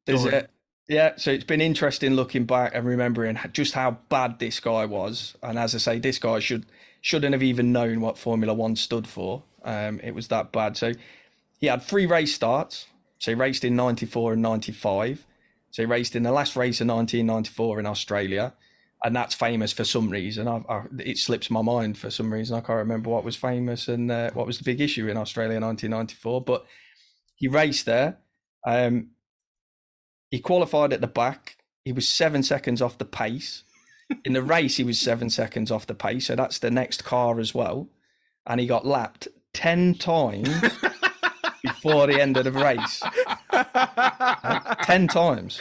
there's 0.07 0.25
a 0.25 0.49
yeah, 0.89 1.13
so 1.17 1.31
it's 1.31 1.45
been 1.45 1.61
interesting 1.61 2.15
looking 2.15 2.45
back 2.45 2.73
and 2.75 2.87
remembering 2.87 3.39
just 3.53 3.73
how 3.73 3.93
bad 4.09 4.39
this 4.39 4.61
guy 4.61 4.85
was. 4.85 5.37
And 5.43 5.59
as 5.59 5.75
I 5.75 5.79
say, 5.79 5.99
this 5.99 6.19
guy 6.19 6.39
should 6.41 6.67
shouldn't 7.01 7.33
have 7.33 7.43
even 7.43 7.73
known 7.73 8.01
what 8.01 8.19
Formula 8.19 8.53
One 8.53 8.77
stood 8.77 9.07
for. 9.07 9.43
Um, 9.65 10.01
it 10.01 10.15
was 10.15 10.29
that 10.29 10.53
bad. 10.53 10.77
So 10.77 10.93
he 11.63 11.69
had 11.69 11.83
three 11.83 12.07
race 12.07 12.35
starts. 12.35 12.87
So 13.19 13.31
he 13.31 13.35
raced 13.37 13.65
in 13.65 13.77
'94 13.77 14.35
and 14.35 14.43
'95. 14.43 15.25
So 15.71 15.83
he 15.83 15.87
raced 15.87 16.17
in 16.17 16.25
the 16.25 16.33
last 16.33 16.57
race 16.57 16.83
of 16.83 16.89
1994 16.89 17.81
in 17.81 17.87
Australia, 17.87 18.53
and 19.03 19.17
that's 19.17 19.35
famous 19.35 19.73
for 19.73 19.85
some 19.85 20.11
reason. 20.11 20.49
I, 20.49 20.63
I, 20.69 20.83
it 20.99 21.17
slips 21.17 21.51
my 21.51 21.63
mind 21.63 21.97
for 21.97 22.11
some 22.11 22.31
reason. 22.31 22.57
I 22.57 22.61
can't 22.61 22.79
remember 22.79 23.09
what 23.09 23.25
was 23.25 23.37
famous 23.37 23.89
and 23.89 24.11
uh, 24.11 24.33
what 24.33 24.47
was 24.47 24.59
the 24.59 24.65
big 24.65 24.83
issue 24.83 25.09
in 25.09 25.17
Australia 25.17 25.57
in 25.57 25.63
1994. 25.63 26.43
But 26.43 26.67
he 27.37 27.47
raced 27.49 27.87
there. 27.87 28.19
Um, 28.67 29.13
he 30.31 30.41
qualified 30.41 30.93
at 30.93 31.01
the 31.01 31.07
back. 31.07 31.57
He 31.85 31.93
was 31.93 32.09
seven 32.09 32.43
seconds 32.43 32.83
off 32.83 32.99
the 32.99 33.05
pace. 33.05 33.63
In 34.25 34.33
the 34.33 34.43
race, 34.57 34.79
he 34.79 34.85
was 34.85 34.99
seven 34.99 35.31
seconds 35.31 35.71
off 35.71 35.87
the 35.87 35.95
pace. 35.95 36.27
So 36.27 36.35
that's 36.35 36.59
the 36.59 36.73
next 36.73 37.05
car 37.05 37.39
as 37.39 37.55
well. 37.55 37.89
And 38.47 38.61
he 38.61 38.67
got 38.67 38.85
lapped 38.85 39.29
10 39.55 39.95
times 39.95 40.49
before 41.63 42.07
the 42.07 42.21
end 42.21 42.37
of 42.37 42.45
the 42.45 42.53
race. 42.53 43.03
Like, 43.53 44.83
10 44.83 45.09
times. 45.09 45.61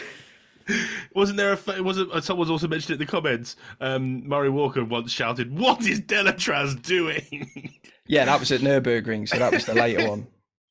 Wasn't 1.14 1.38
there 1.38 1.54
a? 1.54 1.84
Wasn't 1.84 2.12
uh, 2.12 2.22
someone's 2.22 2.50
also 2.50 2.68
mentioned 2.68 2.92
it 2.92 3.02
in 3.02 3.06
the 3.06 3.12
comments? 3.12 3.56
Um, 3.82 4.28
Murray 4.28 4.50
Walker 4.50 4.86
once 4.86 5.12
shouted, 5.12 5.58
"What 5.58 5.82
is 5.86 6.00
Deletraz 6.02 6.82
doing?" 6.82 7.74
Yeah, 8.08 8.26
that 8.26 8.42
was 8.42 8.52
at 8.52 8.60
Nürburgring. 8.60 9.30
So 9.30 9.38
that 9.38 9.54
was 9.54 9.66
the 9.66 9.74
later 9.74 10.10
one. 10.10 10.28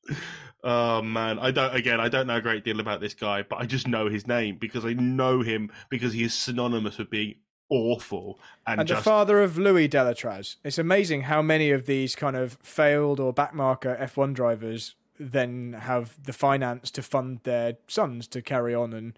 Oh 0.63 1.01
man, 1.01 1.39
I 1.39 1.49
don't. 1.49 1.75
Again, 1.75 1.99
I 1.99 2.07
don't 2.07 2.27
know 2.27 2.35
a 2.35 2.41
great 2.41 2.63
deal 2.63 2.79
about 2.79 3.01
this 3.01 3.15
guy, 3.15 3.41
but 3.41 3.55
I 3.55 3.65
just 3.65 3.87
know 3.87 4.07
his 4.09 4.27
name 4.27 4.57
because 4.59 4.85
I 4.85 4.93
know 4.93 5.41
him 5.41 5.71
because 5.89 6.13
he 6.13 6.21
is 6.21 6.35
synonymous 6.35 6.99
with 6.99 7.09
being 7.09 7.33
awful 7.67 8.37
and, 8.67 8.81
and 8.81 8.87
the 8.87 8.97
father 8.97 9.41
of 9.41 9.57
Louis 9.57 9.89
Deletraz. 9.89 10.57
It's 10.63 10.77
amazing 10.77 11.23
how 11.23 11.41
many 11.41 11.71
of 11.71 11.87
these 11.87 12.15
kind 12.15 12.35
of 12.35 12.59
failed 12.61 13.19
or 13.19 13.33
backmarker 13.33 13.99
F1 13.99 14.35
drivers 14.35 14.93
then 15.21 15.73
have 15.81 16.15
the 16.23 16.33
finance 16.33 16.89
to 16.91 17.01
fund 17.01 17.39
their 17.43 17.77
sons 17.87 18.27
to 18.27 18.41
carry 18.41 18.73
on 18.75 18.93
and 18.93 19.17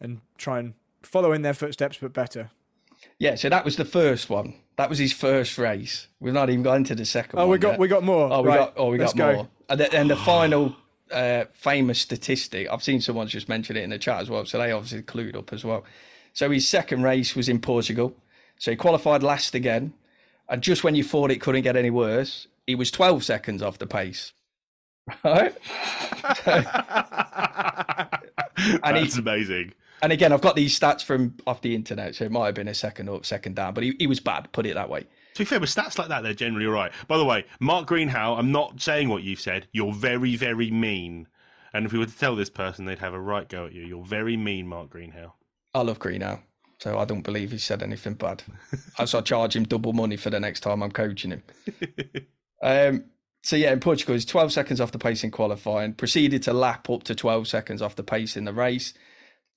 and 0.00 0.20
try 0.38 0.58
and 0.58 0.74
follow 1.02 1.32
in 1.32 1.42
their 1.42 1.54
footsteps, 1.54 1.98
but 2.00 2.12
better. 2.12 2.50
Yeah, 3.18 3.34
so 3.36 3.48
that 3.48 3.64
was 3.64 3.76
the 3.76 3.84
first 3.84 4.30
one. 4.30 4.54
That 4.76 4.88
was 4.88 4.98
his 4.98 5.12
first 5.12 5.58
race. 5.58 6.08
We've 6.20 6.32
not 6.34 6.50
even 6.50 6.62
got 6.62 6.74
into 6.74 6.94
the 6.94 7.04
second 7.04 7.38
Oh, 7.38 7.42
one. 7.42 7.50
we 7.50 7.58
got 7.58 7.70
yet. 7.72 7.78
we 7.80 7.88
got 7.88 8.02
more. 8.02 8.32
Oh, 8.32 8.42
we 8.42 8.48
Right, 8.48 8.58
got 8.58 8.74
oh 8.76 8.90
we 8.90 8.98
let's 8.98 9.12
got 9.12 9.18
go. 9.30 9.34
more. 9.36 9.48
And 9.68 9.80
the, 9.80 9.92
and 9.94 10.10
the 10.10 10.16
final 10.16 10.76
uh, 11.10 11.44
famous 11.52 12.00
statistic, 12.00 12.68
I've 12.70 12.82
seen 12.82 13.00
someone 13.00 13.26
just 13.28 13.48
mention 13.48 13.76
it 13.76 13.82
in 13.84 13.90
the 13.90 13.98
chat 13.98 14.20
as 14.20 14.30
well, 14.30 14.44
so 14.44 14.58
they 14.58 14.72
obviously 14.72 15.02
clued 15.02 15.36
up 15.36 15.52
as 15.52 15.64
well. 15.64 15.84
So 16.32 16.50
his 16.50 16.66
second 16.66 17.02
race 17.02 17.36
was 17.36 17.48
in 17.48 17.60
Portugal. 17.60 18.14
So 18.58 18.70
he 18.70 18.76
qualified 18.76 19.22
last 19.22 19.54
again, 19.54 19.92
and 20.48 20.62
just 20.62 20.82
when 20.84 20.94
you 20.94 21.04
thought 21.04 21.30
it 21.30 21.40
couldn't 21.40 21.62
get 21.62 21.76
any 21.76 21.90
worse, 21.90 22.46
he 22.66 22.74
was 22.74 22.90
12 22.90 23.24
seconds 23.24 23.62
off 23.62 23.78
the 23.78 23.86
pace. 23.86 24.32
Right? 25.24 25.54
And 28.84 28.96
he- 28.96 29.18
amazing. 29.18 29.72
And 30.02 30.12
again, 30.12 30.32
I've 30.32 30.40
got 30.40 30.56
these 30.56 30.78
stats 30.78 31.02
from 31.04 31.36
off 31.46 31.62
the 31.62 31.74
internet, 31.74 32.14
so 32.16 32.24
it 32.24 32.32
might 32.32 32.46
have 32.46 32.54
been 32.54 32.68
a 32.68 32.74
second 32.74 33.08
up, 33.08 33.24
second 33.24 33.54
down, 33.56 33.72
but 33.72 33.84
he, 33.84 33.94
he 33.98 34.06
was 34.08 34.18
bad, 34.20 34.50
put 34.52 34.66
it 34.66 34.74
that 34.74 34.88
way. 34.90 35.00
To 35.34 35.38
be 35.38 35.44
fair, 35.44 35.60
with 35.60 35.70
stats 35.74 35.96
like 35.98 36.08
that, 36.08 36.22
they're 36.22 36.34
generally 36.34 36.66
all 36.66 36.72
right. 36.72 36.92
By 37.08 37.16
the 37.18 37.24
way, 37.24 37.44
Mark 37.60 37.86
Greenhow, 37.86 38.34
I'm 38.36 38.50
not 38.52 38.80
saying 38.80 39.08
what 39.08 39.22
you've 39.22 39.40
said. 39.40 39.68
You're 39.72 39.92
very, 39.92 40.34
very 40.36 40.70
mean. 40.70 41.28
And 41.72 41.86
if 41.86 41.92
we 41.92 41.98
were 41.98 42.06
to 42.06 42.18
tell 42.18 42.34
this 42.36 42.50
person, 42.50 42.84
they'd 42.84 42.98
have 42.98 43.14
a 43.14 43.20
right 43.20 43.48
go 43.48 43.66
at 43.66 43.72
you. 43.72 43.82
You're 43.82 44.04
very 44.04 44.36
mean, 44.36 44.66
Mark 44.66 44.90
Greenhow. 44.90 45.32
I 45.72 45.82
love 45.82 45.98
Greenhow, 46.00 46.40
So 46.78 46.98
I 46.98 47.04
don't 47.04 47.22
believe 47.22 47.50
he 47.52 47.58
said 47.58 47.82
anything 47.82 48.14
bad. 48.14 48.42
so 49.06 49.18
I 49.18 49.22
charge 49.22 49.56
him 49.56 49.64
double 49.64 49.92
money 49.92 50.16
for 50.16 50.30
the 50.30 50.40
next 50.40 50.60
time 50.60 50.82
I'm 50.82 50.92
coaching 50.92 51.30
him. 51.30 51.42
um, 52.62 53.04
so 53.42 53.56
yeah, 53.56 53.72
in 53.72 53.80
Portugal, 53.80 54.14
he's 54.14 54.24
12 54.24 54.52
seconds 54.52 54.80
off 54.80 54.92
the 54.92 54.98
pace 54.98 55.24
in 55.24 55.30
qualifying, 55.30 55.94
proceeded 55.94 56.42
to 56.44 56.52
lap 56.52 56.88
up 56.88 57.02
to 57.04 57.14
12 57.14 57.48
seconds 57.48 57.82
off 57.82 57.96
the 57.96 58.04
pace 58.04 58.36
in 58.36 58.44
the 58.44 58.52
race. 58.52 58.94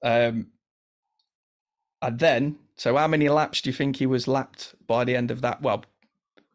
Um, 0.03 0.47
and 2.01 2.19
then, 2.19 2.57
so 2.75 2.97
how 2.97 3.07
many 3.07 3.29
laps 3.29 3.61
do 3.61 3.69
you 3.69 3.73
think 3.73 3.97
he 3.97 4.07
was 4.07 4.27
lapped 4.27 4.75
by 4.87 5.03
the 5.03 5.15
end 5.15 5.29
of 5.29 5.41
that? 5.41 5.61
Well, 5.61 5.85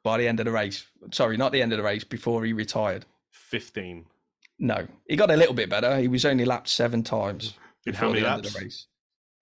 by 0.02 0.18
the 0.18 0.26
end 0.26 0.40
of 0.40 0.46
the 0.46 0.52
race. 0.52 0.86
Sorry, 1.12 1.36
not 1.36 1.52
the 1.52 1.62
end 1.62 1.72
of 1.72 1.78
the 1.78 1.84
race, 1.84 2.04
before 2.04 2.44
he 2.44 2.52
retired. 2.52 3.06
15. 3.30 4.06
No, 4.58 4.86
he 5.08 5.16
got 5.16 5.30
a 5.30 5.36
little 5.36 5.54
bit 5.54 5.70
better. 5.70 5.98
He 5.98 6.08
was 6.08 6.24
only 6.24 6.44
lapped 6.44 6.68
seven 6.68 7.02
times. 7.02 7.54
In 7.86 7.94
how 7.94 8.08
many 8.10 8.20
laps? 8.20 8.86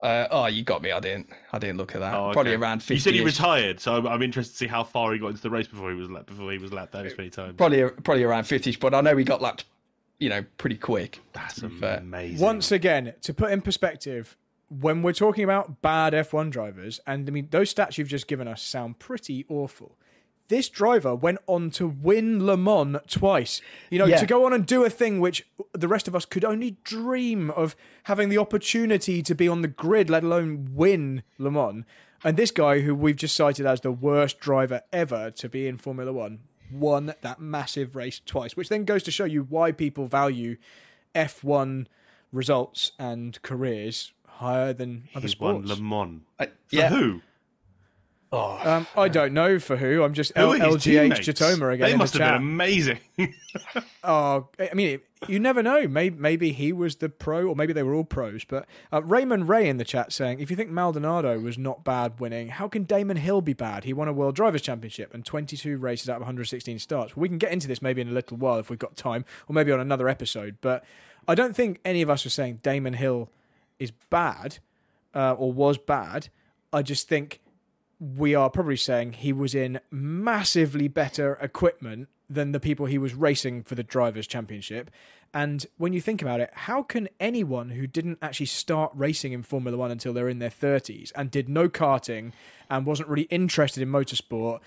Race. 0.03 0.11
Uh, 0.11 0.29
oh, 0.31 0.47
you 0.47 0.63
got 0.63 0.83
me. 0.83 0.93
I 0.93 1.01
didn't. 1.01 1.31
I 1.53 1.59
didn't 1.59 1.77
look 1.77 1.95
at 1.95 2.01
that. 2.01 2.15
Oh, 2.15 2.27
okay. 2.27 2.33
Probably 2.35 2.55
around 2.55 2.81
fifty. 2.81 2.95
You 2.95 3.01
said 3.01 3.15
he 3.15 3.25
retired, 3.25 3.81
so 3.81 3.97
I'm, 3.97 4.07
I'm, 4.07 4.23
interested 4.23 4.53
to 4.53 4.59
see 4.59 4.67
how 4.67 4.85
far 4.85 5.13
he 5.13 5.19
got 5.19 5.29
into 5.29 5.43
the 5.43 5.51
race 5.51 5.67
before 5.67 5.91
he 5.91 5.97
was 5.97 6.11
lapped. 6.11 6.27
Before 6.27 6.51
he 6.53 6.59
was 6.59 6.73
lapped 6.73 6.93
those 6.93 7.17
many 7.17 7.31
times. 7.31 7.55
Probably, 7.57 7.89
probably 8.05 8.25
around 8.25 8.45
fifty. 8.45 8.75
But 8.77 8.95
I 8.95 9.01
know 9.01 9.17
he 9.17 9.25
got 9.25 9.43
lapped, 9.43 9.65
you 10.19 10.29
know, 10.29 10.45
pretty 10.57 10.77
quick. 10.77 11.21
That's 11.33 11.63
amazing. 11.63 12.39
Once 12.39 12.71
again, 12.73 13.15
to 13.23 13.35
put 13.35 13.51
in 13.51 13.61
perspective, 13.61 14.37
when 14.69 15.03
we're 15.03 15.13
talking 15.13 15.45
about 15.45 15.81
bad 15.83 16.13
F1 16.13 16.51
drivers, 16.51 17.01
and 17.07 17.29
I 17.29 17.33
mean 17.33 17.49
those 17.51 17.73
stats 17.73 17.99
you've 17.99 18.09
just 18.09 18.29
given 18.29 18.47
us 18.47 18.63
sound 18.63 18.99
pretty 18.99 19.47
awful 19.49 19.97
this 20.49 20.69
driver 20.69 21.15
went 21.15 21.39
on 21.47 21.71
to 21.73 21.87
win 21.87 22.45
Le 22.47 22.57
Mans 22.57 22.99
twice. 23.07 23.61
You 23.91 23.99
know, 23.99 24.07
yeah. 24.07 24.17
to 24.17 24.27
go 24.27 24.45
on 24.47 24.53
and 24.53 24.67
do 24.67 24.85
a 24.85 24.91
thing 24.91 25.21
which 25.21 25.47
the 25.73 25.89
rest 25.89 26.09
of 26.09 26.17
us 26.17 26.25
could 26.25 26.45
only 26.45 26.79
dream 26.85 27.51
of 27.51 27.77
having 28.05 28.29
the 28.29 28.39
opportunity 28.39 29.23
to 29.23 29.35
be 29.35 29.47
on 29.47 29.63
the 29.63 29.69
grid, 29.69 30.09
let 30.11 30.25
alone 30.25 30.71
win 30.75 31.23
Le 31.39 31.51
Mans. 31.51 31.85
And 32.25 32.37
this 32.37 32.51
guy, 32.51 32.81
who 32.81 32.95
we've 32.95 33.17
just 33.17 33.37
cited 33.37 33.65
as 33.67 33.83
the 33.83 33.93
worst 33.93 34.41
driver 34.41 34.83
ever 34.93 35.31
to 35.33 35.49
be 35.49 35.69
in 35.69 35.77
Formula 35.77 36.13
One, 36.13 36.41
won 36.73 37.15
that 37.21 37.41
massive 37.41 37.95
race 37.95 38.21
twice, 38.25 38.57
which 38.57 38.69
then 38.69 38.85
goes 38.85 39.03
to 39.05 39.11
show 39.11 39.25
you 39.25 39.45
why 39.49 39.71
people 39.73 40.07
value 40.07 40.57
F1 41.15 41.87
results 42.33 42.93
and 42.99 43.41
careers 43.43 44.13
higher 44.27 44.73
than 44.73 45.09
other 45.15 45.23
He's 45.23 45.33
sports. 45.33 45.69
won 45.69 45.79
Le 45.79 45.83
Mans. 45.83 46.23
Uh, 46.39 46.47
For 46.67 46.77
yeah. 46.77 46.89
who? 46.91 47.23
Oh, 48.31 48.61
um, 48.63 48.87
I 48.95 49.09
don't 49.09 49.33
know 49.33 49.59
for 49.59 49.77
who. 49.77 50.03
I'm 50.03 50.13
just 50.13 50.33
L- 50.37 50.51
LGH 50.51 51.13
Chitoma 51.13 51.73
again. 51.73 51.91
They 51.91 51.97
must 51.97 52.13
the 52.13 52.23
have 52.25 52.35
been 52.35 52.43
amazing. 52.43 52.99
oh, 54.05 54.49
I 54.59 54.75
mean, 54.75 55.01
you 55.27 55.41
never 55.41 55.63
know. 55.63 55.89
Maybe, 55.89 56.15
maybe 56.15 56.53
he 56.53 56.71
was 56.71 56.97
the 56.97 57.09
pro, 57.09 57.47
or 57.47 57.57
maybe 57.57 57.73
they 57.73 57.83
were 57.83 57.95
all 57.95 58.05
pros. 58.05 58.45
But 58.45 58.67
uh, 58.93 59.03
Raymond 59.03 59.49
Ray 59.49 59.67
in 59.67 59.79
the 59.79 59.85
chat 59.85 60.13
saying, 60.13 60.41
if 60.41 60.51
you 60.51 60.57
think 60.57 60.69
Maldonado 60.69 61.41
was 61.41 61.57
not 61.57 61.85
bad 61.85 62.21
winning, 62.21 62.49
how 62.49 62.69
can 62.69 62.85
Damon 62.85 63.17
Hill 63.17 63.41
be 63.41 63.55
bad? 63.55 63.85
He 63.85 63.95
won 63.95 64.09
a 64.09 64.13
World 64.13 64.35
Drivers' 64.35 64.61
Championship 64.61 65.15
and 65.15 65.25
22 65.25 65.79
races 65.79 66.11
out 66.11 66.17
of 66.17 66.21
116 66.21 66.79
starts. 66.81 67.17
We 67.17 67.29
can 67.29 67.39
get 67.39 67.51
into 67.51 67.67
this 67.67 67.81
maybe 67.81 68.03
in 68.03 68.09
a 68.09 68.13
little 68.13 68.37
while 68.37 68.59
if 68.59 68.69
we've 68.69 68.79
got 68.79 68.95
time, 68.95 69.25
or 69.49 69.55
maybe 69.55 69.73
on 69.73 69.81
another 69.81 70.07
episode. 70.07 70.59
But 70.61 70.85
I 71.27 71.35
don't 71.35 71.57
think 71.57 71.81
any 71.83 72.03
of 72.03 72.11
us 72.11 72.27
are 72.27 72.31
saying 72.31 72.61
Damon 72.63 72.93
Hill 72.93 73.31
is 73.79 73.91
bad 74.11 74.59
uh, 75.15 75.33
or 75.33 75.51
was 75.51 75.79
bad. 75.79 76.29
I 76.75 76.83
just 76.83 77.09
think 77.09 77.41
we 78.01 78.35
are 78.35 78.51
probably 78.51 78.77
saying 78.77 79.13
he 79.13 79.33
was 79.33 79.55
in 79.55 79.81
massively 79.91 80.89
better 80.89 81.35
equipment 81.41 82.09
than 82.31 82.53
the 82.53 82.61
people 82.61 82.87
he 82.87 82.99
was 82.99 83.15
racing 83.15 83.63
for 83.63 83.75
the 83.75 83.83
Drivers' 83.83 84.27
Championship. 84.27 84.91
And 85.35 85.67
when 85.77 85.93
you 85.93 86.01
think 86.01 86.23
about 86.23 86.41
it, 86.41 86.51
how 86.53 86.83
can 86.83 87.09
anyone 87.19 87.71
who 87.71 87.87
didn't 87.87 88.19
actually 88.23 88.47
start 88.47 88.93
racing 88.95 89.33
in 89.33 89.43
Formula 89.43 89.77
One 89.77 89.91
until 89.91 90.13
they're 90.13 90.29
in 90.29 90.39
their 90.39 90.51
30s 90.51 91.13
and 91.17 91.31
did 91.31 91.49
no 91.49 91.69
karting 91.69 92.33
and 92.71 92.87
wasn't 92.87 93.09
really 93.09 93.25
interested 93.25 93.83
in 93.83 93.91
motorsport, 93.91 94.61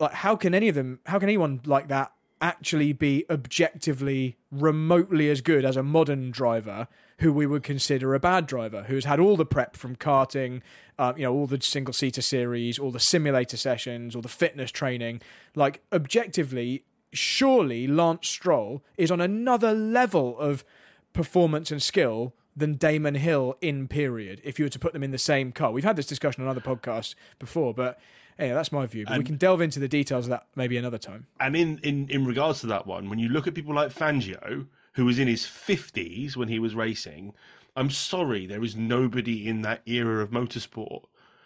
like 0.00 0.12
how 0.12 0.36
can 0.36 0.54
any 0.54 0.68
of 0.68 0.74
them, 0.74 1.00
how 1.06 1.18
can 1.18 1.28
anyone 1.28 1.60
like 1.64 1.88
that 1.88 2.12
actually 2.40 2.92
be 2.92 3.24
objectively 3.30 4.36
remotely 4.50 5.30
as 5.30 5.40
good 5.40 5.64
as 5.64 5.76
a 5.76 5.82
modern 5.82 6.30
driver 6.30 6.88
who 7.18 7.32
we 7.32 7.46
would 7.46 7.62
consider 7.62 8.14
a 8.14 8.20
bad 8.20 8.46
driver, 8.46 8.84
who's 8.84 9.04
had 9.04 9.20
all 9.20 9.36
the 9.36 9.46
prep 9.46 9.76
from 9.76 9.96
karting, 9.96 10.62
uh, 10.98 11.12
you 11.16 11.22
know, 11.22 11.32
all 11.32 11.46
the 11.46 11.60
single 11.60 11.94
seater 11.94 12.22
series, 12.22 12.78
all 12.78 12.90
the 12.90 13.00
simulator 13.00 13.56
sessions, 13.56 14.14
all 14.14 14.22
the 14.22 14.28
fitness 14.28 14.70
training. 14.70 15.20
Like, 15.54 15.82
objectively, 15.92 16.84
surely 17.12 17.86
Lance 17.86 18.28
Stroll 18.28 18.82
is 18.96 19.10
on 19.10 19.20
another 19.20 19.72
level 19.72 20.38
of 20.38 20.64
performance 21.12 21.70
and 21.70 21.82
skill 21.82 22.34
than 22.56 22.74
Damon 22.74 23.16
Hill 23.16 23.56
in 23.60 23.88
period, 23.88 24.40
if 24.44 24.58
you 24.58 24.64
were 24.64 24.70
to 24.70 24.78
put 24.78 24.92
them 24.92 25.02
in 25.02 25.10
the 25.10 25.18
same 25.18 25.52
car. 25.52 25.72
We've 25.72 25.84
had 25.84 25.96
this 25.96 26.06
discussion 26.06 26.42
on 26.42 26.48
other 26.48 26.60
podcasts 26.60 27.14
before, 27.38 27.74
but 27.74 27.98
anyway, 28.38 28.54
that's 28.54 28.70
my 28.70 28.86
view. 28.86 29.04
But 29.04 29.14
and, 29.14 29.22
we 29.22 29.26
can 29.26 29.36
delve 29.36 29.60
into 29.60 29.80
the 29.80 29.88
details 29.88 30.26
of 30.26 30.30
that 30.30 30.46
maybe 30.54 30.76
another 30.76 30.98
time. 30.98 31.26
And 31.40 31.56
in, 31.56 31.78
in, 31.82 32.08
in 32.08 32.24
regards 32.24 32.60
to 32.60 32.66
that 32.68 32.86
one, 32.86 33.08
when 33.08 33.18
you 33.18 33.28
look 33.28 33.46
at 33.46 33.54
people 33.54 33.74
like 33.74 33.92
Fangio, 33.92 34.66
who 34.94 35.04
was 35.04 35.18
in 35.18 35.28
his 35.28 35.42
50s 35.42 36.36
when 36.36 36.48
he 36.48 36.58
was 36.58 36.74
racing, 36.74 37.34
I'm 37.76 37.90
sorry, 37.90 38.46
there 38.46 38.62
is 38.62 38.76
nobody 38.76 39.48
in 39.48 39.62
that 39.62 39.82
era 39.86 40.22
of 40.22 40.30
motorsport 40.30 41.04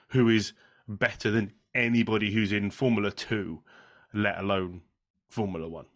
who 0.08 0.28
is 0.28 0.52
better 0.86 1.30
than 1.30 1.52
anybody 1.74 2.32
who's 2.32 2.52
in 2.52 2.70
Formula 2.70 3.10
2, 3.10 3.60
let 4.14 4.38
alone 4.38 4.82
Formula 5.28 5.68
1. 5.68 5.86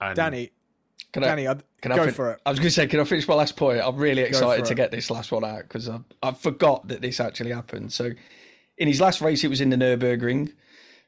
And 0.00 0.16
Danny, 0.16 0.50
can 1.12 1.22
Danny, 1.22 1.48
I, 1.48 1.56
can 1.80 1.94
go 1.94 2.02
I 2.02 2.06
fin- 2.06 2.14
for 2.14 2.32
it. 2.32 2.40
I 2.46 2.50
was 2.50 2.58
going 2.58 2.68
to 2.68 2.74
say, 2.74 2.86
can 2.86 3.00
I 3.00 3.04
finish 3.04 3.26
my 3.28 3.34
last 3.34 3.56
point? 3.56 3.80
I'm 3.82 3.96
really 3.96 4.22
excited 4.22 4.64
to 4.64 4.74
get 4.74 4.90
this 4.90 5.10
last 5.10 5.32
one 5.32 5.44
out 5.44 5.62
because 5.62 5.88
I, 5.88 5.98
I 6.22 6.32
forgot 6.32 6.88
that 6.88 7.02
this 7.02 7.20
actually 7.20 7.52
happened. 7.52 7.92
So, 7.92 8.10
in 8.78 8.86
his 8.86 9.00
last 9.00 9.20
race, 9.20 9.42
it 9.42 9.48
was 9.48 9.60
in 9.60 9.70
the 9.70 9.76
Nurburgring. 9.76 10.52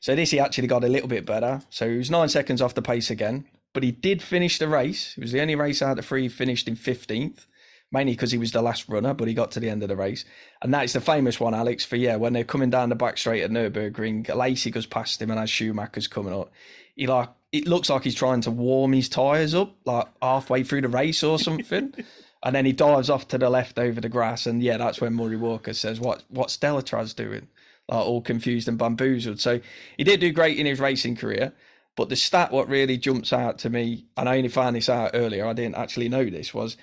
So 0.00 0.16
this 0.16 0.30
he 0.30 0.40
actually 0.40 0.66
got 0.66 0.82
a 0.82 0.88
little 0.88 1.08
bit 1.08 1.24
better. 1.24 1.62
So 1.70 1.88
he 1.88 1.98
was 1.98 2.10
nine 2.10 2.28
seconds 2.28 2.60
off 2.60 2.74
the 2.74 2.82
pace 2.82 3.10
again 3.10 3.46
but 3.72 3.82
he 3.82 3.92
did 3.92 4.22
finish 4.22 4.58
the 4.58 4.68
race. 4.68 5.14
It 5.16 5.20
was 5.20 5.32
the 5.32 5.40
only 5.40 5.54
race 5.54 5.82
out 5.82 5.98
of 5.98 6.06
three 6.06 6.22
he 6.22 6.28
finished 6.28 6.68
in 6.68 6.76
15th, 6.76 7.46
mainly 7.92 8.12
because 8.12 8.32
he 8.32 8.38
was 8.38 8.52
the 8.52 8.62
last 8.62 8.88
runner, 8.88 9.14
but 9.14 9.28
he 9.28 9.34
got 9.34 9.50
to 9.52 9.60
the 9.60 9.68
end 9.70 9.82
of 9.82 9.88
the 9.88 9.96
race. 9.96 10.24
And 10.62 10.72
that 10.74 10.84
is 10.84 10.92
the 10.92 11.00
famous 11.00 11.40
one, 11.40 11.54
Alex, 11.54 11.84
for 11.84 11.96
yeah, 11.96 12.16
when 12.16 12.32
they're 12.32 12.44
coming 12.44 12.70
down 12.70 12.88
the 12.88 12.94
back 12.94 13.18
straight 13.18 13.42
at 13.42 13.50
Nürburgring, 13.50 14.26
Alesi 14.26 14.72
goes 14.72 14.86
past 14.86 15.20
him 15.22 15.30
and 15.30 15.40
as 15.40 15.50
Schumacher's 15.50 16.08
coming 16.08 16.34
up, 16.34 16.52
he 16.94 17.06
like 17.06 17.30
it 17.52 17.66
looks 17.66 17.90
like 17.90 18.04
he's 18.04 18.14
trying 18.14 18.40
to 18.42 18.50
warm 18.50 18.92
his 18.92 19.08
tyres 19.08 19.54
up, 19.54 19.74
like 19.84 20.06
halfway 20.22 20.62
through 20.62 20.82
the 20.82 20.88
race 20.88 21.22
or 21.22 21.38
something. 21.38 21.92
and 22.42 22.54
then 22.54 22.64
he 22.64 22.72
dives 22.72 23.10
off 23.10 23.28
to 23.28 23.38
the 23.38 23.50
left 23.50 23.78
over 23.78 24.00
the 24.00 24.08
grass, 24.08 24.46
and 24.46 24.62
yeah, 24.62 24.76
that's 24.76 25.00
when 25.00 25.14
Murray 25.14 25.36
Walker 25.36 25.72
says, 25.72 26.00
"What 26.00 26.24
what's 26.28 26.56
Deletraz 26.56 27.14
doing?" 27.14 27.48
Like 27.88 28.06
all 28.06 28.22
confused 28.22 28.68
and 28.68 28.78
bamboozled. 28.78 29.40
So 29.40 29.60
he 29.96 30.04
did 30.04 30.20
do 30.20 30.32
great 30.32 30.58
in 30.58 30.66
his 30.66 30.80
racing 30.80 31.16
career. 31.16 31.52
But 31.96 32.08
the 32.08 32.16
stat 32.16 32.52
what 32.52 32.68
really 32.68 32.96
jumps 32.96 33.32
out 33.32 33.58
to 33.58 33.70
me, 33.70 34.06
and 34.16 34.28
I 34.28 34.36
only 34.36 34.48
found 34.48 34.76
this 34.76 34.88
out 34.88 35.10
earlier, 35.14 35.46
I 35.46 35.52
didn't 35.52 35.76
actually 35.76 36.08
know 36.08 36.24
this, 36.24 36.54
was 36.54 36.76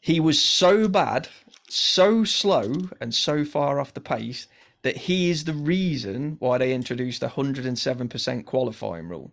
he 0.00 0.20
was 0.20 0.40
so 0.40 0.88
bad, 0.88 1.28
so 1.68 2.24
slow, 2.24 2.72
and 3.00 3.14
so 3.14 3.44
far 3.44 3.80
off 3.80 3.94
the 3.94 4.00
pace 4.00 4.46
that 4.82 4.96
he 4.96 5.30
is 5.30 5.44
the 5.44 5.54
reason 5.54 6.36
why 6.38 6.58
they 6.58 6.74
introduced 6.74 7.20
the 7.20 7.28
107% 7.28 8.44
qualifying 8.44 9.08
rule. 9.08 9.32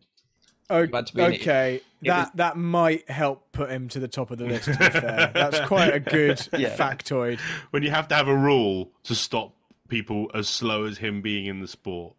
Okay, 1.42 1.82
that 2.04 2.20
was... 2.20 2.32
that 2.36 2.58
might 2.58 3.10
help 3.10 3.52
put 3.52 3.70
him 3.70 3.90
to 3.90 4.00
the 4.00 4.08
top 4.08 4.32
of 4.32 4.38
the 4.38 4.46
list. 4.46 4.66
To 4.66 4.72
be 4.72 4.78
fair, 4.90 5.32
that's 5.34 5.60
quite 5.68 5.94
a 5.94 6.00
good 6.00 6.48
yeah. 6.58 6.76
factoid. 6.76 7.40
When 7.72 7.84
you 7.84 7.92
have 7.92 8.08
to 8.08 8.16
have 8.16 8.30
a 8.30 8.36
rule 8.36 8.92
to 9.04 9.14
stop 9.14 9.54
people 9.90 10.32
as 10.34 10.48
slow 10.48 10.86
as 10.86 10.98
him 10.98 11.22
being 11.22 11.46
in 11.46 11.60
the 11.60 11.68
sport, 11.68 12.16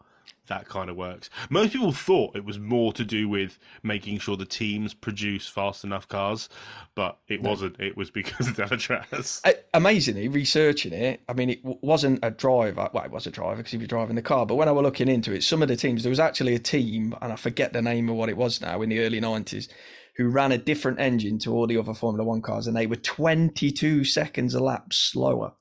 that 0.48 0.68
kind 0.68 0.90
of 0.90 0.96
works. 0.96 1.30
Most 1.50 1.72
people 1.72 1.92
thought 1.92 2.34
it 2.36 2.44
was 2.44 2.58
more 2.58 2.92
to 2.94 3.04
do 3.04 3.28
with 3.28 3.58
making 3.82 4.18
sure 4.18 4.36
the 4.36 4.44
teams 4.44 4.92
produce 4.92 5.46
fast 5.46 5.84
enough 5.84 6.08
cars, 6.08 6.48
but 6.94 7.18
it 7.28 7.42
no. 7.42 7.50
wasn't. 7.50 7.78
It 7.78 7.96
was 7.96 8.10
because 8.10 8.48
of 8.48 8.56
Deletraz. 8.56 9.40
Amazingly, 9.72 10.28
researching 10.28 10.92
it, 10.92 11.22
I 11.28 11.32
mean, 11.32 11.50
it 11.50 11.60
wasn't 11.62 12.18
a 12.22 12.30
driver. 12.30 12.90
Well, 12.92 13.04
it 13.04 13.12
was 13.12 13.26
a 13.26 13.30
driver 13.30 13.58
because 13.58 13.72
he 13.72 13.78
was 13.78 13.88
driving 13.88 14.16
the 14.16 14.22
car. 14.22 14.44
But 14.44 14.56
when 14.56 14.68
I 14.68 14.72
was 14.72 14.82
looking 14.82 15.08
into 15.08 15.32
it, 15.32 15.44
some 15.44 15.62
of 15.62 15.68
the 15.68 15.76
teams, 15.76 16.02
there 16.02 16.10
was 16.10 16.20
actually 16.20 16.54
a 16.54 16.60
team, 16.60 17.14
and 17.22 17.32
I 17.32 17.36
forget 17.36 17.72
the 17.72 17.82
name 17.82 18.08
of 18.08 18.16
what 18.16 18.28
it 18.28 18.36
was 18.36 18.60
now 18.60 18.82
in 18.82 18.90
the 18.90 19.00
early 19.00 19.20
90s, 19.20 19.68
who 20.16 20.28
ran 20.28 20.52
a 20.52 20.58
different 20.58 21.00
engine 21.00 21.38
to 21.40 21.52
all 21.52 21.66
the 21.66 21.78
other 21.78 21.94
Formula 21.94 22.28
One 22.28 22.42
cars, 22.42 22.66
and 22.66 22.76
they 22.76 22.86
were 22.86 22.96
22 22.96 24.04
seconds 24.04 24.54
a 24.54 24.60
lap 24.62 24.92
slower. 24.92 25.52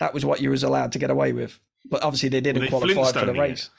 That 0.00 0.12
was 0.12 0.24
what 0.24 0.40
you 0.40 0.50
was 0.50 0.64
allowed 0.64 0.92
to 0.92 0.98
get 0.98 1.10
away 1.10 1.32
with 1.32 1.60
but 1.84 2.02
obviously 2.02 2.28
they 2.28 2.40
didn't 2.40 2.70
well, 2.70 2.80
they 2.80 2.94
qualify 2.94 3.20
for 3.20 3.26
the 3.26 3.32
race. 3.32 3.70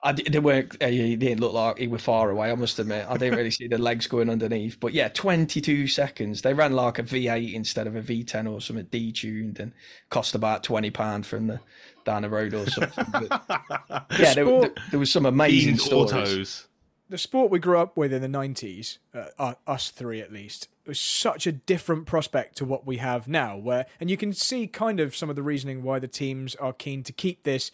I, 0.00 0.12
they 0.12 0.38
weren't. 0.38 0.80
Uh, 0.80 0.86
he 0.86 1.16
didn't 1.16 1.40
look 1.40 1.52
like 1.52 1.78
he 1.78 1.88
was 1.88 2.02
far 2.02 2.30
away. 2.30 2.52
I 2.52 2.54
must 2.54 2.78
admit, 2.78 3.06
I 3.08 3.16
didn't 3.16 3.36
really 3.36 3.50
see 3.58 3.66
the 3.66 3.78
legs 3.78 4.06
going 4.06 4.30
underneath. 4.30 4.78
But 4.78 4.92
yeah, 4.92 5.08
22 5.08 5.88
seconds. 5.88 6.42
They 6.42 6.54
ran 6.54 6.72
like 6.72 6.98
a 6.98 7.02
V8 7.02 7.52
instead 7.52 7.86
of 7.88 7.96
a 7.96 8.02
V10 8.02 8.50
or 8.50 8.60
something 8.60 8.86
detuned, 8.86 9.58
and 9.58 9.72
cost 10.08 10.34
about 10.34 10.62
20 10.62 10.90
pound 10.90 11.26
from 11.26 11.48
the 11.48 11.60
down 12.04 12.22
the 12.22 12.30
road 12.30 12.54
or 12.54 12.66
something. 12.68 13.06
But, 13.12 13.42
yeah, 14.18 14.34
there, 14.34 14.44
there, 14.44 14.70
there, 14.90 15.00
was 15.00 15.10
some 15.10 15.26
amazing 15.26 15.78
stories. 15.78 16.12
Autos. 16.12 16.68
the 17.08 17.18
sport 17.18 17.50
we 17.50 17.58
grew 17.58 17.78
up 17.78 17.96
with 17.96 18.12
in 18.12 18.22
the 18.22 18.28
90s, 18.28 18.98
uh, 19.12 19.54
us 19.66 19.90
three 19.90 20.20
at 20.20 20.32
least, 20.32 20.68
was 20.88 20.98
such 20.98 21.46
a 21.46 21.52
different 21.52 22.06
prospect 22.06 22.56
to 22.56 22.64
what 22.64 22.86
we 22.86 22.96
have 22.96 23.28
now. 23.28 23.56
Where 23.56 23.86
and 24.00 24.10
you 24.10 24.16
can 24.16 24.32
see 24.32 24.66
kind 24.66 24.98
of 24.98 25.14
some 25.14 25.30
of 25.30 25.36
the 25.36 25.42
reasoning 25.42 25.82
why 25.82 25.98
the 25.98 26.08
teams 26.08 26.54
are 26.56 26.72
keen 26.72 27.02
to 27.04 27.12
keep 27.12 27.42
this 27.42 27.70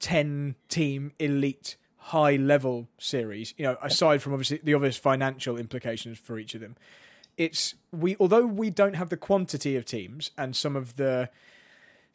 10 0.00 0.56
team 0.68 1.12
elite 1.18 1.76
high 1.96 2.36
level 2.36 2.88
series. 2.98 3.54
You 3.56 3.66
know, 3.66 3.76
aside 3.82 4.22
from 4.22 4.32
obviously 4.32 4.60
the 4.62 4.74
obvious 4.74 4.96
financial 4.96 5.56
implications 5.56 6.18
for 6.18 6.38
each 6.38 6.54
of 6.54 6.60
them, 6.60 6.76
it's 7.36 7.74
we 7.92 8.16
although 8.18 8.46
we 8.46 8.70
don't 8.70 8.94
have 8.94 9.08
the 9.08 9.16
quantity 9.16 9.76
of 9.76 9.84
teams 9.84 10.30
and 10.36 10.54
some 10.54 10.76
of 10.76 10.96
the 10.96 11.30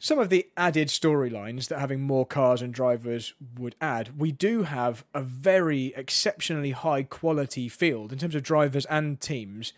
some 0.02 0.18
of 0.18 0.30
the 0.30 0.48
added 0.56 0.88
storylines 0.88 1.68
that 1.68 1.78
having 1.78 2.00
more 2.00 2.24
cars 2.24 2.62
and 2.62 2.72
drivers 2.72 3.34
would 3.58 3.76
add, 3.82 4.18
we 4.18 4.32
do 4.32 4.62
have 4.62 5.04
a 5.12 5.20
very 5.20 5.92
exceptionally 5.94 6.70
high 6.70 7.02
quality 7.02 7.68
field 7.68 8.10
in 8.10 8.18
terms 8.18 8.34
of 8.34 8.42
drivers 8.42 8.86
and 8.86 9.20
teams. 9.20 9.74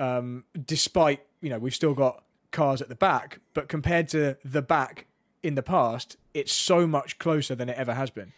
Um, 0.00 0.44
despite 0.64 1.20
you 1.40 1.50
know 1.50 1.58
we've 1.58 1.74
still 1.74 1.94
got 1.94 2.24
cars 2.50 2.82
at 2.82 2.88
the 2.88 2.96
back, 2.96 3.38
but 3.54 3.68
compared 3.68 4.08
to 4.08 4.36
the 4.44 4.62
back 4.62 5.06
in 5.42 5.54
the 5.54 5.62
past, 5.62 6.16
it's 6.34 6.52
so 6.52 6.86
much 6.86 7.18
closer 7.18 7.54
than 7.54 7.68
it 7.68 7.76
ever 7.76 7.94
has 7.94 8.10
been. 8.10 8.32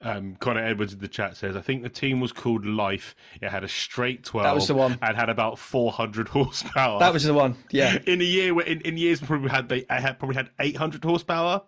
Um, 0.00 0.36
Connor 0.36 0.64
Edwards 0.64 0.92
in 0.92 1.00
the 1.00 1.08
chat 1.08 1.36
says, 1.36 1.56
I 1.56 1.60
think 1.60 1.82
the 1.82 1.88
team 1.88 2.20
was 2.20 2.30
called 2.30 2.64
Life. 2.64 3.16
It 3.42 3.48
had 3.48 3.64
a 3.64 3.68
straight 3.68 4.22
12 4.22 4.44
that 4.44 4.54
was 4.54 4.68
the 4.68 4.74
one. 4.74 4.96
and 5.02 5.16
had 5.16 5.28
about 5.28 5.58
400 5.58 6.28
horsepower. 6.28 7.00
That 7.00 7.12
was 7.12 7.24
the 7.24 7.34
one, 7.34 7.56
yeah. 7.70 7.98
in 8.06 8.20
a 8.20 8.24
year, 8.24 8.54
where, 8.54 8.64
in, 8.64 8.80
in 8.82 8.96
years 8.96 9.20
probably 9.20 9.50
had 9.50 9.68
they 9.68 9.84
had 9.88 10.18
probably 10.20 10.36
had 10.36 10.50
800 10.60 11.02
horsepower. 11.02 11.62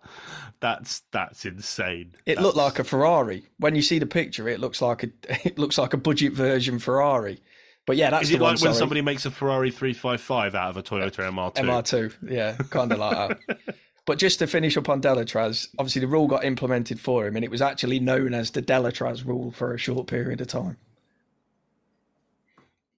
That's 0.61 1.02
that's 1.11 1.44
insane. 1.44 2.15
It 2.24 2.35
that's... 2.36 2.43
looked 2.43 2.57
like 2.57 2.78
a 2.78 2.85
Ferrari. 2.85 3.47
When 3.59 3.74
you 3.74 3.82
see 3.82 3.98
the 3.98 4.07
picture, 4.07 4.48
it 4.48 4.61
looks 4.61 4.81
like 4.81 5.02
a 5.02 5.09
it 5.47 5.59
looks 5.59 5.77
like 5.77 5.93
a 5.93 5.97
budget 5.97 6.32
version 6.32 6.78
Ferrari. 6.78 7.40
But 7.86 7.97
yeah, 7.97 8.11
that's 8.11 8.24
Is 8.24 8.32
it 8.32 8.40
one, 8.40 8.55
like 8.55 8.62
when 8.62 8.73
sorry. 8.73 8.78
somebody 8.78 9.01
makes 9.01 9.27
a 9.27 9.31
Ferrari 9.31 9.70
355 9.70 10.55
out 10.55 10.70
of 10.70 10.77
a 10.77 10.82
Toyota 10.82 11.28
MR2? 11.31 11.55
MR2, 11.55 12.31
yeah, 12.31 12.57
kind 12.70 12.93
of 12.93 12.98
like 12.98 13.40
that. 13.47 13.59
But 14.07 14.19
just 14.19 14.40
to 14.40 14.48
finish 14.48 14.77
up 14.77 14.89
on 14.89 15.01
Deletraz, 15.01 15.69
obviously 15.78 16.01
the 16.01 16.09
rule 16.09 16.27
got 16.27 16.44
implemented 16.44 16.98
for 16.98 17.27
him, 17.27 17.36
and 17.36 17.44
it 17.44 17.51
was 17.51 17.62
actually 17.62 18.01
known 18.01 18.35
as 18.35 18.51
the 18.51 18.61
Deletraz 18.61 19.24
rule 19.24 19.52
for 19.52 19.73
a 19.73 19.78
short 19.78 20.09
period 20.09 20.40
of 20.40 20.48
time. 20.48 20.78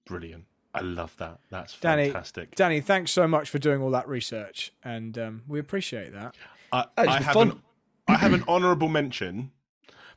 Brilliant. 0.05 0.45
I 0.73 0.81
love 0.81 1.15
that. 1.17 1.39
That's 1.51 1.79
Danny, 1.79 2.05
fantastic. 2.05 2.55
Danny, 2.55 2.81
thanks 2.81 3.11
so 3.11 3.27
much 3.27 3.49
for 3.49 3.59
doing 3.59 3.81
all 3.81 3.91
that 3.91 4.07
research, 4.07 4.73
and 4.83 5.15
um, 5.19 5.43
we 5.47 5.59
appreciate 5.59 6.13
that. 6.13 6.35
I, 6.71 6.85
I 6.97 7.21
have 7.21 7.35
an, 7.35 7.61
I 8.07 8.15
have 8.15 8.33
an 8.33 8.43
honourable 8.47 8.89
mention 8.89 9.51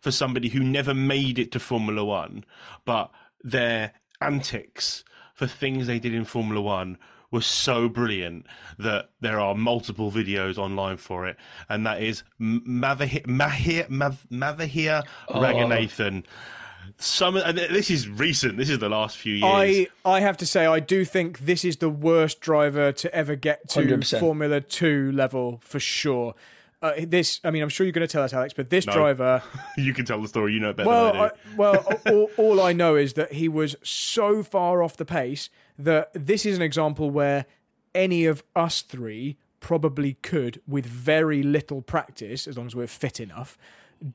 for 0.01 0.10
somebody 0.10 0.48
who 0.48 0.60
never 0.60 0.94
made 0.94 1.38
it 1.38 1.52
to 1.52 1.60
Formula 1.60 2.05
One, 2.05 2.44
but 2.86 3.10
their 3.44 3.93
antics 4.20 5.05
for 5.34 5.47
things 5.47 5.86
they 5.86 5.98
did 5.98 6.14
in 6.14 6.24
Formula 6.24 6.60
One 6.60 6.98
was 7.30 7.47
so 7.47 7.88
brilliant 7.88 8.47
that 8.78 9.10
there 9.20 9.40
are 9.40 9.55
multiple 9.55 10.10
videos 10.10 10.59
online 10.59 10.97
for 10.97 11.26
it, 11.26 11.36
and 11.68 11.86
that 11.86 12.02
is 12.02 12.22
Mavahir 12.40 13.26
Mahir 13.26 13.88
Mavahir 13.88 15.05
oh. 15.28 15.34
Ranganathan. 15.34 16.24
Some 16.98 17.36
and 17.36 17.59
this 17.59 17.90
is 17.90 18.09
recent. 18.09 18.56
This 18.56 18.70
is 18.70 18.78
the 18.78 18.88
last 18.88 19.16
few 19.16 19.34
years. 19.34 19.44
I 19.44 19.88
I 20.05 20.20
have 20.20 20.36
to 20.38 20.47
say 20.47 20.66
I 20.66 20.80
do 20.80 21.05
think 21.05 21.40
this 21.40 21.64
is 21.64 21.78
the 21.78 21.90
worst 21.90 22.40
driver 22.40 22.93
to 22.93 23.14
ever 23.14 23.34
get 23.34 23.68
to 23.70 23.80
100%. 23.80 24.20
Formula 24.20 24.60
Two 24.60 25.12
level 25.12 25.59
for 25.62 25.80
sure. 25.80 26.34
Uh, 26.82 26.92
this, 27.06 27.40
I 27.42 27.50
mean, 27.50 27.62
I'm 27.62 27.68
sure 27.68 27.86
you're 27.86 27.92
going 27.92 28.06
to 28.06 28.12
tell 28.12 28.22
us, 28.22 28.34
Alex, 28.34 28.52
but 28.54 28.70
this 28.70 28.86
no. 28.86 28.92
driver. 28.92 29.42
you 29.78 29.94
can 29.94 30.04
tell 30.04 30.20
the 30.20 30.28
story. 30.28 30.52
You 30.52 30.60
know 30.60 30.70
it 30.70 30.76
better 30.76 30.88
well, 30.88 31.12
than 31.12 31.22
I 31.22 31.28
do. 31.28 31.34
I, 31.34 31.56
well, 31.56 32.00
all, 32.06 32.30
all 32.36 32.60
I 32.60 32.72
know 32.72 32.96
is 32.96 33.14
that 33.14 33.32
he 33.32 33.48
was 33.48 33.76
so 33.82 34.42
far 34.42 34.82
off 34.82 34.96
the 34.96 35.04
pace 35.04 35.48
that 35.78 36.10
this 36.12 36.44
is 36.44 36.56
an 36.56 36.62
example 36.62 37.10
where 37.10 37.46
any 37.94 38.26
of 38.26 38.44
us 38.54 38.82
three 38.82 39.38
probably 39.60 40.14
could, 40.22 40.60
with 40.66 40.86
very 40.86 41.42
little 41.42 41.82
practice, 41.82 42.46
as 42.46 42.56
long 42.56 42.66
as 42.66 42.76
we're 42.76 42.86
fit 42.86 43.20
enough, 43.20 43.56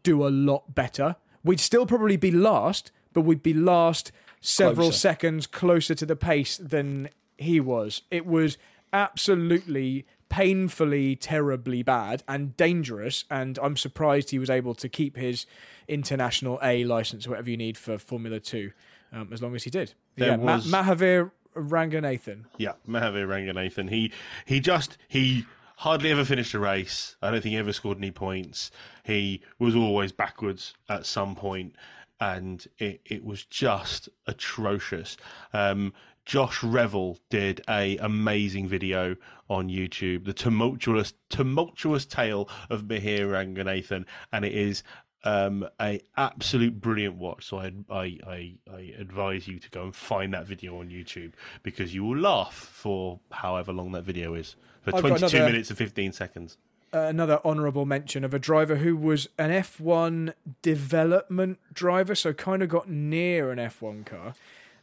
do 0.03 0.25
a 0.25 0.29
lot 0.29 0.75
better. 0.75 1.15
We'd 1.43 1.59
still 1.59 1.85
probably 1.85 2.15
be 2.15 2.31
last, 2.31 2.91
but 3.11 3.21
we'd 3.21 3.43
be 3.43 3.53
last 3.53 4.11
several 4.39 4.87
closer. 4.87 4.97
seconds 4.97 5.47
closer 5.47 5.95
to 5.95 6.05
the 6.05 6.15
pace 6.15 6.57
than 6.57 7.09
he 7.37 7.59
was. 7.59 8.03
It 8.11 8.25
was 8.25 8.57
absolutely 8.93 10.05
painfully 10.31 11.13
terribly 11.13 11.83
bad 11.83 12.23
and 12.25 12.55
dangerous 12.55 13.25
and 13.29 13.59
i'm 13.61 13.75
surprised 13.75 14.29
he 14.29 14.39
was 14.39 14.49
able 14.49 14.73
to 14.73 14.87
keep 14.87 15.17
his 15.17 15.45
international 15.89 16.57
a 16.63 16.85
license 16.85 17.27
whatever 17.27 17.49
you 17.49 17.57
need 17.57 17.77
for 17.77 17.97
formula 17.97 18.39
2 18.39 18.71
um, 19.11 19.29
as 19.33 19.41
long 19.41 19.53
as 19.55 19.63
he 19.65 19.69
did 19.69 19.93
there 20.15 20.29
yeah, 20.29 20.35
was... 20.37 20.65
Ma- 20.71 20.83
mahavir 20.83 21.31
Ranganathan. 21.53 22.45
Yeah, 22.57 22.73
Mahavir 22.87 23.27
Ranganathan. 23.27 23.89
He 23.89 24.11
he 24.45 24.59
just 24.59 24.97
he 25.07 25.45
hardly 25.77 26.11
ever 26.11 26.23
finished 26.23 26.53
a 26.53 26.59
race. 26.59 27.15
I 27.21 27.31
don't 27.31 27.41
think 27.41 27.53
he 27.53 27.57
ever 27.57 27.73
scored 27.73 27.97
any 27.97 28.11
points. 28.11 28.71
He 29.03 29.41
was 29.59 29.75
always 29.75 30.11
backwards 30.11 30.73
at 30.89 31.05
some 31.05 31.35
point, 31.35 31.75
and 32.19 32.65
it 32.77 33.01
it 33.05 33.25
was 33.25 33.43
just 33.43 34.09
atrocious. 34.27 35.17
Um, 35.53 35.93
Josh 36.25 36.63
Revell 36.63 37.17
did 37.29 37.61
a 37.67 37.97
amazing 37.97 38.67
video 38.67 39.15
on 39.49 39.69
YouTube, 39.69 40.25
the 40.25 40.33
tumultuous 40.33 41.13
tumultuous 41.29 42.05
tale 42.05 42.47
of 42.69 42.83
Mahir 42.83 43.27
Ranganathan, 43.27 44.05
and 44.31 44.45
it 44.45 44.53
is 44.53 44.83
um, 45.23 45.67
a 45.79 46.01
absolute 46.17 46.79
brilliant 46.79 47.15
watch. 47.15 47.45
So 47.45 47.59
I, 47.59 47.73
I, 47.89 48.17
I, 48.27 48.53
I 48.71 48.93
advise 48.97 49.47
you 49.47 49.59
to 49.59 49.69
go 49.69 49.83
and 49.83 49.95
find 49.95 50.33
that 50.33 50.45
video 50.45 50.79
on 50.79 50.89
YouTube 50.89 51.33
because 51.63 51.93
you 51.93 52.03
will 52.03 52.17
laugh 52.17 52.53
for 52.53 53.19
however 53.31 53.71
long 53.71 53.91
that 53.93 54.03
video 54.03 54.33
is 54.33 54.55
for 54.81 54.95
I've 54.95 55.01
22 55.01 55.25
another, 55.25 55.51
minutes 55.51 55.69
and 55.69 55.77
15 55.77 56.11
seconds. 56.11 56.57
Uh, 56.93 56.99
another 56.99 57.39
honourable 57.45 57.85
mention 57.85 58.23
of 58.23 58.33
a 58.33 58.39
driver 58.39 58.77
who 58.77 58.97
was 58.97 59.29
an 59.37 59.49
F1 59.49 60.33
development 60.61 61.59
driver, 61.73 62.15
so 62.15 62.33
kind 62.33 62.61
of 62.61 62.69
got 62.69 62.89
near 62.89 63.51
an 63.51 63.59
F1 63.59 64.05
car. 64.05 64.33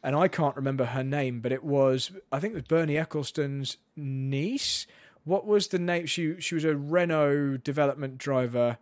And 0.02 0.14
I 0.14 0.28
can't 0.28 0.54
remember 0.56 0.86
her 0.86 1.02
name, 1.02 1.40
but 1.40 1.52
it 1.52 1.64
was 1.64 2.12
I 2.30 2.40
think 2.40 2.52
it 2.52 2.56
was 2.56 2.62
Bernie 2.64 2.96
Ecclestone's 2.96 3.78
niece. 3.96 4.86
What 5.24 5.46
was 5.46 5.68
the 5.68 5.78
name? 5.78 6.06
She 6.06 6.40
she 6.40 6.54
was 6.54 6.64
a 6.64 6.76
Renault 6.76 7.58
development 7.64 8.18
driver 8.18 8.78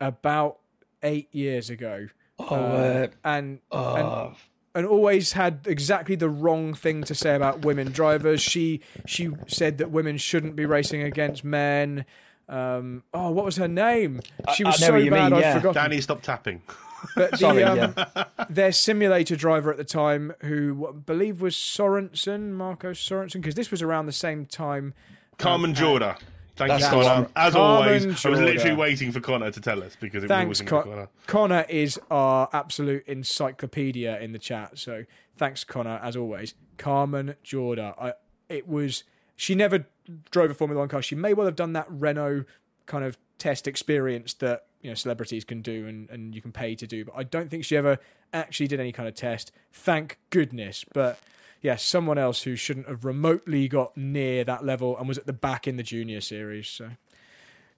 about 0.00 0.58
eight 1.02 1.28
years 1.32 1.70
ago. 1.70 2.08
Oh, 2.38 2.46
uh, 2.46 2.58
uh, 2.58 3.06
and, 3.24 3.60
uh, 3.70 3.94
and 3.94 4.36
and 4.74 4.86
always 4.86 5.32
had 5.32 5.60
exactly 5.66 6.16
the 6.16 6.28
wrong 6.28 6.74
thing 6.74 7.04
to 7.04 7.14
say 7.14 7.36
about 7.36 7.64
women 7.64 7.92
drivers. 7.92 8.40
She 8.40 8.80
she 9.06 9.30
said 9.46 9.78
that 9.78 9.90
women 9.90 10.18
shouldn't 10.18 10.56
be 10.56 10.66
racing 10.66 11.02
against 11.02 11.44
men. 11.44 12.04
Um, 12.48 13.04
oh, 13.14 13.30
what 13.30 13.44
was 13.44 13.56
her 13.56 13.68
name? 13.68 14.20
She 14.54 14.64
was 14.64 14.82
I, 14.82 14.86
I 14.86 14.88
so 14.88 15.10
bad 15.10 15.32
mean, 15.32 15.40
yeah. 15.40 15.50
I 15.50 15.58
forgot. 15.58 15.74
Danny, 15.74 16.00
stop 16.00 16.22
tapping. 16.22 16.62
But 17.14 17.32
the, 17.32 17.36
Sorry, 17.38 17.62
um, 17.62 17.94
yeah. 17.96 18.24
their 18.48 18.72
simulator 18.72 19.36
driver 19.36 19.70
at 19.70 19.76
the 19.76 19.84
time, 19.84 20.32
who 20.40 20.88
I 20.88 20.92
believe 20.92 21.40
was 21.40 21.54
Sorensen, 21.54 22.52
Marco 22.52 22.92
Sorensen, 22.92 23.34
because 23.34 23.54
this 23.54 23.70
was 23.70 23.82
around 23.82 24.06
the 24.06 24.12
same 24.12 24.46
time. 24.46 24.94
Carmen 25.38 25.70
um, 25.70 25.76
Jorda. 25.76 26.18
Thank 26.56 26.70
That's 26.70 26.84
you, 26.84 26.90
Connor. 26.90 27.28
As 27.34 27.54
Carmen 27.54 27.56
always, 27.56 28.06
Jorda. 28.06 28.26
I 28.26 28.28
was 28.30 28.40
literally 28.40 28.76
waiting 28.76 29.12
for 29.12 29.20
Connor 29.20 29.50
to 29.50 29.60
tell 29.60 29.82
us 29.82 29.96
because 29.98 30.22
it 30.22 30.28
thanks, 30.28 30.48
was 30.48 30.60
Con- 30.60 30.84
Connor. 30.84 31.08
Connor 31.26 31.66
is 31.68 31.98
our 32.10 32.48
absolute 32.52 33.06
encyclopedia 33.08 34.20
in 34.20 34.32
the 34.32 34.38
chat. 34.38 34.78
So 34.78 35.04
thanks, 35.36 35.64
Connor, 35.64 35.98
as 36.02 36.16
always. 36.16 36.54
Carmen 36.78 37.34
Jorda. 37.44 37.94
I, 38.00 38.12
it 38.48 38.68
was 38.68 39.02
she 39.36 39.54
never 39.54 39.86
drove 40.30 40.50
a 40.50 40.54
Formula 40.54 40.80
One 40.80 40.88
car. 40.88 41.02
She 41.02 41.14
may 41.14 41.34
well 41.34 41.46
have 41.46 41.56
done 41.56 41.72
that 41.72 41.86
Renault 41.88 42.44
kind 42.86 43.04
of 43.04 43.18
test 43.44 43.68
experience 43.68 44.32
that 44.32 44.64
you 44.80 44.90
know 44.90 44.94
celebrities 44.94 45.44
can 45.44 45.60
do 45.60 45.86
and, 45.86 46.08
and 46.08 46.34
you 46.34 46.40
can 46.40 46.50
pay 46.50 46.74
to 46.74 46.86
do, 46.86 47.04
but 47.04 47.12
I 47.14 47.24
don't 47.24 47.50
think 47.50 47.62
she 47.62 47.76
ever 47.76 47.98
actually 48.32 48.68
did 48.68 48.80
any 48.80 48.90
kind 48.90 49.06
of 49.06 49.14
test. 49.14 49.52
Thank 49.70 50.18
goodness. 50.30 50.82
But 50.94 51.18
yeah, 51.60 51.76
someone 51.76 52.16
else 52.16 52.44
who 52.44 52.56
shouldn't 52.56 52.88
have 52.88 53.04
remotely 53.04 53.68
got 53.68 53.94
near 53.98 54.44
that 54.44 54.64
level 54.64 54.96
and 54.96 55.06
was 55.06 55.18
at 55.18 55.26
the 55.26 55.34
back 55.34 55.68
in 55.68 55.76
the 55.76 55.82
junior 55.82 56.22
series. 56.22 56.68
So, 56.68 56.92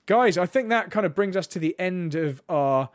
guys, 0.07 0.39
I 0.39 0.47
think 0.47 0.69
that 0.69 0.93
kind 0.93 1.05
of 1.05 1.17
brings 1.17 1.37
us 1.37 1.49
to 1.49 1.59
the 1.59 1.75
end 1.81 2.15
of 2.15 2.41
our 2.49 2.91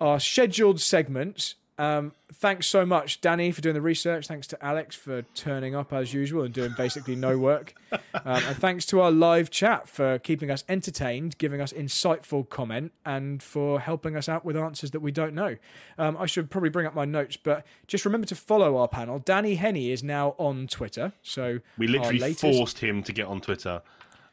our 0.00 0.18
scheduled 0.18 0.80
segments. 0.80 1.54
Um, 1.78 2.12
thanks 2.32 2.66
so 2.66 2.84
much, 2.84 3.20
Danny, 3.20 3.52
for 3.52 3.60
doing 3.60 3.74
the 3.74 3.80
research. 3.80 4.26
Thanks 4.26 4.48
to 4.48 4.64
Alex 4.64 4.96
for 4.96 5.22
turning 5.34 5.76
up 5.76 5.92
as 5.92 6.12
usual 6.12 6.42
and 6.42 6.52
doing 6.52 6.74
basically 6.76 7.14
no 7.14 7.38
work. 7.38 7.74
Um, 7.92 8.00
and 8.24 8.56
thanks 8.56 8.84
to 8.86 9.00
our 9.00 9.12
live 9.12 9.48
chat 9.48 9.88
for 9.88 10.18
keeping 10.18 10.50
us 10.50 10.64
entertained, 10.68 11.38
giving 11.38 11.60
us 11.60 11.72
insightful 11.72 12.48
comment, 12.48 12.92
and 13.06 13.42
for 13.42 13.80
helping 13.80 14.16
us 14.16 14.28
out 14.28 14.44
with 14.44 14.56
answers 14.56 14.90
that 14.90 15.00
we 15.00 15.12
don't 15.12 15.34
know. 15.34 15.56
Um, 15.98 16.16
I 16.16 16.26
should 16.26 16.50
probably 16.50 16.70
bring 16.70 16.86
up 16.86 16.94
my 16.94 17.04
notes, 17.04 17.36
but 17.36 17.64
just 17.86 18.04
remember 18.04 18.26
to 18.26 18.34
follow 18.34 18.76
our 18.76 18.88
panel. 18.88 19.20
Danny 19.20 19.54
Henney 19.54 19.92
is 19.92 20.02
now 20.02 20.34
on 20.38 20.66
Twitter. 20.66 21.12
So 21.22 21.60
we 21.78 21.86
literally 21.86 22.18
latest... 22.18 22.40
forced 22.40 22.78
him 22.80 23.04
to 23.04 23.12
get 23.12 23.26
on 23.26 23.40
Twitter 23.40 23.82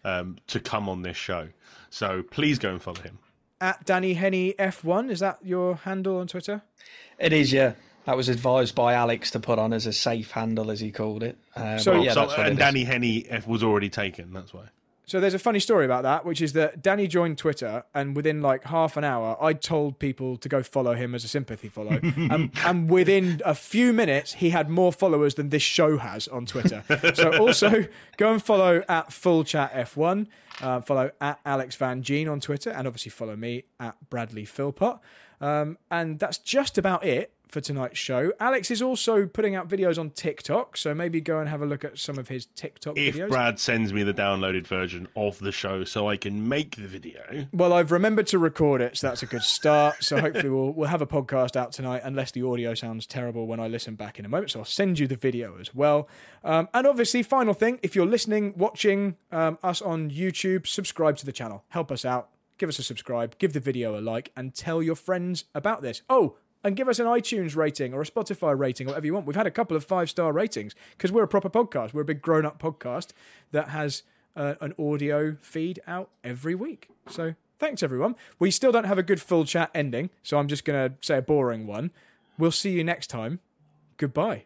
um, 0.04 0.38
to 0.48 0.60
come 0.60 0.90
on 0.90 1.04
this 1.04 1.18
show. 1.18 1.50
So 1.92 2.24
please 2.24 2.58
go 2.58 2.72
and 2.72 2.82
follow 2.82 3.02
him 3.02 3.20
at 3.62 3.86
Danny 3.86 4.14
Henney 4.14 4.54
F1. 4.60 5.10
Is 5.10 5.20
that 5.20 5.40
your 5.44 5.76
handle 5.76 6.18
on 6.18 6.28
Twitter? 6.28 6.62
It 7.20 7.34
is, 7.34 7.52
yeah. 7.54 7.74
That 8.06 8.18
was 8.18 8.30
advised 8.30 8.76
by 8.76 8.94
Alex 8.94 9.32
to 9.32 9.40
put 9.40 9.58
on 9.58 9.74
as 9.74 9.86
a 9.88 9.94
safe 9.94 10.32
handle, 10.32 10.70
as 10.70 10.80
he 10.80 10.92
called 10.92 11.24
it. 11.24 11.38
Um, 11.56 11.80
So- 11.80 12.02
yeah, 12.02 12.14
so, 12.14 12.22
that's 12.22 12.38
what 12.38 12.46
it 12.46 12.50
and 12.52 12.60
is. 12.60 12.60
Danny 12.60 12.84
Henney 12.84 13.26
F 13.30 13.48
was 13.48 13.64
already 13.64 13.90
taken. 13.90 14.32
That's 14.34 14.54
why. 14.54 14.66
So 15.06 15.20
there's 15.20 15.34
a 15.34 15.40
funny 15.40 15.60
story 15.60 15.86
about 15.86 16.04
that, 16.04 16.26
which 16.26 16.42
is 16.42 16.54
that 16.54 16.82
Danny 16.82 17.08
joined 17.08 17.38
Twitter, 17.38 17.84
and 17.94 18.16
within 18.16 18.42
like 18.42 18.66
half 18.66 18.98
an 18.98 19.04
hour, 19.04 19.38
I 19.42 19.54
told 19.54 20.00
people 20.00 20.38
to 20.38 20.50
go 20.50 20.64
follow 20.64 20.94
him 20.96 21.14
as 21.14 21.24
a 21.24 21.28
sympathy 21.28 21.70
follow, 21.70 22.00
and, 22.02 22.52
and 22.64 22.90
within 22.90 23.42
a 23.46 23.56
few 23.56 23.94
minutes, 23.94 24.34
he 24.34 24.50
had 24.50 24.70
more 24.70 24.92
followers 24.92 25.36
than 25.36 25.50
this 25.50 25.64
show 25.64 25.98
has 25.98 26.28
on 26.28 26.46
Twitter. 26.46 26.84
so 27.14 27.38
also 27.38 27.86
go 28.18 28.34
and 28.34 28.44
follow 28.44 28.84
at 28.90 29.14
Full 29.14 29.44
Chat 29.44 29.74
F1, 29.74 30.28
uh, 30.62 30.82
follow 30.82 31.12
at 31.22 31.40
Alex 31.46 31.76
Van 31.76 32.02
Gene 32.02 32.28
on 32.28 32.40
Twitter, 32.40 32.72
and 32.72 32.88
obviously 32.88 33.12
follow 33.12 33.36
me 33.36 33.66
at 33.80 33.96
Bradley 34.10 34.46
Philpott. 34.46 35.00
Um, 35.42 35.78
and 35.92 36.18
that's 36.18 36.38
just 36.38 36.78
about 36.78 37.06
it 37.06 37.35
for 37.56 37.62
tonight's 37.62 37.98
show. 37.98 38.34
Alex 38.38 38.70
is 38.70 38.82
also 38.82 39.26
putting 39.26 39.56
out 39.56 39.70
videos 39.70 39.98
on 39.98 40.10
TikTok, 40.10 40.76
so 40.76 40.94
maybe 40.94 41.22
go 41.22 41.40
and 41.40 41.48
have 41.48 41.62
a 41.62 41.66
look 41.66 41.86
at 41.86 41.98
some 41.98 42.18
of 42.18 42.28
his 42.28 42.48
TikTok 42.48 42.98
If 42.98 43.16
videos. 43.16 43.30
Brad 43.30 43.60
sends 43.62 43.94
me 43.94 44.04
the 44.04 44.14
downloaded 44.14 44.68
version 44.68 45.08
of 45.16 45.40
the 45.40 45.54
show 45.54 45.86
so 45.86 46.10
I 46.10 46.18
can 46.18 46.50
make 46.50 46.76
the 46.76 46.86
video. 46.86 47.48
Well, 47.54 47.72
I've 47.72 47.94
remembered 47.94 48.28
to 48.28 48.40
record 48.40 48.82
it, 48.82 48.98
so 48.98 49.08
that's 49.08 49.24
a 49.24 49.26
good 49.26 49.42
start. 49.42 50.04
So 50.04 50.20
hopefully 50.20 50.50
we'll 50.50 50.74
we'll 50.74 50.90
have 50.90 51.02
a 51.02 51.08
podcast 51.08 51.56
out 51.56 51.72
tonight, 51.72 52.02
unless 52.04 52.32
the 52.32 52.44
audio 52.44 52.74
sounds 52.74 53.08
terrible 53.08 53.48
when 53.48 53.62
I 53.62 53.70
listen 53.70 53.96
back 53.96 54.20
in 54.20 54.26
a 54.26 54.30
moment. 54.30 54.52
So 54.52 54.60
I'll 54.60 54.66
send 54.66 55.00
you 55.00 55.08
the 55.08 55.16
video 55.16 55.58
as 55.58 55.74
well. 55.74 56.10
Um, 56.44 56.68
and 56.74 56.86
obviously, 56.86 57.24
final 57.24 57.54
thing: 57.54 57.80
if 57.82 57.96
you're 57.96 58.06
listening, 58.06 58.54
watching 58.58 59.16
um, 59.32 59.60
us 59.64 59.82
on 59.82 60.12
YouTube, 60.12 60.68
subscribe 60.68 61.16
to 61.20 61.26
the 61.26 61.32
channel. 61.32 61.64
Help 61.70 61.90
us 61.90 62.04
out. 62.04 62.32
Give 62.58 62.68
us 62.68 62.80
a 62.80 62.84
subscribe. 62.84 63.38
Give 63.38 63.54
the 63.54 63.62
video 63.62 63.98
a 63.98 64.02
like, 64.02 64.34
and 64.36 64.54
tell 64.54 64.84
your 64.84 64.96
friends 64.96 65.46
about 65.56 65.82
this. 65.82 66.02
Oh. 66.10 66.36
And 66.66 66.76
give 66.76 66.90
us 66.90 66.98
an 66.98 67.06
iTunes 67.06 67.56
rating 67.56 67.94
or 67.94 68.02
a 68.02 68.06
Spotify 68.06 68.58
rating, 68.58 68.88
or 68.88 68.90
whatever 68.90 69.06
you 69.06 69.14
want. 69.14 69.28
We've 69.28 69.36
had 69.36 69.46
a 69.46 69.52
couple 69.52 69.78
of 69.78 69.86
five 69.86 70.10
star 70.10 70.34
ratings 70.34 70.74
because 70.98 71.12
we're 71.12 71.22
a 71.22 71.28
proper 71.28 71.50
podcast. 71.50 71.94
We're 71.94 72.02
a 72.02 72.06
big 72.06 72.24
grown 72.24 72.44
up 72.44 72.60
podcast 72.60 73.10
that 73.52 73.70
has 73.70 74.02
uh, 74.36 74.56
an 74.62 74.74
audio 74.80 75.38
feed 75.42 75.80
out 75.86 76.10
every 76.24 76.56
week. 76.56 76.90
So 77.08 77.36
thanks, 77.60 77.84
everyone. 77.84 78.16
We 78.40 78.50
still 78.50 78.72
don't 78.72 78.86
have 78.86 78.98
a 78.98 79.04
good 79.04 79.22
full 79.22 79.46
chat 79.46 79.70
ending, 79.76 80.10
so 80.24 80.40
I'm 80.40 80.48
just 80.48 80.66
going 80.66 80.90
to 80.90 80.96
say 81.06 81.20
a 81.20 81.22
boring 81.22 81.68
one. 81.68 81.92
We'll 82.40 82.50
see 82.50 82.72
you 82.72 82.84
next 82.84 83.12
time. 83.12 83.42
Goodbye. 83.98 84.46